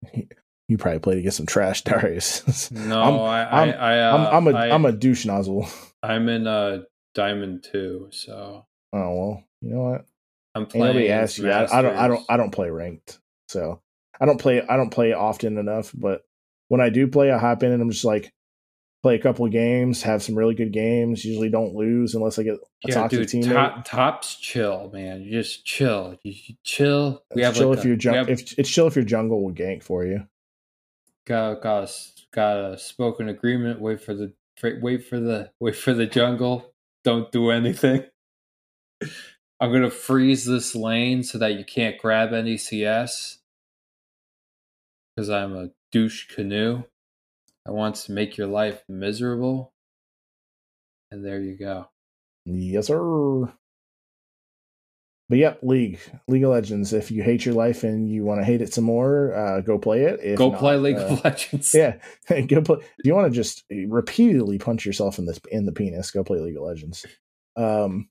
You 0.68 0.78
probably 0.78 1.00
played 1.00 1.18
against 1.18 1.36
some 1.38 1.46
trash, 1.46 1.82
Darius. 1.84 2.70
No, 2.70 3.00
I'm- 3.02 3.14
I, 3.18 3.42
I, 3.42 3.60
I'm- 3.66 3.74
I, 3.80 4.00
uh, 4.02 4.16
I'm, 4.30 4.46
I'm 4.46 4.54
a 4.54 4.56
I, 4.56 4.66
am 4.68 4.84
a 4.84 4.92
douche 4.92 5.26
nozzle. 5.26 5.66
I'm 6.04 6.28
in 6.28 6.46
uh 6.46 6.82
Diamond 7.12 7.64
Two, 7.64 8.06
so 8.12 8.66
Oh 8.92 9.14
well, 9.14 9.44
you 9.62 9.70
know 9.74 9.82
what? 9.82 10.06
I'm 10.54 10.62
Ain't 10.62 10.70
playing. 10.70 10.86
nobody 10.86 11.10
asked 11.10 11.38
you. 11.38 11.50
I, 11.50 11.64
I 11.76 11.82
don't. 11.82 11.96
I 11.96 12.06
don't. 12.06 12.24
I 12.28 12.36
don't 12.36 12.52
play 12.52 12.70
ranked. 12.70 13.18
So 13.48 13.80
I 14.20 14.26
don't 14.26 14.40
play. 14.40 14.62
I 14.62 14.76
don't 14.76 14.90
play 14.90 15.12
often 15.12 15.58
enough. 15.58 15.90
But 15.92 16.22
when 16.68 16.80
I 16.80 16.88
do 16.88 17.08
play, 17.08 17.32
I 17.32 17.38
hop 17.38 17.64
in 17.64 17.72
and 17.72 17.82
I'm 17.82 17.90
just 17.90 18.04
like 18.04 18.32
play 19.02 19.14
a 19.14 19.18
couple 19.18 19.46
of 19.46 19.52
games, 19.52 20.02
have 20.02 20.22
some 20.22 20.34
really 20.34 20.54
good 20.54 20.72
games. 20.72 21.24
Usually 21.24 21.48
don't 21.48 21.74
lose 21.74 22.14
unless 22.14 22.38
I 22.38 22.42
get 22.42 22.54
a 22.54 22.58
Yeah, 22.88 22.94
toxic 22.94 23.28
dude, 23.28 23.44
teammate. 23.44 23.52
top, 23.54 23.84
tops 23.84 24.34
chill, 24.36 24.90
man. 24.92 25.22
You 25.22 25.30
just 25.32 25.64
chill. 25.64 26.16
You, 26.22 26.34
chill. 26.64 27.22
We 27.34 27.42
it's 27.42 27.46
have 27.48 27.56
chill 27.56 27.68
like 27.70 27.78
if 27.78 27.84
a- 27.84 27.88
your 27.88 27.96
we 27.96 28.02
jung- 28.02 28.14
have- 28.14 28.28
if 28.30 28.58
it's 28.58 28.68
chill 28.70 28.86
if 28.86 28.96
your 28.96 29.04
jungle 29.04 29.42
will 29.42 29.54
gank 29.54 29.82
for 29.82 30.04
you. 30.04 30.26
got 31.26 31.62
got 31.62 31.84
a, 31.84 31.92
got 32.32 32.56
a 32.72 32.78
spoken 32.78 33.28
agreement. 33.28 33.80
Wait 33.80 34.00
for 34.02 34.14
the 34.14 34.32
wait 34.82 35.04
for 35.06 35.18
the 35.20 35.50
wait 35.60 35.76
for 35.76 35.94
the 35.94 36.06
jungle. 36.06 36.72
Don't 37.04 37.30
do 37.32 37.50
anything. 37.50 38.04
I'm 39.60 39.72
gonna 39.72 39.90
freeze 39.90 40.44
this 40.44 40.74
lane 40.74 41.22
so 41.22 41.38
that 41.38 41.54
you 41.58 41.64
can't 41.64 41.98
grab 41.98 42.32
any 42.32 42.56
CS 42.58 43.38
because 45.16 45.30
I'm 45.30 45.54
a 45.54 45.70
douche 45.92 46.26
canoe. 46.34 46.84
I 47.70 47.72
want 47.72 47.94
to 47.94 48.12
make 48.12 48.36
your 48.36 48.48
life 48.48 48.82
miserable, 48.88 49.72
and 51.12 51.24
there 51.24 51.40
you 51.40 51.56
go. 51.56 51.86
Yes, 52.44 52.88
sir. 52.88 53.52
But 55.28 55.38
yep, 55.38 55.60
League, 55.62 56.00
League 56.26 56.42
of 56.42 56.50
Legends. 56.50 56.92
If 56.92 57.12
you 57.12 57.22
hate 57.22 57.44
your 57.44 57.54
life 57.54 57.84
and 57.84 58.10
you 58.10 58.24
want 58.24 58.40
to 58.40 58.44
hate 58.44 58.60
it 58.60 58.74
some 58.74 58.82
more, 58.82 59.32
uh, 59.32 59.60
go 59.60 59.78
play 59.78 60.02
it. 60.02 60.18
If 60.20 60.36
go 60.36 60.50
not, 60.50 60.58
play 60.58 60.76
League 60.78 60.96
uh, 60.96 61.06
of 61.06 61.24
Legends. 61.24 61.72
Yeah, 61.72 61.98
go 62.48 62.60
play. 62.60 62.78
If 62.80 63.04
you 63.04 63.14
want 63.14 63.32
to 63.32 63.36
just 63.36 63.62
repeatedly 63.70 64.58
punch 64.58 64.84
yourself 64.84 65.20
in 65.20 65.26
this 65.26 65.38
in 65.52 65.64
the 65.64 65.72
penis, 65.72 66.10
go 66.10 66.24
play 66.24 66.40
League 66.40 66.56
of 66.56 66.64
Legends. 66.64 67.06
Um, 67.56 68.08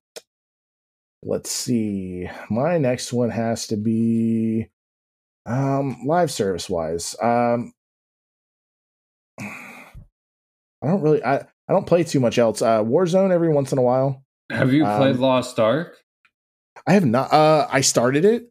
let's 1.21 1.51
see. 1.51 2.29
My 2.49 2.77
next 2.77 3.11
one 3.11 3.31
has 3.31 3.67
to 3.67 3.75
be 3.75 4.69
um 5.45 6.05
live 6.05 6.31
service 6.31 6.69
wise. 6.69 7.13
Um, 7.21 7.73
I 10.81 10.87
don't 10.87 11.01
really. 11.01 11.23
I 11.23 11.37
I 11.37 11.73
don't 11.73 11.85
play 11.87 12.03
too 12.03 12.19
much 12.19 12.37
else. 12.37 12.61
Uh, 12.61 12.83
Warzone 12.83 13.31
every 13.31 13.49
once 13.49 13.71
in 13.71 13.77
a 13.77 13.81
while. 13.81 14.23
Have 14.49 14.73
you 14.73 14.83
played 14.83 15.15
Um, 15.15 15.21
Lost 15.21 15.59
Ark? 15.59 15.95
I 16.87 16.93
have 16.93 17.05
not. 17.05 17.31
Uh, 17.33 17.67
I 17.71 17.81
started 17.81 18.25
it. 18.25 18.49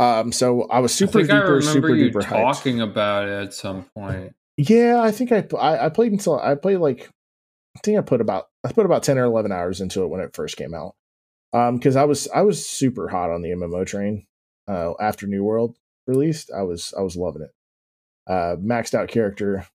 Um, 0.00 0.32
so 0.32 0.64
I 0.68 0.80
was 0.80 0.92
super 0.94 1.18
I 1.20 1.22
think 1.22 1.30
I 1.32 1.34
duper, 1.36 1.42
remember 1.42 1.62
super 1.62 1.94
you 1.94 2.10
duper 2.10 2.22
hyped. 2.22 2.42
talking 2.54 2.80
about 2.80 3.28
it 3.28 3.44
at 3.44 3.54
some 3.54 3.84
point. 3.94 4.34
Yeah, 4.56 5.00
I 5.00 5.10
think 5.10 5.32
I, 5.32 5.46
I 5.58 5.86
I 5.86 5.88
played 5.90 6.12
until 6.12 6.38
I 6.40 6.54
played 6.54 6.78
like 6.78 7.08
I 7.76 7.80
think 7.84 7.98
I 7.98 8.00
put 8.02 8.20
about 8.20 8.48
I 8.64 8.72
put 8.72 8.86
about 8.86 9.02
ten 9.02 9.18
or 9.18 9.24
eleven 9.24 9.52
hours 9.52 9.80
into 9.80 10.02
it 10.02 10.08
when 10.08 10.20
it 10.20 10.34
first 10.34 10.56
came 10.56 10.74
out. 10.74 10.94
Um, 11.52 11.76
because 11.76 11.96
I 11.96 12.04
was 12.04 12.28
I 12.34 12.42
was 12.42 12.66
super 12.66 13.08
hot 13.08 13.30
on 13.30 13.42
the 13.42 13.50
MMO 13.50 13.86
train. 13.86 14.26
Uh, 14.68 14.94
after 15.00 15.26
New 15.26 15.44
World 15.44 15.76
released, 16.06 16.50
I 16.50 16.62
was 16.62 16.92
I 16.98 17.02
was 17.02 17.16
loving 17.16 17.42
it. 17.42 17.50
Uh, 18.26 18.56
maxed 18.56 18.94
out 18.94 19.08
character. 19.08 19.66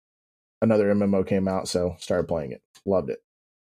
Another 0.62 0.95
MMO 0.95 1.27
came 1.27 1.49
out, 1.49 1.69
so 1.69 1.97
started 1.99 2.28
playing 2.28 2.53
it. 2.53 2.62
Loved 2.85 3.11
it. 3.11 3.19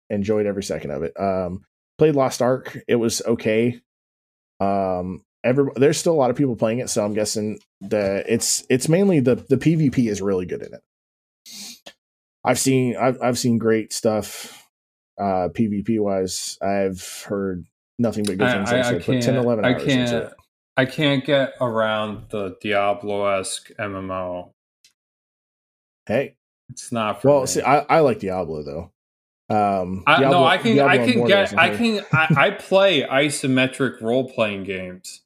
Enjoyed 0.10 0.46
every 0.46 0.64
second 0.64 0.92
of 0.92 1.04
it. 1.04 1.18
Um, 1.20 1.62
played 1.98 2.16
Lost 2.16 2.42
Ark. 2.42 2.78
It 2.88 2.96
was 2.96 3.22
okay. 3.26 3.80
Um, 4.60 5.24
every 5.44 5.70
there's 5.76 5.98
still 5.98 6.14
a 6.14 6.16
lot 6.22 6.30
of 6.30 6.36
people 6.36 6.56
playing 6.56 6.80
it, 6.80 6.90
so 6.90 7.04
I'm 7.04 7.14
guessing 7.14 7.60
that 7.82 8.26
it's 8.28 8.66
it's 8.70 8.90
mainly 8.90 9.20
the 9.20 9.36
the 9.36 9.58
PvP 9.58 10.10
is 10.10 10.22
really 10.22 10.46
good 10.46 10.62
in 10.62 10.74
it. 10.74 10.82
I've 12.44 12.60
seen 12.60 12.96
I've 12.98 13.22
I've 13.22 13.40
seen 13.40 13.58
great 13.58 13.94
stuff 13.94 14.68
uh 15.20 15.50
PvP 15.50 16.00
wise. 16.00 16.58
I've 16.62 17.24
heard 17.28 17.66
nothing 18.00 18.24
but 18.24 18.38
good 18.38 18.48
I, 18.48 18.54
things. 18.54 18.72
I, 18.72 18.78
I, 18.78 18.96
I 18.96 19.00
can't. 19.00 19.24
10, 19.24 19.36
11 19.36 19.66
I 19.66 19.74
can't. 19.74 20.34
I 20.78 20.86
can't 20.86 21.24
get 21.26 21.54
around 21.60 22.30
the 22.30 22.56
Diablo 22.62 23.26
esque 23.26 23.72
MMO. 23.78 24.52
Hey, 26.06 26.36
It's 26.72 26.92
not 26.92 27.22
for 27.22 27.30
well, 27.30 27.42
me. 27.42 27.48
see, 27.48 27.62
I, 27.62 27.80
I 27.80 28.00
like 28.00 28.20
Diablo 28.20 28.64
though. 28.64 28.92
Um, 29.50 30.04
I, 30.08 30.20
Diablo- 30.20 30.40
no, 30.40 30.46
I 30.46 30.58
can. 30.58 30.76
Diablo 30.76 31.04
I 31.04 31.12
can 31.12 31.28
get. 31.28 31.58
I 31.58 31.76
can. 31.76 32.06
I, 32.14 32.36
I 32.38 32.50
play 32.52 33.04
isometric 33.04 34.02
role 34.02 34.30
playing 34.30 34.64
games, 34.64 35.22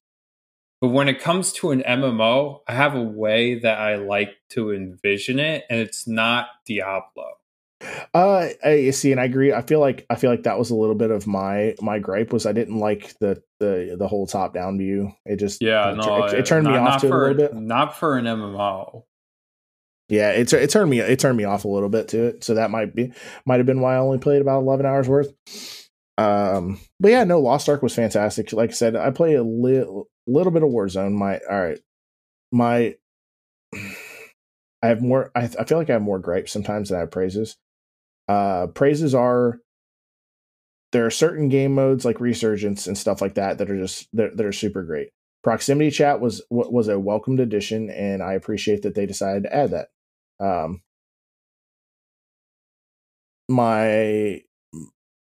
but 0.82 0.90
when 0.90 1.08
it 1.08 1.22
comes 1.22 1.54
to 1.54 1.72
an 1.72 1.84
MMO, 1.84 2.62
I 2.68 2.74
have 2.74 2.96
a 2.96 3.04
way 3.04 3.60
that 3.60 3.78
I 3.78 3.96
like 3.96 4.36
to 4.52 4.72
envision 4.72 5.40
it, 5.40 5.66
and 5.70 5.80
it's 5.80 6.08
not 6.08 6.48
Diablo. 6.66 7.34
Uh, 8.14 8.48
I 8.64 8.90
see, 8.92 9.12
and 9.12 9.22
I 9.22 9.26
agree. 9.26 9.54
I 9.54 9.62
feel 9.62 9.80
like 9.80 10.08
I 10.10 10.16
feel 10.16 10.32
like 10.32 10.44
that 10.44 10.58
was 10.58 10.72
a 10.72 10.76
little 10.76 10.96
bit 10.96 11.12
of 11.12 11.28
my 11.28 11.76
my 11.82 12.00
gripe 12.00 12.34
was 12.34 12.46
I 12.46 12.52
didn't 12.52 12.80
like 12.80 13.18
the 13.20 13.44
the 13.60 13.96
the 14.00 14.08
whole 14.08 14.26
top 14.26 14.56
down 14.56 14.78
view. 14.78 15.12
It 15.26 15.36
just 15.36 15.62
Yeah, 15.62 15.92
it, 15.92 15.98
no, 15.98 16.24
it, 16.24 16.34
it 16.34 16.46
turned 16.48 16.66
me 16.66 16.74
not- 16.74 16.88
off 16.88 17.02
to 17.02 17.08
it 17.08 17.12
a 17.12 17.16
little 17.16 17.36
bit. 17.36 17.54
Not 17.54 17.98
for 17.98 18.18
an 18.18 18.26
MMO. 18.26 19.04
Yeah, 20.08 20.32
it 20.32 20.52
it 20.54 20.70
turned 20.70 20.90
me 20.90 21.00
it 21.00 21.20
turned 21.20 21.38
me 21.38 21.46
off 21.46 21.66
a 21.66 21.70
little 21.70 21.90
bit 21.90 22.10
to 22.10 22.26
it. 22.26 22.44
So 22.44 22.54
that 22.56 22.72
might 22.72 22.94
be 22.96 23.12
might 23.46 23.58
have 23.58 23.66
been 23.66 23.82
why 23.82 23.96
I 23.96 24.00
only 24.00 24.20
played 24.20 24.42
about 24.42 24.60
eleven 24.62 24.86
hours 24.86 25.08
worth. 25.08 25.34
Um, 26.18 26.80
but 27.00 27.10
yeah, 27.10 27.24
no, 27.24 27.40
Lost 27.40 27.68
Ark 27.68 27.82
was 27.82 27.96
fantastic. 27.96 28.54
Like 28.54 28.70
I 28.70 28.74
said, 28.74 28.96
I 28.96 29.10
play 29.12 29.34
a 29.34 29.44
little 29.44 30.08
little 30.28 30.52
bit 30.52 30.64
of 30.64 30.70
Warzone. 30.70 31.14
My 31.14 31.40
all 31.50 31.62
right, 31.62 31.80
my 32.52 32.96
I 34.84 34.88
have 34.88 35.02
more. 35.02 35.32
I, 35.36 35.50
I 35.60 35.64
feel 35.66 35.78
like 35.80 35.90
I 35.90 35.94
have 35.94 36.02
more 36.02 36.20
gripes 36.20 36.52
sometimes 36.52 36.90
than 36.90 36.98
I 36.98 37.02
have 37.02 37.12
praises. 37.12 37.58
Uh, 38.28 38.68
praises 38.68 39.16
are 39.16 39.60
there 40.92 41.06
are 41.06 41.12
certain 41.12 41.50
game 41.50 41.74
modes 41.74 42.06
like 42.06 42.22
Resurgence 42.22 42.88
and 42.88 42.98
stuff 42.98 43.22
like 43.22 43.36
that 43.36 43.58
that 43.58 43.70
are 43.70 43.78
just 43.78 44.08
that, 44.14 44.38
that 44.38 44.46
are 44.46 44.52
super 44.52 44.84
great. 44.84 45.10
Proximity 45.44 45.92
chat 45.92 46.22
was 46.22 46.44
wa- 46.50 46.70
was 46.70 46.88
a 46.88 47.00
welcomed 47.00 47.40
addition, 47.40 47.90
and 47.90 48.22
I 48.24 48.34
appreciate 48.34 48.84
that 48.84 48.96
they 48.96 49.06
decided 49.06 49.44
to 49.44 49.56
add 49.56 49.72
that. 49.72 49.90
Um, 50.40 50.82
my 53.48 54.42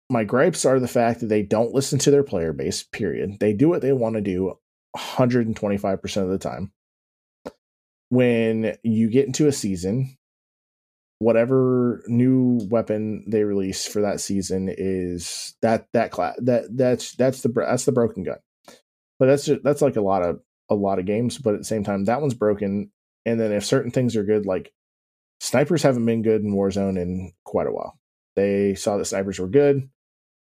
my 0.08 0.24
gripes 0.24 0.64
are 0.64 0.78
the 0.78 0.88
fact 0.88 1.20
that 1.20 1.26
they 1.26 1.42
don't 1.42 1.74
listen 1.74 1.98
to 2.00 2.10
their 2.10 2.22
player 2.22 2.52
base. 2.52 2.82
Period. 2.82 3.38
They 3.40 3.52
do 3.52 3.68
what 3.68 3.82
they 3.82 3.92
want 3.92 4.14
to 4.16 4.20
do, 4.20 4.58
125 4.92 6.02
percent 6.02 6.26
of 6.26 6.32
the 6.32 6.38
time. 6.38 6.72
When 8.08 8.76
you 8.84 9.10
get 9.10 9.26
into 9.26 9.48
a 9.48 9.52
season, 9.52 10.16
whatever 11.18 12.02
new 12.06 12.60
weapon 12.70 13.24
they 13.26 13.42
release 13.42 13.86
for 13.86 14.02
that 14.02 14.20
season 14.20 14.72
is 14.76 15.54
that 15.62 15.88
that 15.92 16.10
class 16.10 16.36
that 16.42 16.64
that's 16.76 17.14
that's 17.16 17.42
the 17.42 17.48
that's 17.48 17.84
the 17.84 17.92
broken 17.92 18.22
gun. 18.22 18.38
But 19.18 19.26
that's 19.26 19.46
just, 19.46 19.62
that's 19.64 19.82
like 19.82 19.96
a 19.96 20.02
lot 20.02 20.22
of 20.22 20.40
a 20.68 20.74
lot 20.74 20.98
of 20.98 21.06
games. 21.06 21.38
But 21.38 21.54
at 21.54 21.60
the 21.60 21.64
same 21.64 21.84
time, 21.84 22.04
that 22.04 22.20
one's 22.20 22.34
broken. 22.34 22.90
And 23.24 23.40
then 23.40 23.52
if 23.52 23.64
certain 23.64 23.90
things 23.90 24.14
are 24.14 24.24
good, 24.24 24.46
like 24.46 24.72
snipers 25.40 25.82
haven't 25.82 26.06
been 26.06 26.22
good 26.22 26.42
in 26.42 26.54
Warzone 26.54 27.00
in 27.00 27.32
quite 27.44 27.66
a 27.66 27.72
while. 27.72 27.98
They 28.34 28.74
saw 28.74 28.96
that 28.96 29.06
snipers 29.06 29.38
were 29.38 29.48
good, 29.48 29.88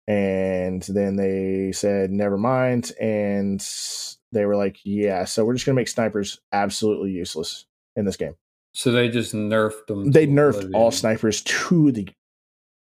and 0.08 0.82
then 0.84 1.16
they 1.16 1.72
said 1.72 2.12
never 2.12 2.38
mind, 2.38 2.92
and 3.00 3.66
they 4.32 4.46
were 4.46 4.56
like, 4.56 4.78
yeah, 4.84 5.26
so 5.26 5.46
we're 5.46 5.54
just 5.54 5.66
gonna 5.66 5.76
make 5.76 5.88
snipers 5.88 6.40
absolutely 6.52 7.12
useless 7.12 7.66
in 7.96 8.06
this 8.06 8.18
game. 8.18 8.36
So 8.74 8.92
they 8.92 9.08
just 9.08 9.34
nerfed 9.34 9.88
them. 9.88 10.12
They 10.12 10.28
nerfed 10.28 10.56
oblivion. 10.56 10.76
all 10.76 10.92
snipers 10.92 11.42
to 11.44 11.92
the 11.94 12.10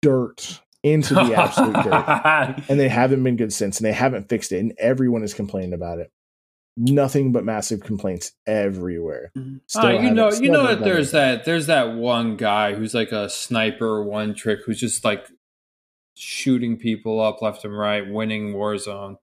dirt, 0.02 0.62
into 0.82 1.14
the 1.14 1.36
absolute 1.36 1.76
dirt. 1.84 2.64
And 2.70 2.80
they 2.80 2.90
haven't 2.90 3.24
been 3.24 3.36
good 3.36 3.54
since, 3.54 3.78
and 3.80 3.86
they 3.86 3.94
haven't 3.94 4.28
fixed 4.28 4.52
it. 4.52 4.60
And 4.60 4.74
everyone 4.80 5.24
is 5.24 5.36
complaining 5.36 5.74
about 5.74 6.00
it. 6.00 6.12
Nothing 6.76 7.32
but 7.32 7.44
massive 7.44 7.82
complaints 7.82 8.32
everywhere. 8.48 9.32
Still 9.68 9.86
Ah, 9.86 9.90
you 9.92 10.10
know, 10.12 10.32
you 10.32 10.50
know 10.50 10.66
that 10.68 10.84
there's 10.84 11.14
anything. 11.14 11.38
that 11.38 11.46
there's 11.46 11.68
that 11.68 11.94
one 11.94 12.36
guy 12.36 12.74
who's 12.74 12.94
like 12.96 13.12
a 13.12 13.30
sniper, 13.30 14.04
one 14.04 14.34
trick, 14.34 14.62
who's 14.66 14.80
just 14.80 15.06
like 15.06 15.28
shooting 16.16 16.78
people 16.78 17.20
up 17.22 17.42
left 17.44 17.64
and 17.64 17.78
right, 17.78 18.10
winning 18.10 18.54
Warzone. 18.54 19.18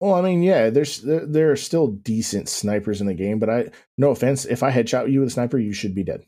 Well, 0.00 0.14
I 0.14 0.22
mean, 0.22 0.42
yeah, 0.42 0.70
there's 0.70 1.02
there, 1.02 1.24
there 1.26 1.50
are 1.50 1.56
still 1.56 1.88
decent 1.88 2.48
snipers 2.48 3.00
in 3.02 3.06
the 3.06 3.14
game, 3.14 3.38
but 3.38 3.50
I 3.50 3.70
no 3.98 4.10
offense, 4.10 4.44
if 4.46 4.62
I 4.62 4.70
headshot 4.72 5.10
you 5.12 5.20
with 5.20 5.28
a 5.28 5.32
sniper, 5.32 5.58
you 5.58 5.74
should 5.74 5.94
be 5.94 6.02
dead. 6.04 6.24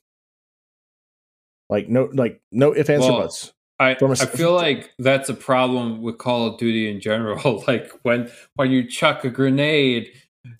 Like 1.70 1.88
no, 1.88 2.08
like 2.12 2.40
no 2.50 2.72
if 2.72 2.88
ands 2.90 3.06
or 3.06 3.12
Well, 3.12 3.20
buts. 3.22 3.52
I, 3.80 3.94
From 3.94 4.08
a 4.10 4.14
I 4.14 4.22
s- 4.22 4.30
feel 4.36 4.54
like 4.54 4.92
that's 4.98 5.28
a 5.28 5.34
problem 5.34 6.02
with 6.02 6.18
Call 6.18 6.46
of 6.46 6.58
Duty 6.58 6.90
in 6.90 7.00
general. 7.00 7.62
like 7.68 7.90
when 8.02 8.30
when 8.56 8.70
you 8.70 8.86
chuck 8.88 9.24
a 9.24 9.30
grenade, 9.30 10.10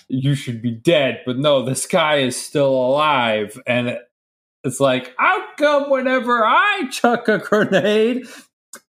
you 0.09 0.35
should 0.35 0.61
be 0.63 0.73
dead, 0.73 1.23
but 1.27 1.39
no, 1.39 1.65
this 1.65 1.87
guy 1.87 2.17
is 2.17 2.37
still 2.37 2.71
alive, 2.73 3.61
and 3.67 3.99
it's 4.65 4.81
like, 4.81 5.15
how 5.19 5.45
come 5.57 5.91
whenever 5.91 6.45
I 6.45 6.89
chuck 6.91 7.29
a 7.29 7.39
grenade, 7.39 8.27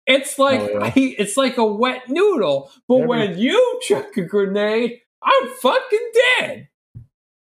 it's 0.08 0.38
like 0.40 0.60
Oh, 0.62 0.70
yeah. 0.72 0.80
I, 0.86 0.94
it's 0.95 1.38
like 1.38 1.58
a 1.58 1.66
wet 1.66 2.10
noodle, 2.10 2.72
but 2.88 2.95
Every- 2.95 3.08
when 3.08 3.38
you 3.38 3.80
chuck 3.88 4.16
a 4.18 4.22
grenade, 4.22 4.99
I'm 5.24 5.49
fucking 5.62 6.12
dead. 6.40 6.68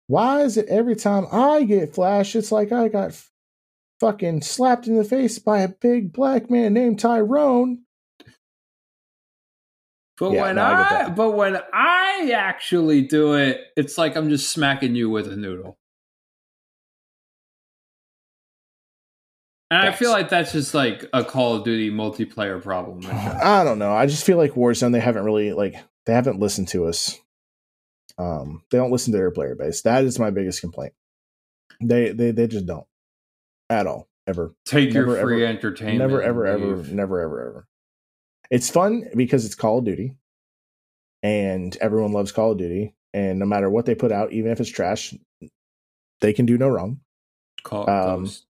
Why 0.08 0.42
is 0.42 0.58
it 0.58 0.68
every 0.68 0.96
time 0.96 1.28
I 1.32 1.64
get 1.64 1.94
flash, 1.94 2.36
it's 2.36 2.52
like 2.52 2.72
I 2.72 2.88
got 2.88 3.10
f- 3.10 3.30
fucking 4.00 4.42
slapped 4.42 4.88
in 4.88 4.96
the 4.98 5.04
face 5.04 5.38
by 5.38 5.60
a 5.60 5.68
big 5.68 6.14
black 6.14 6.50
man 6.50 6.74
named 6.74 7.00
Tyrone? 7.00 7.84
But 10.18 10.32
Yeah, 10.32 10.42
when 10.42 10.56
no, 10.56 10.64
I 10.64 11.06
I, 11.06 11.10
but 11.10 11.32
when 11.32 11.60
I 11.74 12.32
actually 12.34 13.04
do 13.04 13.36
it, 13.36 13.62
it's 13.76 13.98
like 13.98 14.16
I'm 14.16 14.30
just 14.30 14.50
smacking 14.50 14.96
you 14.96 15.10
with 15.10 15.32
a 15.32 15.36
noodle. 15.36 15.78
And 19.70 19.88
I 19.88 19.92
feel 19.92 20.12
like 20.12 20.30
that's 20.30 20.54
just 20.54 20.74
like 20.74 21.06
a 21.14 21.24
Call 21.26 21.56
of 21.56 21.66
Duty 21.66 21.92
multiplayer 21.92 22.62
problem. 22.62 23.02
I 23.12 23.64
don't 23.64 23.80
know. 23.80 23.94
I 23.94 24.06
just 24.06 24.26
feel 24.26 24.38
like 24.38 24.54
Warzone, 24.54 24.94
they 24.94 25.00
haven't 25.00 25.26
really 25.26 25.54
like 25.54 25.76
they 26.06 26.14
haven't 26.14 26.40
listened 26.40 26.70
to 26.70 26.88
us. 26.88 27.20
Um, 28.18 28.64
they 28.72 28.78
don't 28.78 28.92
listen 28.92 29.12
to 29.12 29.18
their 29.18 29.30
player 29.30 29.56
base. 29.56 29.82
That 29.82 30.04
is 30.04 30.18
my 30.18 30.32
biggest 30.32 30.62
complaint. 30.62 30.94
They 31.82 32.12
they 32.12 32.32
they 32.32 32.48
just 32.48 32.66
don't 32.66 32.88
at 33.70 33.86
all 33.86 34.08
ever. 34.26 34.56
Take 34.66 34.94
your 34.94 35.06
free 35.06 35.44
ever- 35.44 35.54
entertainment. 35.54 36.00
Never 36.00 36.24
ever 36.24 36.48
ever 36.48 36.84
never 36.92 37.20
ever 37.20 37.48
ever. 37.48 37.68
It's 38.50 38.70
fun 38.70 39.06
because 39.16 39.46
it's 39.46 39.56
Call 39.56 39.80
of 39.80 39.86
Duty, 39.86 40.16
and 41.24 41.76
everyone 41.82 42.12
loves 42.14 42.32
Call 42.32 42.52
of 42.52 42.58
Duty. 42.58 42.94
And 43.14 43.40
no 43.40 43.46
matter 43.46 43.70
what 43.70 43.86
they 43.86 43.96
put 43.96 44.12
out, 44.12 44.32
even 44.32 44.52
if 44.52 44.60
it's 44.60 44.70
trash, 44.70 45.14
they 46.22 46.34
can 46.34 46.46
do 46.46 46.58
no 46.58 46.68
wrong. 46.70 47.00
Call 47.64 47.90
Um, 47.90 48.24
Ghost. 48.24 48.46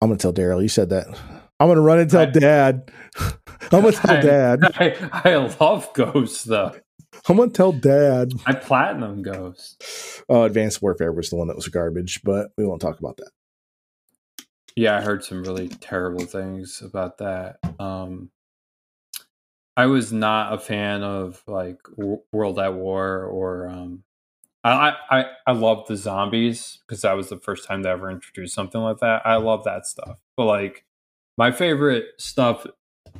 I'm 0.00 0.08
gonna 0.10 0.18
tell 0.18 0.32
Darrell 0.32 0.62
you 0.62 0.68
said 0.68 0.90
that. 0.90 1.06
I'm 1.60 1.68
gonna 1.68 1.80
run 1.80 1.98
and 1.98 2.10
tell 2.10 2.20
I- 2.22 2.26
Dad. 2.26 2.90
I'm 3.20 3.32
gonna 3.82 3.92
tell 3.92 4.16
I- 4.16 4.20
Dad. 4.20 4.60
I, 4.76 5.10
I 5.24 5.36
love 5.60 5.92
Ghost 5.94 6.46
though. 6.46 6.74
I'm 7.28 7.36
gonna 7.36 7.50
tell 7.50 7.72
Dad. 7.72 8.32
I 8.46 8.54
platinum 8.54 9.22
Ghost. 9.22 10.22
Oh, 10.28 10.42
Advanced 10.44 10.80
Warfare 10.82 11.10
was 11.12 11.30
the 11.30 11.36
one 11.36 11.48
that 11.48 11.56
was 11.56 11.66
garbage, 11.68 12.20
but 12.22 12.52
we 12.56 12.64
won't 12.64 12.80
talk 12.80 12.98
about 13.00 13.16
that. 13.16 13.30
Yeah, 14.78 14.96
I 14.96 15.00
heard 15.00 15.24
some 15.24 15.42
really 15.42 15.66
terrible 15.66 16.24
things 16.24 16.82
about 16.82 17.18
that. 17.18 17.58
Um, 17.80 18.30
I 19.76 19.86
was 19.86 20.12
not 20.12 20.52
a 20.52 20.58
fan 20.58 21.02
of 21.02 21.42
like 21.48 21.78
W- 21.96 22.22
World 22.30 22.60
at 22.60 22.74
War 22.74 23.24
or 23.24 23.68
um, 23.68 24.04
I 24.62 24.94
I 25.10 25.24
I 25.48 25.52
love 25.52 25.88
the 25.88 25.96
zombies 25.96 26.78
because 26.86 27.02
that 27.02 27.14
was 27.14 27.28
the 27.28 27.40
first 27.40 27.66
time 27.66 27.82
they 27.82 27.90
ever 27.90 28.08
introduced 28.08 28.54
something 28.54 28.80
like 28.80 28.98
that. 28.98 29.26
I 29.26 29.38
love 29.38 29.64
that 29.64 29.84
stuff, 29.84 30.20
but 30.36 30.44
like 30.44 30.84
my 31.36 31.50
favorite 31.50 32.06
stuff 32.18 32.64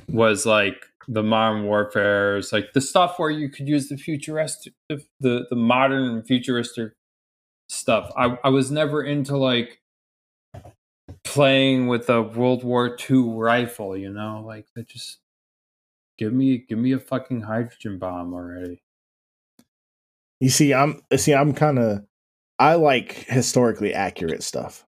was 0.08 0.46
like 0.46 0.86
the 1.08 1.24
modern 1.24 1.64
warfares, 1.64 2.52
like 2.52 2.72
the 2.72 2.80
stuff 2.80 3.18
where 3.18 3.30
you 3.30 3.48
could 3.48 3.66
use 3.66 3.88
the 3.88 3.96
futuristic, 3.96 4.74
the 4.88 5.02
the, 5.18 5.46
the 5.50 5.56
modern 5.56 6.22
futuristic 6.22 6.92
stuff. 7.68 8.12
I 8.16 8.38
I 8.44 8.50
was 8.50 8.70
never 8.70 9.02
into 9.02 9.36
like 9.36 9.77
playing 11.38 11.86
with 11.86 12.10
a 12.10 12.20
World 12.20 12.64
War 12.64 12.96
II 13.08 13.18
rifle, 13.28 13.96
you 13.96 14.10
know, 14.12 14.42
like 14.44 14.66
that 14.74 14.88
just 14.88 15.18
give 16.18 16.32
me 16.32 16.58
give 16.58 16.80
me 16.80 16.90
a 16.90 16.98
fucking 16.98 17.42
hydrogen 17.42 17.96
bomb 17.96 18.34
already. 18.34 18.82
You 20.40 20.50
see, 20.50 20.74
I'm 20.74 21.00
see, 21.16 21.32
I'm 21.32 21.52
kind 21.52 21.78
of 21.78 22.04
I 22.58 22.74
like 22.74 23.12
historically 23.12 23.94
accurate 23.94 24.42
stuff, 24.42 24.84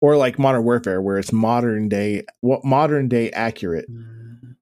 or 0.00 0.16
like 0.16 0.36
Modern 0.36 0.64
Warfare, 0.64 1.00
where 1.00 1.16
it's 1.16 1.32
modern 1.32 1.88
day, 1.88 2.24
what 2.40 2.64
modern 2.64 3.06
day 3.06 3.30
accurate. 3.30 3.88
Mm. 3.88 4.56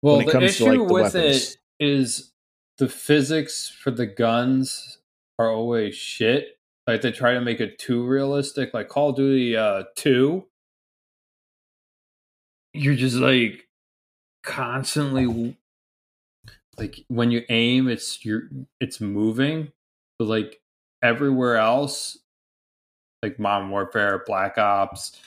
Well, 0.00 0.20
it 0.20 0.26
the 0.26 0.32
comes 0.32 0.56
to, 0.58 0.62
issue 0.62 0.64
like, 0.64 0.88
the 0.88 0.94
with 0.94 1.14
weapons. 1.14 1.56
it 1.80 1.84
is 1.84 2.30
the 2.78 2.88
physics 2.88 3.68
for 3.68 3.90
the 3.90 4.06
guns 4.06 4.98
are 5.40 5.50
always 5.50 5.96
shit. 5.96 6.59
Like 6.86 7.02
they 7.02 7.12
try 7.12 7.34
to 7.34 7.40
make 7.40 7.60
it 7.60 7.78
too 7.78 8.04
realistic. 8.06 8.74
Like 8.74 8.88
Call 8.88 9.10
of 9.10 9.16
Duty 9.16 9.56
uh, 9.56 9.84
Two, 9.96 10.46
you're 12.72 12.94
just 12.96 13.16
like 13.16 13.68
constantly 14.42 15.56
like 16.80 17.04
when 17.08 17.30
you 17.30 17.44
aim, 17.48 17.88
it's 17.88 18.24
you're 18.24 18.48
it's 18.80 19.00
moving, 19.00 19.70
but 20.18 20.26
like 20.26 20.60
everywhere 21.02 21.56
else, 21.56 22.18
like 23.22 23.38
Modern 23.38 23.70
Warfare, 23.70 24.24
Black 24.26 24.56
Ops, 24.56 25.20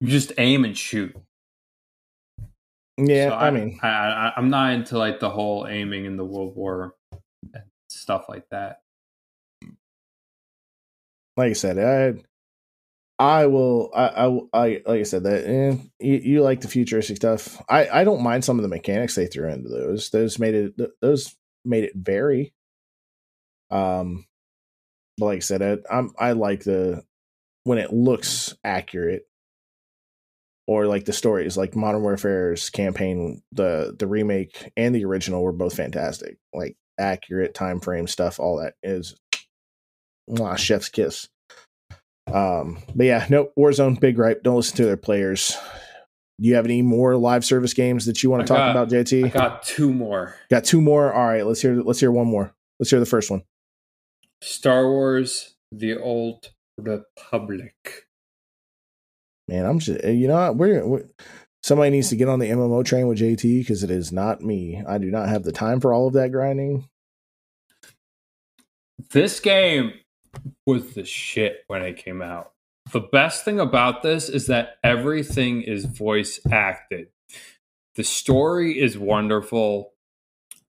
you 0.00 0.08
just 0.08 0.32
aim 0.36 0.64
and 0.64 0.76
shoot. 0.76 1.16
Yeah, 2.98 3.30
So 3.30 3.34
I, 3.36 3.50
mean, 3.50 3.80
I, 3.82 3.88
I, 3.88 4.32
I'm 4.36 4.50
not 4.50 4.74
into 4.74 4.98
like 4.98 5.18
the 5.18 5.30
whole 5.30 5.66
aiming 5.66 6.04
in 6.04 6.16
the 6.16 6.24
World 6.24 6.54
War 6.54 6.94
and 7.54 7.62
stuff 7.88 8.26
like 8.28 8.48
that. 8.50 8.81
Like 11.36 11.50
I 11.50 11.54
said, 11.54 11.78
I 11.78 12.22
I 13.18 13.46
will 13.46 13.90
I 13.94 14.06
I, 14.08 14.26
I 14.52 14.82
like 14.86 15.00
I 15.00 15.02
said 15.04 15.24
that 15.24 15.46
eh, 15.46 15.76
you, 16.00 16.14
you 16.16 16.42
like 16.42 16.60
the 16.60 16.68
futuristic 16.68 17.16
stuff. 17.16 17.62
I 17.68 17.88
I 17.88 18.04
don't 18.04 18.22
mind 18.22 18.44
some 18.44 18.58
of 18.58 18.62
the 18.62 18.68
mechanics 18.68 19.14
they 19.14 19.26
threw 19.26 19.48
into 19.48 19.68
those. 19.68 20.10
Those 20.10 20.38
made 20.38 20.54
it 20.54 21.00
those 21.00 21.34
made 21.64 21.84
it 21.84 21.92
vary. 21.94 22.52
Um, 23.70 24.26
but 25.18 25.26
like 25.26 25.36
I 25.36 25.40
said, 25.40 25.62
I, 25.62 25.96
I'm 25.96 26.12
I 26.18 26.32
like 26.32 26.64
the 26.64 27.04
when 27.64 27.78
it 27.78 27.92
looks 27.92 28.54
accurate, 28.64 29.22
or 30.66 30.86
like 30.86 31.04
the 31.04 31.12
stories, 31.12 31.56
like 31.56 31.76
Modern 31.76 32.02
Warfare's 32.02 32.70
campaign, 32.70 33.42
the 33.52 33.94
the 33.98 34.06
remake 34.06 34.72
and 34.76 34.94
the 34.94 35.04
original 35.04 35.42
were 35.42 35.52
both 35.52 35.76
fantastic. 35.76 36.38
Like 36.52 36.76
accurate 36.98 37.54
time 37.54 37.80
frame 37.80 38.06
stuff, 38.06 38.40
all 38.40 38.58
that 38.58 38.74
is 38.82 39.14
mwah, 40.30 40.56
chef's 40.56 40.88
kiss. 40.88 41.28
Um, 42.32 42.78
but 42.94 43.06
yeah, 43.06 43.26
no 43.28 43.50
Warzone, 43.58 43.98
big 44.00 44.16
gripe. 44.16 44.42
Don't 44.42 44.56
listen 44.56 44.76
to 44.76 44.84
their 44.84 44.96
players. 44.96 45.56
Do 46.40 46.48
you 46.48 46.54
have 46.54 46.64
any 46.64 46.82
more 46.82 47.16
live 47.16 47.44
service 47.44 47.74
games 47.74 48.06
that 48.06 48.22
you 48.22 48.30
want 48.30 48.42
to 48.42 48.46
talk 48.46 48.56
got- 48.58 48.70
about, 48.70 48.88
JT? 48.88 49.26
I 49.26 49.28
got 49.28 49.62
two 49.62 49.92
more. 49.92 50.34
Got 50.50 50.64
two 50.64 50.80
more. 50.80 51.12
All 51.12 51.26
right, 51.26 51.46
let's 51.46 51.60
hear. 51.60 51.74
Let's 51.82 52.00
hear 52.00 52.10
one 52.10 52.26
more. 52.26 52.54
Let's 52.80 52.90
hear 52.90 53.00
the 53.00 53.06
first 53.06 53.30
one. 53.30 53.42
Star 54.42 54.88
Wars: 54.88 55.54
The 55.70 55.98
Old 55.98 56.50
Republic. 56.78 58.06
Man, 59.48 59.66
I'm 59.66 59.78
just. 59.78 60.02
You 60.04 60.28
know, 60.28 60.34
what? 60.52 60.56
we're, 60.56 60.86
we're 60.86 61.04
somebody 61.62 61.90
needs 61.90 62.08
to 62.08 62.16
get 62.16 62.28
on 62.28 62.38
the 62.38 62.50
MMO 62.50 62.84
train 62.84 63.06
with 63.08 63.18
JT 63.18 63.60
because 63.60 63.82
it 63.82 63.90
is 63.90 64.10
not 64.10 64.40
me. 64.40 64.82
I 64.86 64.98
do 64.98 65.10
not 65.10 65.28
have 65.28 65.44
the 65.44 65.52
time 65.52 65.80
for 65.80 65.92
all 65.92 66.06
of 66.06 66.14
that 66.14 66.32
grinding. 66.32 66.88
This 69.10 69.40
game 69.40 69.92
was 70.66 70.94
the 70.94 71.04
shit 71.04 71.64
when 71.66 71.82
it 71.82 71.96
came 71.96 72.22
out. 72.22 72.52
The 72.92 73.00
best 73.00 73.44
thing 73.44 73.60
about 73.60 74.02
this 74.02 74.28
is 74.28 74.46
that 74.48 74.76
everything 74.82 75.62
is 75.62 75.84
voice 75.84 76.40
acted. 76.50 77.08
The 77.94 78.04
story 78.04 78.80
is 78.80 78.98
wonderful. 78.98 79.92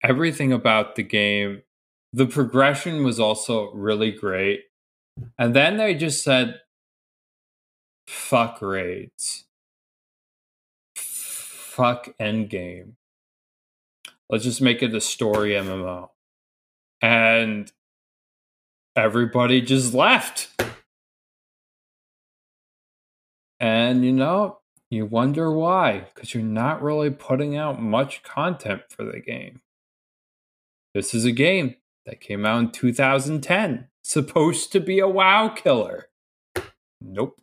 Everything 0.03 0.51
about 0.51 0.95
the 0.95 1.03
game, 1.03 1.63
the 2.11 2.25
progression 2.25 3.03
was 3.03 3.19
also 3.19 3.71
really 3.73 4.11
great. 4.11 4.65
And 5.37 5.55
then 5.55 5.77
they 5.77 5.95
just 5.95 6.23
said, 6.23 6.59
fuck 8.07 8.61
raids. 8.61 9.45
Fuck 10.95 12.15
endgame. 12.19 12.93
Let's 14.29 14.43
just 14.43 14.61
make 14.61 14.83
it 14.83 14.93
a 14.93 15.01
story 15.01 15.51
MMO. 15.51 16.09
And 17.01 17.71
everybody 18.95 19.61
just 19.61 19.93
left. 19.93 20.49
And 23.59 24.03
you 24.03 24.11
know, 24.11 24.59
you 24.89 25.05
wonder 25.05 25.51
why, 25.51 26.07
because 26.13 26.33
you're 26.33 26.43
not 26.43 26.81
really 26.81 27.09
putting 27.09 27.55
out 27.55 27.81
much 27.81 28.23
content 28.23 28.81
for 28.89 29.03
the 29.03 29.19
game. 29.19 29.61
This 30.93 31.13
is 31.13 31.25
a 31.25 31.31
game 31.31 31.75
that 32.05 32.21
came 32.21 32.45
out 32.45 32.59
in 32.59 32.71
2010, 32.71 33.87
supposed 34.03 34.71
to 34.73 34.79
be 34.79 34.99
a 34.99 35.07
WoW 35.07 35.49
killer. 35.49 36.09
Nope. 37.01 37.39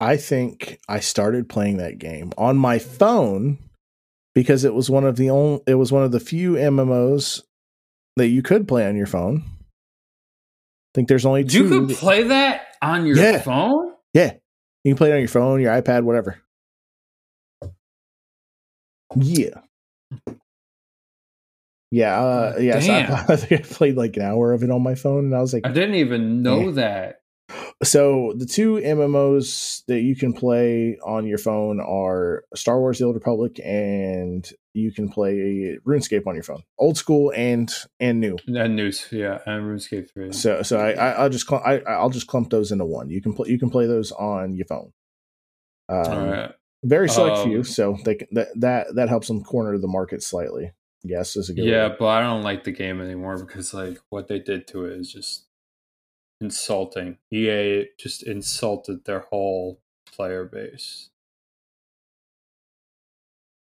I 0.00 0.16
think 0.16 0.80
I 0.88 0.98
started 0.98 1.48
playing 1.48 1.76
that 1.76 1.98
game 1.98 2.32
on 2.36 2.56
my 2.56 2.80
phone 2.80 3.58
because 4.34 4.64
it 4.64 4.74
was 4.74 4.90
one 4.90 5.04
of 5.04 5.14
the 5.16 5.30
only. 5.30 5.60
It 5.66 5.76
was 5.76 5.92
one 5.92 6.02
of 6.02 6.10
the 6.10 6.18
few 6.18 6.54
MMOs 6.54 7.42
that 8.16 8.28
you 8.28 8.42
could 8.42 8.68
play 8.68 8.86
on 8.86 8.96
your 8.96 9.06
phone. 9.06 9.42
I 9.46 10.92
think 10.94 11.08
there's 11.08 11.24
only 11.24 11.44
two. 11.44 11.64
You 11.64 11.86
could 11.86 11.96
play 11.96 12.24
that 12.24 12.62
on 12.82 13.06
your 13.06 13.16
Yeah. 13.16 13.40
phone? 13.40 13.94
Yeah. 14.12 14.34
You 14.84 14.92
can 14.92 14.98
play 14.98 15.10
it 15.10 15.14
on 15.14 15.20
your 15.20 15.28
phone, 15.28 15.60
your 15.60 15.72
iPad, 15.80 16.02
whatever. 16.02 16.40
Yeah. 19.16 19.60
Yeah, 21.90 22.18
uh, 22.20 22.56
yeah. 22.58 23.24
I, 23.28 23.32
I 23.32 23.36
think 23.36 23.60
I 23.60 23.64
played 23.64 23.96
like 23.96 24.16
an 24.16 24.22
hour 24.22 24.52
of 24.52 24.62
it 24.62 24.70
on 24.70 24.82
my 24.82 24.94
phone, 24.94 25.26
and 25.26 25.34
I 25.34 25.40
was 25.40 25.52
like, 25.52 25.66
I 25.66 25.72
didn't 25.72 25.96
even 25.96 26.42
know 26.42 26.72
that. 26.72 27.21
So 27.82 28.32
the 28.36 28.46
two 28.46 28.74
MMOs 28.74 29.84
that 29.86 30.00
you 30.00 30.14
can 30.14 30.32
play 30.32 30.98
on 31.04 31.26
your 31.26 31.38
phone 31.38 31.80
are 31.80 32.44
Star 32.54 32.78
Wars: 32.78 32.98
The 32.98 33.06
Old 33.06 33.14
Republic, 33.14 33.60
and 33.64 34.48
you 34.74 34.92
can 34.92 35.08
play 35.08 35.78
RuneScape 35.86 36.26
on 36.26 36.34
your 36.34 36.44
phone, 36.44 36.62
old 36.78 36.96
school 36.96 37.32
and 37.34 37.72
and 38.00 38.20
new. 38.20 38.36
And 38.46 38.76
news, 38.76 39.08
yeah, 39.10 39.38
and 39.46 39.64
RuneScape 39.64 40.12
three. 40.12 40.32
So 40.32 40.62
so 40.62 40.78
I, 40.78 40.92
I 40.92 41.10
I'll 41.12 41.30
just 41.30 41.48
cl- 41.48 41.62
I 41.64 41.78
I'll 41.80 42.10
just 42.10 42.26
clump 42.26 42.50
those 42.50 42.72
into 42.72 42.84
one. 42.84 43.10
You 43.10 43.20
can 43.20 43.34
play 43.34 43.50
you 43.50 43.58
can 43.58 43.70
play 43.70 43.86
those 43.86 44.12
on 44.12 44.54
your 44.54 44.66
phone. 44.66 44.92
Um, 45.88 46.04
All 46.06 46.26
right. 46.26 46.52
Very 46.84 47.08
select 47.08 47.38
Um, 47.38 47.48
few, 47.48 47.62
so 47.62 47.96
they 48.04 48.16
can, 48.16 48.28
that 48.32 48.48
that 48.56 48.94
that 48.96 49.08
helps 49.08 49.28
them 49.28 49.44
corner 49.44 49.78
the 49.78 49.86
market 49.86 50.22
slightly. 50.22 50.72
Yes, 51.04 51.36
is 51.36 51.48
a 51.48 51.54
good. 51.54 51.64
Yeah, 51.64 51.88
way. 51.88 51.96
but 51.98 52.06
I 52.06 52.20
don't 52.20 52.42
like 52.42 52.64
the 52.64 52.72
game 52.72 53.00
anymore 53.00 53.38
because 53.38 53.72
like 53.74 53.98
what 54.08 54.28
they 54.28 54.38
did 54.38 54.66
to 54.68 54.86
it 54.86 54.98
is 54.98 55.12
just 55.12 55.46
insulting. 56.42 57.18
EA 57.30 57.86
just 57.98 58.22
insulted 58.22 59.04
their 59.04 59.20
whole 59.20 59.80
player 60.06 60.44
base. 60.44 61.10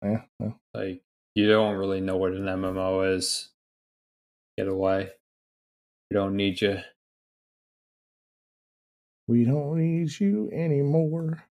Yeah, 0.04 0.24
well, 0.40 0.60
Like 0.74 1.04
you 1.36 1.48
don't 1.48 1.78
really 1.78 2.02
know 2.02 2.18
what 2.18 2.34
an 2.34 2.46
MMO 2.46 3.16
is. 3.16 3.50
Get 4.58 4.68
away. 4.68 5.12
We 6.10 6.16
don't 6.16 6.36
need 6.36 6.60
you. 6.62 6.80
we 9.28 9.46
don't 9.46 9.78
need 9.78 10.20
you 10.20 10.50
anymore. 10.52 11.46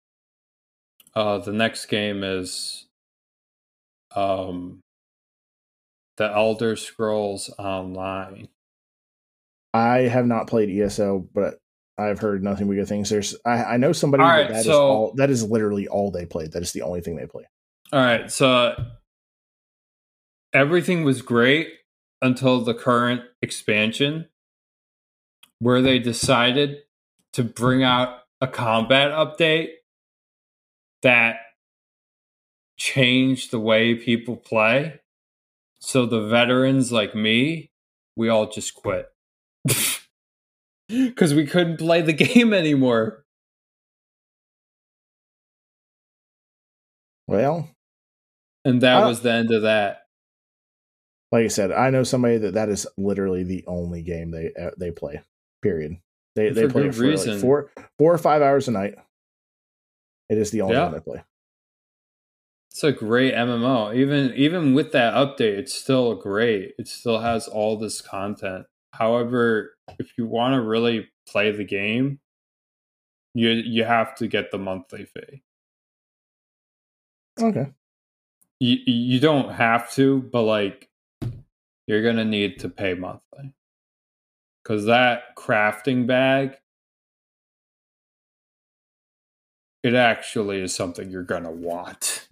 Uh, 1.15 1.39
the 1.39 1.53
next 1.53 1.87
game 1.87 2.23
is 2.23 2.87
um, 4.15 4.81
the 6.19 6.31
Elder 6.31 6.77
Scrolls 6.77 7.49
Online. 7.59 8.49
I 9.73 9.99
have 10.01 10.27
not 10.27 10.47
played 10.49 10.69
ESO, 10.71 11.29
but 11.33 11.59
I've 11.99 12.19
heard 12.19 12.43
nothing 12.43 12.67
but 12.67 12.75
good 12.75 12.89
things. 12.89 13.11
There's 13.11 13.37
I, 13.45 13.65
I 13.65 13.77
know 13.77 13.93
somebody 13.93 14.23
All 14.23 14.29
that 14.29 14.35
right, 14.37 14.49
that 14.49 14.59
is 14.61 14.65
so- 14.67 14.83
all 14.83 15.13
that 15.17 15.31
is 15.31 15.45
literally 15.45 15.87
all 15.89 16.11
they 16.11 16.27
played. 16.27 16.53
That 16.53 16.63
is 16.63 16.73
the 16.73 16.83
only 16.83 17.01
thing 17.01 17.17
they 17.17 17.27
play. 17.27 17.45
All 17.93 18.01
right, 18.01 18.31
so 18.31 18.75
everything 20.53 21.05
was 21.05 21.23
great 21.23 21.69
until 22.23 22.63
the 22.63 22.75
current 22.75 23.23
expansion, 23.43 24.29
where 25.59 25.83
they 25.83 25.99
decided 25.99 26.79
to 27.33 27.43
bring 27.45 27.83
out 27.83 28.19
a 28.41 28.47
combat 28.47 29.11
update 29.11 29.71
that 31.03 31.37
changed 32.77 33.51
the 33.51 33.61
way 33.61 33.95
people 33.95 34.37
play. 34.37 35.01
So 35.81 36.07
the 36.07 36.27
veterans 36.27 36.93
like 36.93 37.15
me, 37.15 37.71
we 38.17 38.29
all 38.29 38.49
just 38.51 38.75
quit. 38.75 39.09
Because 40.89 41.35
we 41.35 41.47
couldn't 41.47 41.77
play 41.77 42.03
the 42.03 42.13
game 42.13 42.53
anymore. 42.53 43.25
Well, 47.29 47.69
And 48.65 48.81
that 48.81 49.07
was 49.07 49.21
the 49.21 49.33
end 49.33 49.53
of 49.53 49.63
that. 49.63 49.99
like 51.31 51.45
I 51.45 51.49
said, 51.49 51.71
I 51.71 51.91
know 51.91 52.03
somebody 52.03 52.39
that 52.39 52.55
that 52.55 52.69
is 52.69 52.87
literally 52.99 53.45
the 53.45 53.63
only 53.69 54.03
game 54.03 54.33
they 54.33 54.53
uh, 54.61 54.71
they 54.79 54.91
play. 54.91 55.21
Period. 55.63 55.97
They 56.35 56.51
they 56.51 56.67
play 56.67 56.87
it 56.87 56.95
for 56.95 57.07
like 57.07 57.41
four 57.41 57.71
four 57.99 58.13
or 58.13 58.19
five 58.19 58.43
hours 58.43 58.67
a 58.67 58.73
night. 58.73 58.95
It 60.29 60.39
is 60.39 60.51
the 60.51 60.63
only 60.63 60.75
Yeah. 60.75 60.85
one 60.85 60.93
they 60.93 61.01
play. 61.01 61.23
It's 62.73 62.83
a 62.83 62.93
great 62.93 63.35
MMO. 63.35 63.95
Even 63.95 64.35
even 64.35 64.75
with 64.75 64.91
that 64.93 65.15
update, 65.15 65.59
it's 65.59 65.75
still 65.75 66.17
great. 66.17 66.75
It 66.79 66.89
still 66.89 67.21
has 67.21 67.47
all 67.47 67.77
this 67.79 68.01
content. 68.01 68.67
However, 69.01 69.79
if 69.99 70.13
you 70.19 70.27
want 70.27 70.53
to 70.55 70.61
really 70.61 71.09
play 71.27 71.53
the 71.53 71.65
game, 71.65 72.21
you 73.35 73.49
you 73.49 73.85
have 73.85 74.15
to 74.17 74.29
get 74.29 74.51
the 74.51 74.59
monthly 74.59 75.07
fee. 75.07 75.43
Okay. 77.41 77.73
You 78.61 78.77
you 78.87 79.21
don't 79.21 79.55
have 79.55 79.91
to, 79.93 80.21
but 80.21 80.43
like 80.43 80.91
you're 81.87 82.03
gonna 82.03 82.27
need 82.27 82.59
to 82.61 82.69
pay 82.69 82.93
monthly 82.93 83.55
because 84.63 84.85
that 84.85 85.35
crafting 85.35 86.07
bag, 86.07 86.59
it 89.83 89.95
actually 89.95 90.61
is 90.61 90.75
something 90.75 91.11
you're 91.11 91.23
gonna 91.23 91.51
want. 91.51 92.29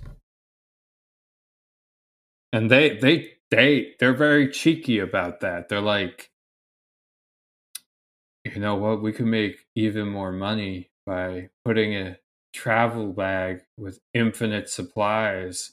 And 2.52 2.70
they 2.70 2.98
they 2.98 3.32
they 3.50 3.94
they're 3.98 4.12
very 4.12 4.50
cheeky 4.50 4.98
about 4.98 5.40
that. 5.40 5.70
They're 5.70 5.80
like, 5.80 6.30
you 8.54 8.60
know 8.60 8.74
what, 8.74 9.02
we 9.02 9.12
could 9.12 9.26
make 9.26 9.66
even 9.74 10.08
more 10.08 10.32
money 10.32 10.90
by 11.06 11.48
putting 11.64 11.94
a 11.94 12.18
travel 12.52 13.12
bag 13.12 13.62
with 13.76 14.00
infinite 14.14 14.68
supplies 14.68 15.72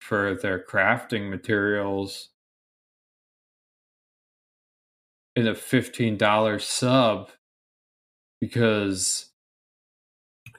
for 0.00 0.34
their 0.34 0.58
crafting 0.58 1.28
materials 1.28 2.30
in 5.36 5.46
a 5.46 5.54
$15 5.54 6.60
sub 6.60 7.30
because 8.40 9.30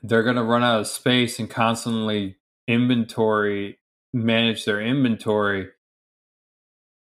they're 0.03 0.23
going 0.23 0.35
to 0.35 0.43
run 0.43 0.63
out 0.63 0.81
of 0.81 0.87
space 0.87 1.39
and 1.39 1.49
constantly 1.49 2.37
inventory 2.67 3.79
manage 4.13 4.65
their 4.65 4.81
inventory. 4.81 5.69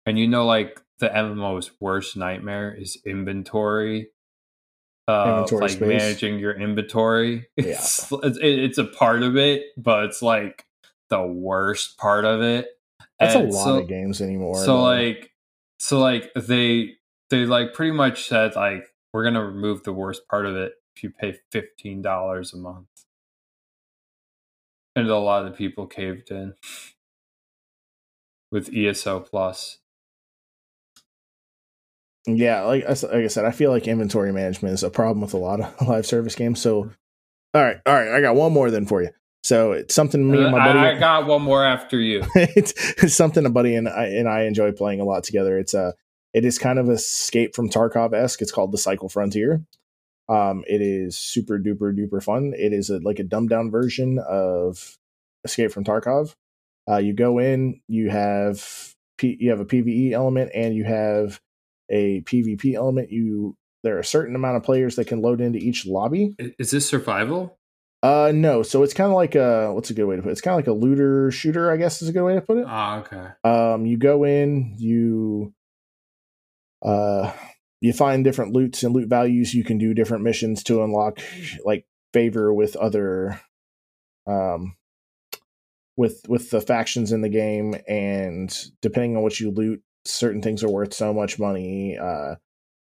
And 0.05 0.17
you 0.17 0.27
know 0.27 0.45
like 0.45 0.81
the 1.01 1.09
MMO's 1.09 1.71
worst 1.81 2.15
nightmare 2.15 2.73
is 2.73 2.97
inventory 3.05 4.07
uh 5.09 5.25
Inventory 5.43 5.61
like 5.61 5.71
space. 5.71 5.87
managing 5.87 6.39
your 6.39 6.53
inventory 6.53 7.47
Yeah. 7.57 7.65
it's, 7.73 8.09
it's 8.11 8.37
it's 8.41 8.77
a 8.77 8.85
part 8.85 9.23
of 9.23 9.35
it 9.35 9.63
but 9.77 10.05
it's 10.05 10.21
like 10.21 10.65
the 11.09 11.21
worst 11.25 11.97
part 11.97 12.23
of 12.23 12.41
it 12.41 12.67
That's 13.19 13.35
a 13.35 13.39
lot 13.39 13.63
so- 13.65 13.79
of 13.79 13.87
games 13.89 14.21
anymore. 14.21 14.55
so 14.55 14.77
though. 14.77 14.81
like 14.83 15.31
so 15.79 15.99
like 15.99 16.31
they 16.35 16.93
they 17.31 17.45
like 17.45 17.73
pretty 17.73 17.91
much 17.91 18.27
said 18.29 18.55
like 18.55 18.85
we're 19.13 19.23
gonna 19.25 19.43
remove 19.45 19.83
the 19.83 19.91
worst 19.93 20.25
part 20.29 20.45
of 20.45 20.55
it 20.55 20.73
if 20.95 21.03
you 21.03 21.09
pay 21.09 21.37
fifteen 21.51 22.01
dollars 22.01 22.53
a 22.53 22.57
month. 22.57 22.87
And 24.95 25.09
a 25.09 25.17
lot 25.17 25.45
of 25.47 25.55
people 25.55 25.87
caved 25.87 26.29
in 26.31 26.53
with 28.51 28.73
ESO 28.75 29.21
plus. 29.21 29.79
Yeah, 32.25 32.61
like 32.61 32.83
I 32.83 32.89
like 32.89 33.25
I 33.25 33.27
said, 33.27 33.45
I 33.45 33.51
feel 33.51 33.71
like 33.71 33.87
inventory 33.87 34.31
management 34.31 34.73
is 34.73 34.83
a 34.83 34.89
problem 34.89 35.21
with 35.21 35.33
a 35.33 35.37
lot 35.37 35.61
of 35.61 35.81
live 35.87 36.05
service 36.05 36.35
games. 36.35 36.61
So, 36.61 36.91
all 37.53 37.63
right, 37.63 37.77
all 37.85 37.93
right, 37.93 38.11
I 38.11 38.21
got 38.21 38.35
one 38.35 38.53
more 38.53 38.69
then 38.69 38.85
for 38.85 39.01
you. 39.01 39.09
So 39.43 39.71
it's 39.71 39.95
something 39.95 40.29
me 40.29 40.43
and 40.43 40.51
my 40.51 40.59
buddy. 40.59 40.79
I, 40.79 40.91
I 40.91 40.99
got 40.99 41.25
one 41.25 41.41
more 41.41 41.65
after 41.65 41.99
you. 41.99 42.23
it's, 42.35 42.73
it's 43.01 43.15
something 43.15 43.45
a 43.45 43.49
buddy 43.49 43.75
and 43.75 43.89
I 43.89 44.05
and 44.05 44.29
I 44.29 44.43
enjoy 44.43 44.71
playing 44.71 45.01
a 45.01 45.03
lot 45.03 45.23
together. 45.23 45.57
It's 45.57 45.73
a 45.73 45.95
it 46.33 46.45
is 46.45 46.59
kind 46.59 46.79
of 46.79 46.89
a 46.89 46.93
escape 46.93 47.55
from 47.55 47.69
Tarkov 47.69 48.13
esque. 48.13 48.41
It's 48.41 48.51
called 48.51 48.71
the 48.71 48.77
Cycle 48.77 49.09
Frontier. 49.09 49.63
Um, 50.29 50.63
it 50.67 50.81
is 50.81 51.17
super 51.17 51.59
duper 51.59 51.93
duper 51.93 52.23
fun. 52.23 52.53
It 52.55 52.71
is 52.71 52.89
a, 52.89 52.99
like 52.99 53.19
a 53.19 53.23
dumbed 53.23 53.49
down 53.49 53.71
version 53.71 54.19
of 54.19 54.97
Escape 55.43 55.71
from 55.71 55.83
Tarkov. 55.83 56.35
Uh, 56.89 56.97
you 56.97 57.13
go 57.13 57.39
in, 57.39 57.81
you 57.87 58.09
have 58.09 58.95
P, 59.17 59.37
you 59.39 59.49
have 59.49 59.59
a 59.59 59.65
PVE 59.65 60.11
element 60.11 60.51
and 60.53 60.75
you 60.75 60.83
have 60.83 61.41
a 61.91 62.21
PvP 62.21 62.73
element. 62.73 63.11
You 63.11 63.55
there 63.83 63.95
are 63.95 63.99
a 63.99 64.05
certain 64.05 64.35
amount 64.35 64.57
of 64.57 64.63
players 64.63 64.95
that 64.95 65.05
can 65.07 65.21
load 65.21 65.41
into 65.41 65.59
each 65.59 65.85
lobby. 65.85 66.35
Is 66.57 66.71
this 66.71 66.87
survival? 66.87 67.57
Uh, 68.03 68.31
no, 68.33 68.63
so 68.63 68.81
it's 68.81 68.95
kind 68.95 69.11
of 69.11 69.15
like 69.15 69.35
a 69.35 69.71
what's 69.73 69.91
a 69.91 69.93
good 69.93 70.05
way 70.05 70.15
to 70.15 70.23
put 70.23 70.29
it? 70.29 70.31
It's 70.31 70.41
kind 70.41 70.53
of 70.53 70.57
like 70.57 70.67
a 70.67 70.73
looter 70.73 71.29
shooter, 71.29 71.71
I 71.71 71.77
guess 71.77 72.01
is 72.01 72.09
a 72.09 72.13
good 72.13 72.23
way 72.23 72.33
to 72.33 72.41
put 72.41 72.57
it. 72.57 72.65
Ah, 72.67 72.99
okay. 73.01 73.27
um 73.43 73.85
you 73.85 73.97
go 73.97 74.23
in 74.23 74.73
you 74.77 75.53
uh 76.81 77.31
you 77.79 77.93
find 77.93 78.23
different 78.23 78.53
loots 78.53 78.81
and 78.83 78.95
loot 78.95 79.07
values 79.07 79.53
you 79.53 79.63
can 79.63 79.77
do 79.77 79.93
different 79.93 80.23
missions 80.23 80.63
to 80.63 80.83
unlock 80.83 81.19
like 81.63 81.85
favor 82.13 82.51
with 82.53 82.75
other 82.75 83.39
um 84.25 84.75
with 85.95 86.21
with 86.27 86.49
the 86.49 86.61
factions 86.61 87.11
in 87.11 87.21
the 87.21 87.29
game 87.29 87.75
and 87.87 88.65
depending 88.81 89.15
on 89.15 89.21
what 89.21 89.39
you 89.39 89.51
loot 89.51 89.83
certain 90.05 90.41
things 90.41 90.63
are 90.63 90.69
worth 90.69 90.93
so 90.93 91.13
much 91.13 91.37
money 91.37 91.97
uh 91.97 92.35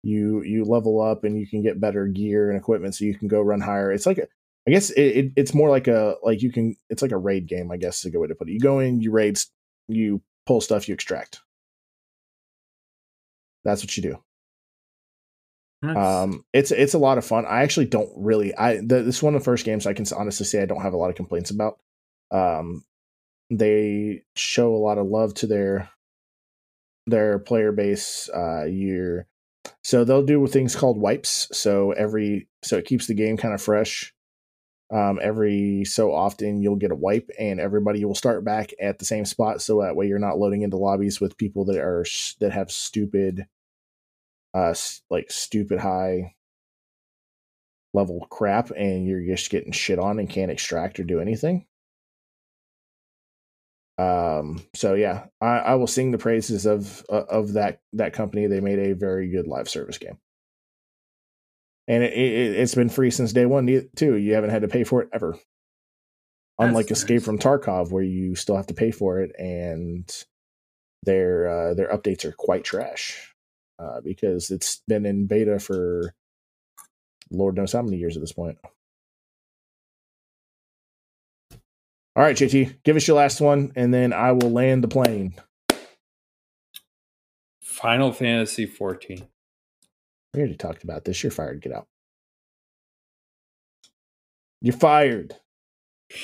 you 0.06 0.44
you 0.44 0.64
level 0.64 1.02
up 1.02 1.24
and 1.24 1.38
you 1.38 1.48
can 1.48 1.64
get 1.64 1.82
better 1.82 2.06
gear 2.06 2.50
and 2.50 2.60
equipment 2.60 2.94
so 2.94 3.04
you 3.04 3.18
can 3.18 3.28
go 3.28 3.42
run 3.42 3.60
higher. 3.60 3.92
It's 3.92 4.06
like 4.06 4.20
a, 4.20 4.28
i 4.68 4.72
guess 4.72 4.92
it, 4.92 5.02
it, 5.02 5.32
it's 5.36 5.54
more 5.54 5.70
like 5.70 5.88
a 5.88 6.16
like 6.24 6.42
you 6.42 6.52
can 6.52 6.76
it's 6.90 7.02
like 7.02 7.12
a 7.12 7.18
raid 7.18 7.48
game 7.48 7.72
i 7.72 7.78
guess 7.78 8.00
is 8.00 8.06
a 8.06 8.10
good 8.12 8.20
way 8.20 8.28
to 8.28 8.36
put 8.36 8.48
it. 8.48 8.54
You 8.54 8.60
go 8.60 8.80
in 8.80 9.02
you 9.02 9.12
raid 9.12 9.40
you 9.88 10.22
pull 10.46 10.62
stuff 10.62 10.88
you 10.88 10.94
extract. 10.94 11.42
That's 13.64 13.82
what 13.82 13.98
you 13.98 14.04
do. 14.04 14.18
Um 15.96 16.46
it's 16.54 16.72
it's 16.72 16.94
a 16.94 17.00
lot 17.00 17.18
of 17.18 17.26
fun. 17.26 17.46
I 17.48 17.64
actually 17.64 17.88
don't 17.88 18.12
really 18.16 18.56
i 18.56 18.78
the, 18.78 19.02
this 19.02 19.18
is 19.18 19.24
one 19.24 19.34
of 19.36 19.42
the 19.42 19.46
first 19.46 19.66
games 19.66 19.88
i 19.88 19.94
can 19.94 20.06
honestly 20.16 20.46
say 20.46 20.62
i 20.62 20.66
don't 20.66 20.82
have 20.82 20.94
a 20.94 20.98
lot 20.98 21.10
of 21.10 21.16
complaints 21.16 21.50
about. 21.50 21.80
Um 22.30 22.84
they 23.50 24.24
show 24.36 24.76
a 24.76 24.78
lot 24.78 24.98
of 25.00 25.08
love 25.08 25.34
to 25.36 25.48
their 25.48 25.90
their 27.08 27.40
player 27.40 27.72
base 27.72 28.30
uh 28.36 28.66
you're 28.66 29.28
So 29.84 30.04
they'll 30.04 30.24
do 30.26 30.46
things 30.48 30.76
called 30.76 30.98
wipes. 30.98 31.48
So 31.52 31.92
every 31.92 32.48
so 32.64 32.78
it 32.78 32.86
keeps 32.86 33.08
the 33.08 33.14
game 33.14 33.38
kind 33.38 33.54
of 33.54 33.62
fresh. 33.62 34.14
Um, 34.94 35.20
every 35.22 35.84
so 35.86 36.14
often 36.14 36.62
you'll 36.62 36.76
get 36.76 36.92
a 36.92 36.96
wipe, 36.96 37.30
and 37.40 37.60
everybody 37.60 38.06
will 38.06 38.16
start 38.16 38.44
back 38.44 38.72
at 38.82 39.00
the 39.00 39.06
same 39.06 39.26
spot. 39.26 39.62
So 39.62 39.82
that 39.82 39.96
way 39.96 40.08
you're 40.08 40.20
not 40.20 40.38
loading 40.38 40.62
into 40.62 40.78
lobbies 40.78 41.20
with 41.20 41.38
people 41.38 41.66
that 41.66 41.78
are 41.78 42.06
that 42.40 42.52
have 42.52 42.72
stupid, 42.72 43.48
uh, 44.54 44.76
like 45.10 45.32
stupid 45.32 45.80
high 45.80 46.36
level 47.94 48.28
crap, 48.30 48.72
and 48.72 49.08
you're 49.08 49.26
just 49.26 49.50
getting 49.50 49.72
shit 49.72 50.00
on 50.00 50.20
and 50.20 50.30
can't 50.30 50.52
extract 50.52 51.00
or 51.00 51.04
do 51.04 51.20
anything. 51.20 51.66
Um. 53.98 54.64
So 54.76 54.94
yeah, 54.94 55.26
I, 55.40 55.58
I 55.58 55.76
will 55.76 55.88
sing 55.88 56.12
the 56.12 56.18
praises 56.18 56.66
of 56.66 57.06
uh, 57.10 57.24
of 57.30 57.54
that 57.54 57.80
that 57.94 58.14
company. 58.14 58.48
They 58.48 58.60
made 58.60 58.80
a 58.80 58.94
very 58.94 59.30
good 59.30 59.48
live 59.48 59.70
service 59.70 59.98
game, 59.98 60.18
and 61.88 62.04
it, 62.04 62.14
it 62.14 62.56
it's 62.58 62.76
been 62.76 62.90
free 62.90 63.12
since 63.12 63.32
day 63.32 63.46
one 63.46 63.66
ne- 63.66 63.88
too. 63.96 64.16
You 64.16 64.34
haven't 64.34 64.50
had 64.50 64.64
to 64.64 64.68
pay 64.68 64.84
for 64.84 65.02
it 65.02 65.10
ever. 65.14 65.38
Unlike 66.58 66.88
That's 66.88 67.02
Escape 67.02 67.22
from 67.22 67.38
Tarkov, 67.38 67.92
where 67.92 68.04
you 68.04 68.36
still 68.36 68.56
have 68.56 68.68
to 68.68 68.74
pay 68.74 68.92
for 68.92 69.20
it, 69.20 69.32
and 69.38 70.10
their 71.04 71.48
uh, 71.48 71.74
their 71.74 71.90
updates 71.90 72.26
are 72.26 72.34
quite 72.34 72.64
trash 72.64 73.34
uh, 73.80 74.02
because 74.02 74.52
it's 74.52 74.82
been 74.88 75.06
in 75.06 75.28
beta 75.28 75.60
for 75.60 76.14
Lord 77.32 77.56
knows 77.56 77.74
how 77.74 77.82
many 77.82 77.98
years 77.98 78.16
at 78.16 78.22
this 78.22 78.34
point. 78.34 78.58
All 82.16 82.24
right, 82.24 82.36
JT, 82.36 82.78
give 82.84 82.96
us 82.96 83.08
your 83.08 83.18
last 83.18 83.42
one, 83.42 83.72
and 83.76 83.94
then 83.94 84.14
I 84.14 84.32
will 84.32 84.50
land 84.52 84.84
the 84.84 84.88
plane. 84.88 85.36
Final 87.62 88.14
Fantasy 88.14 88.66
14. 88.66 89.28
We 90.34 90.40
already 90.40 90.56
talked 90.56 90.84
about 90.86 91.04
this. 91.06 91.22
You're 91.24 91.32
fired. 91.32 91.62
Get 91.62 91.74
out. 91.74 91.88
You're 94.62 94.74
fired. 94.78 95.36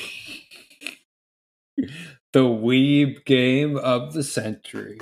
The 2.34 2.44
weeb 2.44 3.26
game 3.26 3.76
of 3.78 4.14
the 4.14 4.24
century. 4.24 5.00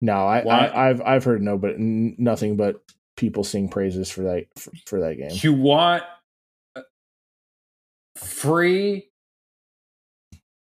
No, 0.00 0.12
I, 0.26 0.42
Why- 0.42 0.66
I 0.66 0.90
I've 0.90 1.00
I've 1.02 1.24
heard 1.24 1.42
no, 1.42 1.58
but 1.58 1.74
n- 1.74 2.14
nothing 2.18 2.56
but 2.56 2.76
people 3.16 3.42
sing 3.42 3.68
praises 3.68 4.10
for 4.10 4.22
that 4.22 4.44
for, 4.56 4.70
for 4.86 5.00
that 5.00 5.16
game. 5.16 5.30
You 5.32 5.52
want 5.54 6.04
uh, 6.76 6.82
free 8.16 9.09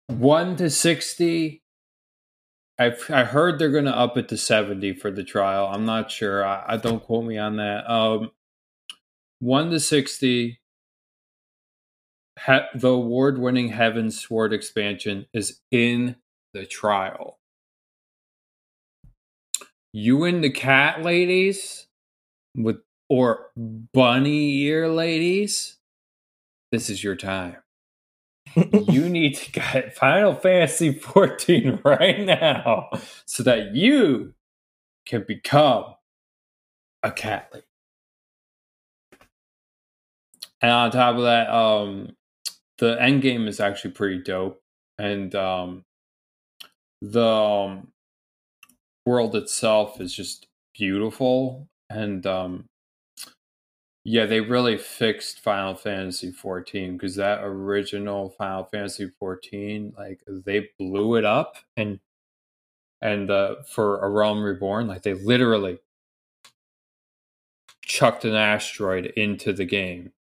1 0.09 0.57
to 0.57 0.71
60 0.71 1.63
I've 2.79 3.11
I 3.11 3.25
heard 3.25 3.59
they're 3.59 3.71
going 3.71 3.87
to 3.87 3.97
up 3.97 4.17
it 4.17 4.29
to 4.29 4.37
70 4.37 4.95
for 4.95 5.11
the 5.11 5.25
trial. 5.25 5.67
I'm 5.67 5.85
not 5.85 6.13
sure. 6.13 6.45
I, 6.45 6.65
I 6.67 6.77
don't 6.77 7.03
quote 7.03 7.25
me 7.25 7.37
on 7.37 7.57
that. 7.57 7.91
Um 7.91 8.31
1 9.41 9.71
to 9.71 9.81
60 9.81 10.61
ha- 12.39 12.69
the 12.75 12.89
award-winning 12.89 13.73
Heavensward 13.73 14.53
expansion 14.53 15.27
is 15.33 15.61
in 15.71 16.17
the 16.55 16.67
trial. 16.67 17.39
You 19.93 20.25
and 20.25 20.43
the 20.43 20.51
cat 20.51 21.03
ladies 21.03 21.87
with 22.55 22.79
or 23.09 23.51
bunny 23.57 24.63
ear 24.63 24.89
ladies, 24.89 25.79
this 26.71 26.91
is 26.91 27.03
your 27.03 27.17
time. 27.17 27.57
You 28.89 29.09
need 29.09 29.37
to 29.37 29.53
get 29.53 29.97
Final 29.97 30.35
Fantasy 30.35 30.93
14 30.93 31.81
right 31.85 32.21
now 32.21 32.91
so 33.27 33.43
that 33.43 33.75
you 33.75 34.35
can 35.07 35.25
become 35.27 35.95
a 37.03 37.11
cat. 37.11 37.53
And 40.61 40.71
on 40.71 40.91
top 40.91 41.17
of 41.17 41.23
that, 41.23 41.49
um, 41.51 42.17
the 42.79 43.01
end 43.01 43.23
game 43.23 43.47
is 43.47 43.61
actually 43.61 43.93
pretty 43.93 44.23
dope, 44.23 44.61
and 44.99 45.35
um, 45.35 45.85
the 47.01 47.27
um, 47.27 47.89
world 49.07 49.37
itself 49.37 50.01
is 50.01 50.13
just 50.13 50.47
beautiful, 50.75 51.69
and 51.91 52.27
um, 52.27 52.65
yeah, 54.11 54.25
they 54.25 54.41
really 54.41 54.79
fixed 54.79 55.39
Final 55.41 55.75
Fantasy 55.75 56.31
14 56.33 56.95
because 56.95 57.17
that 57.17 57.41
original 57.43 58.31
Final 58.31 58.65
Fantasy 58.65 59.11
14, 59.21 59.93
like 59.99 60.21
they 60.27 60.71
blew 60.79 61.17
it 61.17 61.27
up, 61.27 61.57
and 61.77 62.01
and 63.03 63.31
uh, 63.31 63.57
for 63.65 64.03
A 64.03 64.09
Realm 64.09 64.43
Reborn, 64.43 64.87
like 64.87 65.03
they 65.03 65.13
literally 65.13 65.81
chucked 67.83 68.25
an 68.25 68.35
asteroid 68.35 69.13
into 69.15 69.53
the 69.53 69.67
game. 69.67 70.13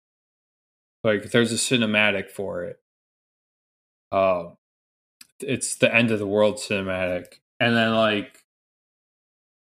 Like 1.05 1.31
there's 1.31 1.53
a 1.53 1.55
cinematic 1.55 2.29
for 2.29 2.65
it. 2.65 2.81
Uh, 4.11 4.47
it's 5.39 5.77
the 5.77 5.95
end 5.95 6.11
of 6.11 6.19
the 6.19 6.27
world 6.27 6.57
cinematic, 6.57 7.35
and 7.61 7.77
then 7.77 7.95
like 7.95 8.43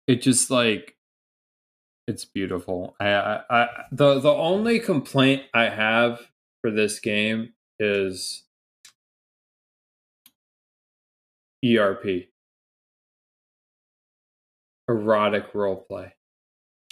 it 0.07 0.23
just 0.23 0.49
like 0.49 0.94
it's 2.07 2.25
beautiful. 2.25 2.95
I, 2.99 3.07
I, 3.09 3.43
I 3.49 3.67
the 3.91 4.19
the 4.19 4.31
only 4.33 4.79
complaint 4.79 5.43
I 5.53 5.69
have 5.69 6.19
for 6.61 6.71
this 6.71 6.99
game 6.99 7.53
is 7.79 8.43
ERP, 11.65 12.27
erotic 14.87 15.53
roleplay. 15.53 16.11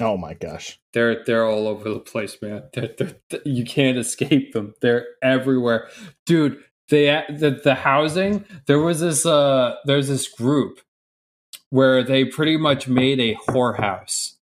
Oh 0.01 0.17
my 0.17 0.33
gosh. 0.33 0.79
They're 0.93 1.23
they're 1.23 1.45
all 1.45 1.67
over 1.67 1.89
the 1.89 1.99
place, 1.99 2.37
man. 2.41 2.63
They're, 2.73 2.89
they're, 2.97 3.15
th- 3.29 3.43
you 3.45 3.63
can't 3.65 3.97
escape 3.97 4.53
them. 4.53 4.73
They're 4.81 5.05
everywhere, 5.21 5.89
dude. 6.25 6.57
They 6.89 7.05
the 7.29 7.59
the 7.63 7.75
housing. 7.75 8.45
There 8.67 8.79
was 8.79 8.99
this 8.99 9.25
uh, 9.25 9.75
there's 9.85 10.07
this 10.07 10.27
group 10.27 10.81
where 11.69 12.03
they 12.03 12.25
pretty 12.25 12.57
much 12.57 12.87
made 12.87 13.19
a 13.19 13.35
whorehouse. 13.47 14.35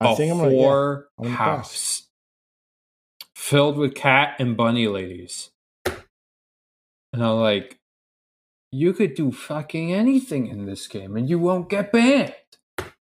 I 0.00 0.12
a 0.12 0.16
think 0.16 0.32
I'm 0.32 0.38
gonna 0.38 0.50
yeah, 1.22 1.30
house 1.30 1.70
pass. 1.70 2.02
filled 3.34 3.78
with 3.78 3.94
cat 3.94 4.36
and 4.38 4.56
bunny 4.56 4.88
ladies. 4.88 5.50
And 7.12 7.24
I'm 7.24 7.36
like, 7.40 7.78
you 8.70 8.92
could 8.92 9.14
do 9.14 9.32
fucking 9.32 9.92
anything 9.92 10.48
in 10.48 10.66
this 10.66 10.86
game 10.86 11.16
and 11.16 11.28
you 11.28 11.38
won't 11.38 11.70
get 11.70 11.92
banned. 11.92 12.34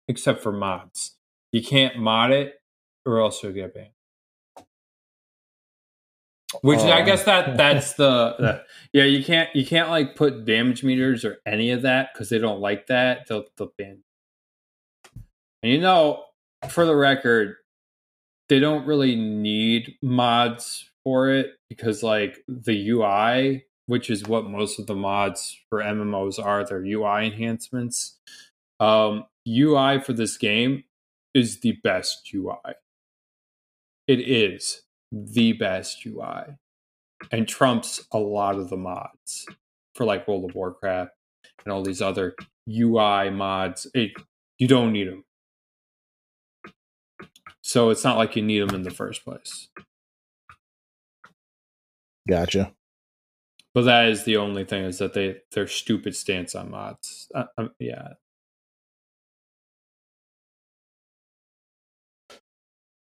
Except 0.06 0.42
for 0.42 0.52
mods. 0.52 1.16
You 1.52 1.62
can't 1.62 1.98
mod 1.98 2.30
it 2.32 2.60
or 3.06 3.20
else 3.20 3.42
you'll 3.42 3.52
get 3.52 3.74
banned. 3.74 3.88
Which 6.60 6.80
I 6.80 7.02
guess 7.02 7.24
that 7.24 7.56
that's 7.56 7.94
the, 7.94 8.34
the 8.38 8.64
yeah 8.92 9.04
you 9.04 9.24
can't 9.24 9.48
you 9.56 9.64
can't 9.66 9.88
like 9.88 10.14
put 10.16 10.44
damage 10.44 10.84
meters 10.84 11.24
or 11.24 11.38
any 11.46 11.70
of 11.70 11.82
that 11.82 12.10
because 12.12 12.28
they 12.28 12.38
don't 12.38 12.60
like 12.60 12.86
that 12.88 13.26
they'll 13.26 13.46
they'll 13.56 13.72
ban. 13.78 14.02
And 15.62 15.72
you 15.72 15.80
know, 15.80 16.24
for 16.70 16.84
the 16.84 16.96
record, 16.96 17.56
they 18.48 18.58
don't 18.58 18.86
really 18.86 19.16
need 19.16 19.96
mods 20.02 20.90
for 21.02 21.30
it 21.30 21.54
because 21.68 22.02
like 22.02 22.42
the 22.48 22.90
UI, 22.90 23.64
which 23.86 24.10
is 24.10 24.24
what 24.24 24.48
most 24.48 24.78
of 24.78 24.86
the 24.86 24.94
mods 24.94 25.58
for 25.68 25.80
MMOs 25.80 26.44
are, 26.44 26.64
they're 26.64 26.84
UI 26.84 27.26
enhancements. 27.26 28.18
Um, 28.80 29.24
UI 29.48 30.00
for 30.00 30.12
this 30.12 30.36
game 30.36 30.84
is 31.34 31.60
the 31.60 31.78
best 31.82 32.28
UI. 32.32 32.74
It 34.06 34.20
is 34.20 34.82
the 35.12 35.52
best 35.52 36.04
UI 36.04 36.56
and 37.30 37.48
trumps 37.48 38.04
a 38.12 38.18
lot 38.18 38.56
of 38.56 38.68
the 38.70 38.76
mods 38.76 39.46
for 39.94 40.04
like 40.04 40.26
World 40.26 40.50
of 40.50 40.54
Warcraft 40.54 41.12
and 41.64 41.72
all 41.72 41.82
these 41.82 42.02
other 42.02 42.34
UI 42.68 43.30
mods. 43.30 43.86
It, 43.94 44.12
you 44.58 44.68
don't 44.68 44.92
need 44.92 45.08
them. 45.08 45.24
So 47.66 47.88
it's 47.88 48.04
not 48.04 48.18
like 48.18 48.36
you 48.36 48.42
need 48.42 48.60
them 48.60 48.74
in 48.74 48.82
the 48.82 48.90
first 48.90 49.24
place. 49.24 49.68
Gotcha. 52.28 52.72
But 53.72 53.86
that 53.86 54.08
is 54.08 54.24
the 54.24 54.36
only 54.36 54.64
thing 54.64 54.84
is 54.84 54.98
that 54.98 55.14
they 55.14 55.38
their 55.52 55.66
stupid 55.66 56.14
stance 56.14 56.54
on 56.54 56.70
mods. 56.70 57.30
Uh, 57.34 57.44
um, 57.56 57.70
yeah, 57.80 58.08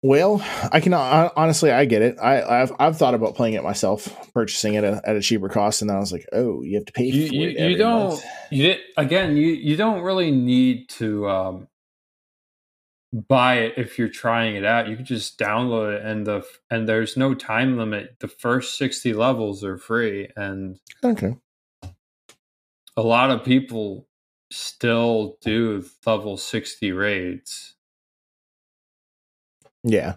Well, 0.01 0.43
I 0.71 0.79
can 0.79 0.91
hon- 0.91 1.31
honestly, 1.35 1.71
I 1.71 1.85
get 1.85 2.01
it. 2.01 2.17
I, 2.19 2.61
I've 2.61 2.71
I've 2.79 2.97
thought 2.97 3.13
about 3.13 3.35
playing 3.35 3.53
it 3.53 3.63
myself, 3.63 4.31
purchasing 4.33 4.73
it 4.73 4.83
at 4.83 4.93
a, 4.93 5.09
at 5.09 5.15
a 5.15 5.21
cheaper 5.21 5.49
cost, 5.49 5.81
and 5.81 5.89
then 5.89 5.97
I 5.97 5.99
was 5.99 6.11
like, 6.11 6.25
oh, 6.33 6.63
you 6.63 6.77
have 6.77 6.85
to 6.85 6.93
pay 6.93 7.05
you 7.05 7.27
for 7.27 7.33
you, 7.33 7.49
it. 7.49 7.59
you 7.59 7.77
don't 7.77 8.09
month. 8.09 8.23
you 8.49 8.63
did 8.63 8.79
again 8.95 9.37
you 9.37 9.47
you 9.49 9.75
don't 9.75 10.01
really 10.01 10.31
need 10.31 10.89
to 10.89 11.29
um, 11.29 11.67
buy 13.13 13.55
it 13.59 13.73
if 13.77 13.97
you're 13.97 14.09
trying 14.09 14.55
it 14.55 14.65
out. 14.65 14.87
You 14.89 14.95
can 14.95 15.05
just 15.05 15.39
download 15.39 15.95
it 15.97 16.05
and 16.05 16.25
the 16.27 16.45
and 16.69 16.87
there's 16.87 17.17
no 17.17 17.33
time 17.33 17.77
limit. 17.77 18.17
The 18.19 18.27
first 18.27 18.77
sixty 18.77 19.13
levels 19.13 19.63
are 19.63 19.77
free, 19.77 20.29
and 20.35 20.79
Okay. 21.03 21.35
a 22.97 23.01
lot 23.01 23.31
of 23.31 23.43
people 23.43 24.07
still 24.51 25.37
do 25.41 25.85
level 26.05 26.37
60 26.37 26.91
raids. 26.93 27.75
Yeah. 29.83 30.15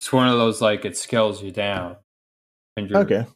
It's 0.00 0.12
one 0.12 0.28
of 0.28 0.38
those 0.38 0.60
like 0.60 0.84
it 0.84 0.96
scales 0.96 1.42
you 1.42 1.50
down. 1.50 1.96
And 2.76 2.88
you're 2.90 3.00
Okay. 3.00 3.26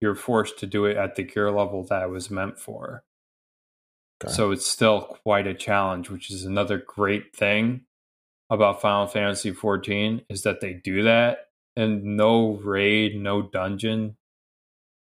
you're 0.00 0.14
forced 0.14 0.58
to 0.60 0.66
do 0.66 0.84
it 0.86 0.96
at 0.96 1.16
the 1.16 1.22
gear 1.22 1.50
level 1.50 1.84
that 1.84 2.02
it 2.02 2.10
was 2.10 2.30
meant 2.30 2.58
for. 2.58 3.04
Okay. 4.22 4.32
So 4.32 4.50
it's 4.52 4.66
still 4.66 5.00
quite 5.00 5.46
a 5.46 5.54
challenge, 5.54 6.10
which 6.10 6.30
is 6.30 6.44
another 6.44 6.78
great 6.78 7.34
thing 7.34 7.82
about 8.50 8.80
Final 8.80 9.06
Fantasy 9.06 9.52
14 9.52 10.22
is 10.28 10.42
that 10.42 10.60
they 10.60 10.74
do 10.74 11.02
that 11.02 11.48
and 11.76 12.04
no 12.04 12.52
raid, 12.62 13.16
no 13.16 13.42
dungeon 13.42 14.16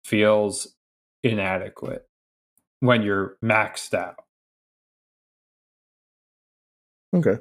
feels 0.03 0.75
inadequate 1.23 2.07
when 2.79 3.03
you're 3.03 3.37
maxed 3.43 3.93
out. 3.93 4.23
Okay. 7.15 7.37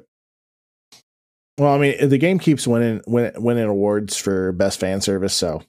Well, 1.57 1.73
I 1.73 1.77
mean, 1.77 2.09
the 2.09 2.17
game 2.17 2.39
keeps 2.39 2.65
winning 2.65 3.01
win, 3.05 3.33
winning 3.35 3.65
awards 3.65 4.15
for 4.15 4.53
best 4.53 4.79
fan 4.79 5.01
service, 5.01 5.33
so 5.33 5.61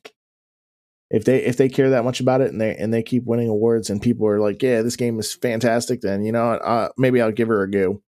if 1.11 1.25
they 1.25 1.43
if 1.45 1.57
they 1.57 1.69
care 1.69 1.91
that 1.91 2.05
much 2.05 2.21
about 2.21 2.41
it 2.41 2.53
and 2.53 2.61
they 2.61 2.77
and 2.77 2.95
they 2.95 3.03
keep 3.03 3.25
winning 3.25 3.49
awards 3.49 3.91
and 3.91 4.01
people 4.01 4.27
are 4.27 4.41
like, 4.41 4.63
yeah, 4.63 4.83
this 4.83 4.97
game 4.97 5.19
is 5.19 5.35
fantastic, 5.35 6.01
then 6.01 6.25
you 6.25 6.33
know, 6.33 6.53
uh, 6.53 6.91
maybe 6.97 7.21
I'll 7.21 7.33
give 7.33 7.49
her 7.49 7.63
a 7.63 7.71
go. 7.71 8.01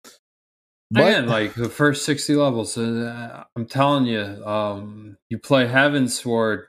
But 0.90 1.02
Again, 1.02 1.28
like 1.28 1.54
the 1.54 1.68
first 1.68 2.04
60 2.04 2.34
levels, 2.34 2.76
uh, 2.76 3.44
I'm 3.54 3.66
telling 3.66 4.06
you, 4.06 4.44
um, 4.44 5.16
you 5.28 5.38
play 5.38 5.66
Heavensward, 5.66 6.64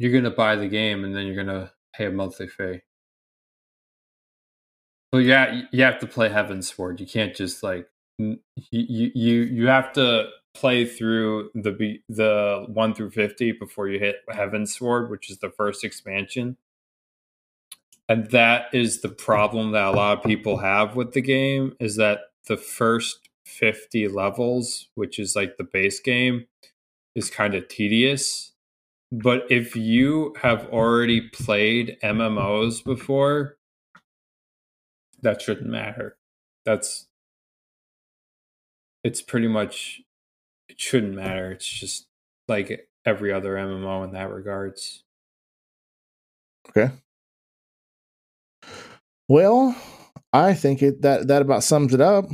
you're 0.00 0.10
to 0.24 0.30
buy 0.30 0.56
the 0.56 0.66
game 0.66 1.04
and 1.04 1.14
then 1.14 1.26
you're 1.26 1.36
to 1.46 1.70
pay 1.94 2.06
a 2.06 2.10
monthly 2.10 2.48
fee. 2.48 2.80
But 5.12 5.18
yeah, 5.18 5.62
you 5.70 5.84
have 5.84 6.00
to 6.00 6.06
play 6.06 6.30
Heavensward. 6.30 6.98
You 6.98 7.06
can't 7.06 7.34
just 7.34 7.62
like 7.62 7.86
you 8.18 8.38
you 8.70 9.42
you 9.42 9.66
have 9.68 9.92
to 9.92 10.28
play 10.54 10.84
through 10.84 11.50
the 11.54 11.98
the 12.08 12.66
1 12.68 12.94
through 12.94 13.10
50 13.10 13.52
before 13.52 13.88
you 13.88 13.98
hit 13.98 14.16
Heavensward, 14.30 15.10
which 15.10 15.30
is 15.30 15.38
the 15.38 15.50
first 15.50 15.84
expansion. 15.84 16.56
And 18.08 18.30
that 18.30 18.66
is 18.74 19.00
the 19.00 19.08
problem 19.08 19.72
that 19.72 19.86
a 19.86 19.90
lot 19.92 20.18
of 20.18 20.24
people 20.24 20.58
have 20.58 20.96
with 20.96 21.12
the 21.12 21.22
game 21.22 21.74
is 21.80 21.96
that 21.96 22.18
the 22.46 22.56
first 22.56 23.28
50 23.46 24.08
levels, 24.08 24.88
which 24.94 25.18
is 25.18 25.34
like 25.34 25.56
the 25.56 25.64
base 25.64 26.00
game, 26.00 26.46
is 27.14 27.30
kind 27.30 27.54
of 27.54 27.68
tedious. 27.68 28.52
But 29.10 29.44
if 29.50 29.76
you 29.76 30.34
have 30.42 30.66
already 30.68 31.20
played 31.20 31.98
MMOs 32.02 32.82
before, 32.84 33.56
that 35.22 35.40
shouldn't 35.40 35.68
matter. 35.68 36.16
That's 36.64 37.06
it's 39.04 39.22
pretty 39.22 39.48
much 39.48 40.02
it 40.68 40.80
shouldn't 40.80 41.14
matter. 41.14 41.52
It's 41.52 41.66
just 41.66 42.06
like 42.48 42.88
every 43.04 43.32
other 43.32 43.54
MMO 43.54 44.04
in 44.04 44.12
that 44.12 44.30
regards. 44.30 45.04
Okay. 46.68 46.92
Well, 49.28 49.76
I 50.32 50.54
think 50.54 50.82
it 50.82 51.02
that 51.02 51.28
that 51.28 51.42
about 51.42 51.64
sums 51.64 51.94
it 51.94 52.00
up 52.00 52.26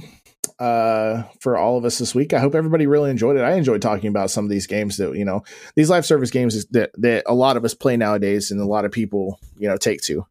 uh 0.59 1.23
for 1.41 1.57
all 1.57 1.79
of 1.79 1.85
us 1.85 1.99
this 1.99 2.15
week. 2.15 2.33
I 2.33 2.39
hope 2.41 2.55
everybody 2.55 2.87
really 2.87 3.11
enjoyed 3.11 3.37
it. 3.37 3.43
I 3.43 3.55
enjoyed 3.55 3.83
talking 3.83 4.09
about 4.09 4.31
some 4.31 4.45
of 4.45 4.51
these 4.51 4.67
games 4.67 4.97
that, 4.97 5.15
you 5.17 5.25
know, 5.25 5.43
these 5.77 5.91
live 5.91 6.07
service 6.07 6.31
games 6.31 6.55
is 6.55 6.67
that 6.69 6.91
that 6.95 7.25
a 7.27 7.35
lot 7.35 7.57
of 7.57 7.65
us 7.65 7.75
play 7.75 7.97
nowadays 7.97 8.51
and 8.51 8.61
a 8.61 8.67
lot 8.67 8.85
of 8.85 8.93
people, 8.93 9.39
you 9.57 9.69
know, 9.69 9.77
take 9.77 10.01
to. 10.03 10.27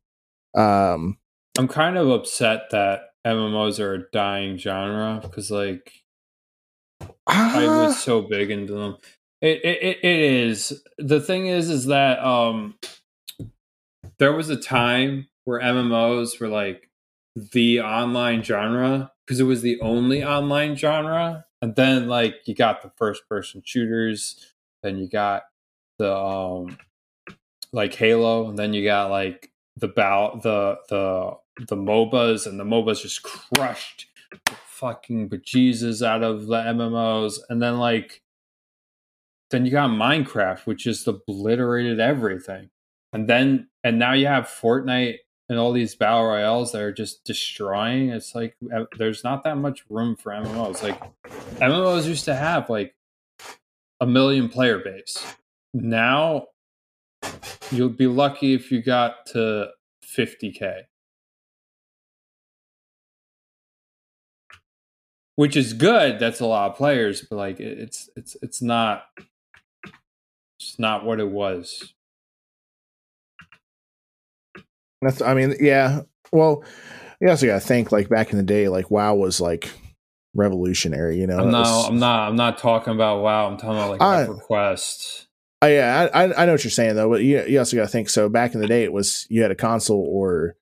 Um 0.55 1.17
I'm 1.57 1.67
kind 1.67 1.97
of 1.97 2.09
upset 2.09 2.69
that 2.71 3.01
MMOs 3.25 3.79
are 3.79 3.93
a 3.93 4.11
dying 4.11 4.57
genre 4.57 5.19
because 5.21 5.49
like 5.49 5.91
I 7.27 7.65
ah, 7.65 7.85
was 7.85 7.99
so 7.99 8.21
big 8.21 8.51
into 8.51 8.73
them. 8.73 8.97
It, 9.41 9.63
it 9.63 9.99
it 10.03 10.19
is. 10.19 10.83
The 10.97 11.19
thing 11.19 11.47
is 11.47 11.69
is 11.69 11.85
that 11.87 12.23
um 12.23 12.75
there 14.17 14.33
was 14.33 14.49
a 14.49 14.57
time 14.57 15.27
where 15.45 15.61
MMOs 15.61 16.39
were 16.39 16.47
like 16.47 16.89
the 17.35 17.81
online 17.81 18.43
genre 18.43 19.11
because 19.25 19.39
it 19.39 19.43
was 19.43 19.61
the 19.61 19.79
only 19.81 20.23
online 20.23 20.75
genre. 20.75 21.45
And 21.61 21.75
then 21.75 22.07
like 22.07 22.35
you 22.45 22.55
got 22.55 22.81
the 22.81 22.91
first 22.97 23.27
person 23.29 23.61
shooters, 23.63 24.53
then 24.83 24.97
you 24.97 25.07
got 25.07 25.43
the 25.99 26.15
um 26.15 26.77
like 27.73 27.93
Halo, 27.93 28.49
and 28.49 28.57
then 28.57 28.73
you 28.73 28.83
got 28.83 29.11
like 29.11 29.51
the 29.75 29.87
bow 29.87 30.39
the 30.41 30.77
the 30.89 31.37
the 31.67 31.75
MOBAs 31.75 32.47
and 32.47 32.59
the 32.59 32.63
MOBAs 32.63 33.01
just 33.01 33.23
crushed 33.23 34.07
fucking 34.77 35.29
bejesus 35.29 36.05
out 36.05 36.23
of 36.23 36.47
the 36.47 36.57
MMOs. 36.57 37.39
And 37.49 37.61
then 37.61 37.79
like 37.79 38.21
then 39.49 39.65
you 39.65 39.71
got 39.71 39.89
Minecraft, 39.89 40.65
which 40.65 40.83
just 40.83 41.07
obliterated 41.07 41.99
everything. 41.99 42.69
And 43.13 43.27
then 43.27 43.69
and 43.83 43.97
now 43.97 44.13
you 44.13 44.27
have 44.27 44.45
Fortnite 44.45 45.17
and 45.49 45.57
all 45.57 45.71
these 45.71 45.95
battle 45.95 46.25
royales 46.25 46.71
that 46.73 46.81
are 46.81 46.91
just 46.91 47.23
destroying. 47.23 48.09
It's 48.09 48.35
like 48.35 48.55
there's 48.97 49.23
not 49.23 49.43
that 49.43 49.57
much 49.57 49.83
room 49.89 50.15
for 50.15 50.31
MMOs. 50.31 50.83
Like 50.83 51.01
MMOs 51.59 52.05
used 52.05 52.25
to 52.25 52.35
have 52.35 52.69
like 52.69 52.93
a 53.99 54.05
million 54.05 54.49
player 54.49 54.79
base. 54.79 55.35
Now 55.73 56.47
you'll 57.71 57.89
be 57.89 58.07
lucky 58.07 58.53
if 58.53 58.71
you 58.71 58.81
got 58.81 59.25
to 59.27 59.69
50k. 60.05 60.83
Which 65.37 65.55
is 65.55 65.73
good. 65.73 66.19
That's 66.19 66.39
a 66.39 66.45
lot 66.47 66.71
of 66.71 66.77
players, 66.77 67.21
but 67.21 67.35
like 67.37 67.59
it's 67.59 68.09
it's 68.15 68.35
it's 68.41 68.61
not 68.61 69.03
it's 70.59 70.77
not 70.79 71.05
what 71.05 71.19
it 71.19 71.29
was. 71.29 71.93
that's 75.01 75.21
I 75.21 75.35
mean, 75.35 75.55
yeah. 75.59 76.01
Well, 76.31 76.63
you 77.21 77.29
also 77.29 77.45
gotta 77.45 77.59
think 77.59 77.91
like 77.91 78.09
back 78.09 78.31
in 78.31 78.37
the 78.37 78.43
day, 78.43 78.67
like 78.67 78.89
WoW 78.91 79.13
was 79.13 79.39
like 79.39 79.69
revolutionary, 80.33 81.19
you 81.19 81.27
know. 81.27 81.37
I'm 81.37 81.51
not. 81.51 81.61
was- 81.61 81.87
I'm 81.89 81.99
not. 81.99 82.29
I'm 82.29 82.35
not 82.35 82.57
talking 82.57 82.93
about 82.93 83.21
WoW. 83.21 83.47
I'm 83.47 83.57
talking 83.57 83.77
about 83.77 83.91
like 83.91 84.01
I- 84.01 84.25
EverQuest. 84.25 85.27
Oh, 85.61 85.67
uh, 85.67 85.69
yeah, 85.69 86.09
I, 86.13 86.23
I 86.23 86.43
I 86.43 86.45
know 86.45 86.53
what 86.53 86.63
you're 86.63 86.71
saying 86.71 86.95
though, 86.95 87.09
but 87.09 87.21
you 87.23 87.43
you 87.45 87.59
also 87.59 87.77
got 87.77 87.83
to 87.83 87.87
think. 87.89 88.09
So 88.09 88.27
back 88.27 88.55
in 88.55 88.59
the 88.59 88.67
day, 88.67 88.83
it 88.83 88.91
was 88.91 89.27
you 89.29 89.43
had 89.43 89.51
a 89.51 89.55
console 89.55 90.01
or 90.01 90.55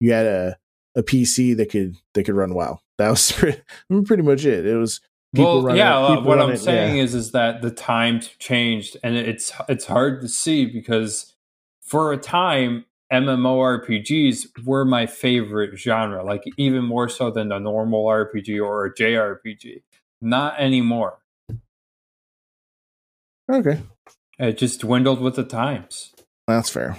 you 0.00 0.12
had 0.12 0.26
a 0.26 0.56
a 0.96 1.02
PC 1.02 1.56
that 1.56 1.70
could 1.70 1.96
that 2.14 2.24
could 2.24 2.34
run 2.34 2.54
WoW. 2.54 2.80
That 2.98 3.10
was 3.10 3.32
pretty, 3.36 3.60
pretty 4.04 4.22
much 4.22 4.44
it. 4.44 4.66
It 4.66 4.76
was 4.76 5.00
people 5.34 5.54
Well, 5.56 5.62
running 5.62 5.78
yeah. 5.78 5.98
it- 5.98 6.02
uh, 6.04 6.08
people 6.16 6.24
what 6.24 6.40
I'm 6.40 6.50
it, 6.50 6.58
saying 6.58 6.96
yeah. 6.96 7.02
is, 7.02 7.14
is 7.14 7.32
that 7.32 7.62
the 7.62 7.70
times 7.70 8.28
changed, 8.38 8.96
and 9.02 9.16
it's 9.16 9.52
it's 9.68 9.86
hard 9.86 10.20
to 10.22 10.28
see 10.28 10.66
because 10.66 11.34
for 11.82 12.12
a 12.12 12.16
time, 12.16 12.84
MMORPGs 13.12 14.64
were 14.64 14.84
my 14.84 15.06
favorite 15.06 15.76
genre, 15.78 16.22
like 16.24 16.44
even 16.56 16.84
more 16.84 17.08
so 17.08 17.30
than 17.30 17.50
a 17.52 17.58
normal 17.58 18.04
RPG 18.04 18.64
or 18.64 18.84
a 18.86 18.94
JRPG. 18.94 19.82
Not 20.20 20.60
anymore. 20.60 21.18
okay. 23.50 23.80
It 24.38 24.58
just 24.58 24.80
dwindled 24.80 25.20
with 25.20 25.36
the 25.36 25.44
times. 25.44 26.12
That's 26.46 26.70
fair. 26.70 26.96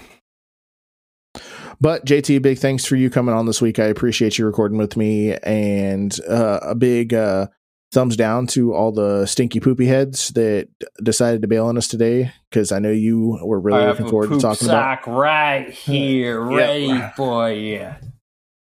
But 1.82 2.06
JT, 2.06 2.44
big 2.44 2.60
thanks 2.60 2.86
for 2.86 2.96
you 2.96 3.10
coming 3.10 3.34
on 3.34 3.48
this 3.48 3.60
week. 3.60 3.80
I 3.80 3.86
appreciate 3.86 4.38
you 4.38 4.46
recording 4.46 4.78
with 4.78 4.96
me, 4.96 5.34
and 5.38 6.16
uh, 6.30 6.60
a 6.62 6.76
big 6.76 7.12
uh, 7.12 7.48
thumbs 7.92 8.16
down 8.16 8.46
to 8.48 8.72
all 8.76 8.92
the 8.92 9.26
stinky 9.26 9.60
poopy 9.60 9.88
heads 9.88 10.28
that 10.30 10.68
decided 11.02 11.42
to 11.42 11.48
bail 11.48 11.66
on 11.66 11.78
us 11.80 11.88
today. 11.88 12.32
Because 12.52 12.72
I 12.72 12.78
know 12.78 12.92
you 12.92 13.40
were 13.44 13.60
really 13.60 13.82
I 13.84 13.88
looking 13.90 14.08
forward 14.10 14.30
to 14.30 14.40
talking 14.40 14.68
about. 14.68 15.08
right 15.08 15.70
here, 15.72 16.40
ready 16.40 17.02
for 17.16 17.50
you. 17.52 17.90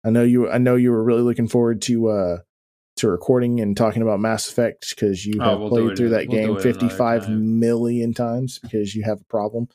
I 0.02 0.08
know 0.08 0.22
you. 0.22 0.48
I 0.50 0.56
know 0.56 0.76
you 0.76 0.90
were 0.90 1.04
really 1.04 1.20
looking 1.22 1.46
forward 1.46 1.82
to 1.82 2.08
uh, 2.08 2.38
to 2.96 3.08
recording 3.10 3.60
and 3.60 3.76
talking 3.76 4.00
about 4.00 4.18
Mass 4.20 4.48
Effect 4.50 4.88
because 4.96 5.26
you 5.26 5.34
Oh, 5.42 5.44
have 5.44 5.58
we'll 5.60 5.68
played 5.68 5.96
through 5.98 6.08
that 6.10 6.28
we'll 6.28 6.54
game 6.54 6.58
fifty 6.58 6.88
five 6.88 7.28
million 7.28 8.14
times 8.14 8.58
because 8.60 8.94
you 8.94 9.02
have 9.04 9.20
a 9.20 9.24
problem. 9.24 9.68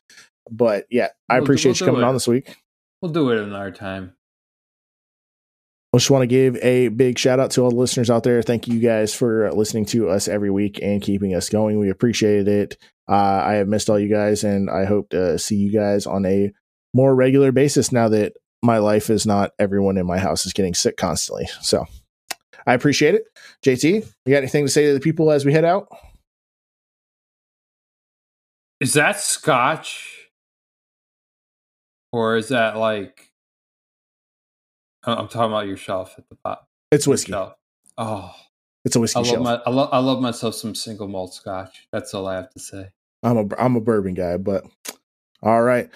But 0.49 0.87
yeah, 0.89 1.09
I 1.29 1.35
We'll 1.35 1.41
do- 1.41 1.43
appreciate 1.45 1.79
we'll 1.79 1.87
you 1.89 1.93
coming 1.93 2.01
it. 2.01 2.05
on 2.07 2.15
this 2.15 2.27
week. 2.27 2.55
We'll 3.01 3.11
do 3.11 3.29
it 3.31 3.39
another 3.39 3.71
time. 3.71 4.13
I 5.93 5.97
just 5.97 6.11
want 6.11 6.23
to 6.23 6.27
give 6.27 6.57
a 6.57 6.89
big 6.89 7.17
shout 7.17 7.39
out 7.39 7.51
to 7.51 7.61
all 7.61 7.69
the 7.69 7.77
listeners 7.77 8.09
out 8.09 8.23
there. 8.23 8.41
Thank 8.41 8.67
you 8.67 8.79
guys 8.81 9.13
for 9.15 9.49
listening 9.53 9.85
to 9.87 10.09
us 10.09 10.27
every 10.27 10.51
week 10.51 10.79
and 10.81 11.01
keeping 11.01 11.33
us 11.33 11.47
going. 11.47 11.79
We 11.79 11.89
appreciate 11.89 12.49
it. 12.49 12.77
Uh, 13.07 13.41
I 13.45 13.53
have 13.53 13.69
missed 13.69 13.89
all 13.89 13.97
you 13.97 14.09
guys, 14.09 14.43
and 14.43 14.69
I 14.69 14.83
hope 14.83 15.11
to 15.11 15.39
see 15.39 15.55
you 15.55 15.71
guys 15.71 16.05
on 16.05 16.25
a 16.25 16.51
more 16.93 17.15
regular 17.15 17.53
basis 17.53 17.93
now 17.93 18.09
that 18.09 18.33
my 18.61 18.79
life 18.79 19.09
is 19.09 19.25
not 19.25 19.51
everyone 19.57 19.97
in 19.97 20.05
my 20.05 20.17
house 20.17 20.45
is 20.45 20.53
getting 20.53 20.73
sick 20.73 20.97
constantly. 20.97 21.47
So 21.61 21.85
I 22.65 22.73
appreciate 22.73 23.15
it. 23.15 23.23
JT, 23.63 24.05
you 24.25 24.33
got 24.33 24.39
anything 24.39 24.65
to 24.65 24.71
say 24.71 24.87
to 24.87 24.93
the 24.93 24.99
people 24.99 25.31
as 25.31 25.45
we 25.45 25.53
head 25.53 25.65
out? 25.65 25.87
Is 28.81 28.93
that 28.93 29.19
scotch? 29.19 30.14
or 32.15 32.37
is 32.37 32.47
that 32.49 32.77
like? 32.77 33.29
I'm 35.03 35.27
talking 35.27 35.51
about 35.51 35.67
your 35.67 35.77
shelf 35.77 36.15
at 36.17 36.27
the 36.29 36.37
top? 36.43 36.67
It's 36.91 37.05
whiskey. 37.05 37.33
Shelf. 37.33 37.53
Oh, 37.97 38.33
it's 38.85 38.95
a 38.95 38.99
whiskey 38.99 39.17
I 39.17 39.19
love 39.19 39.29
shelf. 39.29 39.43
My, 39.43 39.61
I, 39.65 39.69
lo- 39.69 39.89
I 39.91 39.99
love 39.99 40.21
myself 40.21 40.55
some 40.55 40.73
single 40.73 41.07
malt 41.07 41.33
Scotch. 41.33 41.87
That's 41.91 42.13
all 42.13 42.27
I 42.27 42.35
have 42.35 42.49
to 42.51 42.59
say. 42.59 42.89
I'm 43.21 43.37
a 43.37 43.45
I'm 43.59 43.75
a 43.75 43.81
bourbon 43.81 44.13
guy, 44.13 44.37
but 44.37 44.63
all 45.41 45.61
right. 45.61 45.89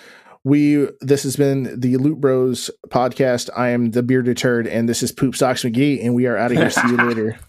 We 0.44 0.88
this 1.02 1.24
has 1.24 1.36
been 1.36 1.80
the 1.80 1.98
Loot 1.98 2.20
Bros 2.20 2.70
podcast. 2.90 3.50
I 3.56 3.70
am 3.70 3.92
the 3.92 4.04
bearded 4.04 4.38
turd, 4.38 4.68
and 4.68 4.88
this 4.88 5.02
is 5.02 5.12
Poop 5.12 5.36
Socks 5.36 5.64
McGee, 5.64 6.04
and 6.04 6.16
we 6.16 6.28
are 6.28 6.38
out 6.38 6.52
of 6.52 6.58
here. 6.58 6.70
See 6.70 6.88
you 6.88 6.98
later. 6.98 7.40